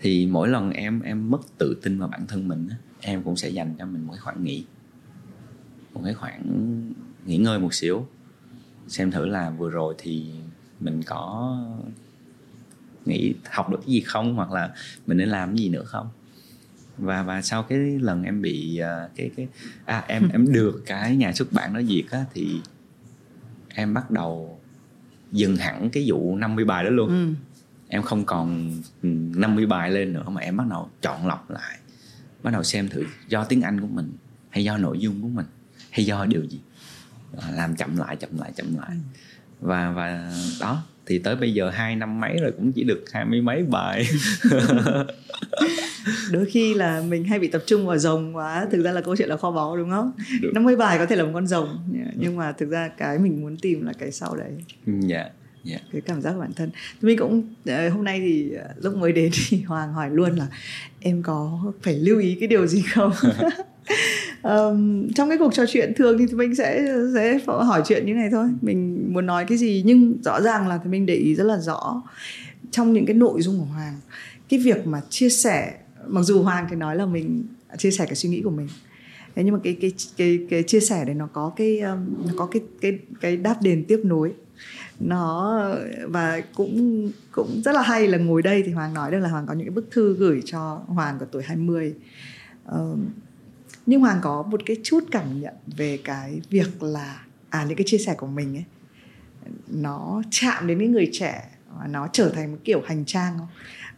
Thì 0.01 0.27
mỗi 0.27 0.49
lần 0.49 0.71
em 0.71 1.01
em 1.01 1.31
mất 1.31 1.59
tự 1.59 1.77
tin 1.83 1.99
vào 1.99 2.09
bản 2.09 2.27
thân 2.27 2.49
mình 2.49 2.69
em 3.01 3.23
cũng 3.23 3.37
sẽ 3.37 3.49
dành 3.49 3.75
cho 3.79 3.87
mình 3.87 4.07
một 4.07 4.13
cái 4.13 4.21
khoảng 4.21 4.45
nghỉ. 4.45 4.65
Một 5.95 6.01
cái 6.05 6.15
khoảng 6.15 6.43
nghỉ 7.27 7.37
ngơi 7.37 7.59
một 7.59 7.75
xíu. 7.75 8.07
Xem 8.89 9.11
thử 9.11 9.27
là 9.27 9.51
vừa 9.51 9.71
rồi 9.71 9.95
thì 9.99 10.31
mình 10.81 11.03
có 11.03 11.59
nghĩ 13.09 13.35
học 13.51 13.71
được 13.71 13.79
cái 13.81 13.93
gì 13.93 14.01
không? 14.01 14.35
Hoặc 14.35 14.53
là 14.53 14.71
mình 15.07 15.17
nên 15.17 15.29
làm 15.29 15.49
cái 15.49 15.59
gì 15.59 15.69
nữa 15.69 15.85
không? 15.85 16.09
Và 16.99 17.23
và 17.23 17.43
sau 17.43 17.63
cái 17.63 17.79
lần 17.79 18.23
em 18.23 18.43
bị 18.43 18.81
uh, 18.81 19.11
cái 19.17 19.31
cái 19.37 19.49
à 19.85 20.05
em 20.09 20.29
em 20.33 20.47
được 20.53 20.83
cái 20.87 21.17
nhà 21.17 21.33
xuất 21.33 21.53
bản 21.53 21.75
đó 21.75 21.81
duyệt 21.83 22.05
á 22.11 22.25
thì 22.35 22.61
em 23.75 23.95
bắt 23.95 24.11
đầu 24.11 24.61
dừng 25.33 25.57
hẳn 25.57 25.91
cái 25.91 26.05
vụ 26.07 26.37
50 26.37 26.65
bài 26.65 26.85
đó 26.85 26.91
luôn. 26.91 27.09
Ừ. 27.09 27.35
em 27.89 28.03
không 28.03 28.25
còn 28.25 28.71
50 29.03 29.67
bài 29.67 29.91
lên 29.91 30.13
nữa 30.13 30.29
mà 30.29 30.41
em 30.41 30.57
bắt 30.57 30.67
đầu 30.71 30.91
chọn 31.03 31.27
lọc 31.27 31.51
lại. 31.51 31.79
Bắt 32.43 32.51
đầu 32.51 32.63
xem 32.63 32.89
thử 32.89 33.05
do 33.29 33.45
tiếng 33.45 33.63
anh 33.63 33.81
của 33.81 33.87
mình 33.87 34.13
hay 34.51 34.65
do 34.65 34.79
nội 34.79 34.99
dung 34.99 35.23
của 35.23 35.29
mình 35.29 35.47
hay 35.91 36.07
do 36.07 36.25
điều 36.25 36.45
gì. 36.45 36.61
Làm 37.53 37.77
chậm 37.77 37.97
lại 37.97 38.17
chậm 38.17 38.39
lại 38.39 38.53
chậm 38.57 38.77
lại. 38.77 38.91
Ừ. 38.91 38.97
và 39.61 39.91
và 39.91 40.33
đó 40.61 40.83
thì 41.07 41.19
tới 41.19 41.37
bây 41.37 41.55
giờ 41.55 41.71
hai 41.71 41.97
năm 41.97 42.21
mấy 42.21 42.37
rồi 42.41 42.53
cũng 42.53 42.73
chỉ 42.73 42.85
được 42.85 43.05
hai 43.13 43.25
mươi 43.25 43.41
mấy 43.41 43.63
bài 43.63 44.07
đôi 46.33 46.47
khi 46.47 46.75
là 46.75 47.03
mình 47.09 47.25
hay 47.25 47.39
bị 47.39 47.49
tập 47.49 47.63
trung 47.67 47.87
vào 47.87 47.99
rồng 47.99 48.37
quá 48.37 48.67
thực 48.71 48.83
ra 48.83 48.93
là 48.93 49.01
câu 49.01 49.17
chuyện 49.17 49.29
là 49.29 49.37
kho 49.37 49.51
báu 49.51 49.77
đúng 49.77 49.91
không 49.91 50.13
được. 50.41 50.51
50 50.55 50.77
bài 50.77 50.99
có 50.99 51.07
thể 51.07 51.17
là 51.17 51.25
một 51.25 51.31
con 51.35 51.47
rồng 51.47 51.79
nhưng 52.15 52.37
mà 52.37 52.53
thực 52.53 52.71
ra 52.71 52.89
cái 52.89 53.19
mình 53.19 53.43
muốn 53.43 53.57
tìm 53.57 53.87
là 53.87 53.93
cái 53.99 54.13
sau 54.13 54.37
đấy 54.37 54.51
dạ 54.87 55.17
yeah. 55.17 55.33
Yeah. 55.71 55.83
cái 55.93 56.01
cảm 56.01 56.23
giác 56.23 56.33
của 56.33 56.41
bản 56.41 56.53
thân 56.57 56.71
mình 57.03 57.19
cũng 57.19 57.55
ờ, 57.67 57.89
hôm 57.89 58.05
nay 58.05 58.21
thì 58.21 58.53
ờ, 58.53 58.69
lúc 58.83 58.97
mới 58.97 59.13
đến 59.13 59.31
thì 59.49 59.63
hoàng 59.67 59.93
hỏi 59.93 60.11
luôn 60.11 60.37
là 60.37 60.47
em 61.01 61.23
có 61.23 61.73
phải 61.83 61.95
lưu 61.95 62.19
ý 62.19 62.37
cái 62.41 62.49
điều 62.49 62.67
gì 62.67 62.83
không 62.95 63.13
um, 64.43 65.09
trong 65.15 65.29
cái 65.29 65.39
cuộc 65.39 65.55
trò 65.55 65.65
chuyện 65.69 65.93
thường 65.97 66.19
thì 66.19 66.27
mình 66.35 66.55
sẽ 66.55 66.87
sẽ 67.15 67.39
hỏi 67.47 67.83
chuyện 67.87 68.07
như 68.07 68.15
này 68.15 68.29
thôi. 68.33 68.49
Mình 68.63 69.09
muốn 69.13 69.27
nói 69.27 69.45
cái 69.49 69.59
gì 69.59 69.83
nhưng 69.87 70.15
rõ 70.25 70.41
ràng 70.41 70.69
là 70.69 70.79
thì 70.85 70.91
mình 70.91 71.07
để 71.07 71.15
ý 71.15 71.35
rất 71.35 71.45
là 71.45 71.59
rõ 71.59 72.03
trong 72.71 72.93
những 72.93 73.07
cái 73.07 73.17
nội 73.17 73.43
dung 73.43 73.59
của 73.59 73.65
hoàng. 73.65 73.95
Cái 74.49 74.61
việc 74.61 74.87
mà 74.87 75.01
chia 75.09 75.29
sẻ 75.29 75.75
mặc 76.07 76.23
dù 76.23 76.43
hoàng 76.43 76.67
thì 76.71 76.77
nói 76.77 76.97
là 76.97 77.07
mình 77.07 77.45
chia 77.79 77.91
sẻ 77.91 78.07
cái 78.07 78.15
suy 78.15 78.29
nghĩ 78.29 78.43
của 78.43 78.51
mình. 78.51 78.69
Thế 79.35 79.45
nhưng 79.45 79.55
mà 79.55 79.61
cái 79.65 79.77
cái 79.81 79.93
cái 80.17 80.39
cái 80.51 80.63
chia 80.63 80.81
sẻ 80.81 81.05
đấy 81.05 81.15
nó 81.15 81.29
có 81.33 81.53
cái 81.57 81.81
um, 81.81 82.07
nó 82.27 82.33
có 82.37 82.47
cái 82.47 82.63
cái 82.81 82.99
cái 83.21 83.37
đáp 83.37 83.57
đền 83.63 83.85
tiếp 83.85 84.01
nối 84.05 84.33
nó 85.01 85.61
và 86.09 86.41
cũng 86.55 87.11
cũng 87.31 87.63
rất 87.65 87.73
là 87.73 87.83
hay 87.83 88.09
là 88.09 88.19
ngồi 88.19 88.43
đây 88.43 88.63
thì 88.67 88.73
Hoàng 88.73 88.95
nói 88.95 89.11
được 89.11 89.19
là 89.19 89.29
Hoàng 89.29 89.47
có 89.47 89.55
những 89.55 89.67
cái 89.67 89.75
bức 89.75 89.91
thư 89.91 90.15
gửi 90.15 90.43
cho 90.45 90.81
Hoàng 90.87 91.17
của 91.19 91.27
tuổi 91.33 91.43
20 91.43 91.95
uh, 92.69 92.99
nhưng 93.87 94.01
hoàng 94.01 94.19
có 94.23 94.43
một 94.43 94.61
cái 94.67 94.77
chút 94.83 95.05
cảm 95.11 95.41
nhận 95.41 95.55
về 95.77 95.99
cái 96.05 96.41
việc 96.51 96.83
là 96.83 97.25
à 97.51 97.65
những 97.65 97.77
cái 97.77 97.85
chia 97.87 97.99
sẻ 97.99 98.15
của 98.19 98.27
mình 98.27 98.57
ấy 98.57 98.65
nó 99.69 100.23
chạm 100.31 100.67
đến 100.67 100.79
những 100.79 100.93
người 100.93 101.09
trẻ 101.13 101.51
và 101.79 101.87
nó 101.87 102.09
trở 102.13 102.29
thành 102.29 102.53
một 102.53 102.59
kiểu 102.65 102.83
hành 102.87 103.05
trang 103.05 103.39
không? 103.39 103.49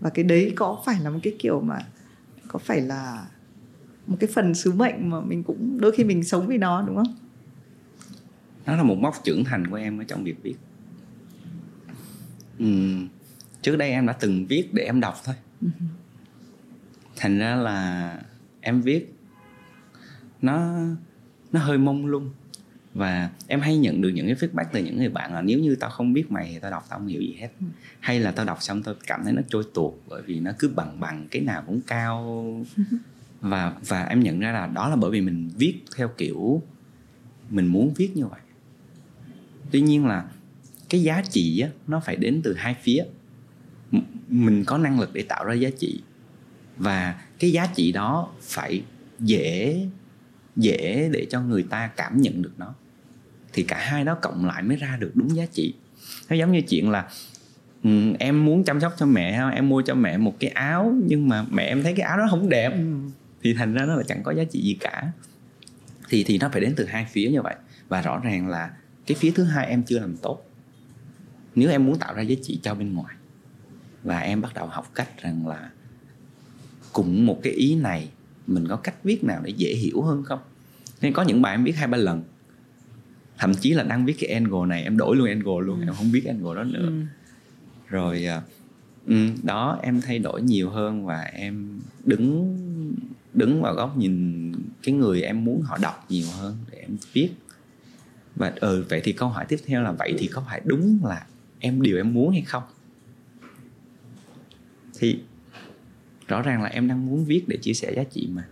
Và 0.00 0.10
cái 0.10 0.24
đấy 0.24 0.52
có 0.56 0.82
phải 0.86 1.00
là 1.00 1.10
một 1.10 1.18
cái 1.22 1.36
kiểu 1.38 1.60
mà 1.60 1.78
có 2.48 2.58
phải 2.58 2.80
là 2.80 3.26
một 4.06 4.16
cái 4.20 4.30
phần 4.34 4.54
sứ 4.54 4.72
mệnh 4.72 5.10
mà 5.10 5.20
mình 5.20 5.42
cũng 5.42 5.80
đôi 5.80 5.92
khi 5.92 6.04
mình 6.04 6.24
sống 6.24 6.46
vì 6.46 6.58
nó 6.58 6.82
đúng 6.82 6.96
không? 6.96 7.16
Nó 8.66 8.76
là 8.76 8.82
một 8.82 8.98
mốc 8.98 9.14
trưởng 9.24 9.44
thành 9.44 9.66
của 9.70 9.76
em 9.76 9.98
ở 9.98 10.04
trong 10.04 10.24
việc 10.24 10.42
viết. 10.42 10.54
Uhm, 12.64 13.08
trước 13.62 13.76
đây 13.76 13.90
em 13.90 14.06
đã 14.06 14.12
từng 14.12 14.46
viết 14.46 14.68
để 14.72 14.84
em 14.84 15.00
đọc 15.00 15.14
thôi. 15.24 15.34
Ừ 15.60 15.68
thành 17.18 17.38
ra 17.38 17.56
là 17.56 18.22
em 18.60 18.80
viết 18.80 19.17
nó 20.42 20.78
nó 21.52 21.60
hơi 21.60 21.78
mông 21.78 22.06
lung. 22.06 22.30
Và 22.94 23.30
em 23.46 23.60
hay 23.60 23.78
nhận 23.78 24.00
được 24.00 24.08
những 24.08 24.26
cái 24.26 24.34
feedback 24.34 24.64
từ 24.72 24.82
những 24.84 24.98
người 24.98 25.08
bạn 25.08 25.34
là 25.34 25.42
nếu 25.42 25.58
như 25.58 25.76
tao 25.76 25.90
không 25.90 26.12
biết 26.12 26.32
mày 26.32 26.50
thì 26.52 26.58
tao 26.58 26.70
đọc 26.70 26.86
tao 26.88 26.98
không 26.98 27.08
hiểu 27.08 27.20
gì 27.20 27.36
hết. 27.38 27.48
Hay 28.00 28.20
là 28.20 28.30
tao 28.30 28.46
đọc 28.46 28.58
xong 28.60 28.82
tao 28.82 28.94
cảm 29.06 29.24
thấy 29.24 29.32
nó 29.32 29.42
trôi 29.48 29.64
tuột 29.74 29.94
bởi 30.08 30.22
vì 30.22 30.40
nó 30.40 30.50
cứ 30.58 30.68
bằng 30.68 31.00
bằng 31.00 31.26
cái 31.30 31.42
nào 31.42 31.62
cũng 31.66 31.80
cao. 31.86 32.64
Và 33.40 33.72
và 33.88 34.02
em 34.02 34.20
nhận 34.20 34.40
ra 34.40 34.52
là 34.52 34.66
đó 34.66 34.88
là 34.88 34.96
bởi 34.96 35.10
vì 35.10 35.20
mình 35.20 35.50
viết 35.56 35.74
theo 35.96 36.08
kiểu 36.08 36.62
mình 37.50 37.66
muốn 37.66 37.94
viết 37.96 38.16
như 38.16 38.26
vậy. 38.26 38.40
Tuy 39.70 39.80
nhiên 39.80 40.06
là 40.06 40.24
cái 40.88 41.02
giá 41.02 41.22
trị 41.30 41.60
á, 41.60 41.68
nó 41.86 42.00
phải 42.00 42.16
đến 42.16 42.40
từ 42.44 42.54
hai 42.54 42.76
phía. 42.82 43.04
Mình 44.28 44.64
có 44.64 44.78
năng 44.78 45.00
lực 45.00 45.10
để 45.12 45.22
tạo 45.22 45.44
ra 45.44 45.54
giá 45.54 45.70
trị. 45.78 46.00
Và 46.76 47.20
cái 47.38 47.52
giá 47.52 47.66
trị 47.74 47.92
đó 47.92 48.32
phải 48.40 48.82
dễ 49.18 49.86
dễ 50.58 51.08
để 51.12 51.26
cho 51.30 51.40
người 51.40 51.62
ta 51.62 51.90
cảm 51.96 52.20
nhận 52.20 52.42
được 52.42 52.52
nó. 52.58 52.74
Thì 53.52 53.62
cả 53.62 53.78
hai 53.78 54.04
đó 54.04 54.14
cộng 54.14 54.46
lại 54.46 54.62
mới 54.62 54.76
ra 54.76 54.96
được 55.00 55.10
đúng 55.14 55.36
giá 55.36 55.46
trị. 55.46 55.74
Nó 56.28 56.36
giống 56.36 56.52
như 56.52 56.60
chuyện 56.60 56.90
là 56.90 57.08
ừ, 57.84 57.90
em 58.18 58.44
muốn 58.44 58.64
chăm 58.64 58.80
sóc 58.80 58.94
cho 58.98 59.06
mẹ 59.06 59.50
em 59.54 59.68
mua 59.68 59.82
cho 59.82 59.94
mẹ 59.94 60.18
một 60.18 60.36
cái 60.40 60.50
áo 60.50 60.94
nhưng 61.06 61.28
mà 61.28 61.44
mẹ 61.50 61.64
em 61.64 61.82
thấy 61.82 61.94
cái 61.96 62.06
áo 62.06 62.18
đó 62.18 62.26
không 62.30 62.48
đẹp. 62.48 62.70
Ừ. 62.70 62.94
thì 63.42 63.54
thành 63.54 63.74
ra 63.74 63.84
nó 63.84 63.94
là 63.94 64.02
chẳng 64.02 64.22
có 64.22 64.32
giá 64.32 64.44
trị 64.44 64.62
gì 64.62 64.76
cả. 64.80 65.12
Thì 66.08 66.24
thì 66.24 66.38
nó 66.38 66.48
phải 66.52 66.60
đến 66.60 66.74
từ 66.76 66.84
hai 66.86 67.06
phía 67.10 67.30
như 67.30 67.42
vậy. 67.42 67.54
Và 67.88 68.02
rõ 68.02 68.18
ràng 68.18 68.48
là 68.48 68.70
cái 69.06 69.16
phía 69.20 69.32
thứ 69.34 69.44
hai 69.44 69.66
em 69.66 69.82
chưa 69.82 69.98
làm 69.98 70.16
tốt. 70.16 70.44
Nếu 71.54 71.70
em 71.70 71.86
muốn 71.86 71.98
tạo 71.98 72.14
ra 72.14 72.22
giá 72.22 72.36
trị 72.42 72.60
cho 72.62 72.74
bên 72.74 72.94
ngoài. 72.94 73.14
Và 74.02 74.18
em 74.18 74.40
bắt 74.40 74.54
đầu 74.54 74.66
học 74.66 74.90
cách 74.94 75.22
rằng 75.22 75.46
là 75.46 75.70
cùng 76.92 77.26
một 77.26 77.40
cái 77.42 77.52
ý 77.52 77.74
này 77.74 78.08
mình 78.48 78.68
có 78.68 78.76
cách 78.76 79.04
viết 79.04 79.24
nào 79.24 79.40
để 79.44 79.52
dễ 79.56 79.74
hiểu 79.74 80.02
hơn 80.02 80.24
không? 80.24 80.40
Nên 81.00 81.12
có 81.12 81.22
những 81.22 81.42
bài 81.42 81.54
em 81.54 81.64
viết 81.64 81.76
hai 81.76 81.86
ba 81.86 81.98
lần. 81.98 82.22
Thậm 83.38 83.54
chí 83.54 83.72
là 83.74 83.82
đang 83.82 84.06
viết 84.06 84.16
cái 84.20 84.30
angle 84.30 84.66
này 84.66 84.82
em 84.82 84.96
đổi 84.96 85.16
luôn 85.16 85.28
angle 85.28 85.60
luôn 85.62 85.80
ừ. 85.80 85.84
em 85.86 85.94
không 85.94 86.12
biết 86.12 86.24
angle 86.24 86.54
đó 86.54 86.64
nữa. 86.64 86.86
Ừ. 86.86 87.02
rồi 87.88 88.26
um, 89.06 89.34
đó 89.42 89.78
em 89.82 90.00
thay 90.00 90.18
đổi 90.18 90.42
nhiều 90.42 90.70
hơn 90.70 91.06
và 91.06 91.20
em 91.20 91.80
đứng 92.04 92.56
đứng 93.34 93.62
vào 93.62 93.74
góc 93.74 93.96
nhìn 93.96 94.52
cái 94.82 94.94
người 94.94 95.22
em 95.22 95.44
muốn 95.44 95.62
họ 95.62 95.78
đọc 95.82 96.06
nhiều 96.08 96.26
hơn 96.38 96.56
để 96.72 96.78
em 96.78 96.96
viết. 97.12 97.30
Và 98.36 98.52
ừ 98.60 98.84
vậy 98.88 99.00
thì 99.04 99.12
câu 99.12 99.28
hỏi 99.28 99.44
tiếp 99.48 99.60
theo 99.66 99.82
là 99.82 99.92
vậy 99.92 100.14
thì 100.18 100.26
có 100.26 100.44
phải 100.48 100.60
đúng 100.64 100.98
là 101.04 101.26
em 101.58 101.82
điều 101.82 101.96
em 101.96 102.14
muốn 102.14 102.30
hay 102.30 102.42
không? 102.42 102.62
Thì 104.98 105.20
rõ 106.28 106.42
ràng 106.42 106.62
là 106.62 106.68
em 106.68 106.88
đang 106.88 107.06
muốn 107.06 107.24
viết 107.24 107.44
để 107.46 107.56
chia 107.56 107.72
sẻ 107.72 107.92
giá 107.96 108.04
trị 108.04 108.28
mà. 108.32 108.44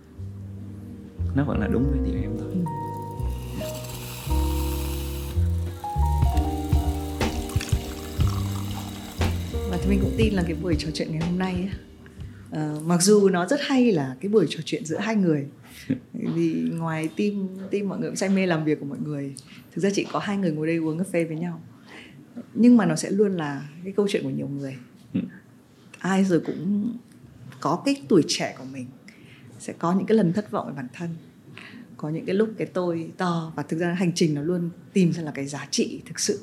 Nó 1.35 1.43
vẫn 1.43 1.59
là 1.59 1.67
đúng 1.67 1.91
với 1.91 1.99
điều 2.05 2.21
em 2.21 2.31
thôi. 2.39 2.53
Và 9.69 9.77
thì 9.81 9.89
mình 9.89 9.99
cũng 10.01 10.13
tin 10.17 10.33
là 10.33 10.43
cái 10.43 10.55
buổi 10.61 10.75
trò 10.79 10.89
chuyện 10.93 11.11
ngày 11.11 11.21
hôm 11.21 11.39
nay 11.39 11.69
uh, 12.51 12.83
mặc 12.85 13.01
dù 13.01 13.29
nó 13.29 13.47
rất 13.47 13.59
hay 13.63 13.91
là 13.91 14.15
cái 14.21 14.29
buổi 14.29 14.45
trò 14.49 14.59
chuyện 14.65 14.85
giữa 14.85 14.97
hai 14.97 15.15
người 15.15 15.45
vì 16.13 16.69
ngoài 16.73 17.09
team 17.17 17.47
team 17.71 17.89
mọi 17.89 17.99
người 17.99 18.09
cũng 18.09 18.15
say 18.15 18.29
mê 18.29 18.45
làm 18.45 18.65
việc 18.65 18.79
của 18.79 18.85
mọi 18.85 18.97
người 18.99 19.35
thực 19.71 19.81
ra 19.81 19.89
chỉ 19.93 20.05
có 20.11 20.19
hai 20.19 20.37
người 20.37 20.51
ngồi 20.51 20.67
đây 20.67 20.77
uống 20.77 20.97
cà 20.97 21.03
phê 21.11 21.25
với 21.25 21.37
nhau. 21.37 21.61
Nhưng 22.53 22.77
mà 22.77 22.85
nó 22.85 22.95
sẽ 22.95 23.11
luôn 23.11 23.31
là 23.31 23.69
cái 23.83 23.93
câu 23.93 24.07
chuyện 24.09 24.23
của 24.23 24.29
nhiều 24.29 24.47
người. 24.47 24.77
Ừ. 25.13 25.19
ai 25.99 26.23
rồi 26.23 26.39
cũng 26.39 26.93
có 27.67 27.81
cái 27.85 28.01
tuổi 28.07 28.23
trẻ 28.27 28.55
của 28.57 28.63
mình 28.71 28.87
sẽ 29.59 29.73
có 29.73 29.93
những 29.93 30.05
cái 30.05 30.17
lần 30.17 30.33
thất 30.33 30.51
vọng 30.51 30.67
về 30.67 30.73
bản 30.75 30.87
thân. 30.93 31.09
Có 31.97 32.09
những 32.09 32.25
cái 32.25 32.35
lúc 32.35 32.49
cái 32.57 32.67
tôi 32.67 33.11
to 33.17 33.53
và 33.55 33.63
thực 33.63 33.79
ra 33.79 33.93
hành 33.93 34.11
trình 34.15 34.33
nó 34.33 34.41
luôn 34.41 34.69
tìm 34.93 35.13
ra 35.13 35.23
là 35.23 35.31
cái 35.31 35.47
giá 35.47 35.67
trị 35.71 36.01
thực 36.05 36.19
sự 36.19 36.39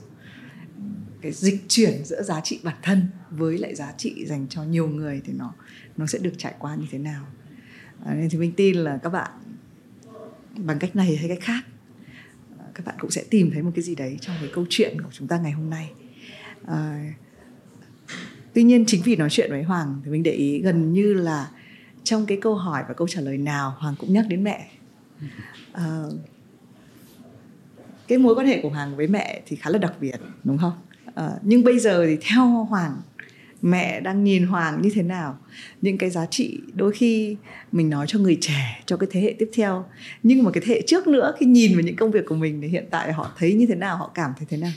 cái 1.21 1.33
dịch 1.33 1.65
chuyển 1.69 2.05
giữa 2.05 2.23
giá 2.23 2.41
trị 2.41 2.61
bản 2.63 2.77
thân 2.83 3.07
với 3.31 3.59
lại 3.59 3.75
giá 3.75 3.93
trị 3.97 4.27
dành 4.27 4.47
cho 4.49 4.65
nhiều 4.65 4.89
người 4.89 5.21
thì 5.25 5.33
nó 5.33 5.55
nó 5.97 6.07
sẽ 6.07 6.19
được 6.19 6.33
trải 6.39 6.55
qua 6.59 6.75
như 6.75 6.87
thế 6.91 6.99
nào. 6.99 7.27
À, 8.05 8.15
nên 8.15 8.31
thì 8.31 8.39
mình 8.39 8.53
tin 8.53 8.77
là 8.77 8.99
các 9.03 9.11
bạn 9.11 9.31
bằng 10.57 10.79
cách 10.79 10.97
này 10.97 11.17
hay 11.17 11.29
cách 11.29 11.41
khác 11.41 11.65
các 12.75 12.87
bạn 12.87 12.95
cũng 12.99 13.11
sẽ 13.11 13.25
tìm 13.31 13.51
thấy 13.51 13.63
một 13.63 13.71
cái 13.75 13.83
gì 13.83 13.95
đấy 13.95 14.19
trong 14.21 14.37
cái 14.41 14.51
câu 14.55 14.67
chuyện 14.69 15.03
của 15.03 15.11
chúng 15.13 15.29
ta 15.29 15.39
ngày 15.39 15.53
hôm 15.53 15.71
nay. 15.71 15.91
À, 16.67 17.13
tuy 18.55 18.63
nhiên 18.63 18.85
chính 18.87 19.03
vì 19.03 19.17
nói 19.17 19.31
chuyện 19.31 19.51
với 19.51 19.63
hoàng 19.63 20.01
thì 20.05 20.11
mình 20.11 20.23
để 20.23 20.33
ý 20.33 20.59
gần 20.59 20.93
như 20.93 21.15
là 21.15 21.51
trong 22.05 22.27
cái 22.27 22.39
câu 22.41 22.55
hỏi 22.55 22.83
và 22.89 22.95
câu 22.95 23.09
trả 23.09 23.21
lời 23.21 23.39
nào 23.39 23.75
hoàng 23.79 23.95
cũng 23.99 24.13
nhắc 24.13 24.27
đến 24.29 24.45
mẹ. 24.45 24.69
À, 25.73 26.03
cái 28.09 28.19
mối 28.19 28.35
quan 28.35 28.47
hệ 28.47 28.61
của 28.63 28.69
hoàng 28.69 28.97
với 28.97 29.07
mẹ 29.07 29.41
thì 29.47 29.57
khá 29.57 29.71
là 29.71 29.79
đặc 29.79 29.93
biệt 30.01 30.17
đúng 30.45 30.59
không? 30.59 30.73
À, 31.15 31.31
nhưng 31.43 31.65
bây 31.65 31.79
giờ 31.79 32.07
thì 32.07 32.17
theo 32.21 32.47
hoàng 32.47 32.97
mẹ 33.63 34.01
đang 34.01 34.25
nhìn 34.25 34.47
hoàng 34.47 34.83
như 34.83 34.91
thế 34.95 35.03
nào? 35.03 35.39
Những 35.83 35.99
cái 35.99 36.11
giá 36.11 36.27
trị 36.27 36.61
đôi 36.73 36.93
khi 36.93 37.37
mình 37.73 37.91
nói 37.91 38.07
cho 38.09 38.19
người 38.19 38.39
trẻ 38.41 38.83
cho 38.87 38.97
cái 38.97 39.09
thế 39.13 39.21
hệ 39.21 39.35
tiếp 39.39 39.51
theo. 39.55 39.85
Nhưng 40.23 40.43
mà 40.43 40.51
cái 40.51 40.63
thế 40.67 40.75
hệ 40.75 40.83
trước 40.87 41.07
nữa 41.07 41.35
khi 41.39 41.47
nhìn 41.47 41.73
vào 41.75 41.83
những 41.83 41.97
công 41.97 42.11
việc 42.11 42.27
của 42.27 42.35
mình 42.35 42.61
thì 42.61 42.69
hiện 42.69 42.87
tại 42.91 43.13
họ 43.13 43.33
thấy 43.39 43.55
như 43.55 43.67
thế 43.67 43.75
nào 43.75 43.97
họ 43.97 44.11
cảm 44.15 44.33
thấy 44.39 44.47
thế 44.51 44.57
nào? 44.57 44.73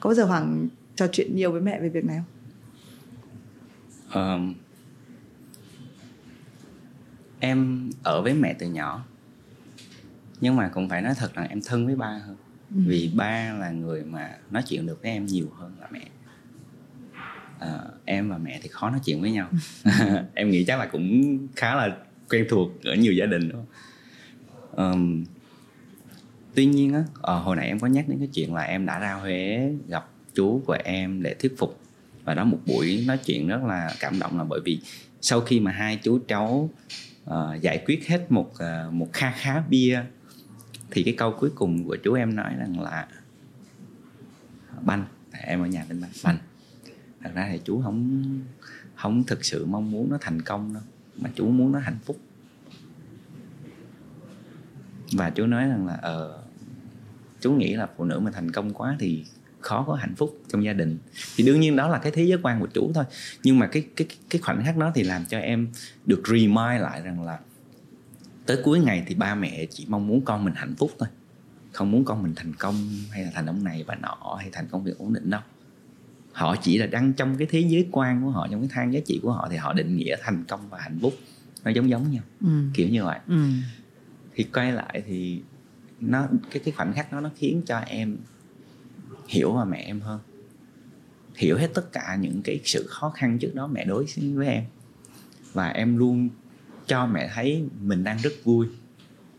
Có 0.00 0.08
bao 0.08 0.14
giờ 0.14 0.24
hoàng 0.24 0.68
trò 0.96 1.06
chuyện 1.12 1.36
nhiều 1.36 1.52
với 1.52 1.60
mẹ 1.60 1.80
về 1.80 1.88
việc 1.88 2.04
này 2.04 2.16
không 2.16 2.35
um, 4.16 4.54
em 7.40 7.90
ở 8.02 8.22
với 8.22 8.34
mẹ 8.34 8.54
từ 8.58 8.66
nhỏ. 8.66 9.04
Nhưng 10.40 10.56
mà 10.56 10.68
cũng 10.68 10.88
phải 10.88 11.02
nói 11.02 11.14
thật 11.16 11.36
là 11.36 11.42
em 11.42 11.60
thân 11.66 11.86
với 11.86 11.96
ba 11.96 12.20
hơn. 12.26 12.36
Ừ. 12.70 12.82
vì 12.86 13.10
ba 13.14 13.52
là 13.52 13.70
người 13.70 14.04
mà 14.04 14.36
nói 14.50 14.62
chuyện 14.66 14.86
được 14.86 15.02
với 15.02 15.10
em 15.10 15.26
nhiều 15.26 15.50
hơn 15.58 15.76
là 15.80 15.88
mẹ. 15.90 16.08
À, 17.58 17.80
em 18.04 18.28
và 18.28 18.38
mẹ 18.38 18.60
thì 18.62 18.68
khó 18.68 18.90
nói 18.90 19.00
chuyện 19.04 19.20
với 19.20 19.32
nhau. 19.32 19.50
Em 20.34 20.50
nghĩ 20.50 20.64
chắc 20.64 20.78
là 20.78 20.86
cũng 20.86 21.38
khá 21.56 21.74
là 21.74 21.96
quen 22.30 22.46
thuộc 22.48 22.82
ở 22.84 22.94
nhiều 22.94 23.12
gia 23.12 23.26
đình 23.26 23.48
đó 23.48 23.58
um, 24.76 25.24
tuy 26.54 26.66
nhiên 26.66 26.94
á 26.94 27.00
uh, 27.00 27.44
hồi 27.44 27.56
nãy 27.56 27.66
em 27.66 27.78
có 27.78 27.86
nhắc 27.86 28.08
đến 28.08 28.18
cái 28.18 28.28
chuyện 28.32 28.54
là 28.54 28.62
em 28.62 28.86
đã 28.86 28.98
ra 28.98 29.12
huế 29.12 29.72
gặp 29.88 30.08
chú 30.34 30.62
của 30.66 30.76
em 30.84 31.22
để 31.22 31.34
thuyết 31.34 31.52
phục 31.58 31.80
và 32.26 32.34
đó 32.34 32.44
một 32.44 32.58
buổi 32.66 33.04
nói 33.06 33.18
chuyện 33.18 33.48
rất 33.48 33.62
là 33.62 33.94
cảm 34.00 34.18
động 34.18 34.38
là 34.38 34.44
bởi 34.44 34.60
vì 34.64 34.80
sau 35.20 35.40
khi 35.40 35.60
mà 35.60 35.70
hai 35.70 35.96
chú 36.02 36.18
cháu 36.28 36.70
uh, 37.30 37.60
giải 37.60 37.82
quyết 37.86 38.08
hết 38.08 38.32
một 38.32 38.52
uh, 38.52 38.92
một 38.92 39.08
kha 39.12 39.30
khá 39.30 39.60
bia 39.68 40.02
thì 40.90 41.02
cái 41.02 41.14
câu 41.16 41.34
cuối 41.38 41.50
cùng 41.54 41.84
của 41.84 41.96
chú 41.96 42.14
em 42.14 42.36
nói 42.36 42.54
rằng 42.58 42.80
là 42.80 43.08
banh 44.82 45.04
em 45.32 45.62
ở 45.62 45.66
nhà 45.66 45.86
bên 45.88 46.00
banh. 46.00 46.10
Banh. 46.24 46.38
Thật 47.22 47.30
ra 47.34 47.48
thì 47.52 47.60
chú 47.64 47.82
không 47.82 48.24
không 48.94 49.24
thực 49.24 49.44
sự 49.44 49.66
mong 49.66 49.90
muốn 49.90 50.10
nó 50.10 50.18
thành 50.20 50.42
công 50.42 50.74
đâu 50.74 50.82
mà 51.16 51.30
chú 51.34 51.48
muốn 51.48 51.72
nó 51.72 51.78
hạnh 51.78 51.98
phúc. 52.04 52.20
Và 55.12 55.30
chú 55.30 55.46
nói 55.46 55.68
rằng 55.68 55.86
là 55.86 55.94
ờ 56.02 56.42
chú 57.40 57.52
nghĩ 57.52 57.74
là 57.74 57.88
phụ 57.96 58.04
nữ 58.04 58.18
mà 58.18 58.30
thành 58.30 58.50
công 58.50 58.74
quá 58.74 58.96
thì 58.98 59.24
khó 59.66 59.84
có 59.86 59.94
hạnh 59.94 60.14
phúc 60.14 60.40
trong 60.48 60.64
gia 60.64 60.72
đình. 60.72 60.98
Thì 61.36 61.44
đương 61.44 61.60
nhiên 61.60 61.76
đó 61.76 61.88
là 61.88 61.98
cái 61.98 62.12
thế 62.12 62.22
giới 62.22 62.38
quan 62.42 62.60
của 62.60 62.66
chú 62.74 62.92
thôi. 62.94 63.04
Nhưng 63.42 63.58
mà 63.58 63.66
cái 63.66 63.86
cái 63.96 64.06
cái 64.30 64.40
khoảnh 64.40 64.64
khắc 64.64 64.76
đó 64.76 64.92
thì 64.94 65.02
làm 65.02 65.24
cho 65.24 65.38
em 65.38 65.68
được 66.06 66.22
remind 66.28 66.82
lại 66.82 67.02
rằng 67.02 67.22
là 67.22 67.38
tới 68.46 68.58
cuối 68.64 68.80
ngày 68.80 69.04
thì 69.06 69.14
ba 69.14 69.34
mẹ 69.34 69.66
chỉ 69.70 69.86
mong 69.88 70.06
muốn 70.06 70.24
con 70.24 70.44
mình 70.44 70.54
hạnh 70.56 70.74
phúc 70.78 70.90
thôi. 70.98 71.08
Không 71.72 71.90
muốn 71.90 72.04
con 72.04 72.22
mình 72.22 72.32
thành 72.36 72.54
công 72.54 72.74
hay 73.10 73.24
là 73.24 73.30
thành 73.34 73.46
ông 73.46 73.64
này 73.64 73.84
bà 73.86 73.94
nọ 73.94 74.36
hay 74.40 74.50
thành 74.52 74.68
công 74.70 74.84
việc 74.84 74.98
ổn 74.98 75.12
định 75.12 75.30
đâu. 75.30 75.40
Họ 76.32 76.56
chỉ 76.62 76.78
là 76.78 76.86
đang 76.86 77.12
trong 77.12 77.36
cái 77.36 77.46
thế 77.50 77.60
giới 77.60 77.88
quan 77.92 78.22
của 78.22 78.30
họ 78.30 78.48
trong 78.50 78.60
cái 78.60 78.68
thang 78.72 78.92
giá 78.92 79.00
trị 79.06 79.20
của 79.22 79.32
họ 79.32 79.48
thì 79.50 79.56
họ 79.56 79.72
định 79.72 79.96
nghĩa 79.96 80.16
thành 80.22 80.44
công 80.48 80.68
và 80.70 80.78
hạnh 80.80 80.98
phúc. 81.02 81.14
Nó 81.64 81.70
giống 81.70 81.90
giống 81.90 82.10
nhau 82.10 82.22
ừ. 82.40 82.62
kiểu 82.74 82.88
như 82.88 83.04
vậy. 83.04 83.18
Ừ. 83.28 83.36
thì 84.34 84.44
quay 84.44 84.72
lại 84.72 85.02
thì 85.06 85.42
nó 86.00 86.28
cái 86.50 86.62
cái 86.64 86.74
khoảnh 86.76 86.92
khắc 86.92 87.12
đó 87.12 87.20
nó 87.20 87.30
khiến 87.36 87.62
cho 87.66 87.78
em 87.78 88.16
hiểu 89.28 89.52
và 89.52 89.64
mẹ 89.64 89.84
em 89.86 90.00
hơn 90.00 90.20
hiểu 91.36 91.56
hết 91.56 91.68
tất 91.74 91.92
cả 91.92 92.16
những 92.20 92.42
cái 92.42 92.60
sự 92.64 92.86
khó 92.88 93.10
khăn 93.10 93.38
trước 93.38 93.54
đó 93.54 93.66
mẹ 93.66 93.84
đối 93.84 94.06
với 94.34 94.48
em 94.48 94.64
và 95.52 95.68
em 95.68 95.96
luôn 95.96 96.28
cho 96.86 97.06
mẹ 97.06 97.30
thấy 97.34 97.64
mình 97.82 98.04
đang 98.04 98.18
rất 98.18 98.32
vui 98.44 98.66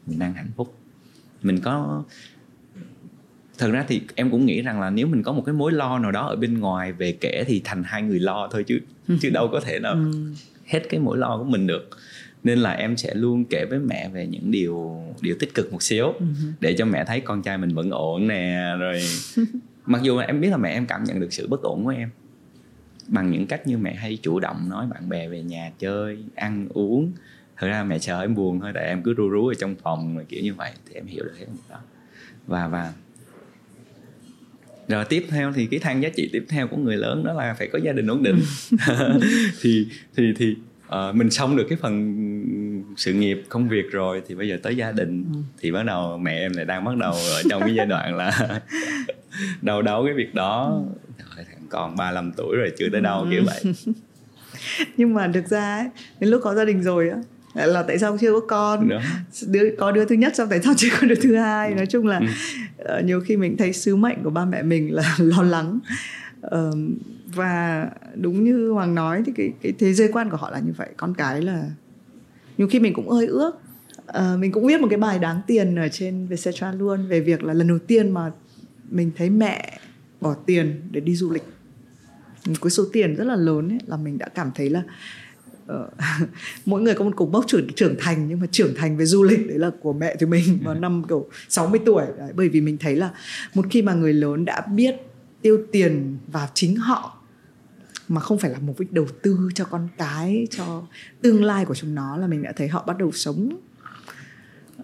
mình 0.05 0.19
đang 0.19 0.33
hạnh 0.33 0.51
phúc 0.55 0.77
mình 1.41 1.59
có 1.59 2.03
thật 3.57 3.71
ra 3.71 3.85
thì 3.87 4.01
em 4.15 4.31
cũng 4.31 4.45
nghĩ 4.45 4.61
rằng 4.61 4.81
là 4.81 4.89
nếu 4.89 5.07
mình 5.07 5.23
có 5.23 5.33
một 5.33 5.43
cái 5.45 5.53
mối 5.53 5.71
lo 5.71 5.99
nào 5.99 6.11
đó 6.11 6.27
ở 6.27 6.35
bên 6.35 6.59
ngoài 6.59 6.91
về 6.91 7.11
kể 7.11 7.43
thì 7.47 7.61
thành 7.63 7.83
hai 7.83 8.01
người 8.01 8.19
lo 8.19 8.49
thôi 8.51 8.63
chứ 8.67 8.79
chứ 9.21 9.29
đâu 9.29 9.49
có 9.51 9.59
thể 9.59 9.79
nào 9.79 9.93
ừ. 9.93 10.11
hết 10.65 10.81
cái 10.89 10.99
mối 10.99 11.17
lo 11.17 11.37
của 11.37 11.43
mình 11.43 11.67
được 11.67 11.89
nên 12.43 12.59
là 12.59 12.71
em 12.71 12.97
sẽ 12.97 13.13
luôn 13.13 13.45
kể 13.45 13.65
với 13.69 13.79
mẹ 13.79 14.09
về 14.09 14.27
những 14.27 14.51
điều 14.51 15.03
điều 15.21 15.35
tích 15.39 15.53
cực 15.53 15.71
một 15.71 15.83
xíu 15.83 16.05
ừ. 16.19 16.25
để 16.59 16.75
cho 16.77 16.85
mẹ 16.85 17.05
thấy 17.05 17.21
con 17.21 17.41
trai 17.41 17.57
mình 17.57 17.75
vẫn 17.75 17.89
ổn 17.91 18.27
nè 18.27 18.75
rồi 18.79 19.01
mặc 19.87 20.01
dù 20.01 20.17
em 20.17 20.41
biết 20.41 20.49
là 20.49 20.57
mẹ 20.57 20.69
em 20.69 20.85
cảm 20.85 21.03
nhận 21.03 21.19
được 21.19 21.33
sự 21.33 21.47
bất 21.47 21.61
ổn 21.61 21.83
của 21.83 21.89
em 21.89 22.09
bằng 23.07 23.31
những 23.31 23.47
cách 23.47 23.67
như 23.67 23.77
mẹ 23.77 23.95
hay 23.95 24.17
chủ 24.21 24.39
động 24.39 24.69
nói 24.69 24.87
bạn 24.87 25.09
bè 25.09 25.27
về 25.27 25.41
nhà 25.41 25.71
chơi 25.79 26.23
ăn 26.35 26.67
uống. 26.69 27.11
Thật 27.57 27.67
ra 27.67 27.83
mẹ 27.83 27.99
chờ 27.99 28.21
em 28.21 28.35
buồn 28.35 28.59
thôi 28.59 28.71
tại 28.73 28.85
em 28.85 29.03
cứ 29.03 29.13
ru 29.13 29.29
rú 29.29 29.47
ở 29.47 29.53
trong 29.53 29.75
phòng 29.75 30.15
rồi 30.15 30.25
kiểu 30.29 30.43
như 30.43 30.53
vậy 30.53 30.71
thì 30.85 30.95
em 30.95 31.05
hiểu 31.05 31.23
được 31.23 31.33
cái 31.37 31.47
đó. 31.69 31.79
Và 32.47 32.67
và 32.67 32.93
rồi 34.87 35.05
tiếp 35.05 35.25
theo 35.29 35.53
thì 35.53 35.65
cái 35.65 35.79
thang 35.79 36.03
giá 36.03 36.09
trị 36.09 36.29
tiếp 36.33 36.45
theo 36.49 36.67
của 36.67 36.77
người 36.77 36.97
lớn 36.97 37.23
đó 37.23 37.33
là 37.33 37.53
phải 37.53 37.69
có 37.73 37.79
gia 37.83 37.91
đình 37.91 38.07
ổn 38.07 38.23
định. 38.23 38.39
Thì 39.61 39.87
thì 40.15 40.33
thì 40.37 40.55
uh, 40.87 41.15
mình 41.15 41.29
xong 41.29 41.57
được 41.57 41.65
cái 41.69 41.77
phần 41.81 42.15
sự 42.97 43.13
nghiệp 43.13 43.43
công 43.49 43.69
việc 43.69 43.91
rồi 43.91 44.21
thì 44.27 44.35
bây 44.35 44.47
giờ 44.47 44.57
tới 44.63 44.75
gia 44.75 44.91
đình. 44.91 45.25
Ừ. 45.33 45.39
thì 45.59 45.71
bắt 45.71 45.83
đầu 45.83 46.17
mẹ 46.17 46.39
em 46.39 46.53
lại 46.53 46.65
đang 46.65 46.85
bắt 46.85 46.97
đầu 46.97 47.13
ở 47.13 47.41
trong 47.49 47.61
cái 47.61 47.75
giai 47.75 47.85
đoạn 47.85 48.15
là 48.15 48.61
đau 49.61 49.81
đấu 49.81 50.05
cái 50.05 50.13
việc 50.13 50.33
đó. 50.33 50.81
Trời, 51.17 51.45
thằng 51.51 51.67
con 51.69 51.95
35 51.95 52.31
tuổi 52.37 52.57
rồi 52.57 52.71
chưa 52.77 52.89
tới 52.91 53.01
đâu 53.01 53.27
kiểu 53.31 53.43
vậy. 53.45 53.73
Nhưng 54.97 55.13
mà 55.13 55.31
thực 55.33 55.47
ra 55.47 55.77
ấy, 55.77 55.87
đến 56.19 56.29
lúc 56.29 56.41
có 56.43 56.55
gia 56.55 56.65
đình 56.65 56.83
rồi 56.83 57.09
á 57.09 57.17
là 57.65 57.83
tại 57.83 57.99
sao 57.99 58.17
chưa 58.21 58.31
có 58.31 58.39
con? 58.47 58.89
Đứa 59.47 59.69
có 59.77 59.91
đứa 59.91 60.05
thứ 60.05 60.15
nhất 60.15 60.35
xong 60.35 60.47
tại 60.49 60.61
sao 60.63 60.73
chưa 60.77 60.89
có 61.01 61.07
đứa 61.07 61.15
thứ 61.15 61.35
hai? 61.35 61.75
Nói 61.75 61.85
chung 61.85 62.07
là 62.07 62.21
ừ. 62.77 62.97
uh, 62.99 63.05
nhiều 63.05 63.21
khi 63.21 63.37
mình 63.37 63.57
thấy 63.57 63.73
sứ 63.73 63.95
mệnh 63.95 64.23
của 64.23 64.29
ba 64.29 64.45
mẹ 64.45 64.63
mình 64.63 64.93
là 64.93 65.15
lo 65.19 65.43
lắng. 65.43 65.79
Uh, 66.45 66.75
và 67.37 67.89
đúng 68.15 68.43
như 68.43 68.69
hoàng 68.69 68.95
nói 68.95 69.23
thì 69.25 69.31
cái 69.35 69.51
cái 69.61 69.73
thế 69.79 69.93
giới 69.93 70.09
quan 70.13 70.29
của 70.29 70.37
họ 70.37 70.51
là 70.51 70.59
như 70.59 70.71
vậy. 70.77 70.89
Con 70.97 71.13
cái 71.13 71.41
là 71.41 71.69
nhiều 72.57 72.67
khi 72.67 72.79
mình 72.79 72.93
cũng 72.93 73.09
hơi 73.09 73.27
ước. 73.27 73.51
À, 74.05 74.35
mình 74.39 74.51
cũng 74.51 74.67
viết 74.67 74.81
một 74.81 74.87
cái 74.89 74.99
bài 74.99 75.19
đáng 75.19 75.41
tiền 75.47 75.75
ở 75.75 75.87
trên 75.87 76.27
Vietcetera 76.27 76.71
luôn 76.71 77.07
về 77.07 77.19
việc 77.19 77.43
là 77.43 77.53
lần 77.53 77.67
đầu 77.67 77.79
tiên 77.79 78.11
mà 78.11 78.31
mình 78.89 79.11
thấy 79.17 79.29
mẹ 79.29 79.79
bỏ 80.21 80.33
tiền 80.33 80.81
để 80.91 81.01
đi 81.01 81.15
du 81.15 81.31
lịch. 81.31 81.43
Một 82.47 82.55
cái 82.61 82.69
số 82.69 82.83
tiền 82.93 83.15
rất 83.15 83.23
là 83.23 83.35
lớn 83.35 83.69
ấy, 83.69 83.79
là 83.85 83.97
mình 83.97 84.17
đã 84.17 84.27
cảm 84.27 84.51
thấy 84.55 84.69
là 84.69 84.83
uh, 85.73 85.93
mỗi 86.65 86.81
người 86.81 86.93
có 86.93 87.05
một 87.05 87.15
cột 87.15 87.29
mốc 87.29 87.47
trưởng 87.47 87.73
trưởng 87.73 87.95
thành 87.99 88.27
nhưng 88.27 88.39
mà 88.39 88.47
trưởng 88.51 88.75
thành 88.75 88.97
về 88.97 89.05
du 89.05 89.23
lịch 89.23 89.47
đấy 89.47 89.59
là 89.59 89.71
của 89.81 89.93
mẹ 89.93 90.15
thì 90.19 90.25
mình 90.25 90.59
vào 90.63 90.75
năm 90.75 91.03
kiểu 91.09 91.29
60 91.49 91.79
tuổi 91.85 92.05
đấy, 92.17 92.31
bởi 92.35 92.49
vì 92.49 92.61
mình 92.61 92.77
thấy 92.77 92.95
là 92.95 93.09
một 93.53 93.65
khi 93.69 93.81
mà 93.81 93.93
người 93.93 94.13
lớn 94.13 94.45
đã 94.45 94.61
biết 94.61 94.95
tiêu 95.41 95.59
tiền 95.71 96.17
vào 96.31 96.47
chính 96.53 96.75
họ 96.75 97.16
mà 98.07 98.21
không 98.21 98.37
phải 98.37 98.51
là 98.51 98.59
mục 98.59 98.79
đích 98.79 98.93
đầu 98.93 99.07
tư 99.21 99.49
cho 99.55 99.65
con 99.65 99.87
cái 99.97 100.47
cho 100.51 100.83
tương 101.21 101.43
lai 101.43 101.65
của 101.65 101.75
chúng 101.75 101.95
nó 101.95 102.17
là 102.17 102.27
mình 102.27 102.43
đã 102.43 102.51
thấy 102.51 102.67
họ 102.67 102.83
bắt 102.87 102.97
đầu 102.97 103.11
sống 103.11 103.57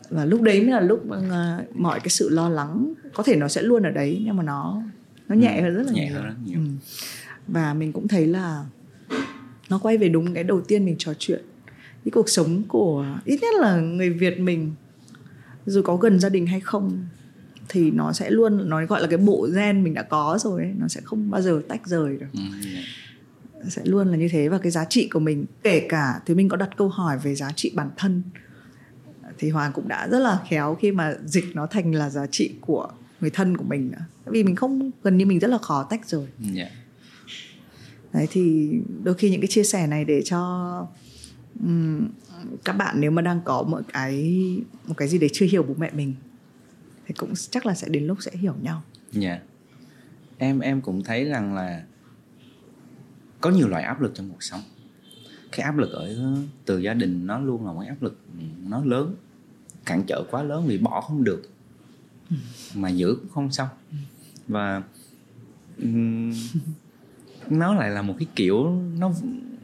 và 0.10 0.26
lúc 0.26 0.42
đấy 0.42 0.62
mới 0.62 0.72
là 0.72 0.80
lúc 0.80 1.06
mà 1.06 1.60
mọi 1.76 2.00
cái 2.00 2.10
sự 2.10 2.30
lo 2.30 2.50
lắng 2.50 2.94
có 3.14 3.24
thể 3.24 3.36
nó 3.36 3.48
sẽ 3.48 3.62
luôn 3.62 3.84
ở 3.84 3.92
đấy 3.92 4.22
nhưng 4.26 4.38
mà 4.38 4.44
nó 4.44 4.84
nó 5.28 5.36
nhẹ 5.36 5.62
hơn 5.62 5.76
rất 5.76 5.86
là 5.86 5.94
nhẹ 5.94 6.06
nhiều, 6.06 6.14
hơn 6.14 6.24
rất 6.24 6.36
nhiều. 6.46 6.60
Ừ. 6.60 6.66
và 7.48 7.74
mình 7.74 7.94
cũng 7.94 8.08
thấy 8.08 8.28
là 8.28 8.66
nó 9.70 9.78
quay 9.78 9.98
về 9.98 10.10
đúng 10.10 10.34
cái 10.34 10.44
đầu 10.44 10.62
tiên 10.62 10.86
mình 10.86 10.96
trò 11.00 11.14
chuyện 11.20 11.42
cái 12.06 12.12
cuộc 12.12 12.30
sống 12.30 12.64
của 12.68 13.06
ít 13.26 13.40
nhất 13.42 13.54
là 13.60 13.80
người 13.80 14.10
Việt 14.10 14.40
mình 14.40 14.72
dù 15.66 15.82
có 15.82 15.96
gần 15.96 16.20
gia 16.20 16.30
đình 16.30 16.48
hay 16.48 16.60
không 16.60 17.06
thì 17.70 17.92
nó 17.92 18.14
sẽ 18.14 18.30
luôn 18.30 18.70
nó 18.70 18.86
gọi 18.86 19.02
là 19.02 19.08
cái 19.08 19.18
bộ 19.18 19.48
gen 19.56 19.84
mình 19.84 19.94
đã 19.94 20.04
có 20.04 20.38
rồi 20.42 20.62
ấy, 20.62 20.74
nó 20.78 20.88
sẽ 20.88 21.02
không 21.04 21.32
bao 21.32 21.42
giờ 21.42 21.62
tách 21.68 21.88
rời 21.88 22.18
được 22.18 22.28
Ừ, 22.34 22.40
dạ. 22.74 22.82
Sẽ 23.70 23.82
luôn 23.86 24.08
là 24.08 24.18
như 24.18 24.28
thế. 24.32 24.50
Và 24.50 24.58
cái 24.58 24.72
giá 24.72 24.86
trị 24.86 25.10
của 25.14 25.20
mình 25.20 25.46
kể 25.64 25.86
cả 25.90 26.22
thì 26.26 26.36
mình 26.36 26.50
có 26.50 26.58
đặt 26.58 26.70
câu 26.78 26.90
hỏi 26.90 27.18
về 27.18 27.36
giá 27.36 27.52
trị 27.56 27.72
bản 27.76 27.90
thân 27.98 28.24
thì 29.38 29.50
hoàng 29.50 29.74
cũng 29.74 29.88
đã 29.88 30.08
rất 30.08 30.20
là 30.20 30.40
khéo 30.50 30.76
khi 30.76 30.92
mà 30.92 31.16
dịch 31.26 31.46
nó 31.54 31.66
thành 31.66 31.96
là 31.96 32.10
giá 32.10 32.26
trị 32.28 32.56
của 32.62 32.92
người 33.22 33.30
thân 33.30 33.58
của 33.58 33.64
mình 33.64 33.92
nữa. 33.92 34.06
Vì 34.26 34.44
mình 34.44 34.56
không 34.56 34.92
gần 35.04 35.18
như 35.18 35.26
mình 35.26 35.40
rất 35.40 35.48
là 35.48 35.58
khó 35.58 35.84
tách 35.84 36.10
rời. 36.10 36.28
Dạ. 36.40 36.70
Đấy 38.14 38.28
thì 38.32 38.72
đôi 39.04 39.16
khi 39.16 39.30
những 39.30 39.42
cái 39.42 39.48
chia 39.48 39.64
sẻ 39.64 39.88
này 39.88 40.06
để 40.06 40.22
cho 40.22 40.42
ừm, 41.64 42.10
các 42.64 42.74
bạn 42.74 42.96
nếu 43.00 43.12
mà 43.12 43.22
đang 43.22 43.42
có 43.46 43.64
một 43.64 43.82
cái 43.94 44.38
một 44.88 44.94
cái 44.98 45.08
gì 45.08 45.18
đấy 45.18 45.30
chưa 45.34 45.46
hiểu 45.46 45.64
bố 45.64 45.76
mẹ 45.78 45.92
mình 45.94 46.14
thì 47.08 47.14
cũng 47.18 47.34
chắc 47.50 47.66
là 47.66 47.74
sẽ 47.74 47.90
đến 47.90 48.04
lúc 48.04 48.18
sẽ 48.22 48.32
hiểu 48.34 48.54
nhau. 48.62 48.82
Dạ. 49.12 49.40
Em 50.38 50.60
em 50.60 50.82
cũng 50.82 51.04
thấy 51.04 51.26
rằng 51.26 51.56
là 51.56 51.84
có 53.44 53.50
nhiều 53.50 53.68
loại 53.68 53.84
áp 53.84 54.02
lực 54.02 54.12
trong 54.16 54.30
cuộc 54.30 54.44
sống. 54.44 54.62
Cái 55.52 55.62
áp 55.66 55.78
lực 55.78 55.92
ở 55.92 56.16
từ 56.66 56.78
gia 56.78 56.94
đình 56.94 57.28
nó 57.28 57.40
luôn 57.40 57.66
là 57.66 57.74
một 57.74 57.80
cái 57.80 57.90
áp 57.90 58.04
lực 58.04 58.18
ừ, 58.40 58.44
nó 58.70 58.86
lớn, 58.86 59.16
cản 59.86 60.04
trở 60.08 60.24
quá 60.32 60.44
lớn 60.44 60.64
vì 60.68 60.78
bỏ 60.78 61.02
không 61.02 61.24
được 61.24 61.50
mà 62.76 62.90
giữ 62.90 63.16
cũng 63.16 63.30
không 63.30 63.52
xong. 63.52 63.68
Và 64.48 64.84
ừm, 65.78 66.34
nó 67.50 67.74
lại 67.74 67.90
là 67.90 68.02
một 68.02 68.16
cái 68.20 68.28
kiểu 68.36 68.82
nó 68.98 69.12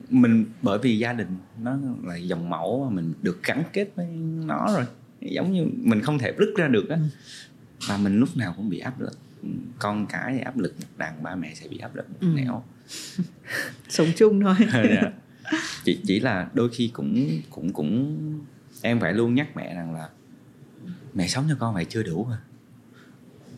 mình 0.10 0.46
bởi 0.62 0.80
vì 0.80 0.98
gia 0.98 1.14
đình 1.14 1.38
nó 1.64 1.78
là 2.04 2.16
dòng 2.16 2.50
mẫu 2.50 2.86
mà 2.86 2.96
mình 2.96 3.14
được 3.22 3.44
gắn 3.44 3.64
kết 3.74 3.88
với 3.96 4.08
nó 4.46 4.74
rồi 4.76 4.86
giống 5.22 5.54
như 5.54 5.68
mình 5.76 6.02
không 6.02 6.20
thể 6.20 6.32
rứt 6.38 6.54
ra 6.58 6.68
được 6.68 6.90
á 6.90 6.98
và 7.88 7.98
mình 7.98 8.20
lúc 8.20 8.38
nào 8.38 8.54
cũng 8.58 8.70
bị 8.70 8.80
áp 8.80 9.02
lực 9.02 9.18
con 9.80 10.06
cái 10.10 10.34
thì 10.34 10.40
áp 10.42 10.58
lực 10.58 10.76
một 10.80 10.88
đằng 10.98 11.24
ba 11.24 11.36
mẹ 11.36 11.54
sẽ 11.56 11.68
bị 11.68 11.78
áp 11.78 11.96
lực 11.96 12.10
một 12.10 12.18
Ừ. 12.22 12.28
nẻo. 12.36 12.64
Sống 13.90 14.08
chung 14.16 14.42
thôi. 14.42 14.56
Dạ. 14.74 15.12
chỉ 15.86 16.00
chỉ 16.08 16.20
là 16.20 16.50
đôi 16.54 16.70
khi 16.70 16.90
cũng 16.94 17.30
cũng 17.50 17.74
cũng 17.74 18.18
em 18.82 19.00
phải 19.00 19.14
luôn 19.14 19.36
nhắc 19.36 19.48
mẹ 19.56 19.76
rằng 19.76 19.94
là 19.94 20.10
mẹ 21.14 21.28
sống 21.28 21.46
cho 21.50 21.56
con 21.60 21.74
vậy 21.76 21.86
chưa 21.90 22.04
đủ 22.04 22.28
à 22.32 22.38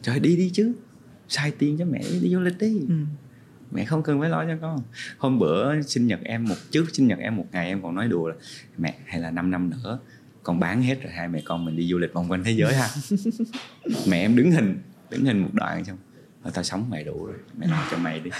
trời 0.01 0.19
đi 0.19 0.36
đi 0.36 0.49
chứ. 0.53 0.73
Sai 1.27 1.51
tiền 1.51 1.77
cho 1.77 1.86
mẹ 1.86 1.99
đi 2.21 2.29
du 2.34 2.39
lịch 2.39 2.57
đi. 2.59 2.79
Ừ. 2.89 2.95
mẹ 3.71 3.86
không 3.86 4.03
cần 4.03 4.19
phải 4.19 4.29
lo 4.29 4.45
cho 4.45 4.57
con. 4.61 4.84
Hôm 5.17 5.39
bữa 5.39 5.82
sinh 5.82 6.07
nhật 6.07 6.19
em 6.23 6.45
một 6.45 6.55
trước 6.71 6.86
sinh 6.95 7.07
nhật 7.07 7.19
em 7.19 7.36
một 7.36 7.45
ngày 7.51 7.67
em 7.67 7.82
còn 7.82 7.95
nói 7.95 8.07
đùa 8.07 8.27
là 8.27 8.36
mẹ 8.77 8.95
hay 9.05 9.21
là 9.21 9.32
5 9.32 9.51
năm 9.51 9.69
nữa 9.69 9.99
con 10.43 10.59
bán 10.59 10.82
hết 10.84 11.01
rồi 11.03 11.11
hai 11.11 11.27
mẹ 11.27 11.41
con 11.45 11.65
mình 11.65 11.75
đi 11.75 11.88
du 11.88 11.97
lịch 11.97 12.13
vòng 12.13 12.32
quanh 12.32 12.43
thế 12.43 12.51
giới 12.51 12.73
ha. 12.75 12.88
Mẹ 14.09 14.21
em 14.21 14.36
đứng 14.36 14.51
hình 14.51 14.77
đứng 15.12 15.26
hình 15.26 15.43
một 15.43 15.49
đoạn 15.53 15.86
xong 15.86 15.97
"Thôi 16.43 16.51
tao 16.55 16.64
sống 16.64 16.89
mày 16.89 17.03
đủ 17.03 17.26
rồi 17.26 17.36
mẹ 17.57 17.68
lo 17.68 17.88
cho 17.91 17.97
mày 17.97 18.20
đi. 18.20 18.32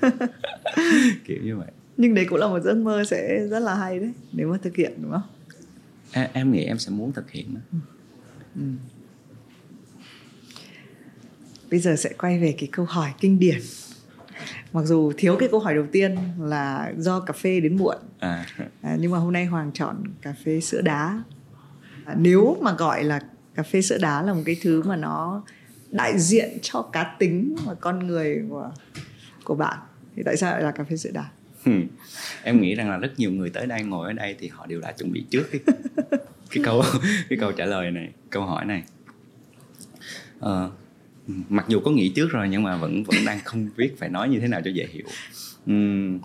Kiểu 1.24 1.38
như 1.42 1.56
vậy. 1.56 1.70
Nhưng 1.96 2.14
đấy 2.14 2.26
cũng 2.28 2.38
là 2.38 2.46
một 2.48 2.60
giấc 2.60 2.74
mơ 2.76 3.04
sẽ 3.04 3.46
rất 3.50 3.58
là 3.60 3.74
hay 3.74 3.98
đấy 3.98 4.12
nếu 4.32 4.48
mà 4.48 4.58
thực 4.62 4.76
hiện 4.76 4.92
đúng 5.02 5.12
không? 5.12 5.22
Em, 6.12 6.30
em 6.32 6.52
nghĩ 6.52 6.64
em 6.64 6.78
sẽ 6.78 6.90
muốn 6.90 7.12
thực 7.12 7.30
hiện 7.30 7.54
nó 7.54 7.60
bây 11.70 11.80
giờ 11.80 11.96
sẽ 11.96 12.12
quay 12.18 12.38
về 12.38 12.54
cái 12.58 12.68
câu 12.72 12.84
hỏi 12.84 13.14
kinh 13.20 13.38
điển. 13.38 13.58
Mặc 14.72 14.82
dù 14.82 15.12
thiếu 15.16 15.36
cái 15.38 15.48
câu 15.48 15.60
hỏi 15.60 15.74
đầu 15.74 15.86
tiên 15.92 16.16
là 16.40 16.92
do 16.98 17.20
cà 17.20 17.32
phê 17.32 17.60
đến 17.60 17.76
muộn. 17.76 17.96
À, 18.18 18.46
à, 18.82 18.96
nhưng 19.00 19.10
mà 19.10 19.18
hôm 19.18 19.32
nay 19.32 19.44
hoàng 19.46 19.70
chọn 19.74 20.02
cà 20.22 20.34
phê 20.44 20.60
sữa 20.60 20.80
đá. 20.80 21.22
À, 22.04 22.14
nếu 22.18 22.56
mà 22.62 22.72
gọi 22.72 23.04
là 23.04 23.20
cà 23.54 23.62
phê 23.62 23.82
sữa 23.82 23.98
đá 24.00 24.22
là 24.22 24.34
một 24.34 24.42
cái 24.46 24.56
thứ 24.62 24.82
mà 24.82 24.96
nó 24.96 25.42
đại 25.94 26.18
diện 26.18 26.58
cho 26.62 26.82
cá 26.82 27.14
tính 27.18 27.56
và 27.64 27.74
con 27.74 28.06
người 28.06 28.42
của 28.48 28.70
của 29.44 29.54
bạn. 29.54 29.78
Thì 30.16 30.22
tại 30.26 30.36
sao 30.36 30.52
lại 30.52 30.62
là 30.62 30.70
cà 30.70 30.84
phê 30.84 30.96
sữa 30.96 31.10
đá? 31.14 31.24
Hmm. 31.64 31.86
em 32.42 32.60
nghĩ 32.60 32.74
rằng 32.74 32.90
là 32.90 32.96
rất 32.96 33.12
nhiều 33.16 33.30
người 33.32 33.50
tới 33.50 33.66
đây 33.66 33.82
ngồi 33.82 34.06
ở 34.06 34.12
đây 34.12 34.36
thì 34.38 34.48
họ 34.48 34.66
đều 34.66 34.80
đã 34.80 34.92
chuẩn 34.92 35.12
bị 35.12 35.24
trước 35.30 35.42
cái 35.52 35.60
cái 36.50 36.64
câu 36.64 36.82
cái 37.28 37.38
câu 37.38 37.52
trả 37.52 37.66
lời 37.66 37.90
này 37.90 38.12
câu 38.30 38.42
hỏi 38.42 38.64
này. 38.64 38.82
Ờ, 40.40 40.70
mặc 41.48 41.64
dù 41.68 41.80
có 41.80 41.90
nghĩ 41.90 42.08
trước 42.08 42.30
rồi 42.30 42.48
nhưng 42.48 42.62
mà 42.62 42.76
vẫn 42.76 43.04
vẫn 43.04 43.16
đang 43.26 43.40
không 43.44 43.68
biết 43.76 43.94
phải 43.98 44.08
nói 44.08 44.28
như 44.28 44.40
thế 44.40 44.48
nào 44.48 44.60
cho 44.64 44.70
dễ 44.70 44.86
hiểu. 44.92 45.06
Ừm, 45.66 46.18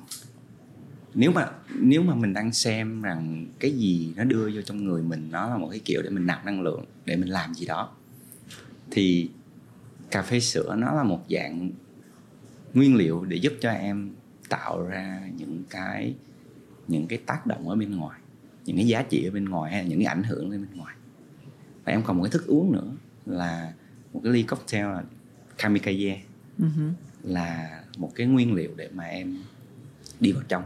nếu 1.14 1.32
mà 1.32 1.48
nếu 1.80 2.04
mà 2.04 2.16
mình 2.16 2.34
đang 2.34 2.54
xem 2.54 3.02
rằng 3.02 3.46
cái 3.60 3.72
gì 3.72 4.14
nó 4.16 4.24
đưa 4.24 4.50
vô 4.56 4.62
trong 4.62 4.86
người 4.86 5.04
mình 5.04 5.28
nó 5.32 5.50
là 5.50 5.58
một 5.58 5.68
cái 5.72 5.80
kiểu 5.86 6.02
để 6.02 6.10
mình 6.10 6.26
nạp 6.26 6.46
năng 6.46 6.62
lượng 6.62 6.86
để 7.06 7.16
mình 7.16 7.30
làm 7.30 7.54
gì 7.54 7.66
đó 7.66 7.92
thì 8.92 9.30
cà 10.12 10.22
phê 10.22 10.40
sữa 10.40 10.76
nó 10.78 10.94
là 10.94 11.04
một 11.04 11.26
dạng 11.30 11.72
nguyên 12.74 12.96
liệu 12.96 13.26
để 13.26 13.38
giúp 13.38 13.54
cho 13.62 13.72
em 13.72 14.12
tạo 14.50 14.84
ra 14.84 15.22
những 15.38 15.64
cái 15.70 16.16
những 16.88 17.08
cái 17.08 17.20
tác 17.26 17.46
động 17.46 17.70
ở 17.70 17.76
bên 17.76 17.96
ngoài 17.96 18.20
những 18.70 18.78
cái 18.78 18.88
giá 18.88 19.04
trị 19.04 19.26
ở 19.26 19.32
bên 19.32 19.46
ngoài 19.46 19.72
hay 19.72 19.84
là 19.84 19.90
những 19.90 20.00
cái 20.00 20.06
ảnh 20.06 20.24
hưởng 20.24 20.52
lên 20.52 20.62
bên 20.62 20.78
ngoài. 20.78 20.96
Và 21.86 21.92
em 21.92 22.04
còn 22.04 22.18
một 22.18 22.24
cái 22.24 22.32
thức 22.32 22.48
uống 22.48 22.72
nữa 22.72 22.92
là 23.26 23.74
một 24.14 24.22
cái 24.24 24.34
ly 24.34 24.44
cocktail 24.44 24.86
là 24.86 25.04
kamikaze 25.58 26.18
uh-huh. 26.60 26.92
là 27.24 27.82
một 27.98 28.12
cái 28.16 28.28
nguyên 28.28 28.54
liệu 28.54 28.72
để 28.78 28.90
mà 28.94 29.04
em 29.04 29.38
đi 30.20 30.32
vào 30.32 30.44
trong. 30.48 30.64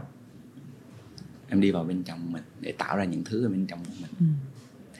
Em 1.48 1.60
đi 1.60 1.70
vào 1.70 1.84
bên 1.84 2.02
trong 2.02 2.32
mình 2.32 2.42
để 2.60 2.72
tạo 2.78 2.96
ra 2.96 3.04
những 3.04 3.24
thứ 3.24 3.46
ở 3.46 3.48
bên 3.48 3.66
trong 3.66 3.84
của 3.84 3.92
mình. 4.00 4.10
Ừ. 4.20 4.26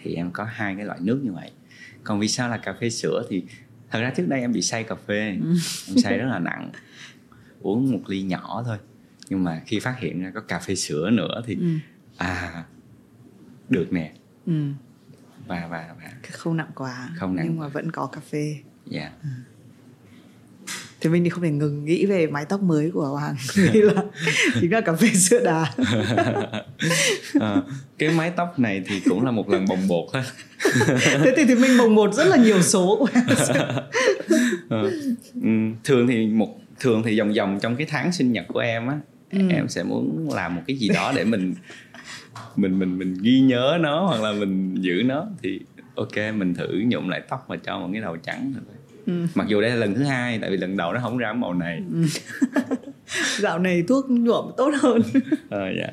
thì 0.02 0.14
em 0.14 0.30
có 0.30 0.44
hai 0.44 0.76
cái 0.76 0.84
loại 0.84 1.00
nước 1.00 1.20
như 1.24 1.32
vậy. 1.32 1.50
Còn 2.04 2.20
vì 2.20 2.28
sao 2.28 2.48
là 2.48 2.56
cà 2.56 2.72
phê 2.80 2.90
sữa 2.90 3.26
thì 3.30 3.44
thật 3.94 4.00
ra 4.00 4.10
trước 4.16 4.26
đây 4.28 4.40
em 4.40 4.52
bị 4.52 4.62
say 4.62 4.84
cà 4.84 4.94
phê. 4.94 5.20
Em 5.88 5.96
say 5.96 6.18
rất 6.18 6.26
là 6.26 6.38
nặng. 6.38 6.70
Uống 7.60 7.92
một 7.92 8.00
ly 8.06 8.22
nhỏ 8.22 8.62
thôi. 8.66 8.78
Nhưng 9.28 9.44
mà 9.44 9.62
khi 9.66 9.80
phát 9.80 9.98
hiện 9.98 10.22
ra 10.22 10.30
có 10.34 10.40
cà 10.40 10.58
phê 10.58 10.74
sữa 10.74 11.10
nữa 11.10 11.42
thì 11.46 11.54
Ừ. 11.60 11.66
à 12.16 12.64
được 13.68 13.92
nè. 13.92 14.12
Ừ. 14.46 14.52
và 15.46 15.66
và 15.70 15.94
và. 16.02 16.10
Không 16.32 16.56
nặng 16.56 16.70
quá. 16.74 17.08
Không 17.16 17.36
nặng 17.36 17.46
nhưng 17.48 17.58
mà 17.58 17.68
vẫn 17.68 17.90
có 17.92 18.06
cà 18.06 18.20
phê. 18.20 18.56
Dạ 18.86 19.12
thì 21.04 21.10
mình 21.10 21.24
thì 21.24 21.30
không 21.30 21.42
thể 21.42 21.50
ngừng 21.50 21.84
nghĩ 21.84 22.06
về 22.06 22.26
mái 22.26 22.44
tóc 22.44 22.62
mới 22.62 22.90
của 22.90 23.06
hoàng. 23.06 23.34
Vì 23.72 23.80
là 23.80 24.02
chính 24.60 24.72
là 24.72 24.80
cà 24.80 24.92
phê 24.92 25.08
sữa 25.08 25.44
đá. 25.44 25.72
Ờ, 27.40 27.62
cái 27.98 28.10
mái 28.10 28.30
tóc 28.30 28.58
này 28.58 28.82
thì 28.86 29.00
cũng 29.00 29.24
là 29.24 29.30
một 29.30 29.50
lần 29.50 29.64
bồng 29.68 29.88
bột 29.88 30.04
thôi 30.12 30.22
thế 31.00 31.34
thì 31.36 31.44
thì 31.48 31.54
mình 31.54 31.78
bồng 31.78 31.94
một 31.94 32.14
rất 32.14 32.24
là 32.26 32.36
nhiều 32.36 32.62
số. 32.62 32.96
Của 33.00 33.08
em 33.14 33.24
Ờ, 34.68 34.90
ừm, 35.42 35.74
thường 35.84 36.06
thì 36.06 36.26
một 36.26 36.48
thường 36.80 37.02
thì 37.02 37.18
vòng 37.18 37.32
vòng 37.32 37.58
trong 37.62 37.76
cái 37.76 37.86
tháng 37.90 38.12
sinh 38.12 38.32
nhật 38.32 38.44
của 38.48 38.58
em 38.58 38.86
á 38.86 38.98
Ừ. 39.32 39.38
em 39.50 39.68
sẽ 39.68 39.82
muốn 39.82 40.28
làm 40.34 40.56
một 40.56 40.62
cái 40.66 40.76
gì 40.76 40.88
đó 40.88 41.12
để 41.16 41.24
mình 41.24 41.54
mình 42.56 42.78
mình 42.78 42.98
mình 42.98 43.14
ghi 43.22 43.40
nhớ 43.40 43.78
nó 43.80 44.06
hoặc 44.06 44.22
là 44.22 44.32
mình 44.32 44.74
giữ 44.82 45.02
nó. 45.04 45.26
Thì 45.42 45.60
ok 45.94 46.16
mình 46.34 46.54
thử 46.54 46.66
nhuộm 46.86 47.08
lại 47.08 47.22
tóc 47.28 47.44
và 47.48 47.56
cho 47.56 47.78
một 47.78 47.88
cái 47.92 48.00
đầu 48.02 48.16
trắng. 48.16 48.52
thôi 48.54 48.73
Ừ. 49.06 49.26
mặc 49.34 49.46
dù 49.48 49.60
đây 49.60 49.70
là 49.70 49.76
lần 49.76 49.94
thứ 49.94 50.02
hai 50.04 50.38
tại 50.38 50.50
vì 50.50 50.56
lần 50.56 50.76
đầu 50.76 50.92
nó 50.92 51.00
không 51.02 51.18
ra 51.18 51.32
màu 51.32 51.54
này. 51.54 51.82
Dạo 53.38 53.58
này 53.58 53.82
thuốc 53.88 54.10
nhuộm 54.10 54.50
tốt 54.56 54.70
hơn. 54.80 55.02
Ờ 55.50 55.66
dạ. 55.78 55.88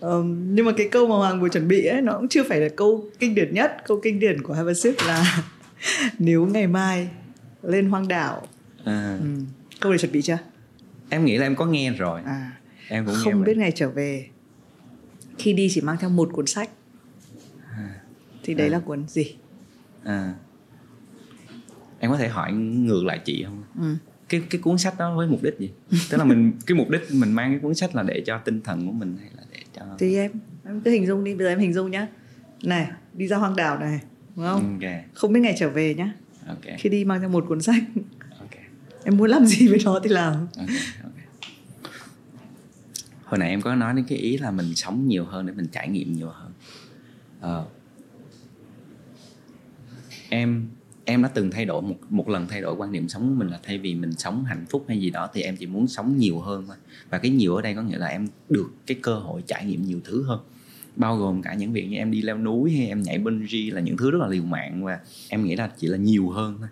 Ờm, 0.00 0.54
nhưng 0.54 0.66
mà 0.66 0.72
cái 0.76 0.88
câu 0.88 1.06
mà 1.08 1.14
hoàng 1.16 1.40
vừa 1.40 1.48
chuẩn 1.48 1.68
bị 1.68 1.84
ấy 1.84 2.00
nó 2.02 2.12
cũng 2.12 2.28
chưa 2.28 2.42
phải 2.44 2.60
là 2.60 2.68
câu 2.76 3.06
kinh 3.18 3.34
điển 3.34 3.54
nhất. 3.54 3.76
Câu 3.86 4.00
kinh 4.02 4.20
điển 4.20 4.42
của 4.42 4.52
Have 4.54 4.70
a 4.70 4.74
Sip 4.74 4.94
là 5.06 5.42
nếu 6.18 6.46
ngày 6.46 6.66
mai 6.66 7.08
lên 7.62 7.90
hoang 7.90 8.08
đảo. 8.08 8.46
À, 8.84 9.18
ừ. 9.22 9.26
câu 9.80 9.92
này 9.92 9.98
chuẩn 9.98 10.12
bị 10.12 10.22
chưa? 10.22 10.38
Em 11.10 11.24
nghĩ 11.24 11.36
là 11.36 11.46
em 11.46 11.56
có 11.56 11.66
nghe 11.66 11.90
rồi. 11.90 12.20
À. 12.24 12.52
Em 12.88 13.06
cũng 13.06 13.14
không 13.24 13.38
nghe 13.38 13.44
biết 13.46 13.56
ngày 13.56 13.72
trở 13.74 13.88
về 13.90 14.26
khi 15.38 15.52
đi 15.52 15.68
chỉ 15.70 15.80
mang 15.80 15.96
theo 16.00 16.10
một 16.10 16.28
cuốn 16.32 16.46
sách. 16.46 16.70
Thì 18.42 18.54
đấy 18.54 18.68
À. 18.68 18.72
là 18.72 18.78
cuốn 18.78 19.08
gì? 19.08 19.34
À. 20.04 20.34
em 21.98 22.10
có 22.10 22.16
thể 22.16 22.28
hỏi 22.28 22.52
ngược 22.52 23.04
lại 23.04 23.20
chị 23.24 23.44
không? 23.44 23.62
Ừ. 23.80 23.96
cái 24.28 24.42
cái 24.50 24.60
cuốn 24.60 24.78
sách 24.78 24.98
đó 24.98 25.16
với 25.16 25.26
mục 25.26 25.42
đích 25.42 25.58
gì? 25.58 25.70
Tức 26.10 26.16
là 26.16 26.24
mình 26.24 26.52
cái 26.66 26.76
mục 26.78 26.90
đích 26.90 27.02
mình 27.12 27.32
mang 27.32 27.50
cái 27.50 27.58
cuốn 27.60 27.74
sách 27.74 27.94
là 27.94 28.02
để 28.02 28.22
cho 28.26 28.38
tinh 28.38 28.60
thần 28.60 28.86
của 28.86 28.92
mình 28.92 29.16
hay 29.20 29.30
là 29.36 29.42
để 29.52 29.58
cho 29.74 29.82
thì 29.98 30.16
em 30.16 30.32
em 30.64 30.80
cứ 30.80 30.90
hình 30.90 31.06
dung 31.06 31.24
đi 31.24 31.34
bây 31.34 31.44
giờ 31.44 31.52
em 31.52 31.58
hình 31.58 31.72
dung 31.72 31.90
nhá. 31.90 32.06
Này 32.62 32.90
đi 33.14 33.26
ra 33.26 33.36
hoang 33.36 33.56
đảo 33.56 33.78
này 33.78 34.00
đúng 34.36 34.44
không? 34.44 34.78
Ok. 34.82 34.90
Không 35.14 35.32
biết 35.32 35.40
ngày 35.40 35.54
trở 35.58 35.70
về 35.70 35.94
nhá. 35.94 36.12
Ok. 36.48 36.78
Khi 36.78 36.88
đi 36.88 37.04
mang 37.04 37.20
theo 37.20 37.28
một 37.28 37.44
cuốn 37.48 37.62
sách. 37.62 37.82
Ok. 38.40 38.50
Em 39.04 39.16
muốn 39.16 39.30
làm 39.30 39.46
gì 39.46 39.68
với 39.68 39.78
nó 39.84 40.00
thì 40.04 40.10
làm. 40.10 40.34
Ok 40.34 40.68
ok. 41.04 41.12
Hồi 43.24 43.38
nãy 43.38 43.50
em 43.50 43.60
có 43.60 43.74
nói 43.74 43.94
đến 43.94 44.04
cái 44.08 44.18
ý 44.18 44.38
là 44.38 44.50
mình 44.50 44.74
sống 44.74 45.08
nhiều 45.08 45.24
hơn 45.24 45.46
để 45.46 45.52
mình 45.52 45.66
trải 45.72 45.88
nghiệm 45.88 46.12
nhiều 46.12 46.28
hơn. 46.28 46.52
Ờ. 47.40 47.66
em 50.28 50.68
em 51.10 51.22
đã 51.22 51.28
từng 51.28 51.50
thay 51.50 51.64
đổi 51.64 51.82
một 51.82 51.96
một 52.10 52.28
lần 52.28 52.46
thay 52.48 52.60
đổi 52.60 52.74
quan 52.74 52.92
điểm 52.92 53.08
sống 53.08 53.28
của 53.28 53.34
mình 53.34 53.48
là 53.48 53.58
thay 53.62 53.78
vì 53.78 53.94
mình 53.94 54.12
sống 54.12 54.44
hạnh 54.44 54.66
phúc 54.70 54.84
hay 54.88 55.00
gì 55.00 55.10
đó 55.10 55.28
thì 55.32 55.42
em 55.42 55.56
chỉ 55.56 55.66
muốn 55.66 55.88
sống 55.88 56.18
nhiều 56.18 56.38
hơn 56.38 56.64
thôi. 56.66 56.76
Và 57.10 57.18
cái 57.18 57.30
nhiều 57.30 57.56
ở 57.56 57.62
đây 57.62 57.74
có 57.74 57.82
nghĩa 57.82 57.98
là 57.98 58.06
em 58.06 58.26
được 58.48 58.70
cái 58.86 58.96
cơ 59.02 59.14
hội 59.14 59.42
trải 59.46 59.64
nghiệm 59.64 59.82
nhiều 59.82 60.00
thứ 60.04 60.22
hơn. 60.22 60.40
Bao 60.96 61.16
gồm 61.16 61.42
cả 61.42 61.54
những 61.54 61.72
việc 61.72 61.86
như 61.88 61.96
em 61.96 62.10
đi 62.10 62.22
leo 62.22 62.38
núi 62.38 62.72
hay 62.76 62.86
em 62.86 63.02
nhảy 63.02 63.18
bungee 63.18 63.70
là 63.70 63.80
những 63.80 63.96
thứ 63.96 64.10
rất 64.10 64.18
là 64.20 64.28
liều 64.28 64.42
mạng 64.42 64.84
và 64.84 64.98
em 65.28 65.44
nghĩ 65.44 65.56
là 65.56 65.70
chỉ 65.78 65.86
là 65.86 65.96
nhiều 65.96 66.30
hơn 66.30 66.56
thôi. 66.58 66.68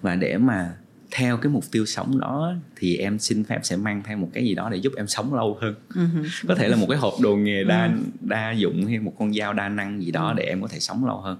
Và 0.00 0.14
để 0.14 0.38
mà 0.38 0.76
theo 1.10 1.36
cái 1.36 1.52
mục 1.52 1.64
tiêu 1.72 1.86
sống 1.86 2.18
đó 2.20 2.54
thì 2.76 2.96
em 2.96 3.18
xin 3.18 3.44
phép 3.44 3.60
sẽ 3.62 3.76
mang 3.76 4.02
theo 4.04 4.16
một 4.16 4.28
cái 4.32 4.44
gì 4.44 4.54
đó 4.54 4.68
để 4.70 4.76
giúp 4.76 4.92
em 4.96 5.06
sống 5.06 5.34
lâu 5.34 5.58
hơn. 5.60 5.74
Ừ 5.94 6.02
có 6.48 6.54
thể 6.54 6.68
là 6.68 6.76
một 6.76 6.86
cái 6.88 6.98
hộp 6.98 7.14
đồ 7.20 7.36
nghề 7.36 7.64
đa 7.64 7.90
đa 8.20 8.52
dụng 8.52 8.86
hay 8.86 8.98
một 8.98 9.14
con 9.18 9.34
dao 9.34 9.52
đa 9.52 9.68
năng 9.68 10.02
gì 10.02 10.10
đó 10.10 10.34
để 10.36 10.44
em 10.44 10.62
có 10.62 10.68
thể 10.68 10.78
sống 10.80 11.06
lâu 11.06 11.20
hơn 11.20 11.38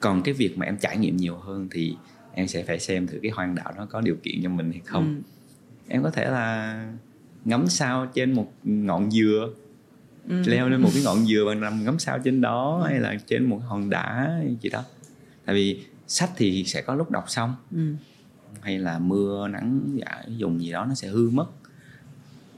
còn 0.00 0.22
cái 0.22 0.34
việc 0.34 0.58
mà 0.58 0.66
em 0.66 0.76
trải 0.76 0.96
nghiệm 0.96 1.16
nhiều 1.16 1.36
hơn 1.36 1.68
thì 1.70 1.96
em 2.34 2.48
sẽ 2.48 2.62
phải 2.62 2.78
xem 2.80 3.06
thử 3.06 3.18
cái 3.22 3.30
hoang 3.30 3.54
đảo 3.54 3.72
đó 3.76 3.86
có 3.90 4.00
điều 4.00 4.16
kiện 4.22 4.34
cho 4.42 4.48
mình 4.50 4.70
hay 4.72 4.80
không 4.84 5.04
Ừ. 5.16 5.22
em 5.88 6.02
có 6.02 6.10
thể 6.10 6.30
là 6.30 6.92
ngắm 7.44 7.66
sao 7.68 8.06
trên 8.14 8.32
một 8.32 8.52
ngọn 8.64 9.10
dừa 9.10 9.48
Ừ. 10.28 10.42
leo 10.46 10.68
lên 10.68 10.80
một 10.82 10.90
cái 10.94 11.02
ngọn 11.02 11.26
dừa 11.26 11.44
và 11.46 11.54
nằm 11.54 11.84
ngắm 11.84 11.98
sao 11.98 12.18
trên 12.24 12.40
đó 12.40 12.84
hay 12.88 13.00
là 13.00 13.14
trên 13.26 13.44
một 13.44 13.58
hòn 13.66 13.90
đá 13.90 14.38
gì 14.62 14.68
đó 14.68 14.84
tại 15.44 15.54
vì 15.54 15.84
sách 16.06 16.30
thì 16.36 16.64
sẽ 16.66 16.82
có 16.82 16.94
lúc 16.94 17.10
đọc 17.10 17.24
xong 17.30 17.54
Ừ. 17.72 17.94
hay 18.60 18.78
là 18.78 18.98
mưa 18.98 19.48
nắng 19.48 19.80
dạ, 19.94 20.22
dùng 20.36 20.60
gì 20.62 20.72
đó 20.72 20.84
nó 20.84 20.94
sẽ 20.94 21.08
hư 21.08 21.30
mất 21.30 21.46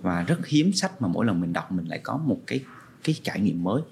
và 0.02 0.22
rất 0.22 0.46
hiếm 0.46 0.72
sách 0.72 1.02
mà 1.02 1.08
mỗi 1.08 1.26
lần 1.26 1.40
mình 1.40 1.52
đọc 1.52 1.72
mình 1.72 1.86
lại 1.88 1.98
có 2.02 2.16
một 2.16 2.40
cái 2.46 2.60
cái 3.04 3.14
trải 3.22 3.40
nghiệm 3.40 3.62
mới 3.62 3.82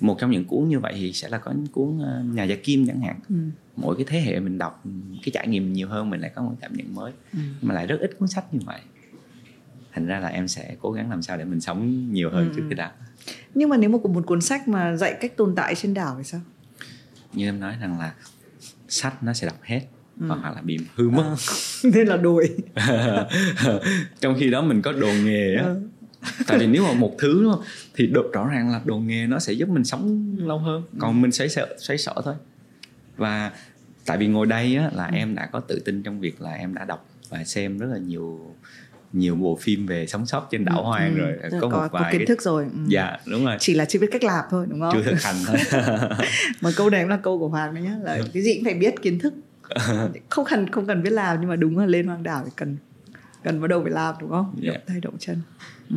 một 0.00 0.16
trong 0.20 0.30
những 0.30 0.44
cuốn 0.44 0.68
như 0.68 0.80
vậy 0.80 0.92
thì 0.96 1.12
sẽ 1.12 1.28
là 1.28 1.38
có 1.38 1.52
những 1.52 1.66
cuốn 1.66 1.98
ờ, 2.02 2.22
nhà 2.34 2.44
giả 2.44 2.56
kim 2.64 2.86
chẳng 2.86 3.00
hạn 3.00 3.20
Ừ. 3.28 3.34
mỗi 3.76 3.96
cái 3.96 4.04
thế 4.08 4.20
hệ 4.20 4.40
mình 4.40 4.58
đọc 4.58 4.82
cái 5.22 5.30
trải 5.32 5.48
nghiệm 5.48 5.72
nhiều 5.72 5.88
hơn 5.88 6.10
mình 6.10 6.20
lại 6.20 6.30
có 6.34 6.42
một 6.42 6.54
cảm 6.60 6.72
nhận 6.76 6.94
mới 6.94 7.12
Ừ. 7.32 7.38
mà 7.62 7.74
lại 7.74 7.86
rất 7.86 7.96
ít 8.00 8.10
cuốn 8.18 8.28
sách 8.28 8.54
như 8.54 8.60
vậy 8.66 8.80
thành 9.92 10.06
ra 10.06 10.18
là 10.20 10.28
em 10.28 10.48
sẽ 10.48 10.76
cố 10.80 10.92
gắng 10.92 11.10
làm 11.10 11.22
sao 11.22 11.36
để 11.36 11.44
mình 11.44 11.60
sống 11.60 12.12
nhiều 12.12 12.30
hơn 12.30 12.48
Ừ, 12.48 12.52
trước 12.56 12.62
cái 12.70 12.76
đó 12.76 12.90
nhưng 13.54 13.68
mà 13.68 13.76
nếu 13.76 13.90
mà 13.90 13.98
có 14.02 14.08
một 14.10 14.26
cuốn 14.26 14.40
sách 14.40 14.68
mà 14.68 14.96
dạy 14.96 15.14
cách 15.20 15.36
tồn 15.36 15.54
tại 15.54 15.74
trên 15.74 15.94
đảo 15.94 16.14
thì 16.18 16.24
sao 16.24 16.40
như 17.32 17.44
em 17.48 17.60
nói 17.60 17.74
rằng 17.80 17.98
là 18.00 18.14
sách 18.88 19.22
nó 19.22 19.32
sẽ 19.32 19.46
đọc 19.46 19.58
hết 19.62 19.80
Ừ. 20.20 20.26
hoặc 20.28 20.54
là 20.54 20.62
bị 20.62 20.78
hư 20.94 21.08
mất 21.10 21.34
nên 21.94 22.08
là 22.08 22.16
đuổi 22.16 22.48
trong 24.20 24.34
khi 24.38 24.50
đó 24.50 24.62
mình 24.62 24.82
có 24.82 24.92
đồ 24.92 25.12
nghề 25.24 25.54
á 25.54 25.64
Ừ. 25.64 25.80
tại 26.46 26.58
vì 26.58 26.66
nếu 26.66 26.82
mà 26.84 26.92
một 26.92 27.14
thứ 27.18 27.42
đúng 27.42 27.52
không 27.52 27.62
thì 27.94 28.06
được 28.06 28.30
rõ 28.32 28.48
ràng 28.48 28.72
là 28.72 28.80
đồ 28.84 28.96
nghề 28.98 29.26
nó 29.26 29.38
sẽ 29.38 29.52
giúp 29.52 29.68
mình 29.68 29.84
sống 29.84 30.36
lâu 30.38 30.58
hơn. 30.58 30.82
Còn 30.98 31.22
mình 31.22 31.32
xoáy 31.32 31.48
sở 31.48 31.68
xoáy 31.78 31.98
sở 31.98 32.14
thôi. 32.24 32.34
Và 33.16 33.52
tại 34.06 34.18
vì 34.18 34.26
ngồi 34.26 34.46
đây 34.46 34.76
á 34.76 34.90
là 34.94 35.06
em 35.06 35.34
đã 35.34 35.46
có 35.52 35.60
tự 35.60 35.78
tin 35.84 36.02
trong 36.02 36.20
việc 36.20 36.40
là 36.40 36.50
em 36.52 36.74
đã 36.74 36.84
đọc 36.84 37.06
và 37.28 37.44
xem 37.44 37.78
rất 37.78 37.86
là 37.86 37.98
nhiều 37.98 38.54
nhiều 39.12 39.34
bộ 39.36 39.58
phim 39.62 39.86
về 39.86 40.06
sống 40.06 40.26
sót 40.26 40.48
trên 40.50 40.64
đảo 40.64 40.84
hoang 40.84 41.14
Ừ. 41.14 41.18
rồi. 41.20 41.32
Tức 41.42 41.48
là 41.52 41.60
có 41.60 41.68
một 41.68 41.76
có 41.78 41.88
vài 42.00 42.12
kiến 42.12 42.18
cái- 42.20 42.26
thức 42.26 42.42
rồi. 42.42 42.64
Ừ. 42.64 42.78
dạ 42.88 43.16
đúng 43.26 43.44
rồi. 43.44 43.56
Chỉ 43.60 43.74
là 43.74 43.84
chưa 43.84 43.98
biết 43.98 44.08
cách 44.12 44.24
làm 44.24 44.44
thôi 44.50 44.66
đúng 44.70 44.80
không? 44.80 44.92
Chưa 44.94 45.02
thực 45.10 45.22
hành 45.22 45.36
thôi. 45.46 45.56
Mà 46.60 46.70
câu 46.76 46.90
này 46.90 47.02
cũng 47.02 47.10
là 47.10 47.16
câu 47.16 47.38
của 47.38 47.48
hoàng 47.48 47.74
đấy 47.74 47.82
nhá 47.82 47.96
là 48.02 48.18
cái 48.34 48.42
gì 48.42 48.54
cũng 48.54 48.64
phải 48.64 48.74
biết 48.74 48.94
kiến 49.02 49.18
thức. 49.18 49.34
Không 50.28 50.44
cần 50.50 50.70
không 50.70 50.86
cần 50.86 51.02
biết 51.02 51.10
làm 51.10 51.40
nhưng 51.40 51.48
mà 51.50 51.56
đúng 51.56 51.78
là 51.78 51.86
lên 51.86 52.06
hoang 52.06 52.22
đảo 52.22 52.42
thì 52.44 52.50
cần 52.56 52.76
cần 53.48 53.60
bắt 53.60 53.68
đầu 53.68 53.82
phải 53.82 53.90
làm 53.92 54.14
đúng 54.20 54.30
không 54.30 54.54
Dạ. 54.62 54.72
động 54.72 54.82
tay 54.86 55.00
động 55.00 55.14
chân 55.18 55.40
ừ. 55.90 55.96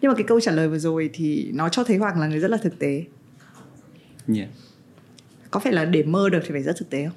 nhưng 0.00 0.08
mà 0.08 0.14
cái 0.14 0.24
câu 0.28 0.40
trả 0.40 0.52
lời 0.52 0.68
vừa 0.68 0.78
rồi 0.78 1.10
thì 1.12 1.50
nó 1.54 1.68
cho 1.68 1.84
thấy 1.84 1.96
hoàng 1.96 2.20
là 2.20 2.26
người 2.26 2.38
rất 2.38 2.50
là 2.50 2.56
thực 2.56 2.78
tế 2.78 3.04
Dạ. 4.28 4.46
có 5.50 5.60
phải 5.60 5.72
là 5.72 5.84
để 5.84 6.02
mơ 6.02 6.28
được 6.28 6.40
thì 6.44 6.48
phải 6.50 6.62
rất 6.62 6.76
thực 6.78 6.90
tế 6.90 7.04
không 7.04 7.16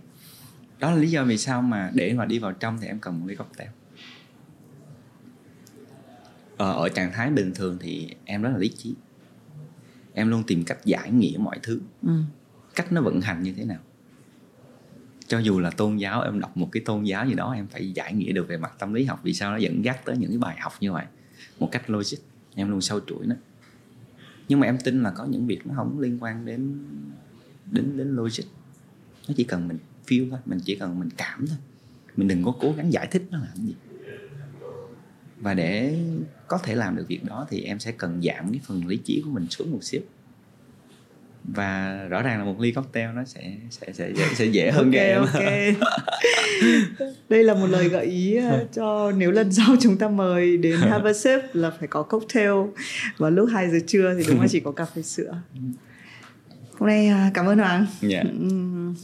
đó 0.79 0.91
là 0.91 0.97
lý 0.97 1.07
do 1.11 1.23
vì 1.23 1.37
sao 1.37 1.61
mà 1.61 1.91
để 1.93 2.13
mà 2.13 2.25
đi 2.25 2.39
vào 2.39 2.51
trong 2.51 2.77
thì 2.81 2.87
em 2.87 2.99
cần 2.99 3.19
một 3.19 3.25
ly 3.27 3.35
cocktail 3.35 3.69
ờ, 6.57 6.73
ở 6.73 6.89
trạng 6.89 7.11
thái 7.13 7.29
bình 7.31 7.51
thường 7.55 7.77
thì 7.81 8.09
em 8.25 8.41
rất 8.41 8.49
là 8.49 8.57
lý 8.57 8.67
trí 8.77 8.93
em 10.13 10.29
luôn 10.29 10.43
tìm 10.47 10.63
cách 10.63 10.85
giải 10.85 11.11
nghĩa 11.11 11.37
mọi 11.39 11.59
thứ 11.63 11.79
ừ. 12.03 12.09
cách 12.75 12.91
nó 12.91 13.01
vận 13.01 13.21
hành 13.21 13.43
như 13.43 13.53
thế 13.57 13.65
nào 13.65 13.79
cho 15.27 15.39
dù 15.39 15.59
là 15.59 15.69
tôn 15.69 15.97
giáo, 15.97 16.21
em 16.21 16.39
đọc 16.39 16.57
một 16.57 16.69
cái 16.71 16.83
tôn 16.85 17.03
giáo 17.03 17.27
gì 17.27 17.33
đó, 17.33 17.53
em 17.53 17.67
phải 17.67 17.91
giải 17.91 18.13
nghĩa 18.13 18.31
được 18.31 18.47
về 18.47 18.57
mặt 18.57 18.73
tâm 18.79 18.93
lý 18.93 19.05
học 19.05 19.19
vì 19.23 19.33
sao 19.33 19.51
nó 19.51 19.57
dẫn 19.57 19.85
dắt 19.85 20.05
tới 20.05 20.17
những 20.17 20.29
cái 20.29 20.37
bài 20.37 20.57
học 20.59 20.73
như 20.79 20.93
vậy, 20.93 21.05
một 21.59 21.69
cách 21.71 21.89
logic, 21.89 22.17
em 22.55 22.69
luôn 22.69 22.81
sâu 22.81 22.99
chuỗi 23.07 23.25
nó. 23.25 23.35
Nhưng 24.47 24.59
mà 24.59 24.67
em 24.67 24.77
tin 24.83 25.03
là 25.03 25.11
có 25.11 25.25
những 25.25 25.47
việc 25.47 25.67
nó 25.67 25.73
không 25.75 25.99
liên 25.99 26.17
quan 26.23 26.45
đến 26.45 26.85
đến 27.71 27.97
đến 27.97 28.15
logic. 28.15 28.43
Nó 29.27 29.33
chỉ 29.37 29.43
cần 29.43 29.67
mình 29.67 29.77
feel 30.07 30.29
thôi, 30.29 30.39
mình 30.45 30.59
chỉ 30.65 30.75
cần 30.75 30.99
mình 30.99 31.09
cảm 31.17 31.47
thôi. 31.47 31.57
Mình 32.15 32.27
đừng 32.27 32.43
có 32.43 32.53
cố 32.59 32.73
gắng 32.77 32.93
giải 32.93 33.07
thích 33.11 33.23
nó 33.31 33.37
làm 33.37 33.65
gì. 33.65 33.75
Và 35.37 35.53
để 35.53 35.99
có 36.47 36.57
thể 36.57 36.75
làm 36.75 36.95
được 36.95 37.07
việc 37.07 37.23
đó 37.23 37.47
thì 37.49 37.61
em 37.61 37.79
sẽ 37.79 37.91
cần 37.91 38.21
giảm 38.21 38.51
cái 38.51 38.61
phần 38.63 38.87
lý 38.87 38.97
trí 38.97 39.21
của 39.25 39.31
mình 39.31 39.47
xuống 39.49 39.71
một 39.71 39.83
xíu 39.83 40.01
và 41.47 42.05
rõ 42.09 42.21
ràng 42.21 42.39
là 42.39 42.45
một 42.45 42.59
ly 42.59 42.71
cocktail 42.71 43.09
nó 43.15 43.23
sẽ 43.25 43.51
sẽ 43.69 43.93
sẽ 43.93 44.11
sẽ, 44.17 44.25
sẽ 44.35 44.45
dễ 44.45 44.71
hơn 44.75 44.91
cho 44.93 44.99
em 44.99 45.21
ok. 45.21 45.41
Đây 47.29 47.43
là 47.43 47.53
một 47.53 47.67
lời 47.67 47.89
gợi 47.89 48.05
ý 48.05 48.35
ờ, 48.35 48.65
cho 48.73 49.11
nếu 49.17 49.31
lần 49.31 49.53
sau 49.53 49.75
chúng 49.81 49.97
ta 49.97 50.07
mời 50.07 50.57
đến 50.57 50.79
have 50.89 51.09
a 51.09 51.13
sip 51.13 51.41
là 51.53 51.71
phải 51.79 51.87
có 51.87 52.03
cocktail. 52.03 52.51
Vào 53.17 53.31
lúc 53.31 53.49
2 53.53 53.69
giờ 53.69 53.77
trưa 53.87 54.15
thì 54.17 54.23
đúng 54.27 54.41
là 54.41 54.47
chỉ 54.47 54.59
có 54.59 54.71
cà 54.71 54.85
phê 54.85 55.01
sữa. 55.01 55.35
Hôm 56.79 56.89
nay 56.89 57.07
à, 57.07 57.31
cảm 57.33 57.45
ơn 57.45 57.57
hoàng. 57.57 57.85
Dạ. 58.01 58.21
Ừm. 58.21 58.95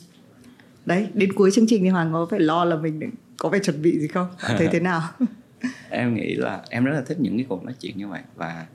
đấy 0.85 1.07
đến 1.13 1.33
cuối 1.33 1.51
chương 1.51 1.65
trình 1.67 1.83
thì 1.83 1.89
hoàng 1.89 2.13
có 2.13 2.27
phải 2.29 2.39
lo 2.39 2.65
là 2.65 2.75
mình 2.75 3.11
có 3.37 3.49
phải 3.49 3.59
chuẩn 3.59 3.81
bị 3.81 3.99
gì 3.99 4.07
không? 4.07 4.27
Thấy 4.39 4.67
thế 4.71 4.79
nào? 4.79 5.01
Em 5.89 6.15
nghĩ 6.15 6.35
là 6.35 6.61
em 6.69 6.85
rất 6.85 6.93
là 6.93 7.01
thích 7.01 7.17
những 7.19 7.37
cái 7.37 7.45
cuộc 7.49 7.63
nói 7.63 7.73
chuyện 7.79 7.97
như 7.97 8.07
vậy. 8.07 8.21
Và 8.35 8.65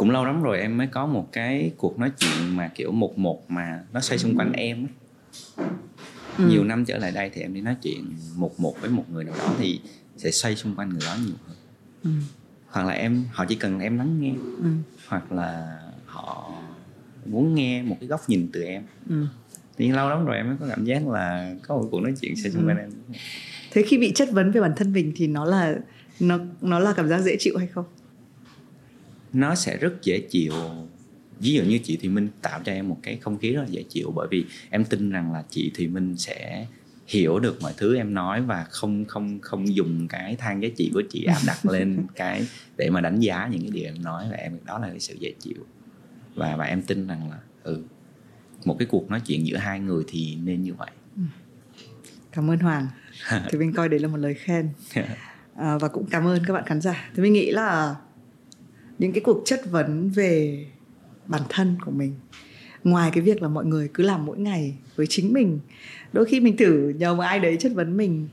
cũng 0.00 0.10
lâu 0.10 0.24
lắm 0.24 0.42
rồi 0.42 0.58
em 0.60 0.76
mới 0.78 0.86
có 0.86 1.06
một 1.06 1.28
cái 1.32 1.70
cuộc 1.76 1.98
nói 1.98 2.10
chuyện 2.18 2.56
mà 2.56 2.70
kiểu 2.74 2.92
một 2.92 3.18
một 3.18 3.50
mà 3.50 3.80
nó 3.92 4.00
xoay 4.00 4.18
xung 4.18 4.36
quanh 4.38 4.52
em. 4.52 4.86
Ừ. 6.38 6.44
nhiều 6.48 6.64
năm 6.64 6.84
trở 6.84 6.98
lại 6.98 7.12
đây 7.12 7.30
thì 7.34 7.40
em 7.42 7.54
đi 7.54 7.60
nói 7.60 7.76
chuyện 7.82 8.04
một 8.36 8.60
một 8.60 8.74
với 8.80 8.90
một 8.90 9.04
người 9.12 9.24
nào 9.24 9.34
đó 9.38 9.54
thì 9.58 9.80
sẽ 10.16 10.30
xoay 10.30 10.56
xung 10.56 10.74
quanh 10.74 10.88
người 10.88 11.00
đó 11.06 11.16
nhiều 11.26 11.34
hơn 11.46 11.56
ừ. 12.04 12.10
hoặc 12.66 12.86
là 12.86 12.92
em 12.92 13.24
họ 13.32 13.44
chỉ 13.48 13.54
cần 13.54 13.80
em 13.80 13.98
lắng 13.98 14.20
nghe 14.20 14.32
Ừ. 14.62 14.70
hoặc 15.08 15.32
là 15.32 15.78
họ 16.06 16.52
muốn 17.26 17.54
nghe 17.54 17.82
một 17.82 17.96
cái 18.00 18.08
góc 18.08 18.28
nhìn 18.28 18.48
từ 18.52 18.62
em 18.62 18.82
Ừ. 19.08 19.26
thì 19.76 19.88
lâu 19.92 20.08
lắm 20.08 20.24
rồi 20.24 20.36
em 20.36 20.46
mới 20.46 20.56
có 20.60 20.66
cảm 20.68 20.84
giác 20.84 21.08
là 21.08 21.54
có 21.68 21.74
một 21.76 21.88
cuộc 21.90 22.00
nói 22.00 22.14
chuyện 22.20 22.36
xoay 22.36 22.50
xung 22.52 22.66
quanh 22.66 22.78
em 22.78 22.90
thế 23.70 23.82
khi 23.82 23.98
bị 23.98 24.12
chất 24.14 24.28
vấn 24.32 24.50
về 24.52 24.60
bản 24.60 24.72
thân 24.76 24.92
mình 24.92 25.12
thì 25.16 25.26
nó 25.26 25.44
là 25.44 25.74
nó 26.20 26.38
nó 26.60 26.78
là 26.78 26.92
cảm 26.96 27.08
giác 27.08 27.20
dễ 27.20 27.36
chịu 27.40 27.54
hay 27.58 27.66
không 27.66 27.84
nó 29.32 29.54
sẽ 29.54 29.76
rất 29.76 30.02
dễ 30.02 30.20
chịu. 30.20 30.52
Ví 31.40 31.52
dụ 31.52 31.62
như 31.62 31.78
chị 31.78 31.96
Thùy 31.96 32.08
Minh 32.08 32.28
tạo 32.42 32.60
cho 32.64 32.72
em 32.72 32.88
một 32.88 32.98
cái 33.02 33.16
không 33.16 33.38
khí 33.38 33.52
rất 33.52 33.60
là 33.60 33.68
dễ 33.68 33.82
chịu 33.88 34.12
bởi 34.16 34.28
vì 34.30 34.44
em 34.70 34.84
tin 34.84 35.10
rằng 35.10 35.32
là 35.32 35.44
chị 35.50 35.70
Thùy 35.74 35.88
Minh 35.88 36.16
sẽ 36.16 36.66
hiểu 37.06 37.38
được 37.38 37.62
mọi 37.62 37.72
thứ 37.76 37.96
em 37.96 38.14
nói 38.14 38.42
và 38.42 38.66
không 38.70 39.04
không 39.04 39.40
không 39.40 39.74
dùng 39.74 40.08
cái 40.08 40.36
thang 40.36 40.62
giá 40.62 40.68
trị 40.76 40.90
của 40.94 41.02
chị 41.10 41.24
áp 41.24 41.40
đặt 41.46 41.66
lên 41.66 42.06
cái 42.14 42.46
để 42.76 42.90
mà 42.90 43.00
đánh 43.00 43.20
giá 43.20 43.48
những 43.50 43.60
cái 43.60 43.70
điều 43.70 43.84
em 43.84 44.02
nói 44.02 44.24
và 44.30 44.36
em 44.36 44.58
đó 44.64 44.78
là 44.78 44.88
cái 44.88 45.00
sự 45.00 45.14
dễ 45.20 45.32
chịu. 45.40 45.66
Và 46.34 46.56
và 46.56 46.64
em 46.64 46.82
tin 46.82 47.06
rằng 47.06 47.30
là 47.30 47.38
ừ 47.62 47.82
một 48.64 48.76
cái 48.78 48.86
cuộc 48.86 49.10
nói 49.10 49.20
chuyện 49.26 49.46
giữa 49.46 49.56
hai 49.56 49.80
người 49.80 50.04
thì 50.08 50.36
nên 50.44 50.62
như 50.62 50.74
vậy. 50.74 50.90
Cảm 52.32 52.50
ơn 52.50 52.58
hoàng. 52.58 52.86
Thì 53.50 53.58
mình 53.58 53.72
coi 53.72 53.88
đấy 53.88 54.00
là 54.00 54.08
một 54.08 54.16
lời 54.16 54.34
khen. 54.34 54.68
À, 55.54 55.78
và 55.78 55.88
cũng 55.88 56.06
cảm 56.10 56.26
ơn 56.26 56.44
các 56.46 56.54
bạn 56.54 56.64
khán 56.66 56.80
giả. 56.80 57.10
Thì 57.16 57.22
mình 57.22 57.32
nghĩ 57.32 57.50
là 57.50 57.96
những 59.00 59.12
cái 59.12 59.20
cuộc 59.20 59.42
chất 59.44 59.70
vấn 59.70 60.10
về 60.10 60.64
bản 61.26 61.42
thân 61.48 61.76
của 61.84 61.90
mình. 61.90 62.14
Ngoài 62.84 63.10
cái 63.14 63.22
việc 63.22 63.42
là 63.42 63.48
mọi 63.48 63.64
người 63.64 63.88
cứ 63.94 64.02
làm 64.02 64.26
mỗi 64.26 64.38
ngày 64.38 64.76
với 64.96 65.06
chính 65.06 65.32
mình 65.32 65.58
đôi 66.12 66.24
khi 66.24 66.40
mình 66.40 66.56
thử 66.56 66.88
nhờ 66.88 67.14
một 67.14 67.22
ai 67.22 67.38
đấy 67.38 67.56
chất 67.60 67.72
vấn 67.74 67.96
mình 67.96 68.28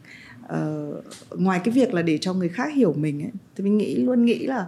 uh, 0.45 1.39
ngoài 1.39 1.61
cái 1.63 1.73
việc 1.73 1.93
là 1.93 2.01
để 2.01 2.17
cho 2.17 2.33
người 2.33 2.49
khác 2.49 2.73
hiểu 2.73 2.93
mình 2.93 3.21
ấy, 3.21 3.31
thì 3.55 3.63
mình 3.63 3.77
nghĩ 3.77 3.95
luôn 3.95 4.25
nghĩ 4.25 4.47
là 4.47 4.67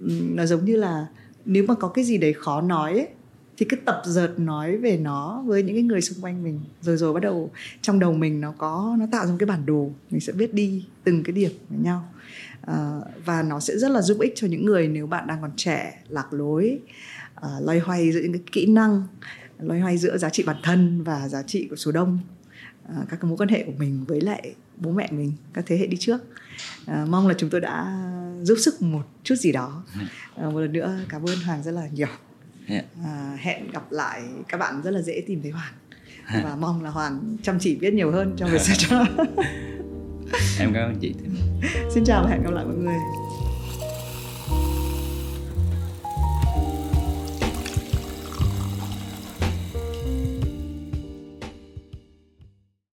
um, 0.00 0.36
nó 0.36 0.46
giống 0.46 0.64
như 0.64 0.76
là 0.76 1.06
nếu 1.44 1.64
mà 1.68 1.74
có 1.74 1.88
cái 1.88 2.04
gì 2.04 2.18
đấy 2.18 2.32
khó 2.32 2.60
nói 2.60 2.92
ấy, 2.92 3.08
thì 3.56 3.66
cứ 3.68 3.76
tập 3.76 4.02
dượt 4.04 4.38
nói 4.38 4.76
về 4.76 4.96
nó 4.96 5.42
với 5.46 5.62
những 5.62 5.76
cái 5.76 5.82
người 5.82 6.00
xung 6.00 6.24
quanh 6.24 6.44
mình. 6.44 6.60
Rồi 6.80 6.96
rồi 6.96 7.12
bắt 7.12 7.20
đầu 7.20 7.50
trong 7.82 7.98
đầu 7.98 8.12
mình 8.12 8.40
nó 8.40 8.54
có 8.58 8.96
nó 8.98 9.06
tạo 9.12 9.26
ra 9.26 9.30
một 9.30 9.36
cái 9.38 9.46
bản 9.46 9.66
đồ 9.66 9.90
mình 10.10 10.20
sẽ 10.20 10.32
biết 10.32 10.54
đi 10.54 10.84
từng 11.04 11.22
cái 11.22 11.32
điểm 11.32 11.50
với 11.68 11.78
nhau 11.78 12.08
à, 12.66 13.00
và 13.24 13.42
nó 13.42 13.60
sẽ 13.60 13.78
rất 13.78 13.90
là 13.90 14.02
giúp 14.02 14.20
ích 14.20 14.32
cho 14.36 14.46
những 14.46 14.66
người 14.66 14.88
nếu 14.88 15.06
bạn 15.06 15.26
đang 15.26 15.40
còn 15.40 15.50
trẻ 15.56 16.02
lạc 16.08 16.32
lối 16.32 16.78
à, 17.34 17.48
loay 17.60 17.78
hoay 17.78 18.12
giữa 18.12 18.20
những 18.20 18.32
cái 18.32 18.42
kỹ 18.52 18.66
năng 18.66 19.02
loay 19.58 19.80
hoay 19.80 19.98
giữa 19.98 20.18
giá 20.18 20.30
trị 20.30 20.42
bản 20.46 20.56
thân 20.62 21.02
và 21.02 21.28
giá 21.28 21.42
trị 21.42 21.66
của 21.70 21.76
số 21.76 21.92
đông 21.92 22.18
à, 22.88 22.96
các 23.08 23.20
cái 23.20 23.28
mối 23.28 23.36
quan 23.36 23.48
hệ 23.48 23.64
của 23.66 23.72
mình 23.78 24.04
với 24.08 24.20
lại 24.20 24.54
bố 24.76 24.90
mẹ 24.90 25.08
mình 25.10 25.32
các 25.52 25.64
thế 25.66 25.76
hệ 25.78 25.86
đi 25.86 25.96
trước. 26.00 26.18
À, 26.86 27.06
mong 27.08 27.28
là 27.28 27.34
chúng 27.38 27.50
tôi 27.50 27.60
đã 27.60 28.04
giúp 28.42 28.58
sức 28.60 28.82
một 28.82 29.02
chút 29.24 29.34
gì 29.34 29.52
đó. 29.52 29.84
À, 30.36 30.50
một 30.50 30.60
lần 30.60 30.72
nữa 30.72 30.98
cảm 31.08 31.22
ơn 31.22 31.38
hoàng 31.46 31.62
rất 31.62 31.70
là 31.70 31.88
nhiều. 31.92 32.08
À, 33.04 33.36
hẹn 33.40 33.70
gặp 33.70 33.92
lại 33.92 34.22
các 34.48 34.56
bạn 34.58 34.82
rất 34.82 34.90
là 34.90 35.02
dễ 35.02 35.22
tìm 35.26 35.42
thấy 35.42 35.50
hoàn 35.50 35.72
và 36.44 36.56
mong 36.56 36.82
là 36.82 36.90
hoàn 36.90 37.36
chăm 37.42 37.58
chỉ 37.58 37.76
viết 37.76 37.94
nhiều 37.94 38.10
hơn 38.10 38.34
trong 38.36 38.50
việc 38.50 38.60
search 38.60 38.92
em 40.58 40.72
cảm 40.74 40.88
ơn 40.88 40.96
chị. 41.00 41.14
Xin 41.94 42.04
chào 42.04 42.22
và 42.22 42.30
hẹn 42.30 42.42
gặp 42.42 42.50
lại 42.50 42.64
mọi 42.64 42.74
người. 42.74 42.94